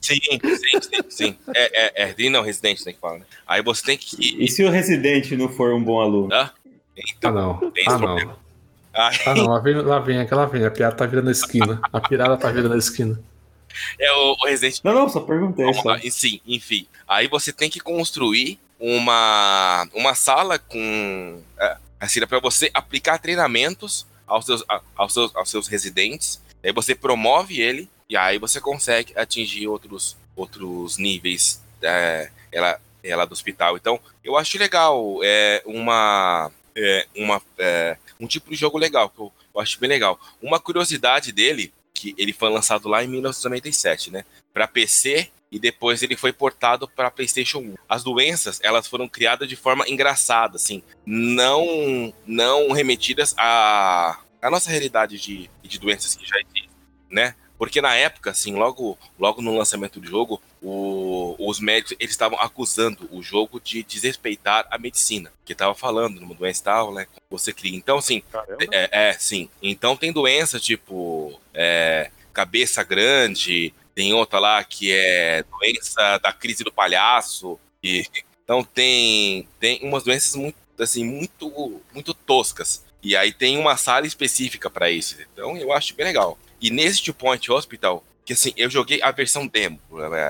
Sim, 0.00 0.18
sim, 0.22 0.80
sim, 0.80 1.02
sim. 1.10 1.36
É, 1.54 2.04
é, 2.04 2.14
é, 2.16 2.30
não, 2.30 2.42
residente 2.42 2.82
tem 2.82 2.94
que 2.94 3.00
falar, 3.00 3.18
né? 3.18 3.26
Aí 3.46 3.62
você 3.62 3.84
tem 3.84 3.98
que. 3.98 4.42
E 4.42 4.48
se 4.48 4.64
o 4.64 4.70
residente 4.70 5.36
não 5.36 5.48
for 5.48 5.74
um 5.74 5.82
bom 5.82 6.00
aluno? 6.00 6.32
Ah, 6.32 6.50
então, 6.96 7.30
ah 7.30 7.32
não. 7.32 7.72
Ah, 7.86 7.98
não. 7.98 8.36
Ah, 8.92 9.34
não, 9.34 9.46
lá 9.46 9.60
vem, 9.60 9.74
lá 9.74 9.98
vem, 9.98 10.18
aquela 10.18 10.46
vem, 10.46 10.64
a 10.64 10.70
piada 10.70 10.96
tá 10.96 11.06
virando 11.06 11.28
a 11.28 11.32
esquina. 11.32 11.80
A 11.92 12.00
pirada 12.00 12.36
tá 12.36 12.50
virando 12.50 12.74
a 12.74 12.78
esquina. 12.78 13.20
É 13.98 14.12
o, 14.12 14.36
o 14.40 14.46
Resident 14.46 14.80
Não, 14.84 14.92
não, 14.92 15.08
só 15.08 15.20
perguntei. 15.20 15.72
Só. 15.74 15.98
Sim, 16.10 16.40
enfim. 16.46 16.86
Aí 17.06 17.28
você 17.28 17.52
tem 17.52 17.70
que 17.70 17.80
construir 17.80 18.58
uma, 18.78 19.86
uma 19.92 20.14
sala 20.14 20.58
com. 20.58 21.42
É, 21.58 21.76
assim, 22.00 22.24
para 22.26 22.40
você 22.40 22.70
aplicar 22.72 23.18
treinamentos 23.18 24.06
aos 24.26 24.46
seus, 24.46 24.64
aos, 24.96 25.12
seus, 25.12 25.36
aos 25.36 25.50
seus 25.50 25.68
residentes. 25.68 26.40
Aí 26.62 26.72
você 26.72 26.94
promove 26.94 27.60
ele 27.60 27.88
e 28.08 28.16
aí 28.16 28.38
você 28.38 28.60
consegue 28.60 29.12
atingir 29.16 29.66
outros, 29.66 30.16
outros 30.36 30.98
níveis 30.98 31.62
é, 31.82 32.30
ela, 32.52 32.80
ela 33.02 33.24
do 33.24 33.32
hospital. 33.32 33.76
Então, 33.76 34.00
eu 34.24 34.36
acho 34.36 34.58
legal. 34.58 35.20
É 35.22 35.62
uma. 35.64 36.50
É, 36.76 37.06
uma 37.16 37.42
é, 37.58 37.96
um 38.18 38.26
tipo 38.26 38.48
de 38.50 38.56
jogo 38.56 38.78
legal, 38.78 39.10
que 39.10 39.18
eu, 39.18 39.32
eu 39.54 39.60
acho 39.60 39.80
bem 39.80 39.88
legal. 39.88 40.18
Uma 40.40 40.60
curiosidade 40.60 41.32
dele 41.32 41.72
que 42.00 42.14
ele 42.16 42.32
foi 42.32 42.48
lançado 42.48 42.88
lá 42.88 43.04
em 43.04 43.08
1997, 43.08 44.10
né? 44.10 44.24
Para 44.54 44.66
PC 44.66 45.28
e 45.52 45.58
depois 45.58 46.02
ele 46.02 46.16
foi 46.16 46.32
portado 46.32 46.88
para 46.88 47.10
PlayStation 47.10 47.58
1. 47.58 47.74
As 47.86 48.02
doenças, 48.02 48.58
elas 48.62 48.86
foram 48.86 49.06
criadas 49.06 49.46
de 49.46 49.54
forma 49.54 49.86
engraçada, 49.86 50.56
assim, 50.56 50.82
não 51.04 52.14
não 52.26 52.72
remetidas 52.72 53.34
à, 53.36 54.18
à 54.40 54.50
nossa 54.50 54.70
realidade 54.70 55.18
de, 55.18 55.50
de 55.62 55.78
doenças 55.78 56.14
que 56.14 56.26
já 56.26 56.36
existem, 56.36 56.70
né? 57.10 57.34
Porque 57.58 57.82
na 57.82 57.94
época, 57.94 58.30
assim, 58.30 58.54
logo, 58.54 58.96
logo 59.18 59.42
no 59.42 59.54
lançamento 59.54 60.00
do 60.00 60.08
jogo, 60.08 60.40
o, 60.62 61.34
os 61.38 61.58
médicos 61.58 61.96
eles 61.98 62.12
estavam 62.12 62.38
acusando 62.38 63.08
o 63.10 63.22
jogo 63.22 63.60
de 63.60 63.82
desrespeitar 63.82 64.66
a 64.70 64.78
medicina, 64.78 65.32
que 65.44 65.52
estava 65.52 65.74
falando 65.74 66.20
numa 66.20 66.34
doença 66.34 66.64
tal, 66.64 66.92
né? 66.92 67.06
Você 67.30 67.52
cria. 67.52 67.76
Então, 67.76 67.98
assim, 67.98 68.22
é, 68.70 69.08
é, 69.08 69.12
sim. 69.14 69.48
Então 69.62 69.96
tem 69.96 70.12
doença 70.12 70.60
tipo 70.60 71.40
é, 71.54 72.10
cabeça 72.32 72.82
grande, 72.82 73.72
tem 73.94 74.12
outra 74.12 74.38
lá 74.38 74.62
que 74.64 74.92
é 74.92 75.42
doença 75.44 76.18
da 76.18 76.32
crise 76.32 76.62
do 76.62 76.72
palhaço. 76.72 77.58
E, 77.82 78.04
então 78.44 78.62
tem, 78.62 79.48
tem 79.58 79.80
umas 79.82 80.02
doenças 80.02 80.34
muito, 80.34 80.56
assim, 80.78 81.04
muito, 81.04 81.80
muito 81.92 82.12
toscas. 82.12 82.84
E 83.02 83.16
aí 83.16 83.32
tem 83.32 83.56
uma 83.56 83.76
sala 83.76 84.06
específica 84.06 84.68
para 84.68 84.90
isso. 84.90 85.16
Então 85.32 85.56
eu 85.56 85.72
acho 85.72 85.94
bem 85.94 86.06
legal. 86.06 86.38
E 86.60 86.70
nesse 86.70 87.02
Two 87.02 87.14
Point 87.14 87.50
Hospital, 87.50 88.04
que 88.30 88.34
assim, 88.34 88.52
eu 88.56 88.70
joguei 88.70 89.02
a 89.02 89.10
versão 89.10 89.44
demo. 89.44 89.80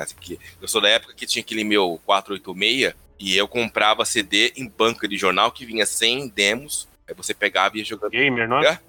Assim, 0.00 0.14
que 0.18 0.38
eu 0.60 0.66
sou 0.66 0.80
da 0.80 0.88
época 0.88 1.12
que 1.14 1.26
tinha 1.26 1.42
aquele 1.42 1.62
meu 1.62 2.00
486 2.06 2.94
e 3.18 3.36
eu 3.36 3.46
comprava 3.46 4.06
CD 4.06 4.54
em 4.56 4.66
banca 4.66 5.06
de 5.06 5.18
jornal 5.18 5.52
que 5.52 5.66
vinha 5.66 5.84
100 5.84 6.28
demos. 6.28 6.88
Aí 7.06 7.14
você 7.14 7.34
pegava 7.34 7.76
e 7.76 7.80
ia 7.80 7.84
jogando. 7.84 8.12
Gamer, 8.12 8.48
não 8.48 8.60
é? 8.60 8.80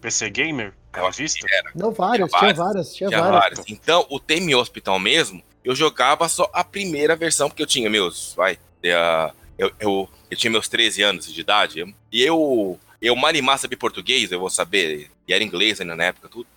PC 0.00 0.30
Gamer? 0.30 0.74
Eu 0.92 1.12
vista? 1.12 1.46
Era. 1.48 1.70
Não, 1.76 1.92
várias, 1.92 2.28
tinha, 2.32 2.54
várias, 2.54 2.92
tinha, 2.92 3.08
tinha 3.08 3.20
várias. 3.20 3.40
várias. 3.40 3.64
Então, 3.68 4.04
o 4.10 4.18
Temi 4.18 4.54
Hospital 4.54 4.98
mesmo, 4.98 5.40
eu 5.64 5.74
jogava 5.74 6.28
só 6.28 6.50
a 6.52 6.64
primeira 6.64 7.14
versão, 7.14 7.48
porque 7.48 7.62
eu 7.62 7.66
tinha 7.66 7.88
meus, 7.88 8.34
vai, 8.34 8.58
eu, 9.56 9.70
eu, 9.78 10.10
eu 10.28 10.36
tinha 10.36 10.50
meus 10.50 10.68
13 10.68 11.02
anos 11.02 11.32
de 11.32 11.40
idade, 11.40 11.94
e 12.10 12.22
eu, 12.22 12.80
eu 13.00 13.14
mal 13.14 13.32
mal 13.42 13.58
sabia 13.58 13.78
português, 13.78 14.32
eu 14.32 14.40
vou 14.40 14.50
saber, 14.50 15.10
e 15.28 15.32
era 15.32 15.44
inglês 15.44 15.80
ainda 15.80 15.94
na 15.94 16.04
época, 16.04 16.28
tudo. 16.28 16.48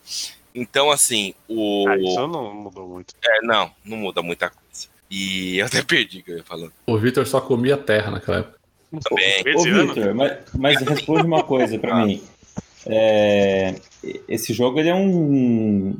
Então, 0.53 0.91
assim, 0.91 1.33
o. 1.47 1.87
Ah, 1.87 1.97
isso 1.97 2.27
não 2.27 2.53
mudou 2.53 2.87
muito. 2.87 3.13
É, 3.23 3.41
não, 3.41 3.71
não 3.85 3.97
muda 3.97 4.21
muita 4.21 4.49
coisa. 4.49 4.87
E 5.09 5.57
eu 5.57 5.65
até 5.65 5.81
perdi 5.81 6.19
o 6.19 6.23
que 6.23 6.31
eu 6.31 6.37
ia 6.37 6.43
falando. 6.43 6.71
O 6.85 6.97
Vitor 6.97 7.25
só 7.25 7.41
comia 7.41 7.77
terra 7.77 8.11
naquela 8.11 8.39
época. 8.39 8.59
Também. 9.03 9.55
Ô, 9.55 9.63
Vitor, 9.63 10.15
mas, 10.15 10.37
mas 10.57 10.81
responde 10.81 11.23
uma 11.23 11.43
coisa 11.43 11.77
para 11.77 11.95
ah. 12.01 12.05
mim. 12.05 12.21
É, 12.85 13.75
esse 14.27 14.53
jogo 14.53 14.79
ele 14.79 14.89
é 14.89 14.95
um, 14.95 15.99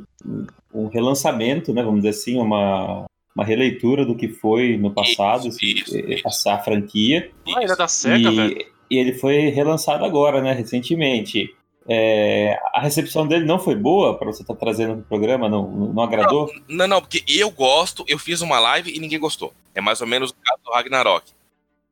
um 0.72 0.86
relançamento, 0.86 1.72
né? 1.72 1.82
Vamos 1.82 2.00
dizer 2.00 2.10
assim, 2.10 2.36
uma, 2.38 3.06
uma 3.34 3.44
releitura 3.44 4.04
do 4.04 4.16
que 4.16 4.28
foi 4.28 4.76
no 4.76 4.92
passado, 4.92 5.48
isso, 5.48 5.64
isso, 5.64 5.98
isso. 5.98 6.64
Franquia. 6.64 7.30
Ah, 7.54 7.62
ele 7.62 7.72
é 7.72 7.76
da 7.76 7.88
SEGA, 7.88 8.30
e, 8.30 8.36
velho. 8.36 8.66
E 8.90 8.98
ele 8.98 9.12
foi 9.12 9.50
relançado 9.50 10.04
agora, 10.04 10.40
né? 10.42 10.52
Recentemente. 10.52 11.54
É, 11.88 12.58
a 12.72 12.80
recepção 12.80 13.26
dele 13.26 13.44
não 13.44 13.58
foi 13.58 13.74
boa 13.74 14.16
para 14.16 14.26
você 14.26 14.42
estar 14.42 14.54
tá 14.54 14.60
trazendo 14.60 14.96
no 14.96 15.02
programa? 15.02 15.48
Não, 15.48 15.68
não 15.68 16.02
agradou? 16.02 16.52
Não, 16.68 16.76
não, 16.76 16.88
não, 16.88 17.00
porque 17.00 17.24
eu 17.26 17.50
gosto, 17.50 18.04
eu 18.06 18.18
fiz 18.18 18.40
uma 18.40 18.58
live 18.58 18.94
e 18.94 19.00
ninguém 19.00 19.18
gostou. 19.18 19.52
É 19.74 19.80
mais 19.80 20.00
ou 20.00 20.06
menos 20.06 20.30
o 20.30 20.34
caso 20.34 20.60
do 20.64 20.72
Ragnarok. 20.72 21.32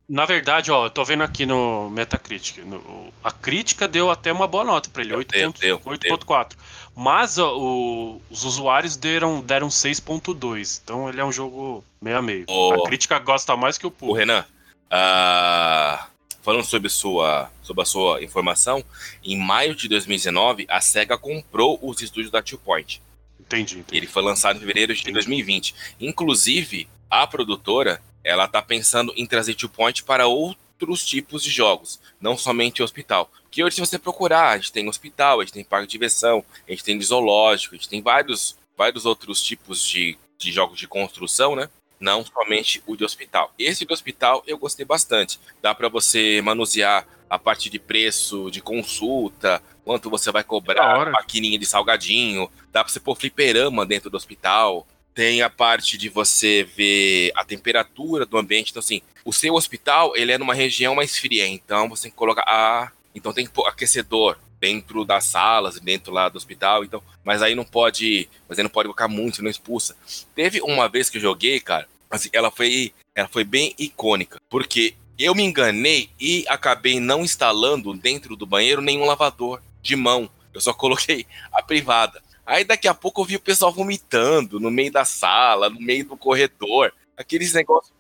Na 0.09 0.25
verdade, 0.25 0.71
ó, 0.71 0.87
eu 0.87 0.91
tô 0.91 1.05
vendo 1.05 1.23
aqui 1.23 1.45
no 1.45 1.91
Metacritic. 1.91 2.65
No, 2.65 3.13
a 3.23 3.31
crítica 3.31 3.87
deu 3.87 4.11
até 4.11 4.33
uma 4.33 4.47
boa 4.47 4.65
nota 4.65 4.89
para 4.89 5.03
ele, 5.03 5.15
8.4. 5.15 6.53
Mas 6.97 7.37
ó, 7.39 7.57
o, 7.59 8.23
os 8.31 8.43
usuários 8.43 8.97
deram, 8.97 9.43
deram 9.43 9.69
6.2. 9.69 10.81
Então 10.83 11.09
ele 11.11 11.21
é 11.21 11.25
um 11.25 11.31
jogo 11.31 11.85
meio 12.01 12.17
a 12.17 12.23
meio. 12.23 12.47
A 12.73 12.87
crítica 12.87 13.19
gosta 13.19 13.55
mais 13.55 13.77
que 13.77 13.87
o 13.87 13.91
público. 13.91 14.15
O 14.15 14.19
Renan, 14.19 14.47
uh, 14.91 16.08
falando 16.43 16.65
sobre, 16.65 16.89
sua, 16.89 17.51
sobre 17.63 17.83
a 17.83 17.87
sua 17.87 18.23
informação, 18.23 18.85
em 19.23 19.37
maio 19.37 19.75
de 19.75 19.89
2019, 19.89 20.67
a 20.69 20.81
SEGA 20.81 21.19
comprou 21.19 21.79
os 21.83 22.01
estúdios 22.01 22.31
da 22.31 22.43
Two 22.43 22.59
Point. 22.59 23.03
Entendi, 23.41 23.79
entendi. 23.79 23.97
Ele 23.97 24.07
foi 24.07 24.23
lançado 24.23 24.57
em 24.57 24.61
fevereiro 24.61 24.95
de 24.95 25.01
entendi. 25.01 25.15
2020. 25.15 25.75
Inclusive, 26.01 26.89
a 27.11 27.27
produtora, 27.27 28.01
ela 28.23 28.47
tá 28.47 28.61
pensando 28.61 29.13
em 29.17 29.27
trazer 29.27 29.55
Two 29.55 29.69
Point 29.69 30.05
para 30.05 30.27
outros 30.27 31.05
tipos 31.05 31.43
de 31.43 31.51
jogos, 31.51 32.01
não 32.21 32.37
somente 32.37 32.83
hospital. 32.83 33.31
Que 33.51 33.65
hoje, 33.65 33.77
se 33.77 33.81
você 33.81 33.99
procurar, 33.99 34.51
a 34.51 34.57
gente 34.59 34.73
tem 34.73 34.89
hospital, 34.89 35.41
a 35.41 35.45
gente 35.45 35.55
tem 35.55 35.65
parque 35.65 35.87
de 35.87 35.93
diversão, 35.93 36.45
a 36.67 36.71
gente 36.71 36.85
tem 36.85 37.01
zoológico, 37.01 37.75
a 37.75 37.79
gente 37.79 37.89
tem 37.89 38.03
vários, 38.03 38.57
vários 38.77 39.07
outros 39.07 39.43
tipos 39.43 39.87
de, 39.87 40.17
de 40.37 40.53
jogos 40.53 40.79
de 40.79 40.87
construção, 40.87 41.57
né? 41.57 41.69
Não 42.01 42.25
somente 42.25 42.83
o 42.87 42.97
de 42.97 43.05
hospital. 43.05 43.53
Esse 43.59 43.85
de 43.85 43.93
hospital 43.93 44.43
eu 44.47 44.59
gostei 44.59 44.85
bastante. 44.85 45.39
Dá 45.61 45.75
para 45.75 45.89
você 45.89 46.41
manusear 46.43 47.07
a 47.29 47.39
parte 47.39 47.69
de 47.69 47.79
preço, 47.79 48.51
de 48.51 48.61
consulta, 48.61 49.63
quanto 49.85 50.09
você 50.09 50.31
vai 50.33 50.43
cobrar, 50.43 51.11
maquininha 51.11 51.59
de 51.59 51.67
salgadinho, 51.67 52.51
dá 52.73 52.83
para 52.83 52.93
você 52.93 53.01
pôr 53.01 53.17
fliperama 53.17 53.85
dentro 53.85 54.09
do 54.09 54.17
hospital. 54.17 54.87
Tem 55.15 55.43
a 55.43 55.51
parte 55.51 55.99
de 55.99 56.09
você 56.09 56.63
ver 56.63 57.33
a 57.35 57.45
temperatura 57.45 58.25
do 58.25 58.39
ambiente. 58.39 58.71
Então, 58.71 58.81
assim, 58.81 59.03
o 59.25 59.33
seu 59.33 59.55
hospital, 59.55 60.17
ele 60.17 60.31
é 60.31 60.39
numa 60.39 60.55
região 60.55 60.95
mais 60.95 61.19
fria. 61.19 61.47
Então, 61.47 61.89
você 61.89 62.05
tem 62.05 62.11
que 62.13 62.17
colocar... 62.17 62.45
Ah, 62.47 62.93
então 63.15 63.33
tem 63.33 63.45
que 63.45 63.53
pôr 63.53 63.67
aquecedor 63.67 64.39
dentro 64.61 65.05
das 65.05 65.25
salas, 65.25 65.79
dentro 65.81 66.13
lá 66.13 66.29
do 66.29 66.37
hospital, 66.37 66.85
então, 66.85 67.03
mas 67.25 67.43
aí 67.43 67.55
não 67.55 67.65
pode, 67.65 68.29
mas 68.49 68.59
aí 68.59 68.63
não 68.63 68.71
pode 68.71 68.87
colocar 68.87 69.09
muito, 69.09 69.43
não 69.43 69.51
expulsa. 69.51 69.97
Teve 70.35 70.61
uma 70.61 70.89
vez 70.89 71.09
que 71.09 71.19
eu 71.19 71.23
joguei, 71.23 71.61
cara, 71.61 71.89
assim, 72.11 72.29
ela 72.33 72.51
foi, 72.51 72.93
ela 73.15 73.29
foi 73.29 73.45
bem 73.45 73.75
icônica, 73.79 74.41
porque 74.49 74.95
eu 75.19 75.35
me 75.35 75.43
enganei 75.43 76.11
e 76.21 76.45
acabei 76.49 77.01
não 77.01 77.23
instalando 77.23 77.93
dentro 77.95 78.37
do 78.37 78.47
banheiro 78.47 78.81
nenhum 78.81 79.05
lavador 79.05 79.61
de 79.83 79.97
mão. 79.97 80.31
Eu 80.55 80.61
só 80.61 80.73
coloquei 80.73 81.27
a 81.53 81.63
privada. 81.63 82.23
Aí 82.47 82.65
daqui 82.65 82.89
a 82.89 82.95
pouco 82.95 83.21
eu 83.21 83.25
vi 83.25 83.37
o 83.37 83.41
pessoal 83.41 83.73
vomitando 83.73 84.59
no 84.59 84.71
meio 84.71 84.91
da 84.91 85.05
sala, 85.05 85.69
no 85.69 85.81
meio 85.81 86.05
do 86.05 86.17
corredor, 86.17 86.93
aqueles 87.17 87.53
negócios 87.53 87.93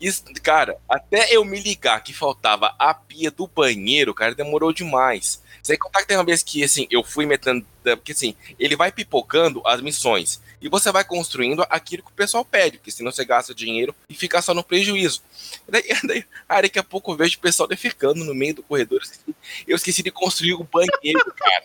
isso, 0.00 0.24
cara, 0.42 0.78
até 0.88 1.34
eu 1.34 1.44
me 1.44 1.58
ligar 1.58 2.02
que 2.02 2.12
faltava 2.12 2.74
a 2.78 2.92
pia 2.92 3.30
do 3.30 3.46
banheiro, 3.46 4.14
cara, 4.14 4.34
demorou 4.34 4.72
demais. 4.72 5.42
Sem 5.62 5.78
contar 5.78 6.02
que 6.02 6.08
tem 6.08 6.16
uma 6.16 6.24
vez 6.24 6.42
que, 6.42 6.62
assim, 6.62 6.86
eu 6.90 7.02
fui 7.02 7.26
metendo. 7.26 7.66
Porque, 7.82 8.12
assim, 8.12 8.36
ele 8.58 8.76
vai 8.76 8.92
pipocando 8.92 9.62
as 9.66 9.80
missões. 9.80 10.40
E 10.60 10.68
você 10.68 10.92
vai 10.92 11.04
construindo 11.04 11.66
aquilo 11.68 12.02
que 12.02 12.10
o 12.10 12.14
pessoal 12.14 12.44
pede, 12.44 12.78
porque 12.78 12.90
senão 12.90 13.10
você 13.10 13.24
gasta 13.24 13.54
dinheiro 13.54 13.94
e 14.08 14.14
fica 14.14 14.40
só 14.40 14.54
no 14.54 14.62
prejuízo. 14.62 15.22
Daí, 15.68 15.82
daí, 16.04 16.24
aí 16.48 16.62
daqui 16.62 16.78
a 16.78 16.84
pouco 16.84 17.12
eu 17.12 17.16
vejo 17.16 17.36
o 17.36 17.40
pessoal 17.40 17.68
ficando 17.76 18.24
no 18.24 18.34
meio 18.34 18.54
do 18.54 18.62
corredor. 18.62 19.00
Assim, 19.02 19.34
eu 19.66 19.76
esqueci 19.76 20.02
de 20.02 20.10
construir 20.10 20.54
o 20.54 20.64
banheiro, 20.64 21.34
cara. 21.34 21.64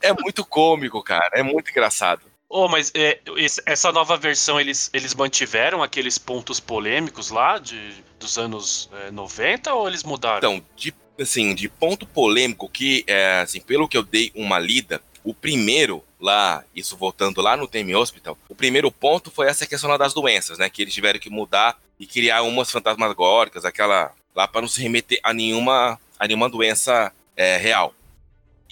É 0.00 0.12
muito 0.12 0.44
cômico, 0.44 1.02
cara. 1.02 1.30
É 1.34 1.42
muito 1.42 1.70
engraçado. 1.70 2.22
Oh, 2.48 2.68
mas 2.68 2.92
é, 2.94 3.20
essa 3.66 3.90
nova 3.90 4.16
versão 4.16 4.60
eles, 4.60 4.90
eles 4.92 5.14
mantiveram 5.14 5.82
aqueles 5.82 6.18
pontos 6.18 6.60
polêmicos 6.60 7.30
lá 7.30 7.58
de, 7.58 7.94
dos 8.18 8.38
anos 8.38 8.88
é, 9.06 9.10
90 9.10 9.74
ou 9.74 9.88
eles 9.88 10.04
mudaram? 10.04 10.38
Então, 10.38 10.66
de 10.76 10.94
assim, 11.20 11.54
de 11.54 11.68
ponto 11.68 12.06
polêmico 12.06 12.68
que, 12.68 13.04
é, 13.06 13.40
assim, 13.40 13.60
pelo 13.60 13.88
que 13.88 13.96
eu 13.96 14.02
dei 14.02 14.32
uma 14.34 14.58
lida, 14.58 15.00
o 15.22 15.32
primeiro 15.32 16.02
lá, 16.20 16.64
isso 16.74 16.96
voltando 16.96 17.40
lá 17.40 17.56
no 17.56 17.68
Teme 17.68 17.94
Hospital, 17.94 18.36
o 18.48 18.54
primeiro 18.54 18.90
ponto 18.90 19.30
foi 19.30 19.46
essa 19.46 19.66
questão 19.66 19.96
das 19.96 20.12
doenças, 20.12 20.58
né? 20.58 20.68
Que 20.68 20.82
eles 20.82 20.94
tiveram 20.94 21.18
que 21.18 21.30
mudar 21.30 21.78
e 21.98 22.06
criar 22.06 22.42
umas 22.42 22.70
fantasmagóricas, 22.70 23.64
aquela 23.64 24.12
lá 24.34 24.48
para 24.48 24.62
não 24.62 24.68
se 24.68 24.82
remeter 24.82 25.20
a 25.22 25.32
nenhuma, 25.32 25.98
a 26.18 26.26
nenhuma 26.26 26.48
doença 26.48 27.12
é, 27.36 27.56
real. 27.56 27.94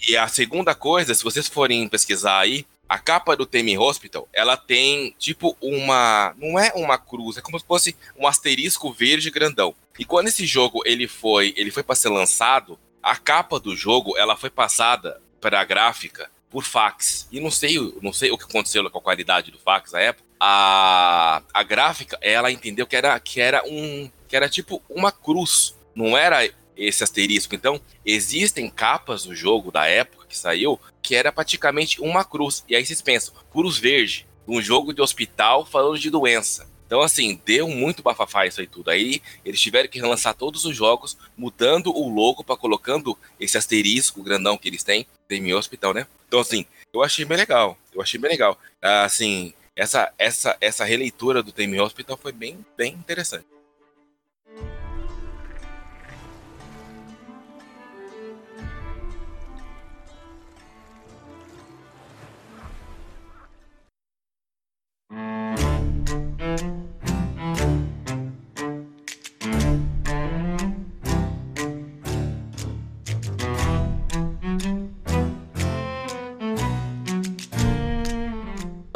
E 0.08 0.16
a 0.16 0.26
segunda 0.26 0.74
coisa, 0.74 1.14
se 1.14 1.22
vocês 1.22 1.46
forem 1.46 1.88
pesquisar 1.88 2.40
aí, 2.40 2.66
a 2.92 2.98
capa 2.98 3.34
do 3.34 3.46
Temi 3.46 3.78
Hospital, 3.78 4.28
ela 4.34 4.54
tem 4.54 5.14
tipo 5.18 5.56
uma, 5.62 6.34
não 6.36 6.58
é 6.58 6.72
uma 6.74 6.98
cruz, 6.98 7.38
é 7.38 7.40
como 7.40 7.58
se 7.58 7.64
fosse 7.64 7.96
um 8.18 8.26
asterisco 8.26 8.92
verde 8.92 9.30
grandão. 9.30 9.74
E 9.98 10.04
quando 10.04 10.28
esse 10.28 10.44
jogo 10.44 10.82
ele 10.84 11.08
foi, 11.08 11.54
ele 11.56 11.70
foi 11.70 11.82
para 11.82 11.94
ser 11.94 12.10
lançado, 12.10 12.78
a 13.02 13.16
capa 13.16 13.58
do 13.58 13.74
jogo 13.74 14.18
ela 14.18 14.36
foi 14.36 14.50
passada 14.50 15.22
para 15.40 15.58
a 15.58 15.64
gráfica 15.64 16.30
por 16.50 16.64
fax. 16.64 17.26
E 17.32 17.40
não 17.40 17.50
sei, 17.50 17.78
não 18.02 18.12
sei 18.12 18.30
o 18.30 18.36
que 18.36 18.44
aconteceu 18.44 18.88
com 18.90 18.98
a 18.98 19.02
qualidade 19.02 19.50
do 19.50 19.58
fax 19.58 19.92
na 19.92 20.00
época. 20.00 20.28
A, 20.38 21.42
a 21.54 21.62
gráfica, 21.62 22.18
ela 22.20 22.52
entendeu 22.52 22.86
que 22.86 22.94
era 22.94 23.18
que 23.18 23.40
era 23.40 23.64
um 23.64 24.10
que 24.28 24.36
era 24.36 24.50
tipo 24.50 24.82
uma 24.90 25.10
cruz, 25.10 25.74
não 25.94 26.14
era 26.14 26.46
esse 26.76 27.02
asterisco. 27.02 27.54
Então, 27.54 27.80
existem 28.04 28.68
capas 28.68 29.24
do 29.24 29.34
jogo 29.34 29.72
da 29.72 29.86
época 29.86 30.21
que 30.32 30.38
saiu 30.38 30.80
que 31.02 31.14
era 31.14 31.30
praticamente 31.30 32.00
uma 32.00 32.24
cruz. 32.24 32.64
E 32.68 32.74
aí 32.74 32.84
vocês 32.84 33.02
pensam, 33.02 33.34
cruz 33.52 33.76
verde, 33.76 34.26
um 34.48 34.60
jogo 34.60 34.92
de 34.92 35.02
hospital 35.02 35.64
falando 35.66 35.98
de 35.98 36.10
doença. 36.10 36.70
Então, 36.86 37.00
assim, 37.00 37.40
deu 37.44 37.68
muito 37.68 38.02
bafafá 38.02 38.46
isso 38.46 38.60
aí 38.60 38.66
tudo. 38.66 38.90
Aí 38.90 39.22
eles 39.44 39.60
tiveram 39.60 39.88
que 39.88 39.98
relançar 39.98 40.34
todos 40.34 40.64
os 40.64 40.76
jogos, 40.76 41.16
mudando 41.36 41.90
o 41.90 42.08
logo 42.08 42.44
para 42.44 42.56
colocando 42.56 43.16
esse 43.40 43.56
asterisco 43.56 44.22
grandão 44.22 44.58
que 44.58 44.68
eles 44.68 44.82
têm, 44.82 45.06
tem 45.26 45.54
hospital, 45.54 45.94
né? 45.94 46.06
Então, 46.28 46.40
assim, 46.40 46.66
eu 46.92 47.02
achei 47.02 47.24
bem 47.24 47.38
legal. 47.38 47.78
Eu 47.94 48.02
achei 48.02 48.20
bem 48.20 48.30
legal. 48.30 48.58
Assim, 48.80 49.54
essa, 49.74 50.12
essa, 50.18 50.56
essa 50.60 50.84
releitura 50.84 51.42
do 51.42 51.52
Tame 51.52 51.80
Hospital 51.80 52.18
foi 52.18 52.32
bem, 52.32 52.58
bem 52.76 52.92
interessante. 52.92 53.46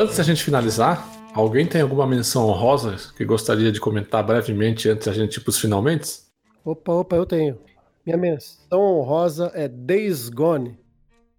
Antes 0.06 0.18
da 0.18 0.22
gente 0.22 0.44
finalizar, 0.44 1.04
alguém 1.34 1.66
tem 1.66 1.80
alguma 1.80 2.06
menção 2.06 2.46
honrosa 2.46 2.94
que 3.16 3.24
gostaria 3.24 3.72
de 3.72 3.80
comentar 3.80 4.24
brevemente 4.24 4.88
antes 4.88 5.04
da 5.04 5.12
gente 5.12 5.38
ir 5.38 5.40
para 5.40 5.50
os 5.50 5.58
finalmente? 5.58 6.20
Opa, 6.64 6.92
opa, 6.92 7.16
eu 7.16 7.26
tenho. 7.26 7.58
Minha 8.06 8.16
menção 8.16 8.80
honrosa 8.80 9.50
é 9.52 9.66
Days 9.66 10.28
Gone. 10.28 10.78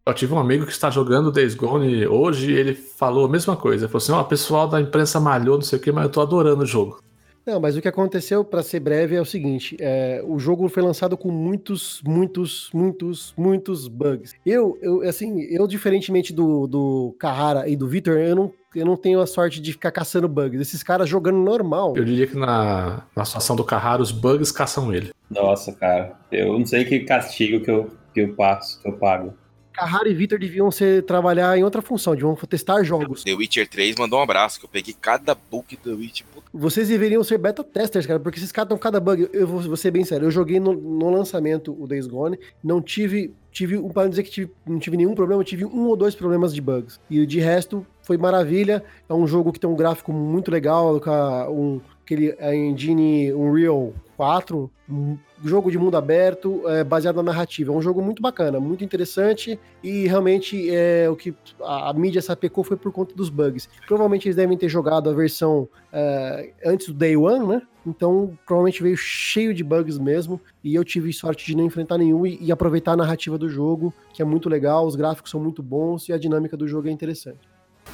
Eu 0.06 0.14
tive 0.14 0.34
um 0.34 0.38
amigo 0.38 0.65
que 0.65 0.73
está 0.73 0.89
jogando 0.89 1.31
Days 1.31 1.56
Gone 1.56 2.06
hoje 2.07 2.52
e 2.52 2.56
ele 2.56 2.73
falou 2.73 3.26
a 3.26 3.30
mesma 3.30 3.56
coisa. 3.56 3.85
Ele 3.85 3.91
falou 3.91 4.03
assim: 4.03 4.11
ó, 4.11 4.18
oh, 4.18 4.23
o 4.23 4.26
pessoal 4.26 4.68
da 4.68 4.81
imprensa 4.81 5.18
malhou, 5.18 5.56
não 5.56 5.64
sei 5.64 5.80
o 5.80 5.81
que, 5.81 5.89
mas 5.89 6.03
eu 6.03 6.11
tô 6.11 6.19
adorando 6.19 6.64
o 6.64 6.68
jogo. 6.68 7.02
Não, 7.48 7.61
mas 7.61 7.78
o 7.78 7.82
que 7.82 7.88
aconteceu, 7.88 8.44
para 8.44 8.61
ser 8.61 8.82
breve, 8.82 9.15
é 9.15 9.22
o 9.22 9.26
seguinte: 9.26 9.78
é, 9.80 10.22
o 10.28 10.38
jogo 10.38 10.68
foi 10.68 10.84
lançado 10.84 11.15
com 11.15 11.32
muitos, 11.32 12.02
muitos, 12.06 12.69
muitos, 12.74 13.34
muitos 13.38 13.88
bugs. 13.88 14.34
Eu, 14.45 14.78
eu 14.82 15.02
assim, 15.07 15.40
eu, 15.44 15.65
diferentemente 15.65 16.34
do, 16.34 16.68
do 16.68 17.15
Carrara 17.18 17.69
e 17.69 17.78
do 17.78 17.88
Victor, 17.88 18.18
eu 18.18 18.36
não, 18.36 18.53
eu 18.76 18.86
não 18.86 18.98
tenho 18.98 19.22
a 19.22 19.26
sorte 19.26 19.61
de 19.61 19.72
ficar 19.72 19.91
caçando 19.91 20.28
bugs. 20.28 20.60
Esses 20.60 20.84
caras 20.84 21.07
jogando 21.07 21.38
normal. 21.38 21.94
Eu 21.95 22.03
diria 22.03 22.28
que 22.28 22.36
na, 22.36 23.06
na 23.15 23.24
situação 23.24 23.56
do 23.56 23.64
Carrara, 23.64 24.02
os 24.02 24.11
bugs 24.11 24.52
caçam 24.52 24.94
ele. 24.94 25.11
Nossa, 25.30 25.72
cara, 25.72 26.18
eu 26.30 26.60
não 26.60 26.65
sei 26.65 26.84
que 26.84 26.99
castigo 26.99 27.64
que 27.64 27.72
eu, 27.72 27.90
que 28.14 28.19
eu 28.19 28.36
passo, 28.36 28.82
que 28.82 28.90
eu 28.90 28.98
pago. 28.98 29.34
Carrara 29.78 30.10
e 30.10 30.14
Vitor 30.16 30.40
deviam 30.40 30.72
ser, 30.72 31.04
trabalhar 31.04 31.56
em 31.56 31.64
outra 31.64 31.84
função, 31.84 32.16
deviam 32.16 32.36
testar 32.36 32.84
jogos. 32.84 33.24
The 33.24 33.36
Witcher 33.36 33.70
3 33.70 33.95
mandou 33.95 34.18
um 34.18 34.24
abraço, 34.24 34.60
que 34.60 34.66
eu 34.66 34.70
peguei 34.70 34.95
cada 34.99 35.36
bug 35.36 35.78
do 35.84 35.95
Witcher. 35.98 36.26
Vocês 36.52 36.88
deveriam 36.88 37.24
ser 37.24 37.38
beta 37.38 37.64
testers, 37.64 38.08
cara, 38.08 38.20
porque 38.20 38.40
esses 38.40 38.52
caras 38.52 38.80
cada 38.80 38.99
bug. 38.99 39.30
Eu 39.32 39.45
vou, 39.45 39.62
vou, 39.62 39.78
ser 39.78 39.91
bem 39.91 40.04
sério, 40.04 40.26
eu 40.26 40.32
joguei 40.32 40.60
no, 40.60 40.74
no 40.74 41.12
lançamento 41.12 41.76
o 41.80 41.86
Days 41.86 42.08
Gone, 42.08 42.40
não 42.64 42.82
tive, 42.82 43.36
tive, 43.52 43.80
para 43.94 44.10
dizer 44.10 44.24
que 44.24 44.32
tive, 44.32 44.52
não 44.66 44.80
tive 44.80 44.98
nenhum 44.98 45.14
problema, 45.14 45.41
eu 45.41 45.45
tive 45.45 45.64
um 45.64 45.86
ou 45.86 45.95
dois 45.95 46.16
problemas 46.16 46.56
de 46.56 46.60
bugs. 46.60 46.99
E 47.08 47.24
de 47.28 47.40
resto, 47.40 47.86
foi 48.02 48.18
maravilha. 48.18 48.84
É 49.08 49.14
um 49.14 49.28
jogo 49.28 49.54
que 49.54 49.60
tem 49.60 49.70
um 49.70 49.76
gráfico 49.76 50.12
muito 50.12 50.49
legal, 50.49 50.99
com 50.99 51.12
um, 51.52 51.82
aquele, 52.08 52.38
engine 52.56 53.34
Unreal 53.34 53.94
4, 54.16 54.72
um 54.90 55.18
jogo 55.44 55.70
de 55.70 55.78
mundo 55.78 55.98
aberto, 55.98 56.68
é, 56.68 56.84
baseado 56.84 57.18
na 57.18 57.24
narrativa. 57.24 57.72
É 57.72 57.76
um 57.76 57.82
jogo 57.82 58.02
muito 58.02 58.22
bacana, 58.22 58.60
muito 58.60 58.84
interessante 58.84 59.60
e 59.84 60.08
realmente 60.08 60.74
é, 60.74 61.08
o 61.10 61.16
que 61.16 61.36
a, 61.62 61.90
a 61.90 61.94
mídia 61.94 62.22
sapecou 62.22 62.64
foi 62.64 62.78
por 62.78 62.92
conta 62.92 63.14
dos 63.14 63.30
bugs. 63.30 63.70
Provavelmente 63.86 64.28
eles 64.28 64.36
devem 64.36 64.58
ter 64.58 64.70
jogado 64.70 65.10
a 65.10 65.14
versão 65.14 65.68
é, 65.92 66.52
antes 66.66 66.88
do 66.88 66.94
Day 66.94 67.16
One, 67.16 67.46
né? 67.46 67.62
Então 67.86 68.38
provavelmente 68.46 68.82
veio 68.82 68.98
cheio 68.98 69.54
de 69.54 69.64
bugs 69.64 69.98
mesmo 69.98 70.42
e 70.64 70.74
eu 70.74 70.84
tive 70.84 71.14
sorte 71.14 71.46
de 71.46 71.56
não 71.56 71.66
enfrentar 71.66 71.98
nenhum 71.98 72.26
e, 72.26 72.40
e 72.42 72.52
aproveitar 72.52 72.94
a 72.94 72.98
narrativa 72.98 73.38
do 73.38 73.48
jogo, 73.48 73.94
que 74.14 74.22
é 74.22 74.26
muito 74.26 74.50
legal, 74.50 74.86
os 74.86 74.96
gráficos 74.96 75.30
são 75.30 75.40
muito 75.40 75.62
bons 75.62 76.10
e 76.10 76.14
a 76.14 76.18
dinâmica 76.18 76.58
do 76.58 76.68
jogo 76.68 76.88
é 76.88 76.92
interessante. 76.92 77.40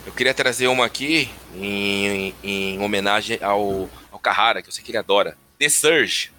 Eu 0.06 0.12
queria 0.12 0.34
trazer 0.34 0.68
uma 0.68 0.86
aqui 0.86 1.30
em, 1.56 2.08
em, 2.08 2.34
em 2.44 2.80
homenagem 2.82 3.38
ao, 3.42 3.88
Carrara, 4.24 4.62
que 4.62 4.70
eu 4.70 4.74
sei 4.74 4.84
que 4.84 4.92
ele 4.92 4.98
adora. 4.98 5.38
The 5.60 5.70
Surge. 5.70 6.32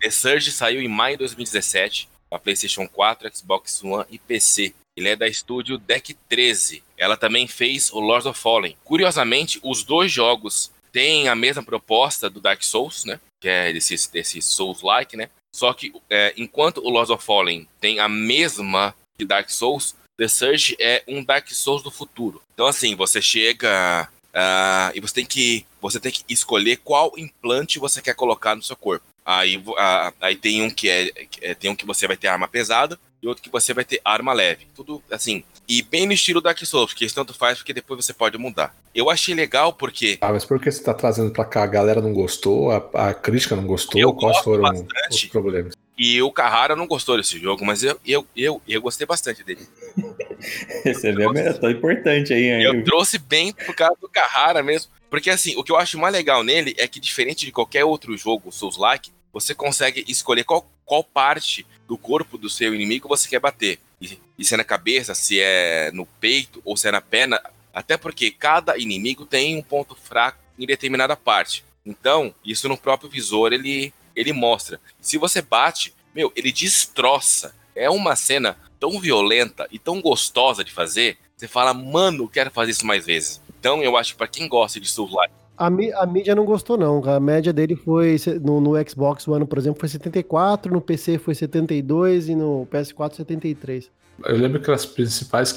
The 0.00 0.10
Surge 0.10 0.52
saiu 0.52 0.80
em 0.80 0.88
maio 0.88 1.16
de 1.16 1.24
2017 1.24 2.08
para 2.30 2.38
PlayStation 2.38 2.88
4, 2.88 3.30
Xbox 3.36 3.82
One 3.82 4.06
e 4.10 4.18
PC. 4.18 4.74
Ele 4.96 5.08
é 5.08 5.16
da 5.16 5.26
estúdio 5.26 5.76
Deck 5.76 6.14
13. 6.28 6.82
Ela 6.96 7.16
também 7.16 7.46
fez 7.46 7.92
o 7.92 7.98
Lords 8.00 8.26
of 8.26 8.38
Fallen. 8.40 8.76
Curiosamente, 8.84 9.58
os 9.62 9.82
dois 9.82 10.10
jogos 10.10 10.70
têm 10.92 11.28
a 11.28 11.34
mesma 11.34 11.62
proposta 11.62 12.30
do 12.30 12.40
Dark 12.40 12.62
Souls, 12.62 13.04
né? 13.04 13.20
Que 13.40 13.48
é 13.48 13.72
desse, 13.72 14.10
desse 14.12 14.40
Souls-like, 14.40 15.16
né? 15.16 15.28
Só 15.54 15.72
que 15.72 15.92
é, 16.08 16.32
enquanto 16.36 16.78
o 16.78 16.90
Lords 16.90 17.10
of 17.10 17.24
Fallen 17.24 17.66
tem 17.80 17.98
a 17.98 18.08
mesma 18.08 18.94
que 19.18 19.24
Dark 19.24 19.50
Souls, 19.50 19.94
The 20.16 20.28
Surge 20.28 20.76
é 20.78 21.02
um 21.08 21.24
Dark 21.24 21.48
Souls 21.50 21.82
do 21.82 21.90
futuro. 21.90 22.40
Então, 22.52 22.66
assim, 22.66 22.94
você 22.94 23.20
chega 23.20 24.08
uh, 24.34 24.92
e 24.94 25.00
você 25.00 25.14
tem 25.14 25.26
que 25.26 25.64
você 25.80 26.00
tem 26.00 26.10
que 26.10 26.24
escolher 26.28 26.78
qual 26.78 27.12
implante 27.16 27.78
você 27.78 28.02
quer 28.02 28.14
colocar 28.14 28.54
no 28.54 28.62
seu 28.62 28.76
corpo. 28.76 29.06
Aí, 29.24 29.56
uh, 29.56 30.12
aí 30.20 30.36
tem 30.36 30.62
um 30.62 30.70
que 30.70 30.88
é, 30.88 31.10
é, 31.40 31.54
tem 31.54 31.70
um 31.70 31.76
que 31.76 31.86
você 31.86 32.06
vai 32.06 32.16
ter 32.16 32.28
arma 32.28 32.48
pesada 32.48 32.98
e 33.22 33.26
outro 33.26 33.42
que 33.42 33.50
você 33.50 33.72
vai 33.72 33.84
ter 33.84 34.00
arma 34.04 34.32
leve. 34.32 34.66
Tudo 34.74 35.02
assim. 35.10 35.42
E 35.66 35.80
bem 35.80 36.06
no 36.06 36.12
estilo 36.12 36.42
Dark 36.42 36.58
Souls, 36.58 36.92
que 36.92 37.06
isso 37.06 37.14
tanto 37.14 37.32
faz 37.32 37.58
porque 37.58 37.72
depois 37.72 38.04
você 38.04 38.12
pode 38.12 38.36
mudar. 38.36 38.76
Eu 38.94 39.08
achei 39.08 39.34
legal 39.34 39.72
porque. 39.72 40.18
Ah, 40.20 40.32
mas 40.32 40.44
por 40.44 40.60
que 40.60 40.70
você 40.70 40.82
tá 40.82 40.92
trazendo 40.92 41.30
pra 41.30 41.44
cá? 41.44 41.62
A 41.62 41.66
galera 41.66 42.02
não 42.02 42.12
gostou? 42.12 42.70
A, 42.70 43.08
a 43.08 43.14
crítica 43.14 43.56
não 43.56 43.66
gostou? 43.66 43.98
Eu 43.98 44.12
Quais 44.12 44.38
foram 44.38 44.62
bastante. 44.62 44.90
os 45.10 45.24
problemas? 45.26 45.74
E 45.96 46.20
o 46.20 46.30
Carrara 46.32 46.74
não 46.74 46.86
gostou 46.86 47.16
desse 47.16 47.38
jogo, 47.38 47.64
mas 47.64 47.82
eu, 47.82 47.98
eu, 48.04 48.26
eu, 48.36 48.60
eu 48.66 48.82
gostei 48.82 49.06
bastante 49.06 49.44
dele. 49.44 49.66
Você 50.84 51.12
vê 51.12 51.24
a 51.24 51.54
tão 51.54 51.70
importante 51.70 52.32
aí? 52.32 52.62
Eu 52.62 52.84
trouxe 52.84 53.18
bem 53.18 53.52
por 53.52 53.74
causa 53.74 53.96
do 54.00 54.08
Carrara 54.08 54.62
mesmo. 54.62 54.90
Porque 55.10 55.30
assim, 55.30 55.54
o 55.56 55.62
que 55.62 55.70
eu 55.70 55.76
acho 55.76 55.98
mais 55.98 56.12
legal 56.12 56.42
nele 56.42 56.74
é 56.76 56.88
que, 56.88 56.98
diferente 56.98 57.46
de 57.46 57.52
qualquer 57.52 57.84
outro 57.84 58.16
jogo 58.16 58.50
Souls-like, 58.50 59.12
você 59.32 59.54
consegue 59.54 60.04
escolher 60.08 60.44
qual, 60.44 60.68
qual 60.84 61.04
parte 61.04 61.66
do 61.86 61.96
corpo 61.96 62.36
do 62.36 62.50
seu 62.50 62.74
inimigo 62.74 63.08
você 63.08 63.28
quer 63.28 63.40
bater. 63.40 63.78
E, 64.00 64.18
e 64.38 64.44
se 64.44 64.54
é 64.54 64.56
na 64.56 64.64
cabeça, 64.64 65.14
se 65.14 65.40
é 65.40 65.90
no 65.92 66.06
peito 66.06 66.60
ou 66.64 66.76
se 66.76 66.88
é 66.88 66.92
na 66.92 67.00
perna. 67.00 67.40
Até 67.72 67.96
porque 67.96 68.30
cada 68.30 68.76
inimigo 68.78 69.24
tem 69.24 69.56
um 69.56 69.62
ponto 69.62 69.94
fraco 69.94 70.38
em 70.58 70.66
determinada 70.66 71.16
parte. 71.16 71.64
Então, 71.84 72.34
isso 72.44 72.68
no 72.68 72.76
próprio 72.76 73.10
visor 73.10 73.52
ele 73.52 73.92
ele 74.16 74.32
mostra. 74.32 74.80
Se 75.00 75.18
você 75.18 75.42
bate, 75.42 75.92
meu, 76.14 76.32
ele 76.36 76.52
destroça. 76.52 77.54
É 77.74 77.90
uma 77.90 78.14
cena 78.14 78.56
tão 78.84 79.00
violenta 79.00 79.66
e 79.72 79.78
tão 79.78 79.98
gostosa 80.02 80.62
de 80.62 80.70
fazer, 80.70 81.16
você 81.34 81.48
fala, 81.48 81.72
mano, 81.72 82.28
quero 82.28 82.50
fazer 82.50 82.72
isso 82.72 82.86
mais 82.86 83.06
vezes. 83.06 83.40
Então 83.58 83.82
eu 83.82 83.96
acho 83.96 84.12
que 84.12 84.18
pra 84.18 84.28
quem 84.28 84.46
gosta 84.46 84.78
de 84.78 84.86
Soul 84.86 85.10
Like, 85.10 85.32
a, 85.56 85.66
a 86.02 86.06
mídia 86.06 86.34
não 86.34 86.44
gostou, 86.44 86.76
não. 86.76 87.02
A 87.08 87.18
média 87.18 87.52
dele 87.52 87.76
foi 87.76 88.16
no, 88.42 88.60
no 88.60 88.72
Xbox 88.88 89.26
One, 89.26 89.46
por 89.46 89.56
exemplo, 89.56 89.80
foi 89.80 89.88
74, 89.88 90.70
no 90.70 90.80
PC 90.80 91.16
foi 91.16 91.34
72 91.34 92.28
e 92.28 92.34
no 92.34 92.66
PS4 92.70 93.14
73. 93.14 93.90
Eu 94.26 94.36
lembro 94.36 94.60
que 94.60 94.70
as 94.70 94.84
principais. 94.84 95.56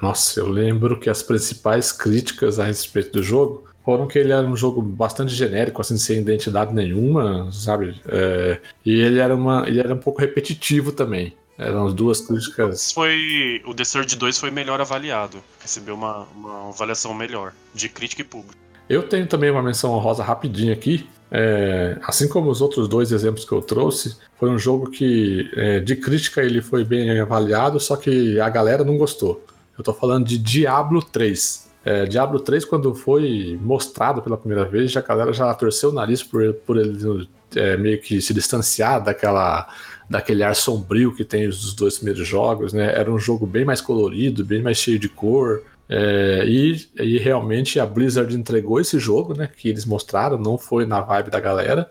Nossa, 0.00 0.38
eu 0.38 0.48
lembro 0.48 1.00
que 1.00 1.10
as 1.10 1.22
principais 1.22 1.90
críticas 1.90 2.60
a 2.60 2.64
respeito 2.64 3.12
do 3.12 3.22
jogo 3.22 3.64
foram 3.84 4.06
que 4.06 4.18
ele 4.18 4.32
era 4.32 4.46
um 4.46 4.56
jogo 4.56 4.82
bastante 4.82 5.34
genérico, 5.34 5.80
assim, 5.80 5.96
sem 5.96 6.20
identidade 6.20 6.74
nenhuma, 6.74 7.50
sabe? 7.50 8.00
É, 8.06 8.60
e 8.84 9.00
ele 9.00 9.18
era, 9.18 9.34
uma, 9.34 9.66
ele 9.66 9.80
era 9.80 9.94
um 9.94 9.98
pouco 9.98 10.20
repetitivo 10.20 10.92
também. 10.92 11.34
Eram 11.58 11.88
as 11.88 11.94
duas 11.94 12.20
críticas. 12.20 12.92
Foi, 12.92 13.60
o 13.66 13.74
The 13.74 13.84
Surge 13.84 14.14
2 14.14 14.38
foi 14.38 14.50
melhor 14.50 14.80
avaliado. 14.80 15.42
Recebeu 15.60 15.96
uma, 15.96 16.28
uma 16.36 16.68
avaliação 16.68 17.12
melhor, 17.12 17.52
de 17.74 17.88
crítica 17.88 18.22
e 18.22 18.24
público. 18.24 18.54
Eu 18.88 19.02
tenho 19.02 19.26
também 19.26 19.50
uma 19.50 19.62
menção 19.62 19.90
honrosa 19.90 20.22
rapidinha 20.22 20.72
aqui. 20.72 21.08
É, 21.30 21.98
assim 22.04 22.26
como 22.26 22.48
os 22.48 22.62
outros 22.62 22.88
dois 22.88 23.12
exemplos 23.12 23.44
que 23.44 23.52
eu 23.52 23.60
trouxe, 23.60 24.16
foi 24.38 24.48
um 24.48 24.58
jogo 24.58 24.90
que 24.90 25.50
é, 25.54 25.80
de 25.80 25.96
crítica 25.96 26.42
ele 26.42 26.62
foi 26.62 26.84
bem 26.84 27.20
avaliado, 27.20 27.78
só 27.78 27.96
que 27.96 28.40
a 28.40 28.48
galera 28.48 28.84
não 28.84 28.96
gostou. 28.96 29.44
Eu 29.76 29.84
tô 29.84 29.92
falando 29.92 30.26
de 30.26 30.38
Diablo 30.38 31.02
3. 31.02 31.68
É, 31.84 32.04
Diablo 32.06 32.40
3, 32.40 32.64
quando 32.64 32.94
foi 32.94 33.58
mostrado 33.60 34.22
pela 34.22 34.36
primeira 34.36 34.64
vez, 34.64 34.96
a 34.96 35.00
galera 35.00 35.32
já 35.32 35.52
torceu 35.54 35.90
o 35.90 35.92
nariz 35.92 36.22
por, 36.22 36.54
por 36.66 36.76
ele 36.76 37.28
é, 37.54 37.76
meio 37.76 38.00
que 38.00 38.20
se 38.20 38.34
distanciar 38.34 39.02
daquela, 39.02 39.68
daquele 40.08 40.42
ar 40.42 40.54
sombrio 40.54 41.14
que 41.14 41.24
tem 41.24 41.46
os 41.46 41.74
dois 41.74 41.96
primeiros 41.96 42.26
jogos, 42.26 42.72
né? 42.72 42.92
Era 42.94 43.12
um 43.12 43.18
jogo 43.18 43.46
bem 43.46 43.64
mais 43.64 43.80
colorido, 43.80 44.44
bem 44.44 44.62
mais 44.62 44.78
cheio 44.78 44.98
de 44.98 45.08
cor. 45.08 45.62
É, 45.88 46.44
e, 46.46 46.86
e 46.96 47.18
realmente 47.18 47.80
a 47.80 47.86
Blizzard 47.86 48.34
entregou 48.34 48.80
esse 48.80 48.98
jogo, 48.98 49.34
né? 49.34 49.48
Que 49.54 49.68
eles 49.68 49.84
mostraram, 49.84 50.38
não 50.38 50.58
foi 50.58 50.86
na 50.86 51.00
vibe 51.00 51.30
da 51.30 51.40
galera. 51.40 51.90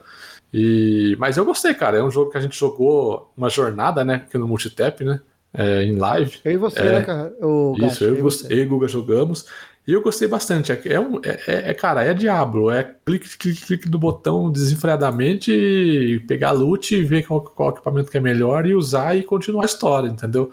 E, 0.54 1.16
mas 1.20 1.38
eu 1.38 1.46
gostei, 1.46 1.74
cara. 1.74 1.98
É 1.98 2.04
um 2.04 2.12
jogo 2.12 2.32
que 2.32 2.38
a 2.38 2.42
gente 2.42 2.58
jogou 2.58 3.32
uma 3.36 3.50
jornada, 3.50 4.04
né? 4.04 4.16
Aqui 4.28 4.38
no 4.38 4.48
Multitap, 4.48 5.04
né? 5.04 5.20
É, 5.54 5.84
em 5.84 5.96
live. 5.96 6.40
Eu 6.44 6.52
e 6.52 6.58
você, 6.58 6.80
é, 6.80 7.00
né, 7.00 7.02
cara? 7.02 7.34
O 7.42 7.76
isso, 7.80 8.04
eu, 8.04 8.16
eu, 8.16 8.30
eu 8.50 8.58
e 8.58 8.66
Guga 8.66 8.88
jogamos. 8.88 9.46
E 9.88 9.94
eu 9.94 10.02
gostei 10.02 10.28
bastante. 10.28 10.72
É, 10.74 10.82
é, 10.86 11.00
um, 11.00 11.22
é, 11.24 11.40
é, 11.48 11.70
é, 11.72 11.74
cara, 11.74 12.04
é 12.04 12.14
Diablo. 12.14 12.70
É 12.70 12.84
clique, 13.06 13.38
clique, 13.38 13.66
clique 13.66 13.90
do 13.90 13.98
botão 13.98 14.52
desenfreadamente, 14.52 16.24
pegar 16.28 16.52
loot 16.52 16.94
e 16.94 17.04
ver 17.04 17.26
qual, 17.26 17.42
qual 17.42 17.70
equipamento 17.70 18.12
que 18.12 18.18
é 18.18 18.22
melhor 18.22 18.66
e 18.66 18.76
usar 18.76 19.16
e 19.16 19.24
continuar 19.24 19.64
a 19.64 19.66
história, 19.66 20.10
entendeu? 20.10 20.52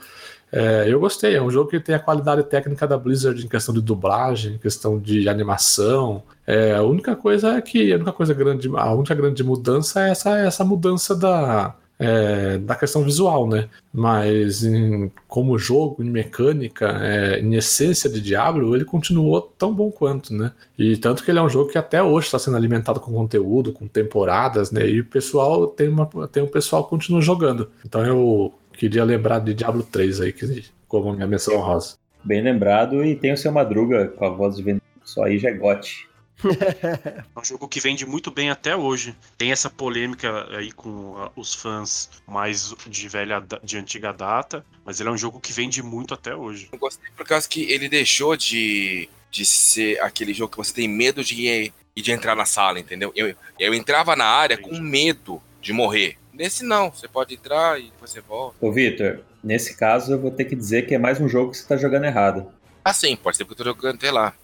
É, 0.52 0.84
eu 0.86 1.00
gostei. 1.00 1.34
É 1.34 1.42
um 1.42 1.50
jogo 1.50 1.68
que 1.68 1.80
tem 1.80 1.96
a 1.96 1.98
qualidade 1.98 2.44
técnica 2.44 2.86
da 2.86 2.96
Blizzard 2.96 3.44
em 3.44 3.48
questão 3.48 3.74
de 3.74 3.80
dublagem, 3.82 4.54
em 4.54 4.58
questão 4.58 5.00
de 5.00 5.28
animação. 5.28 6.22
É, 6.46 6.72
a 6.74 6.82
única 6.84 7.16
coisa 7.16 7.54
é 7.56 7.60
que 7.60 7.92
a 7.92 7.96
única 7.96 8.12
coisa 8.12 8.32
grande, 8.32 8.70
a 8.72 8.92
única 8.94 9.14
grande 9.16 9.42
mudança 9.42 10.06
é 10.06 10.10
essa, 10.10 10.38
essa 10.38 10.64
mudança 10.64 11.16
da 11.16 11.74
é, 11.98 12.58
da 12.58 12.74
questão 12.74 13.02
visual, 13.02 13.48
né? 13.48 13.68
Mas 13.92 14.64
em, 14.64 15.10
como 15.28 15.58
jogo, 15.58 16.02
em 16.02 16.10
mecânica, 16.10 16.98
é, 17.00 17.40
em 17.40 17.54
essência 17.54 18.10
de 18.10 18.20
Diablo, 18.20 18.74
ele 18.74 18.84
continuou 18.84 19.40
tão 19.40 19.72
bom 19.72 19.90
quanto, 19.90 20.34
né? 20.34 20.52
E 20.78 20.96
tanto 20.96 21.24
que 21.24 21.30
ele 21.30 21.38
é 21.38 21.42
um 21.42 21.48
jogo 21.48 21.70
que 21.70 21.78
até 21.78 22.02
hoje 22.02 22.26
está 22.26 22.38
sendo 22.38 22.56
alimentado 22.56 23.00
com 23.00 23.12
conteúdo, 23.12 23.72
com 23.72 23.86
temporadas, 23.86 24.70
né? 24.70 24.86
E 24.86 25.00
o 25.00 25.04
pessoal 25.04 25.66
tem, 25.66 25.88
uma, 25.88 26.08
tem 26.28 26.42
um 26.42 26.48
pessoal 26.48 26.84
que 26.84 26.90
continua 26.90 27.20
jogando. 27.20 27.70
Então 27.84 28.04
eu 28.04 28.52
queria 28.72 29.04
lembrar 29.04 29.38
de 29.38 29.54
Diablo 29.54 29.82
3 29.82 30.20
aí, 30.20 30.32
que, 30.32 30.64
como 30.88 31.12
minha 31.12 31.26
menção 31.26 31.58
rosa. 31.58 31.96
Bem 32.24 32.42
lembrado, 32.42 33.04
e 33.04 33.14
tem 33.14 33.32
o 33.32 33.36
seu 33.36 33.52
Madruga 33.52 34.08
com 34.08 34.24
a 34.24 34.30
voz 34.30 34.56
de 34.56 34.78
só 35.04 35.24
aí 35.24 35.38
já 35.38 35.50
é 35.50 35.52
gote. 35.52 36.08
É 36.44 37.38
um 37.38 37.44
jogo 37.44 37.68
que 37.68 37.80
vende 37.80 38.04
muito 38.06 38.30
bem 38.30 38.50
até 38.50 38.76
hoje. 38.76 39.14
Tem 39.36 39.52
essa 39.52 39.70
polêmica 39.70 40.48
aí 40.56 40.72
com 40.72 41.30
os 41.36 41.54
fãs 41.54 42.10
mais 42.26 42.74
de 42.86 43.08
velha, 43.08 43.42
de 43.62 43.78
antiga 43.78 44.12
data, 44.12 44.64
mas 44.84 45.00
ele 45.00 45.08
é 45.08 45.12
um 45.12 45.18
jogo 45.18 45.40
que 45.40 45.52
vende 45.52 45.82
muito 45.82 46.14
até 46.14 46.34
hoje. 46.34 46.68
Eu 46.72 46.78
gostei 46.78 47.10
por 47.16 47.26
causa 47.26 47.48
que 47.48 47.70
ele 47.70 47.88
deixou 47.88 48.36
de, 48.36 49.08
de 49.30 49.44
ser 49.44 50.00
aquele 50.00 50.34
jogo 50.34 50.52
que 50.52 50.58
você 50.58 50.74
tem 50.74 50.88
medo 50.88 51.22
de, 51.22 51.72
de 51.94 52.12
entrar 52.12 52.34
na 52.34 52.44
sala, 52.44 52.78
entendeu? 52.78 53.12
Eu, 53.14 53.34
eu 53.58 53.74
entrava 53.74 54.16
na 54.16 54.26
área 54.26 54.58
com 54.58 54.78
medo 54.78 55.40
de 55.60 55.72
morrer. 55.72 56.18
Nesse 56.32 56.64
não, 56.64 56.90
você 56.90 57.06
pode 57.06 57.34
entrar 57.34 57.80
e 57.80 57.84
depois 57.84 58.10
você 58.10 58.20
volta. 58.20 58.56
Ô, 58.60 58.72
Vitor, 58.72 59.20
nesse 59.42 59.76
caso 59.76 60.12
eu 60.12 60.18
vou 60.18 60.30
ter 60.30 60.44
que 60.44 60.56
dizer 60.56 60.86
que 60.86 60.94
é 60.94 60.98
mais 60.98 61.20
um 61.20 61.28
jogo 61.28 61.52
que 61.52 61.58
você 61.58 61.66
tá 61.66 61.76
jogando 61.76 62.04
errado. 62.04 62.52
Ah, 62.84 62.92
sim, 62.92 63.16
pode 63.16 63.36
ser 63.36 63.44
porque 63.44 63.62
eu 63.62 63.64
tô 63.64 63.70
jogando 63.70 63.96
até 63.96 64.10
lá. 64.10 64.34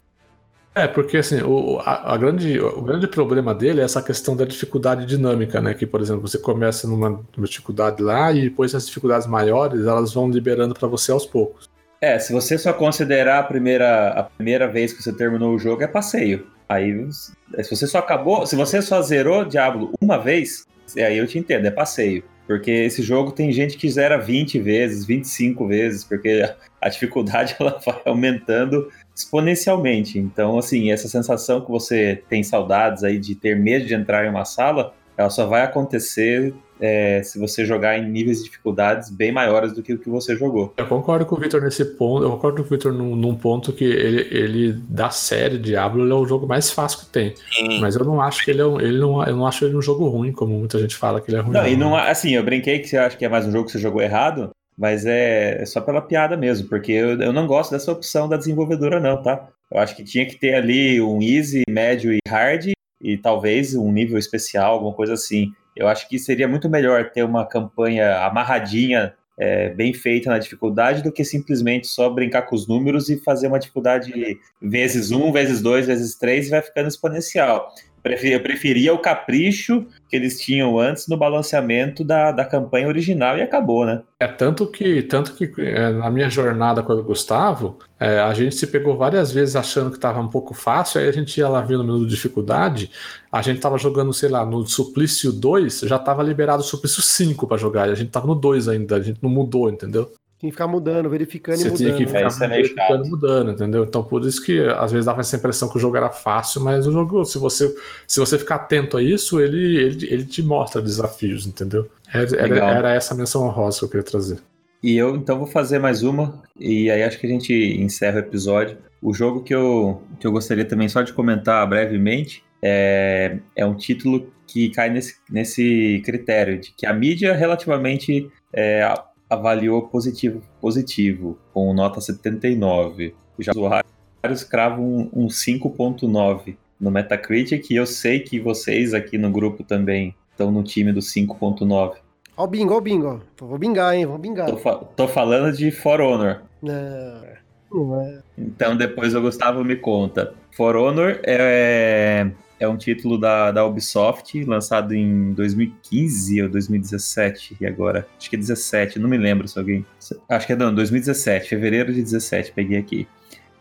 É, 0.81 0.89
porque 0.89 1.19
assim, 1.19 1.43
o, 1.43 1.79
a, 1.81 2.15
a, 2.15 2.17
grande, 2.17 2.59
o 2.59 2.81
grande 2.81 3.07
problema 3.07 3.55
dele 3.55 3.83
é 3.83 3.85
essa 3.85 4.03
questão 4.03 4.35
da 4.35 4.47
dificuldade 4.47 5.05
dinâmica, 5.05 5.61
né? 5.61 5.75
Que, 5.75 5.87
por 5.87 6.01
exemplo, 6.01 6.27
você 6.27 6.39
começa 6.39 6.89
numa 6.89 7.23
dificuldade 7.37 8.03
lá 8.03 8.33
e 8.33 8.49
depois 8.49 8.75
as 8.75 8.87
dificuldades 8.87 9.27
maiores 9.27 9.87
elas 9.87 10.15
vão 10.15 10.31
liberando 10.31 10.75
para 10.75 10.89
você 10.89 11.13
aos 11.13 11.27
poucos. 11.27 11.69
É, 12.01 12.19
se 12.19 12.33
você 12.33 12.57
só 12.57 12.73
considerar 12.73 13.41
a 13.41 13.43
primeira, 13.43 14.09
a 14.09 14.23
primeira 14.23 14.67
vez 14.67 14.95
que 14.95 15.03
você 15.03 15.13
terminou 15.13 15.55
o 15.55 15.59
jogo, 15.59 15.83
é 15.83 15.87
passeio. 15.87 16.47
Aí, 16.67 17.07
se 17.13 17.77
você 17.77 17.87
só 17.87 17.99
acabou, 17.99 18.47
se 18.47 18.57
você 18.57 18.81
só 18.81 19.03
zerou 19.03 19.45
Diablo 19.45 19.93
uma 20.01 20.17
vez, 20.17 20.67
aí 20.97 21.19
eu 21.19 21.27
te 21.27 21.39
entendo, 21.39 21.67
é 21.67 21.71
passeio. 21.71 22.25
Porque 22.47 22.71
esse 22.71 23.03
jogo 23.03 23.33
tem 23.33 23.53
gente 23.53 23.77
que 23.77 23.89
zera 23.91 24.17
20 24.17 24.59
vezes, 24.59 25.05
25 25.05 25.69
vezes, 25.69 26.05
porque 26.05 26.43
a 26.81 26.89
dificuldade 26.89 27.55
ela 27.61 27.79
vai 27.85 28.01
aumentando 28.07 28.91
exponencialmente. 29.21 30.19
Então, 30.19 30.59
assim, 30.59 30.91
essa 30.91 31.09
sensação 31.09 31.61
que 31.61 31.71
você 31.71 32.23
tem 32.29 32.43
saudades 32.43 33.05
aí 33.05 33.19
de 33.19 33.35
ter 33.35 33.57
medo 33.57 33.87
de 33.87 33.95
entrar 33.95 34.25
em 34.27 34.31
uma 34.31 34.45
sala, 34.45 34.95
ela 35.17 35.31
só 35.31 35.47
vai 35.47 35.63
acontecer 35.63 36.55
é, 36.81 37.23
se 37.23 37.39
você 37.39 37.65
jogar 37.65 37.99
em 37.99 38.09
níveis 38.09 38.39
de 38.39 38.45
dificuldades 38.45 39.11
bem 39.11 39.31
maiores 39.31 39.73
do 39.75 39.83
que 39.83 39.93
o 39.93 39.99
que 39.99 40.09
você 40.09 40.35
jogou. 40.35 40.73
Eu 40.79 40.87
concordo 40.87 41.27
com 41.27 41.37
o 41.37 41.39
Victor 41.39 41.61
nesse 41.61 41.85
ponto, 41.85 42.25
eu 42.25 42.31
concordo 42.31 42.63
com 42.63 42.69
o 42.69 42.71
Victor 42.71 42.93
num, 42.93 43.15
num, 43.15 43.37
ponto 43.37 43.71
que 43.73 43.85
ele, 43.85 44.27
ele, 44.31 44.73
da 44.89 45.11
série 45.11 45.59
Diablo, 45.59 46.05
ele 46.05 46.13
é 46.13 46.15
o 46.15 46.25
jogo 46.25 46.47
mais 46.47 46.71
fácil 46.71 47.01
que 47.01 47.07
tem. 47.07 47.35
Sim. 47.53 47.81
Mas 47.81 47.97
eu 47.97 48.05
não 48.05 48.21
acho 48.21 48.43
que 48.43 48.51
ele 48.51 48.63
é 48.63 48.67
um, 48.67 48.81
ele 48.81 48.99
não, 48.99 49.23
eu 49.23 49.37
não 49.37 49.47
acho 49.47 49.65
ele 49.67 49.77
um 49.77 49.83
jogo 49.83 50.09
ruim, 50.09 50.33
como 50.33 50.59
muita 50.59 50.79
gente 50.79 50.97
fala 50.97 51.21
que 51.21 51.31
ele 51.31 51.37
é 51.37 51.41
ruim. 51.41 51.53
Não, 51.53 51.69
e 51.69 51.77
não, 51.77 51.95
assim, 51.95 52.35
eu 52.35 52.43
brinquei 52.43 52.79
que 52.79 52.89
você 52.89 52.97
acha 52.97 53.17
que 53.17 53.25
é 53.27 53.29
mais 53.29 53.47
um 53.47 53.53
jogo 53.53 53.67
que 53.67 53.73
você 53.73 53.79
jogou 53.79 54.01
errado, 54.01 54.51
mas 54.81 55.05
é, 55.05 55.61
é 55.61 55.67
só 55.67 55.79
pela 55.79 56.01
piada 56.01 56.39
mesmo, 56.39 56.67
porque 56.67 56.91
eu, 56.91 57.21
eu 57.21 57.35
não 57.35 57.47
gosto 57.47 57.71
dessa 57.71 57.93
opção 57.93 58.27
da 58.27 58.39
desenvolvedora, 58.39 58.99
não, 58.99 59.23
tá? 59.23 59.47
Eu 59.71 59.79
acho 59.79 59.95
que 59.95 60.03
tinha 60.03 60.25
que 60.25 60.37
ter 60.37 60.55
ali 60.55 60.99
um 61.03 61.21
easy, 61.21 61.65
médio 61.69 62.15
e 62.15 62.19
hard, 62.27 62.71
e 62.99 63.19
talvez 63.19 63.75
um 63.75 63.93
nível 63.93 64.17
especial, 64.17 64.73
alguma 64.73 64.95
coisa 64.95 65.13
assim. 65.13 65.53
Eu 65.77 65.87
acho 65.87 66.09
que 66.09 66.19
seria 66.19 66.49
muito 66.49 66.67
melhor 66.67 67.11
ter 67.11 67.23
uma 67.23 67.47
campanha 67.47 68.25
amarradinha, 68.25 69.13
é, 69.39 69.69
bem 69.69 69.93
feita 69.93 70.31
na 70.31 70.39
dificuldade, 70.39 71.03
do 71.03 71.13
que 71.13 71.27
simplesmente 71.27 71.87
só 71.87 72.09
brincar 72.09 72.43
com 72.43 72.57
os 72.57 72.67
números 72.67 73.11
e 73.11 73.19
fazer 73.19 73.49
uma 73.49 73.59
dificuldade 73.59 74.39
vezes 74.63 75.11
um, 75.11 75.31
vezes 75.31 75.61
dois, 75.61 75.87
vezes 75.87 76.17
três 76.17 76.47
e 76.47 76.51
vai 76.51 76.63
ficando 76.63 76.89
exponencial. 76.89 77.69
Eu 78.03 78.41
preferia 78.41 78.95
o 78.95 78.99
capricho 78.99 79.87
que 80.09 80.17
eles 80.17 80.41
tinham 80.41 80.79
antes 80.79 81.07
no 81.07 81.17
balanceamento 81.17 82.03
da, 82.03 82.33
da 82.33 82.45
campanha 82.45 82.89
original 82.89 83.37
e 83.37 83.43
acabou, 83.43 83.85
né? 83.85 84.03
É 84.19 84.27
tanto 84.27 84.67
que, 84.67 85.03
tanto 85.03 85.35
que 85.35 85.51
é, 85.59 85.91
na 85.93 86.11
minha 86.11 86.29
jornada 86.29 86.83
com 86.83 86.93
o 86.93 87.03
Gustavo, 87.03 87.79
é, 87.99 88.19
a 88.19 88.33
gente 88.35 88.55
se 88.55 88.67
pegou 88.67 88.97
várias 88.97 89.31
vezes 89.31 89.57
achando 89.57 89.91
que 89.91 89.97
estava 89.97 90.21
um 90.21 90.29
pouco 90.29 90.55
fácil, 90.55 91.01
aí 91.01 91.09
a 91.09 91.13
gente 91.13 91.39
ia 91.39 91.49
lá 91.49 91.61
ver 91.61 91.77
no 91.77 91.85
menu 91.85 92.05
de 92.05 92.11
dificuldade, 92.11 92.91
a 93.31 93.43
gente 93.43 93.57
estava 93.57 93.79
jogando, 93.79 94.13
sei 94.13 94.29
lá, 94.29 94.45
no 94.45 94.67
Suplício 94.67 95.33
2, 95.33 95.81
já 95.81 95.97
estava 95.97 96.23
liberado 96.23 96.63
o 96.63 96.67
Suplício 96.67 97.03
5 97.03 97.47
para 97.47 97.57
jogar, 97.57 97.89
e 97.89 97.93
a 97.93 97.95
gente 97.95 98.09
estava 98.09 98.27
no 98.27 98.35
2 98.35 98.69
ainda, 98.69 98.97
a 98.97 99.03
gente 99.03 99.23
não 99.23 99.31
mudou, 99.31 99.71
entendeu? 99.71 100.11
Tem 100.41 100.49
que 100.49 100.53
ficar 100.53 100.67
mudando, 100.67 101.11
verificando 101.11 101.57
Você 101.57 101.69
e 101.69 101.71
mudando. 101.71 101.79
Você 101.79 101.85
tinha 101.85 101.97
que 101.99 102.07
ficar 102.07 102.45
é, 102.45 102.49
verificando 102.49 103.07
e 103.07 103.11
mudando, 103.11 103.51
entendeu? 103.51 103.85
Então 103.85 104.03
por 104.03 104.25
isso 104.25 104.43
que 104.43 104.59
às 104.59 104.91
vezes 104.91 105.05
dava 105.05 105.21
essa 105.21 105.37
impressão 105.37 105.69
que 105.69 105.77
o 105.77 105.81
jogo 105.81 105.99
era 105.99 106.09
fácil, 106.09 106.63
mas 106.63 106.87
o 106.87 106.93
jogo, 106.93 107.27
se 107.27 107.37
você, 107.37 107.75
se 108.07 108.19
você 108.19 108.39
ficar 108.39 108.55
atento 108.55 108.97
a 108.97 109.03
isso, 109.03 109.39
ele, 109.39 109.77
ele, 109.77 110.07
ele 110.11 110.25
te 110.25 110.43
mostra 110.43 110.81
desafios, 110.81 111.47
entendeu? 111.47 111.91
Era, 112.11 112.57
era, 112.57 112.95
essa 112.95 113.13
a 113.13 113.17
menção 113.17 113.47
honrosa 113.47 113.81
que 113.81 113.85
eu 113.85 113.89
queria 113.91 114.03
trazer. 114.03 114.39
E 114.83 114.97
eu 114.97 115.15
então 115.15 115.37
vou 115.37 115.47
fazer 115.47 115.79
mais 115.79 116.03
uma, 116.03 116.43
e 116.59 116.91
aí 116.91 117.03
acho 117.03 117.19
que 117.19 117.27
a 117.27 117.31
gente 117.31 117.53
encerra 117.53 118.17
o 118.17 118.21
episódio. 118.21 118.79
O 119.03 119.13
jogo 119.13 119.43
que 119.43 119.55
eu, 119.55 120.03
que 120.19 120.27
eu 120.27 120.33
gostaria 120.33 120.65
também 120.65 120.89
só 120.89 121.03
de 121.03 121.13
comentar 121.13 121.69
brevemente 121.69 122.43
é, 122.63 123.39
é 123.55 123.67
um 123.67 123.75
título 123.75 124.33
que 124.47 124.71
cai 124.71 124.89
nesse, 124.89 125.17
nesse 125.31 126.03
critério 126.03 126.59
de 126.59 126.73
que 126.73 126.87
a 126.87 126.95
mídia 126.95 127.35
relativamente 127.35 128.31
é, 128.53 128.83
avaliou 129.31 129.83
positivo, 129.83 130.43
positivo 130.61 131.39
com 131.55 131.73
nota 131.73 132.01
79. 132.01 133.15
Já 133.39 133.53
os 133.53 133.57
usuários 133.57 134.45
cravam 134.45 134.85
um, 134.85 135.11
um 135.25 135.27
5.9 135.29 136.57
no 136.81 136.91
Metacritic 136.91 137.71
e 137.71 137.77
eu 137.77 137.87
sei 137.87 138.21
que 138.21 138.41
vocês 138.41 138.93
aqui 138.93 139.17
no 139.17 139.31
grupo 139.31 139.63
também 139.63 140.15
estão 140.33 140.51
no 140.51 140.65
time 140.65 140.93
do 140.93 141.01
5.9. 141.01 141.95
Ó 142.37 142.45
o 142.45 142.47
bingo, 142.47 142.75
ó 142.75 142.79
o 142.79 142.81
bingo. 142.81 143.23
Vou 143.39 143.59
bingar, 143.59 143.95
hein? 143.95 144.07
Vou 144.07 144.19
bingar. 144.19 144.47
Tô, 144.51 144.57
fa 144.57 144.77
tô 144.77 145.07
falando 145.07 145.55
de 145.55 145.71
For 145.71 146.01
Honor. 146.01 146.43
Não, 146.63 147.23
não 147.71 148.01
é. 148.01 148.23
Então 148.37 148.77
depois 148.77 149.15
o 149.15 149.21
Gustavo 149.21 149.63
me 149.63 149.77
conta. 149.77 150.35
For 150.57 150.75
Honor 150.75 151.21
é, 151.23 152.31
é 152.61 152.69
um 152.69 152.77
título 152.77 153.19
da, 153.19 153.51
da 153.51 153.65
Ubisoft, 153.65 154.45
lançado 154.45 154.95
em 154.95 155.33
2015 155.33 156.43
ou 156.43 156.49
2017, 156.51 157.57
e 157.59 157.67
agora, 157.67 158.07
acho 158.19 158.29
que 158.29 158.37
é 158.37 158.39
17, 158.39 158.99
não 158.99 159.09
me 159.09 159.17
lembro 159.17 159.49
se 159.49 159.59
alguém... 159.59 159.85
Acho 160.29 160.47
que 160.47 160.53
é 160.53 160.57
não, 160.57 160.73
2017, 160.75 161.49
fevereiro 161.49 161.93
de 161.93 162.03
17, 162.03 162.53
peguei 162.53 162.79
aqui. 162.79 163.09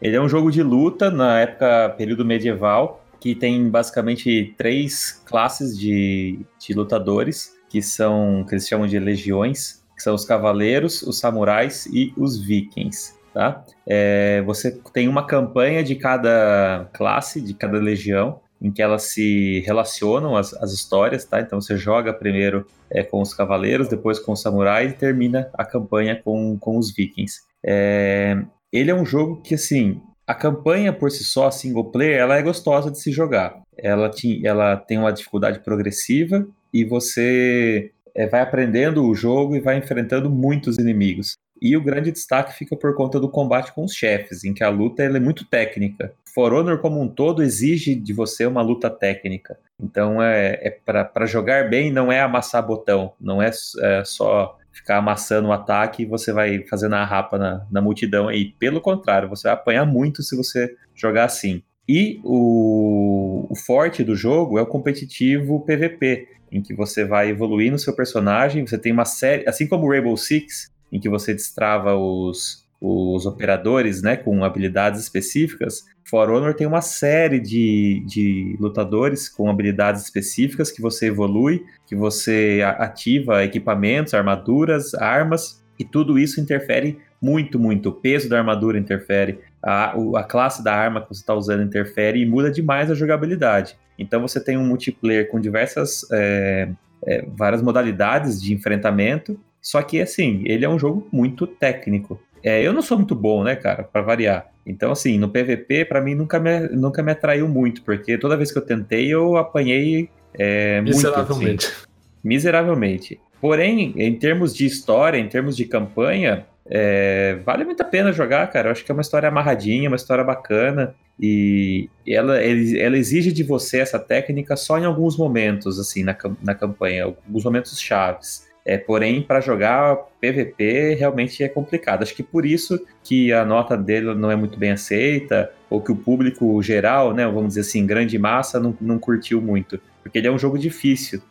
Ele 0.02 0.18
é 0.18 0.22
um 0.22 0.28
jogo 0.28 0.52
de 0.52 0.62
luta 0.62 1.10
na 1.10 1.40
época, 1.40 1.96
período 1.98 2.26
medieval, 2.26 3.06
que 3.22 3.34
tem 3.34 3.70
basicamente 3.70 4.54
três 4.58 5.24
classes 5.26 5.78
de, 5.78 6.40
de 6.60 6.74
lutadores, 6.74 7.54
que 7.70 7.82
são, 7.82 8.46
que 8.48 8.54
eles 8.54 8.68
chamam 8.68 8.86
de 8.86 9.00
legiões, 9.00 9.82
que 9.96 10.04
são 10.04 10.14
os 10.14 10.26
cavaleiros, 10.26 11.02
os 11.04 11.20
samurais 11.20 11.86
e 11.86 12.14
os 12.18 12.38
vikings. 12.38 13.18
Tá? 13.34 13.64
É, 13.88 14.42
você 14.42 14.72
tem 14.94 15.08
uma 15.08 15.26
campanha 15.26 15.84
de 15.84 15.96
cada 15.96 16.90
classe, 16.94 17.40
de 17.40 17.54
cada 17.54 17.78
legião, 17.78 18.42
em 18.62 18.72
que 18.72 18.82
elas 18.82 19.04
se 19.04 19.62
relacionam 19.62 20.36
as, 20.36 20.54
as 20.56 20.72
histórias, 20.72 21.26
tá? 21.26 21.40
Então 21.40 21.62
você 21.62 21.78
joga 21.78 22.14
primeiro 22.14 22.66
é, 22.90 23.04
com 23.04 23.22
os 23.22 23.34
cavaleiros, 23.34 23.88
depois 23.88 24.20
com 24.20 24.34
os 24.34 24.42
samurais 24.42 24.92
e 24.92 24.96
termina 24.96 25.50
a 25.54 25.66
campanha 25.66 26.20
com, 26.24 26.58
com 26.58 26.78
os 26.78 26.94
vikings. 26.94 27.42
É, 27.64 28.42
ele 28.72 28.92
é 28.92 28.96
um 28.96 29.06
jogo 29.06 29.42
que, 29.42 29.56
assim, 29.56 30.02
a 30.28 30.34
campanha 30.36 30.94
por 30.94 31.10
si 31.10 31.24
só, 31.24 31.50
single 31.50 31.92
player, 31.92 32.20
ela 32.20 32.38
é 32.38 32.42
gostosa 32.42 32.92
de 32.92 33.00
se 33.00 33.12
jogar. 33.12 33.62
Ela, 33.78 34.10
te, 34.10 34.46
ela 34.46 34.78
tem 34.78 34.98
uma 34.98 35.12
dificuldade 35.12 35.60
progressiva 35.60 36.46
e 36.74 36.86
você 36.86 37.92
é, 38.14 38.28
vai 38.28 38.42
aprendendo 38.42 39.04
o 39.06 39.16
jogo 39.16 39.56
e 39.56 39.60
vai 39.60 39.78
enfrentando 39.78 40.30
muitos 40.30 40.78
inimigos. 40.78 41.34
E 41.62 41.76
o 41.76 41.84
grande 41.84 42.12
destaque 42.12 42.58
fica 42.58 42.76
por 42.76 42.96
conta 42.96 43.20
do 43.20 43.30
combate 43.30 43.74
com 43.74 43.84
os 43.84 43.94
chefes, 43.94 44.44
em 44.44 44.54
que 44.54 44.64
a 44.64 44.70
luta 44.70 45.04
é 45.04 45.20
muito 45.20 45.46
técnica. 45.46 46.14
For 46.34 46.54
Honor 46.54 46.80
como 46.80 47.02
um 47.02 47.08
todo 47.08 47.44
exige 47.44 47.96
de 47.96 48.14
você 48.14 48.46
uma 48.46 48.62
luta 48.62 48.90
técnica. 48.90 49.58
Então 49.82 50.22
é, 50.22 50.60
é 50.62 50.70
para 50.70 51.26
jogar 51.26 51.70
bem 51.70 51.92
não 51.92 52.12
é 52.12 52.22
amassar 52.22 52.66
botão, 52.66 53.14
não 53.20 53.42
é, 53.42 53.50
é 53.82 54.04
só 54.06 54.58
ficar 54.72 54.98
amassando 54.98 55.50
o 55.50 55.52
ataque 55.52 56.04
e 56.04 56.06
você 56.06 56.32
vai 56.32 56.64
fazendo 56.68 56.96
a 56.96 57.04
rapa 57.04 57.38
na, 57.38 57.66
na 57.72 57.82
multidão 57.82 58.28
aí. 58.28 58.54
Pelo 58.60 58.82
contrário, 58.82 59.30
você 59.30 59.48
vai 59.48 59.54
apanhar 59.54 59.86
muito 59.86 60.24
se 60.24 60.36
você 60.36 60.76
jogar 60.96 61.26
assim. 61.26 61.62
E 61.88 62.20
o, 62.24 63.48
o 63.50 63.56
forte 63.56 64.04
do 64.04 64.16
jogo 64.16 64.60
é 64.60 64.62
o 64.62 64.68
competitivo 64.68 65.66
PVP, 65.66 66.28
em 66.52 66.62
que 66.62 66.74
você 66.74 67.04
vai 67.04 67.30
evoluir 67.30 67.72
no 67.72 67.80
seu 67.80 67.96
personagem, 67.96 68.66
você 68.66 68.78
tem 68.78 68.92
uma 68.92 69.06
série, 69.06 69.48
assim 69.48 69.68
como 69.68 69.86
o 69.86 69.90
Rainbow 69.90 70.16
Six, 70.16 70.72
em 70.92 71.00
que 71.00 71.10
você 71.10 71.34
destrava 71.34 71.96
os, 71.96 72.66
os 72.82 73.26
operadores 73.26 74.02
né, 74.02 74.16
com 74.16 74.44
habilidades 74.44 75.02
específicas, 75.02 75.86
For 76.10 76.30
Honor 76.30 76.54
tem 76.54 76.66
uma 76.66 76.82
série 76.82 77.40
de, 77.40 78.04
de 78.08 78.58
lutadores 78.60 79.28
com 79.28 79.50
habilidades 79.50 80.02
específicas 80.04 80.72
que 80.72 80.82
você 80.82 81.08
evolui, 81.08 81.64
que 81.86 81.96
você 81.96 82.62
ativa 82.78 83.44
equipamentos, 83.44 84.14
armaduras, 84.14 84.94
armas, 84.96 85.64
e 85.78 85.84
tudo 85.84 86.18
isso 86.18 86.42
interfere 86.42 86.98
muito, 87.22 87.60
muito. 87.60 87.90
O 87.90 87.94
peso 87.94 88.28
da 88.28 88.38
armadura 88.38 88.80
interfere, 88.80 89.40
a, 89.62 89.94
a 90.16 90.24
classe 90.24 90.64
da 90.64 90.74
arma 90.74 91.02
que 91.02 91.10
você 91.10 91.22
está 91.22 91.34
usando 91.34 91.64
interfere 91.64 92.22
e 92.22 92.26
muda 92.26 92.50
demais 92.50 92.90
a 92.90 92.96
jogabilidade. 92.96 93.78
Então 93.98 94.22
você 94.22 94.44
tem 94.44 94.58
um 94.58 94.66
multiplayer 94.66 95.30
com 95.30 95.40
diversas. 95.40 96.06
É, 96.12 96.70
é, 97.06 97.26
várias 97.34 97.62
modalidades 97.62 98.42
de 98.42 98.54
enfrentamento 98.54 99.40
só 99.62 99.82
que, 99.82 100.02
assim, 100.02 100.42
ele 100.46 100.66
é 100.66 100.70
um 100.70 100.80
jogo 100.80 101.08
muito 101.12 101.46
técnico. 101.46 102.20
É, 102.44 102.62
eu 102.62 102.74
não 102.74 102.82
sou 102.82 102.98
muito 102.98 103.16
bom, 103.16 103.44
né, 103.44 103.56
cara, 103.56 103.84
para 103.84 104.02
variar. 104.02 104.48
Então, 104.66 104.92
assim, 104.92 105.18
no 105.18 105.30
PVP, 105.30 105.86
para 105.86 106.02
mim, 106.02 106.16
nunca 106.16 106.40
me, 106.40 106.60
nunca 106.70 107.02
me 107.02 107.12
atraiu 107.12 107.48
muito, 107.48 107.82
porque 107.82 108.18
toda 108.18 108.38
vez 108.38 108.52
que 108.52 108.58
eu 108.58 108.66
tentei, 108.66 109.08
eu 109.08 109.36
apanhei 109.36 110.10
é, 110.34 110.82
miseravelmente. 110.82 111.46
Muito, 111.46 111.66
assim, 111.66 111.88
miseravelmente. 112.24 113.20
Porém, 113.42 113.94
em 113.96 114.16
termos 114.16 114.54
de 114.54 114.66
história, 114.66 115.18
em 115.18 115.28
termos 115.28 115.56
de 115.56 115.66
campanha, 115.66 116.46
é, 116.70 117.40
vale 117.46 117.64
muito 117.64 117.82
a 117.82 117.86
pena 117.86 118.12
jogar, 118.12 118.46
cara. 118.48 118.68
Eu 118.68 118.72
acho 118.72 118.86
que 118.86 118.92
é 118.92 118.94
uma 118.94 119.02
história 119.02 119.30
amarradinha, 119.30 119.90
uma 119.90 119.96
história 119.96 120.24
bacana. 120.24 120.94
E 121.20 121.90
ela, 122.08 122.38
ela 122.40 122.98
exige 122.98 123.32
de 123.32 123.44
você 123.44 123.80
essa 123.80 124.00
técnica 124.00 124.56
só 124.56 124.78
em 124.78 124.86
alguns 124.86 125.18
momentos, 125.18 125.80
assim, 125.80 126.04
na, 126.04 126.16
na 126.42 126.56
campanha, 126.56 127.06
alguns 127.06 127.44
momentos 127.44 127.80
chaves. 127.80 128.48
É, 128.66 128.78
porém, 128.78 129.22
para 129.22 129.42
jogar 129.42 129.96
PVP 130.22 130.96
realmente 130.96 131.44
é 131.44 131.50
complicado. 131.50 132.04
Acho 132.04 132.16
que 132.16 132.24
por 132.24 132.46
isso 132.46 132.80
que 133.04 133.32
a 133.34 133.46
nota 133.46 133.78
dele 133.78 134.14
não 134.14 134.30
é 134.30 134.36
muito 134.36 134.60
bem 134.60 134.72
aceita, 134.72 135.52
ou 135.70 135.82
que 135.82 135.92
o 135.92 135.96
público 135.96 136.62
geral, 136.62 137.14
né, 137.14 137.26
vamos 137.26 137.50
dizer 137.50 137.62
assim, 137.62 137.86
grande 137.86 138.18
massa, 138.18 138.60
não, 138.60 138.76
não 138.80 139.00
curtiu 139.00 139.42
muito. 139.42 139.80
Porque 140.04 140.18
ele 140.18 140.28
é 140.28 140.32
um 140.32 140.40
jogo 140.40 140.58
difícil. 140.58 141.22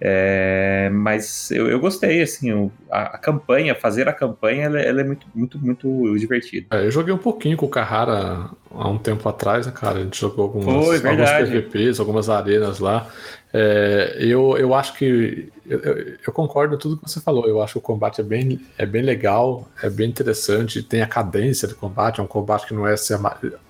É, 0.00 0.88
mas 0.92 1.50
eu, 1.50 1.68
eu, 1.68 1.80
gostei, 1.80 2.22
assim, 2.22 2.52
o, 2.52 2.70
a, 2.88 3.16
a, 3.16 3.18
campanha, 3.18 3.74
fazer 3.74 4.08
a 4.08 4.12
campanha, 4.12 4.66
ela, 4.66 4.80
ela, 4.80 5.00
é 5.00 5.04
muito, 5.04 5.26
muito, 5.34 5.58
muito 5.58 6.16
divertida. 6.16 6.66
É, 6.70 6.86
eu 6.86 6.90
joguei 6.90 7.12
um 7.12 7.18
pouquinho 7.18 7.56
com 7.56 7.66
o 7.66 7.68
Carrara 7.68 8.48
há 8.70 8.88
um 8.88 8.98
tempo 8.98 9.28
atrás, 9.28 9.66
né, 9.66 9.72
cara? 9.72 9.98
A 9.98 10.02
gente 10.02 10.20
jogou 10.20 10.44
algumas, 10.44 10.86
Foi, 10.86 10.96
alguns 10.96 11.30
PVPs, 11.30 12.00
algumas 12.00 12.28
arenas 12.28 12.78
lá. 12.78 13.08
É, 13.52 14.16
eu, 14.20 14.56
eu 14.58 14.74
acho 14.74 14.94
que. 14.94 15.50
Eu, 15.66 15.80
eu, 16.26 16.32
concordo 16.32 16.76
com 16.76 16.80
tudo 16.80 16.96
que 16.98 17.08
você 17.08 17.20
falou. 17.20 17.46
Eu 17.46 17.62
acho 17.62 17.74
que 17.74 17.78
o 17.78 17.82
combate 17.82 18.20
é 18.20 18.24
bem, 18.24 18.60
é 18.76 18.84
bem 18.84 19.02
legal, 19.02 19.68
é 19.82 19.88
bem 19.88 20.08
interessante, 20.08 20.82
tem 20.82 21.02
a 21.02 21.06
cadência 21.06 21.66
do 21.66 21.74
combate, 21.74 22.20
é 22.20 22.22
um 22.22 22.26
combate 22.26 22.66
que 22.66 22.74
não 22.74 22.86
é 22.86 22.96
se 22.96 23.14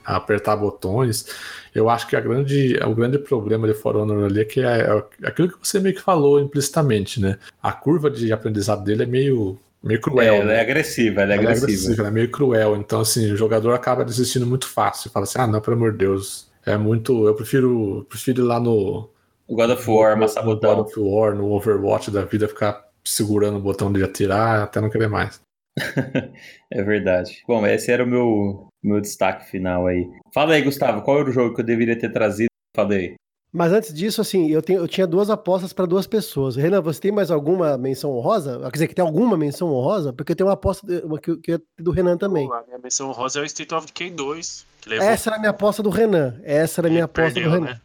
apertar 0.04 0.56
botões. 0.56 1.26
Eu 1.74 1.88
acho 1.88 2.08
que 2.08 2.16
a 2.16 2.20
grande, 2.20 2.78
o 2.84 2.94
grande 2.94 3.18
problema 3.18 3.68
de 3.68 3.74
For 3.74 3.96
Honor 3.96 4.24
ali 4.24 4.40
é 4.40 4.44
que 4.44 4.60
é, 4.60 4.88
é 5.22 5.28
aquilo 5.28 5.48
que 5.48 5.58
você 5.62 5.78
meio 5.78 5.94
que 5.94 6.02
falou 6.02 6.40
implicitamente, 6.40 7.20
né? 7.20 7.38
A 7.62 7.72
curva 7.72 8.10
de 8.10 8.32
aprendizado 8.32 8.82
dele 8.82 9.04
é 9.04 9.06
meio 9.06 9.58
meio 9.82 10.00
cruel. 10.00 10.34
É, 10.34 10.38
ela 10.38 10.44
é 10.44 10.46
né? 10.46 10.56
é 10.56 10.60
agressiva, 10.60 11.22
ela 11.22 11.32
é 11.32 11.36
ela 11.36 11.42
agressiva. 11.44 11.70
É 11.70 11.74
agressiva, 11.74 12.02
ela 12.02 12.08
é 12.08 12.12
meio 12.12 12.30
cruel. 12.30 12.76
Então, 12.76 13.00
assim, 13.00 13.32
o 13.32 13.36
jogador 13.36 13.72
acaba 13.72 14.04
desistindo 14.04 14.46
muito 14.46 14.68
fácil. 14.68 15.10
Fala 15.10 15.24
assim, 15.24 15.38
ah, 15.38 15.46
não, 15.46 15.60
pelo 15.60 15.76
amor 15.76 15.92
de 15.92 15.98
Deus. 15.98 16.48
É 16.64 16.76
muito. 16.76 17.26
Eu 17.26 17.34
prefiro, 17.34 18.06
prefiro 18.08 18.42
ir 18.42 18.44
lá 18.44 18.60
no. 18.60 19.08
God 19.48 19.70
of 19.70 19.90
War, 19.90 20.12
amassar 20.12 20.44
botão. 20.44 20.76
God 20.76 20.86
of 20.86 21.00
War, 21.00 21.34
no 21.34 21.50
Overwatch 21.52 22.10
da 22.10 22.24
vida, 22.24 22.46
ficar 22.46 22.86
segurando 23.02 23.56
o 23.56 23.62
botão 23.62 23.90
de 23.90 24.04
atirar 24.04 24.64
até 24.64 24.80
não 24.80 24.90
querer 24.90 25.08
mais. 25.08 25.40
é 26.70 26.82
verdade. 26.82 27.42
Bom, 27.46 27.66
esse 27.66 27.90
era 27.90 28.04
o 28.04 28.06
meu, 28.06 28.68
meu 28.82 29.00
destaque 29.00 29.48
final 29.50 29.86
aí. 29.86 30.06
Fala 30.34 30.54
aí, 30.54 30.62
Gustavo, 30.62 31.02
qual 31.02 31.20
era 31.20 31.30
o 31.30 31.32
jogo 31.32 31.54
que 31.54 31.62
eu 31.62 31.64
deveria 31.64 31.98
ter 31.98 32.12
trazido? 32.12 32.50
Falei. 32.76 33.14
Mas 33.52 33.72
antes 33.72 33.94
disso, 33.94 34.20
assim, 34.20 34.50
eu, 34.50 34.60
tenho, 34.60 34.80
eu 34.80 34.86
tinha 34.86 35.06
duas 35.06 35.30
apostas 35.30 35.72
para 35.72 35.86
duas 35.86 36.06
pessoas. 36.06 36.54
Renan, 36.56 36.82
você 36.82 37.00
tem 37.00 37.12
mais 37.12 37.30
alguma 37.30 37.78
menção 37.78 38.10
honrosa? 38.12 38.60
Quer 38.60 38.72
dizer, 38.72 38.88
que 38.88 38.94
tem 38.94 39.04
alguma 39.04 39.38
menção 39.38 39.72
honrosa? 39.72 40.12
Porque 40.12 40.32
eu 40.32 40.36
tenho 40.36 40.48
uma 40.48 40.54
aposta 40.54 40.86
uma 41.04 41.18
que, 41.18 41.34
que 41.38 41.52
é 41.52 41.60
do 41.78 41.90
Renan 41.90 42.18
também. 42.18 42.46
A 42.52 42.62
minha 42.66 42.78
menção 42.78 43.08
honrosa 43.08 43.38
é 43.38 43.42
o 43.42 43.46
State 43.46 43.74
of 43.74 43.86
Decay 43.86 44.10
2. 44.10 44.66
Levou... 44.86 45.08
Essa 45.08 45.30
era 45.30 45.36
a 45.36 45.38
minha 45.38 45.50
aposta 45.50 45.82
do 45.82 45.88
Renan. 45.88 46.38
Essa 46.42 46.82
era 46.82 46.88
a 46.88 46.90
minha 46.90 47.04
aposta 47.04 47.32
perdeu, 47.32 47.50
do 47.50 47.54
Renan. 47.54 47.72
Né? 47.72 47.80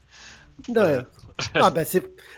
Não, 0.67 0.83
é. 0.83 1.05
Ah, 1.55 1.71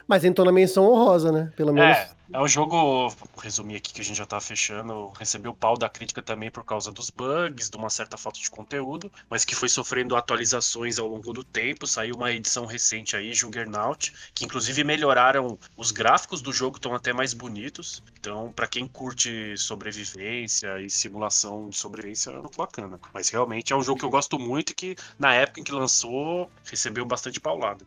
mas, 0.08 0.24
entrou 0.24 0.46
na 0.46 0.52
menção 0.52 0.86
honrosa, 0.86 1.32
né? 1.32 1.52
Pelo 1.56 1.74
menos. 1.74 1.98
É, 1.98 2.10
é 2.34 2.42
um 2.42 2.48
jogo, 2.48 3.10
vou 3.10 3.30
resumir 3.38 3.76
aqui 3.76 3.94
que 3.94 4.02
a 4.02 4.04
gente 4.04 4.18
já 4.18 4.26
tá 4.26 4.40
fechando, 4.40 5.12
recebeu 5.18 5.54
pau 5.54 5.78
da 5.78 5.88
crítica 5.88 6.22
também 6.22 6.50
por 6.50 6.64
causa 6.64 6.92
dos 6.92 7.10
bugs, 7.10 7.70
de 7.70 7.78
uma 7.78 7.90
certa 7.90 8.18
falta 8.18 8.40
de 8.40 8.50
conteúdo, 8.50 9.12
mas 9.30 9.46
que 9.46 9.56
foi 9.56 9.70
sofrendo 9.70 10.16
atualizações 10.16 10.98
ao 10.98 11.08
longo 11.08 11.32
do 11.32 11.44
tempo. 11.44 11.86
Saiu 11.86 12.16
uma 12.16 12.32
edição 12.32 12.66
recente 12.66 13.16
aí, 13.16 13.34
Juggernaut, 13.34 14.12
que 14.34 14.44
inclusive 14.44 14.84
melhoraram 14.84 15.58
os 15.78 15.92
gráficos 15.92 16.42
do 16.42 16.52
jogo, 16.52 16.78
estão 16.78 16.96
até 16.96 17.14
mais 17.14 17.34
bonitos. 17.34 18.04
Então, 18.20 18.52
para 18.52 18.68
quem 18.68 18.88
curte 18.88 19.56
sobrevivência 19.58 20.82
e 20.82 20.90
simulação 20.90 21.70
de 21.70 21.78
sobrevivência, 21.78 22.32
é 22.32 22.40
muito 22.40 22.58
bacana. 22.58 23.00
Mas 23.14 23.30
realmente 23.30 23.72
é 23.72 23.76
um 23.76 23.84
jogo 23.84 24.00
que 24.00 24.06
eu 24.06 24.10
gosto 24.10 24.40
muito 24.40 24.72
e 24.72 24.76
que 24.76 24.96
na 25.20 25.34
época 25.34 25.60
em 25.60 25.64
que 25.64 25.72
lançou, 25.72 26.50
recebeu 26.66 27.06
bastante 27.06 27.40
paulada. 27.40 27.86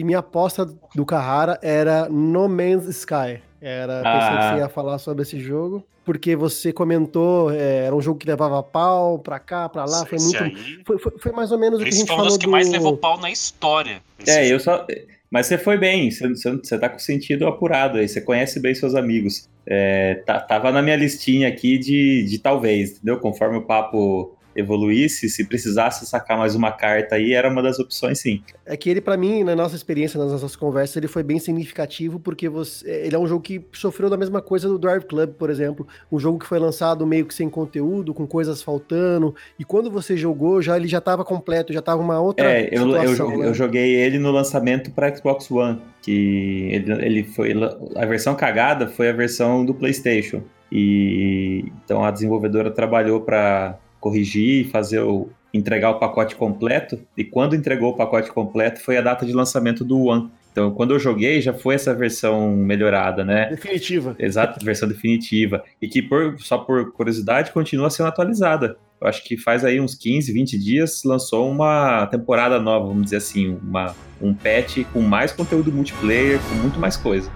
E 0.00 0.04
minha 0.04 0.20
aposta 0.20 0.64
do 0.94 1.04
Carrara 1.04 1.58
era 1.60 2.08
No 2.08 2.48
Man's 2.48 2.86
Sky. 2.86 3.42
Era, 3.60 4.00
ah. 4.00 4.18
pensei 4.18 4.38
que 4.38 4.54
você 4.54 4.58
ia 4.60 4.68
falar 4.70 4.96
sobre 4.96 5.24
esse 5.24 5.38
jogo, 5.38 5.86
porque 6.06 6.34
você 6.34 6.72
comentou, 6.72 7.52
é, 7.52 7.84
era 7.84 7.94
um 7.94 8.00
jogo 8.00 8.18
que 8.18 8.26
levava 8.26 8.62
pau 8.62 9.18
pra 9.18 9.38
cá, 9.38 9.68
pra 9.68 9.84
lá, 9.84 10.06
foi 10.06 10.18
muito. 10.18 10.42
Aí, 10.42 10.56
foi, 10.86 10.98
foi, 10.98 11.12
foi, 11.18 11.32
mais 11.32 11.52
ou 11.52 11.58
menos 11.58 11.80
o 11.80 11.82
que 11.82 11.90
a 11.90 11.92
gente 11.92 12.06
falou. 12.06 12.24
Esse 12.28 12.28
foi 12.28 12.34
um 12.34 12.38
dos 12.38 12.38
que 12.38 12.46
do... 12.46 12.50
mais 12.50 12.70
levou 12.70 12.96
pau 12.96 13.20
na 13.20 13.30
história. 13.30 14.00
É, 14.26 14.44
jogo. 14.44 14.46
eu 14.46 14.60
só. 14.60 14.86
Mas 15.30 15.48
você 15.48 15.58
foi 15.58 15.76
bem, 15.76 16.10
você, 16.10 16.32
você 16.32 16.78
tá 16.78 16.88
com 16.88 16.96
o 16.96 17.00
sentido 17.00 17.46
apurado 17.46 17.98
aí, 17.98 18.08
você 18.08 18.22
conhece 18.22 18.58
bem 18.58 18.74
seus 18.74 18.94
amigos. 18.94 19.50
É, 19.66 20.14
tá, 20.24 20.40
tava 20.40 20.72
na 20.72 20.80
minha 20.80 20.96
listinha 20.96 21.46
aqui 21.46 21.76
de, 21.76 22.24
de 22.24 22.38
talvez, 22.38 22.92
entendeu? 22.92 23.18
Conforme 23.18 23.58
o 23.58 23.66
papo 23.66 24.34
evoluísse, 24.54 25.28
se 25.28 25.44
precisasse 25.44 26.06
sacar 26.06 26.38
mais 26.38 26.54
uma 26.54 26.72
carta 26.72 27.14
aí, 27.14 27.32
era 27.32 27.48
uma 27.48 27.62
das 27.62 27.78
opções, 27.78 28.20
sim. 28.20 28.42
É 28.66 28.76
que 28.76 28.90
ele, 28.90 29.00
para 29.00 29.16
mim, 29.16 29.44
na 29.44 29.54
nossa 29.54 29.76
experiência, 29.76 30.18
nas 30.18 30.32
nossas 30.32 30.56
conversas, 30.56 30.96
ele 30.96 31.08
foi 31.08 31.22
bem 31.22 31.38
significativo, 31.38 32.18
porque 32.18 32.48
você, 32.48 32.88
ele 33.04 33.14
é 33.14 33.18
um 33.18 33.26
jogo 33.26 33.42
que 33.42 33.64
sofreu 33.72 34.10
da 34.10 34.16
mesma 34.16 34.40
coisa 34.40 34.68
do 34.68 34.78
Drive 34.78 35.04
Club, 35.04 35.30
por 35.34 35.50
exemplo. 35.50 35.86
Um 36.10 36.18
jogo 36.18 36.38
que 36.38 36.46
foi 36.46 36.58
lançado 36.58 37.06
meio 37.06 37.26
que 37.26 37.34
sem 37.34 37.48
conteúdo, 37.48 38.12
com 38.12 38.26
coisas 38.26 38.62
faltando, 38.62 39.34
e 39.58 39.64
quando 39.64 39.90
você 39.90 40.16
jogou, 40.16 40.60
já 40.60 40.76
ele 40.76 40.88
já 40.88 40.98
estava 40.98 41.24
completo, 41.24 41.72
já 41.72 41.80
estava 41.80 42.02
uma 42.02 42.20
outra 42.20 42.44
É, 42.44 42.68
eu, 42.72 42.86
situação, 42.86 43.32
eu, 43.32 43.38
né? 43.38 43.48
eu 43.48 43.54
joguei 43.54 43.94
ele 43.94 44.18
no 44.18 44.30
lançamento 44.30 44.90
para 44.90 45.14
Xbox 45.14 45.50
One, 45.50 45.80
que 46.02 46.68
ele, 46.72 46.92
ele 47.04 47.24
foi... 47.24 47.54
A 47.96 48.06
versão 48.06 48.34
cagada 48.34 48.86
foi 48.86 49.08
a 49.08 49.12
versão 49.12 49.64
do 49.64 49.74
PlayStation. 49.74 50.42
E 50.72 51.64
então 51.84 52.04
a 52.04 52.10
desenvolvedora 52.10 52.70
trabalhou 52.70 53.20
para 53.20 53.76
corrigir, 54.00 54.70
fazer 54.70 55.00
o 55.00 55.28
entregar 55.52 55.90
o 55.90 55.98
pacote 55.98 56.36
completo. 56.36 57.00
E 57.16 57.24
quando 57.24 57.56
entregou 57.56 57.90
o 57.90 57.96
pacote 57.96 58.30
completo 58.30 58.80
foi 58.80 58.96
a 58.96 59.00
data 59.00 59.26
de 59.26 59.32
lançamento 59.32 59.84
do 59.84 60.04
One. 60.04 60.30
Então, 60.52 60.72
quando 60.72 60.92
eu 60.92 60.98
joguei, 60.98 61.40
já 61.40 61.54
foi 61.54 61.76
essa 61.76 61.94
versão 61.94 62.50
melhorada, 62.56 63.24
né? 63.24 63.48
Definitiva. 63.50 64.16
Exato, 64.18 64.58
versão 64.64 64.88
definitiva. 64.88 65.62
E 65.80 65.88
que, 65.88 66.02
por, 66.02 66.40
só 66.40 66.58
por 66.58 66.92
curiosidade, 66.92 67.52
continua 67.52 67.88
sendo 67.88 68.08
atualizada. 68.08 68.76
Eu 69.00 69.08
acho 69.08 69.24
que 69.24 69.36
faz 69.36 69.64
aí 69.64 69.80
uns 69.80 69.94
15, 69.94 70.32
20 70.32 70.58
dias 70.58 71.02
lançou 71.04 71.50
uma 71.50 72.06
temporada 72.08 72.60
nova, 72.60 72.86
vamos 72.86 73.04
dizer 73.04 73.16
assim, 73.16 73.58
uma, 73.62 73.94
um 74.20 74.34
patch 74.34 74.84
com 74.92 75.00
mais 75.00 75.32
conteúdo 75.32 75.72
multiplayer, 75.72 76.38
com 76.48 76.54
muito 76.56 76.78
mais 76.78 76.96
coisa. 76.96 77.30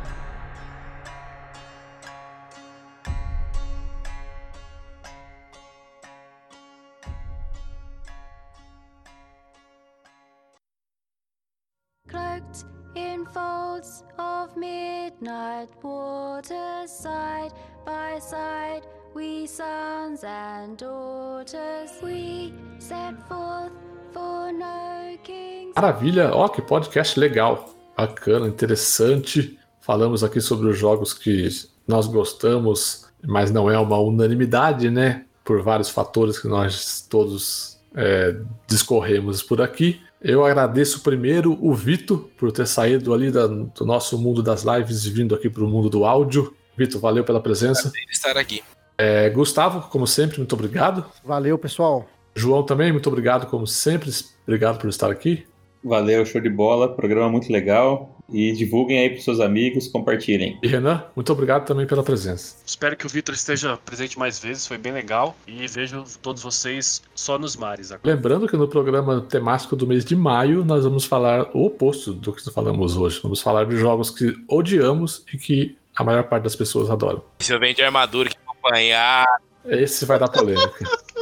Midnight 14.64 15.68
waters 15.82 16.90
side 16.90 17.52
by 17.84 18.18
side 18.20 18.82
we 19.14 19.46
sons 19.46 20.24
and 20.24 20.76
daughters 20.78 21.90
we 22.02 22.52
set 22.78 23.14
forth 23.28 23.72
for 24.12 24.52
no 24.52 25.16
kings 25.22 25.72
Maravilha, 25.76 26.30
ó 26.32 26.48
que 26.48 26.62
podcast 26.62 27.18
legal, 27.18 27.68
bacana, 27.96 28.46
interessante. 28.48 29.58
Falamos 29.80 30.22
aqui 30.22 30.40
sobre 30.40 30.68
os 30.68 30.78
jogos 30.78 31.12
que 31.12 31.48
nós 31.86 32.06
gostamos, 32.06 33.06
mas 33.26 33.50
não 33.50 33.70
é 33.70 33.78
uma 33.78 33.98
unanimidade, 33.98 34.88
né? 34.88 35.24
Por 35.44 35.62
vários 35.62 35.90
fatores 35.90 36.38
que 36.38 36.48
nós 36.48 37.06
todos 37.10 37.78
é, 37.94 38.36
discorremos 38.68 39.42
por 39.42 39.60
aqui. 39.60 40.00
Eu 40.24 40.42
agradeço 40.42 41.02
primeiro 41.02 41.58
o 41.60 41.74
Vitor 41.74 42.30
por 42.38 42.50
ter 42.50 42.66
saído 42.66 43.12
ali 43.12 43.30
da, 43.30 43.46
do 43.46 43.84
nosso 43.84 44.18
mundo 44.18 44.42
das 44.42 44.62
lives 44.62 45.04
e 45.04 45.10
vindo 45.10 45.34
aqui 45.34 45.50
para 45.50 45.62
o 45.62 45.68
mundo 45.68 45.90
do 45.90 46.06
áudio. 46.06 46.54
Vitor, 46.78 46.98
valeu 46.98 47.22
pela 47.22 47.42
presença. 47.42 47.90
Prazer 47.90 48.08
estar 48.10 48.36
aqui. 48.38 48.64
É, 48.96 49.28
Gustavo, 49.28 49.82
como 49.90 50.06
sempre, 50.06 50.38
muito 50.38 50.54
obrigado. 50.54 51.04
Valeu, 51.22 51.58
pessoal. 51.58 52.08
João 52.34 52.62
também, 52.62 52.90
muito 52.90 53.06
obrigado, 53.06 53.46
como 53.50 53.66
sempre. 53.66 54.10
Obrigado 54.44 54.78
por 54.78 54.88
estar 54.88 55.10
aqui. 55.10 55.44
Valeu, 55.84 56.24
show 56.24 56.40
de 56.40 56.48
bola. 56.48 56.88
Programa 56.88 57.28
muito 57.28 57.52
legal. 57.52 58.13
E 58.32 58.52
divulguem 58.52 58.98
aí 58.98 59.10
para 59.10 59.20
seus 59.20 59.40
amigos, 59.40 59.88
compartilhem. 59.88 60.58
E 60.62 60.66
Renan, 60.66 61.04
muito 61.14 61.30
obrigado 61.32 61.66
também 61.66 61.86
pela 61.86 62.02
presença. 62.02 62.56
Espero 62.64 62.96
que 62.96 63.06
o 63.06 63.08
Vitor 63.08 63.34
esteja 63.34 63.76
presente 63.76 64.18
mais 64.18 64.38
vezes, 64.38 64.66
foi 64.66 64.78
bem 64.78 64.92
legal. 64.92 65.36
E 65.46 65.66
vejo 65.66 66.04
todos 66.22 66.42
vocês 66.42 67.02
só 67.14 67.38
nos 67.38 67.56
mares 67.56 67.92
agora. 67.92 68.14
Lembrando 68.14 68.48
que 68.48 68.56
no 68.56 68.66
programa 68.66 69.20
temático 69.20 69.76
do 69.76 69.86
mês 69.86 70.04
de 70.04 70.16
maio, 70.16 70.64
nós 70.64 70.84
vamos 70.84 71.04
falar 71.04 71.50
o 71.54 71.66
oposto 71.66 72.12
do 72.12 72.32
que 72.32 72.50
falamos 72.50 72.96
hoje. 72.96 73.20
Vamos 73.22 73.40
falar 73.40 73.66
de 73.66 73.76
jogos 73.76 74.10
que 74.10 74.34
odiamos 74.48 75.24
e 75.32 75.36
que 75.36 75.76
a 75.94 76.02
maior 76.02 76.24
parte 76.24 76.44
das 76.44 76.56
pessoas 76.56 76.90
adoram. 76.90 77.22
Se 77.38 77.52
eu 77.52 77.60
vem 77.60 77.74
de 77.74 77.82
armadura 77.82 78.30
que 78.30 78.36
apanhar, 78.46 79.26
Esse 79.66 80.04
vai 80.04 80.18
dar 80.18 80.28
polêmica. 80.28 80.84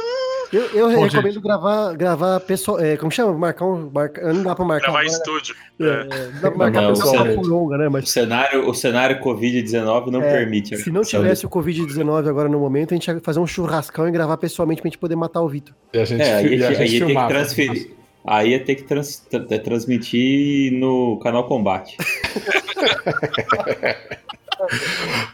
Eu, 0.53 0.61
eu 0.67 0.91
Bom, 0.91 1.05
recomendo 1.05 1.33
gente. 1.33 1.41
gravar, 1.41 1.93
gravar 1.95 2.39
pessoal. 2.41 2.79
É, 2.79 2.95
como 2.95 3.11
chama? 3.11 3.33
Marcar 3.33 3.65
um. 3.65 3.89
Marcar, 3.89 4.31
não 4.31 4.43
dá 4.43 4.53
pra 4.53 4.63
marcar. 4.63 4.91
Gravar 4.91 5.03
estúdio. 5.03 5.55
É, 5.81 5.85
é. 5.85 6.07
Dá 6.39 6.51
pra 6.51 6.57
marcar 6.57 6.81
não, 6.83 6.89
pessoal 6.89 7.09
cenário, 7.09 7.41
longa, 7.41 7.77
né? 7.77 7.89
Mas... 7.89 8.03
O 8.03 8.07
cenário, 8.07 8.69
o 8.69 8.73
cenário 8.75 9.19
Covid-19 9.19 10.11
não 10.11 10.21
é, 10.21 10.31
permite. 10.31 10.77
Se 10.77 10.91
não 10.91 11.01
tivesse 11.01 11.43
o 11.47 11.49
Covid-19 11.49 12.29
agora 12.29 12.47
no 12.47 12.59
momento, 12.59 12.93
a 12.93 12.95
gente 12.95 13.07
ia 13.07 13.19
fazer 13.19 13.39
um 13.39 13.47
churrascão 13.47 14.07
e 14.07 14.11
gravar 14.11 14.37
pessoalmente 14.37 14.79
pra 14.79 14.89
gente 14.89 14.99
poder 14.99 15.15
matar 15.15 15.41
o 15.41 15.49
Vitor. 15.49 15.73
E 15.91 15.97
a 15.97 16.05
gente, 16.05 16.21
é, 16.21 16.35
aí, 16.35 16.63
a 16.63 16.71
gente, 16.71 16.81
aí 16.81 16.99
ia 16.99 17.05
ter 17.07 17.15
que 17.15 17.27
transferir. 17.27 17.91
Aí 18.25 18.51
ia 18.51 18.63
ter 18.63 18.75
que 18.75 18.83
trans, 18.83 19.27
transmitir 19.63 20.71
no 20.73 21.19
canal 21.19 21.47
Combate. 21.47 21.97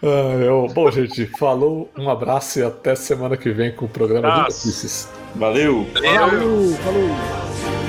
ah, 0.04 0.44
eu, 0.44 0.68
bom, 0.74 0.90
gente, 0.92 1.26
falou, 1.26 1.90
um 1.98 2.10
abraço 2.10 2.60
e 2.60 2.64
até 2.64 2.96
semana 2.96 3.38
que 3.38 3.50
vem 3.52 3.72
com 3.72 3.86
o 3.86 3.90
programa 3.90 4.28
ah. 4.28 4.36
de 4.36 4.42
notícias. 4.42 5.10
Valeu! 5.36 5.86
Valeu! 5.94 6.74
falou. 6.78 7.89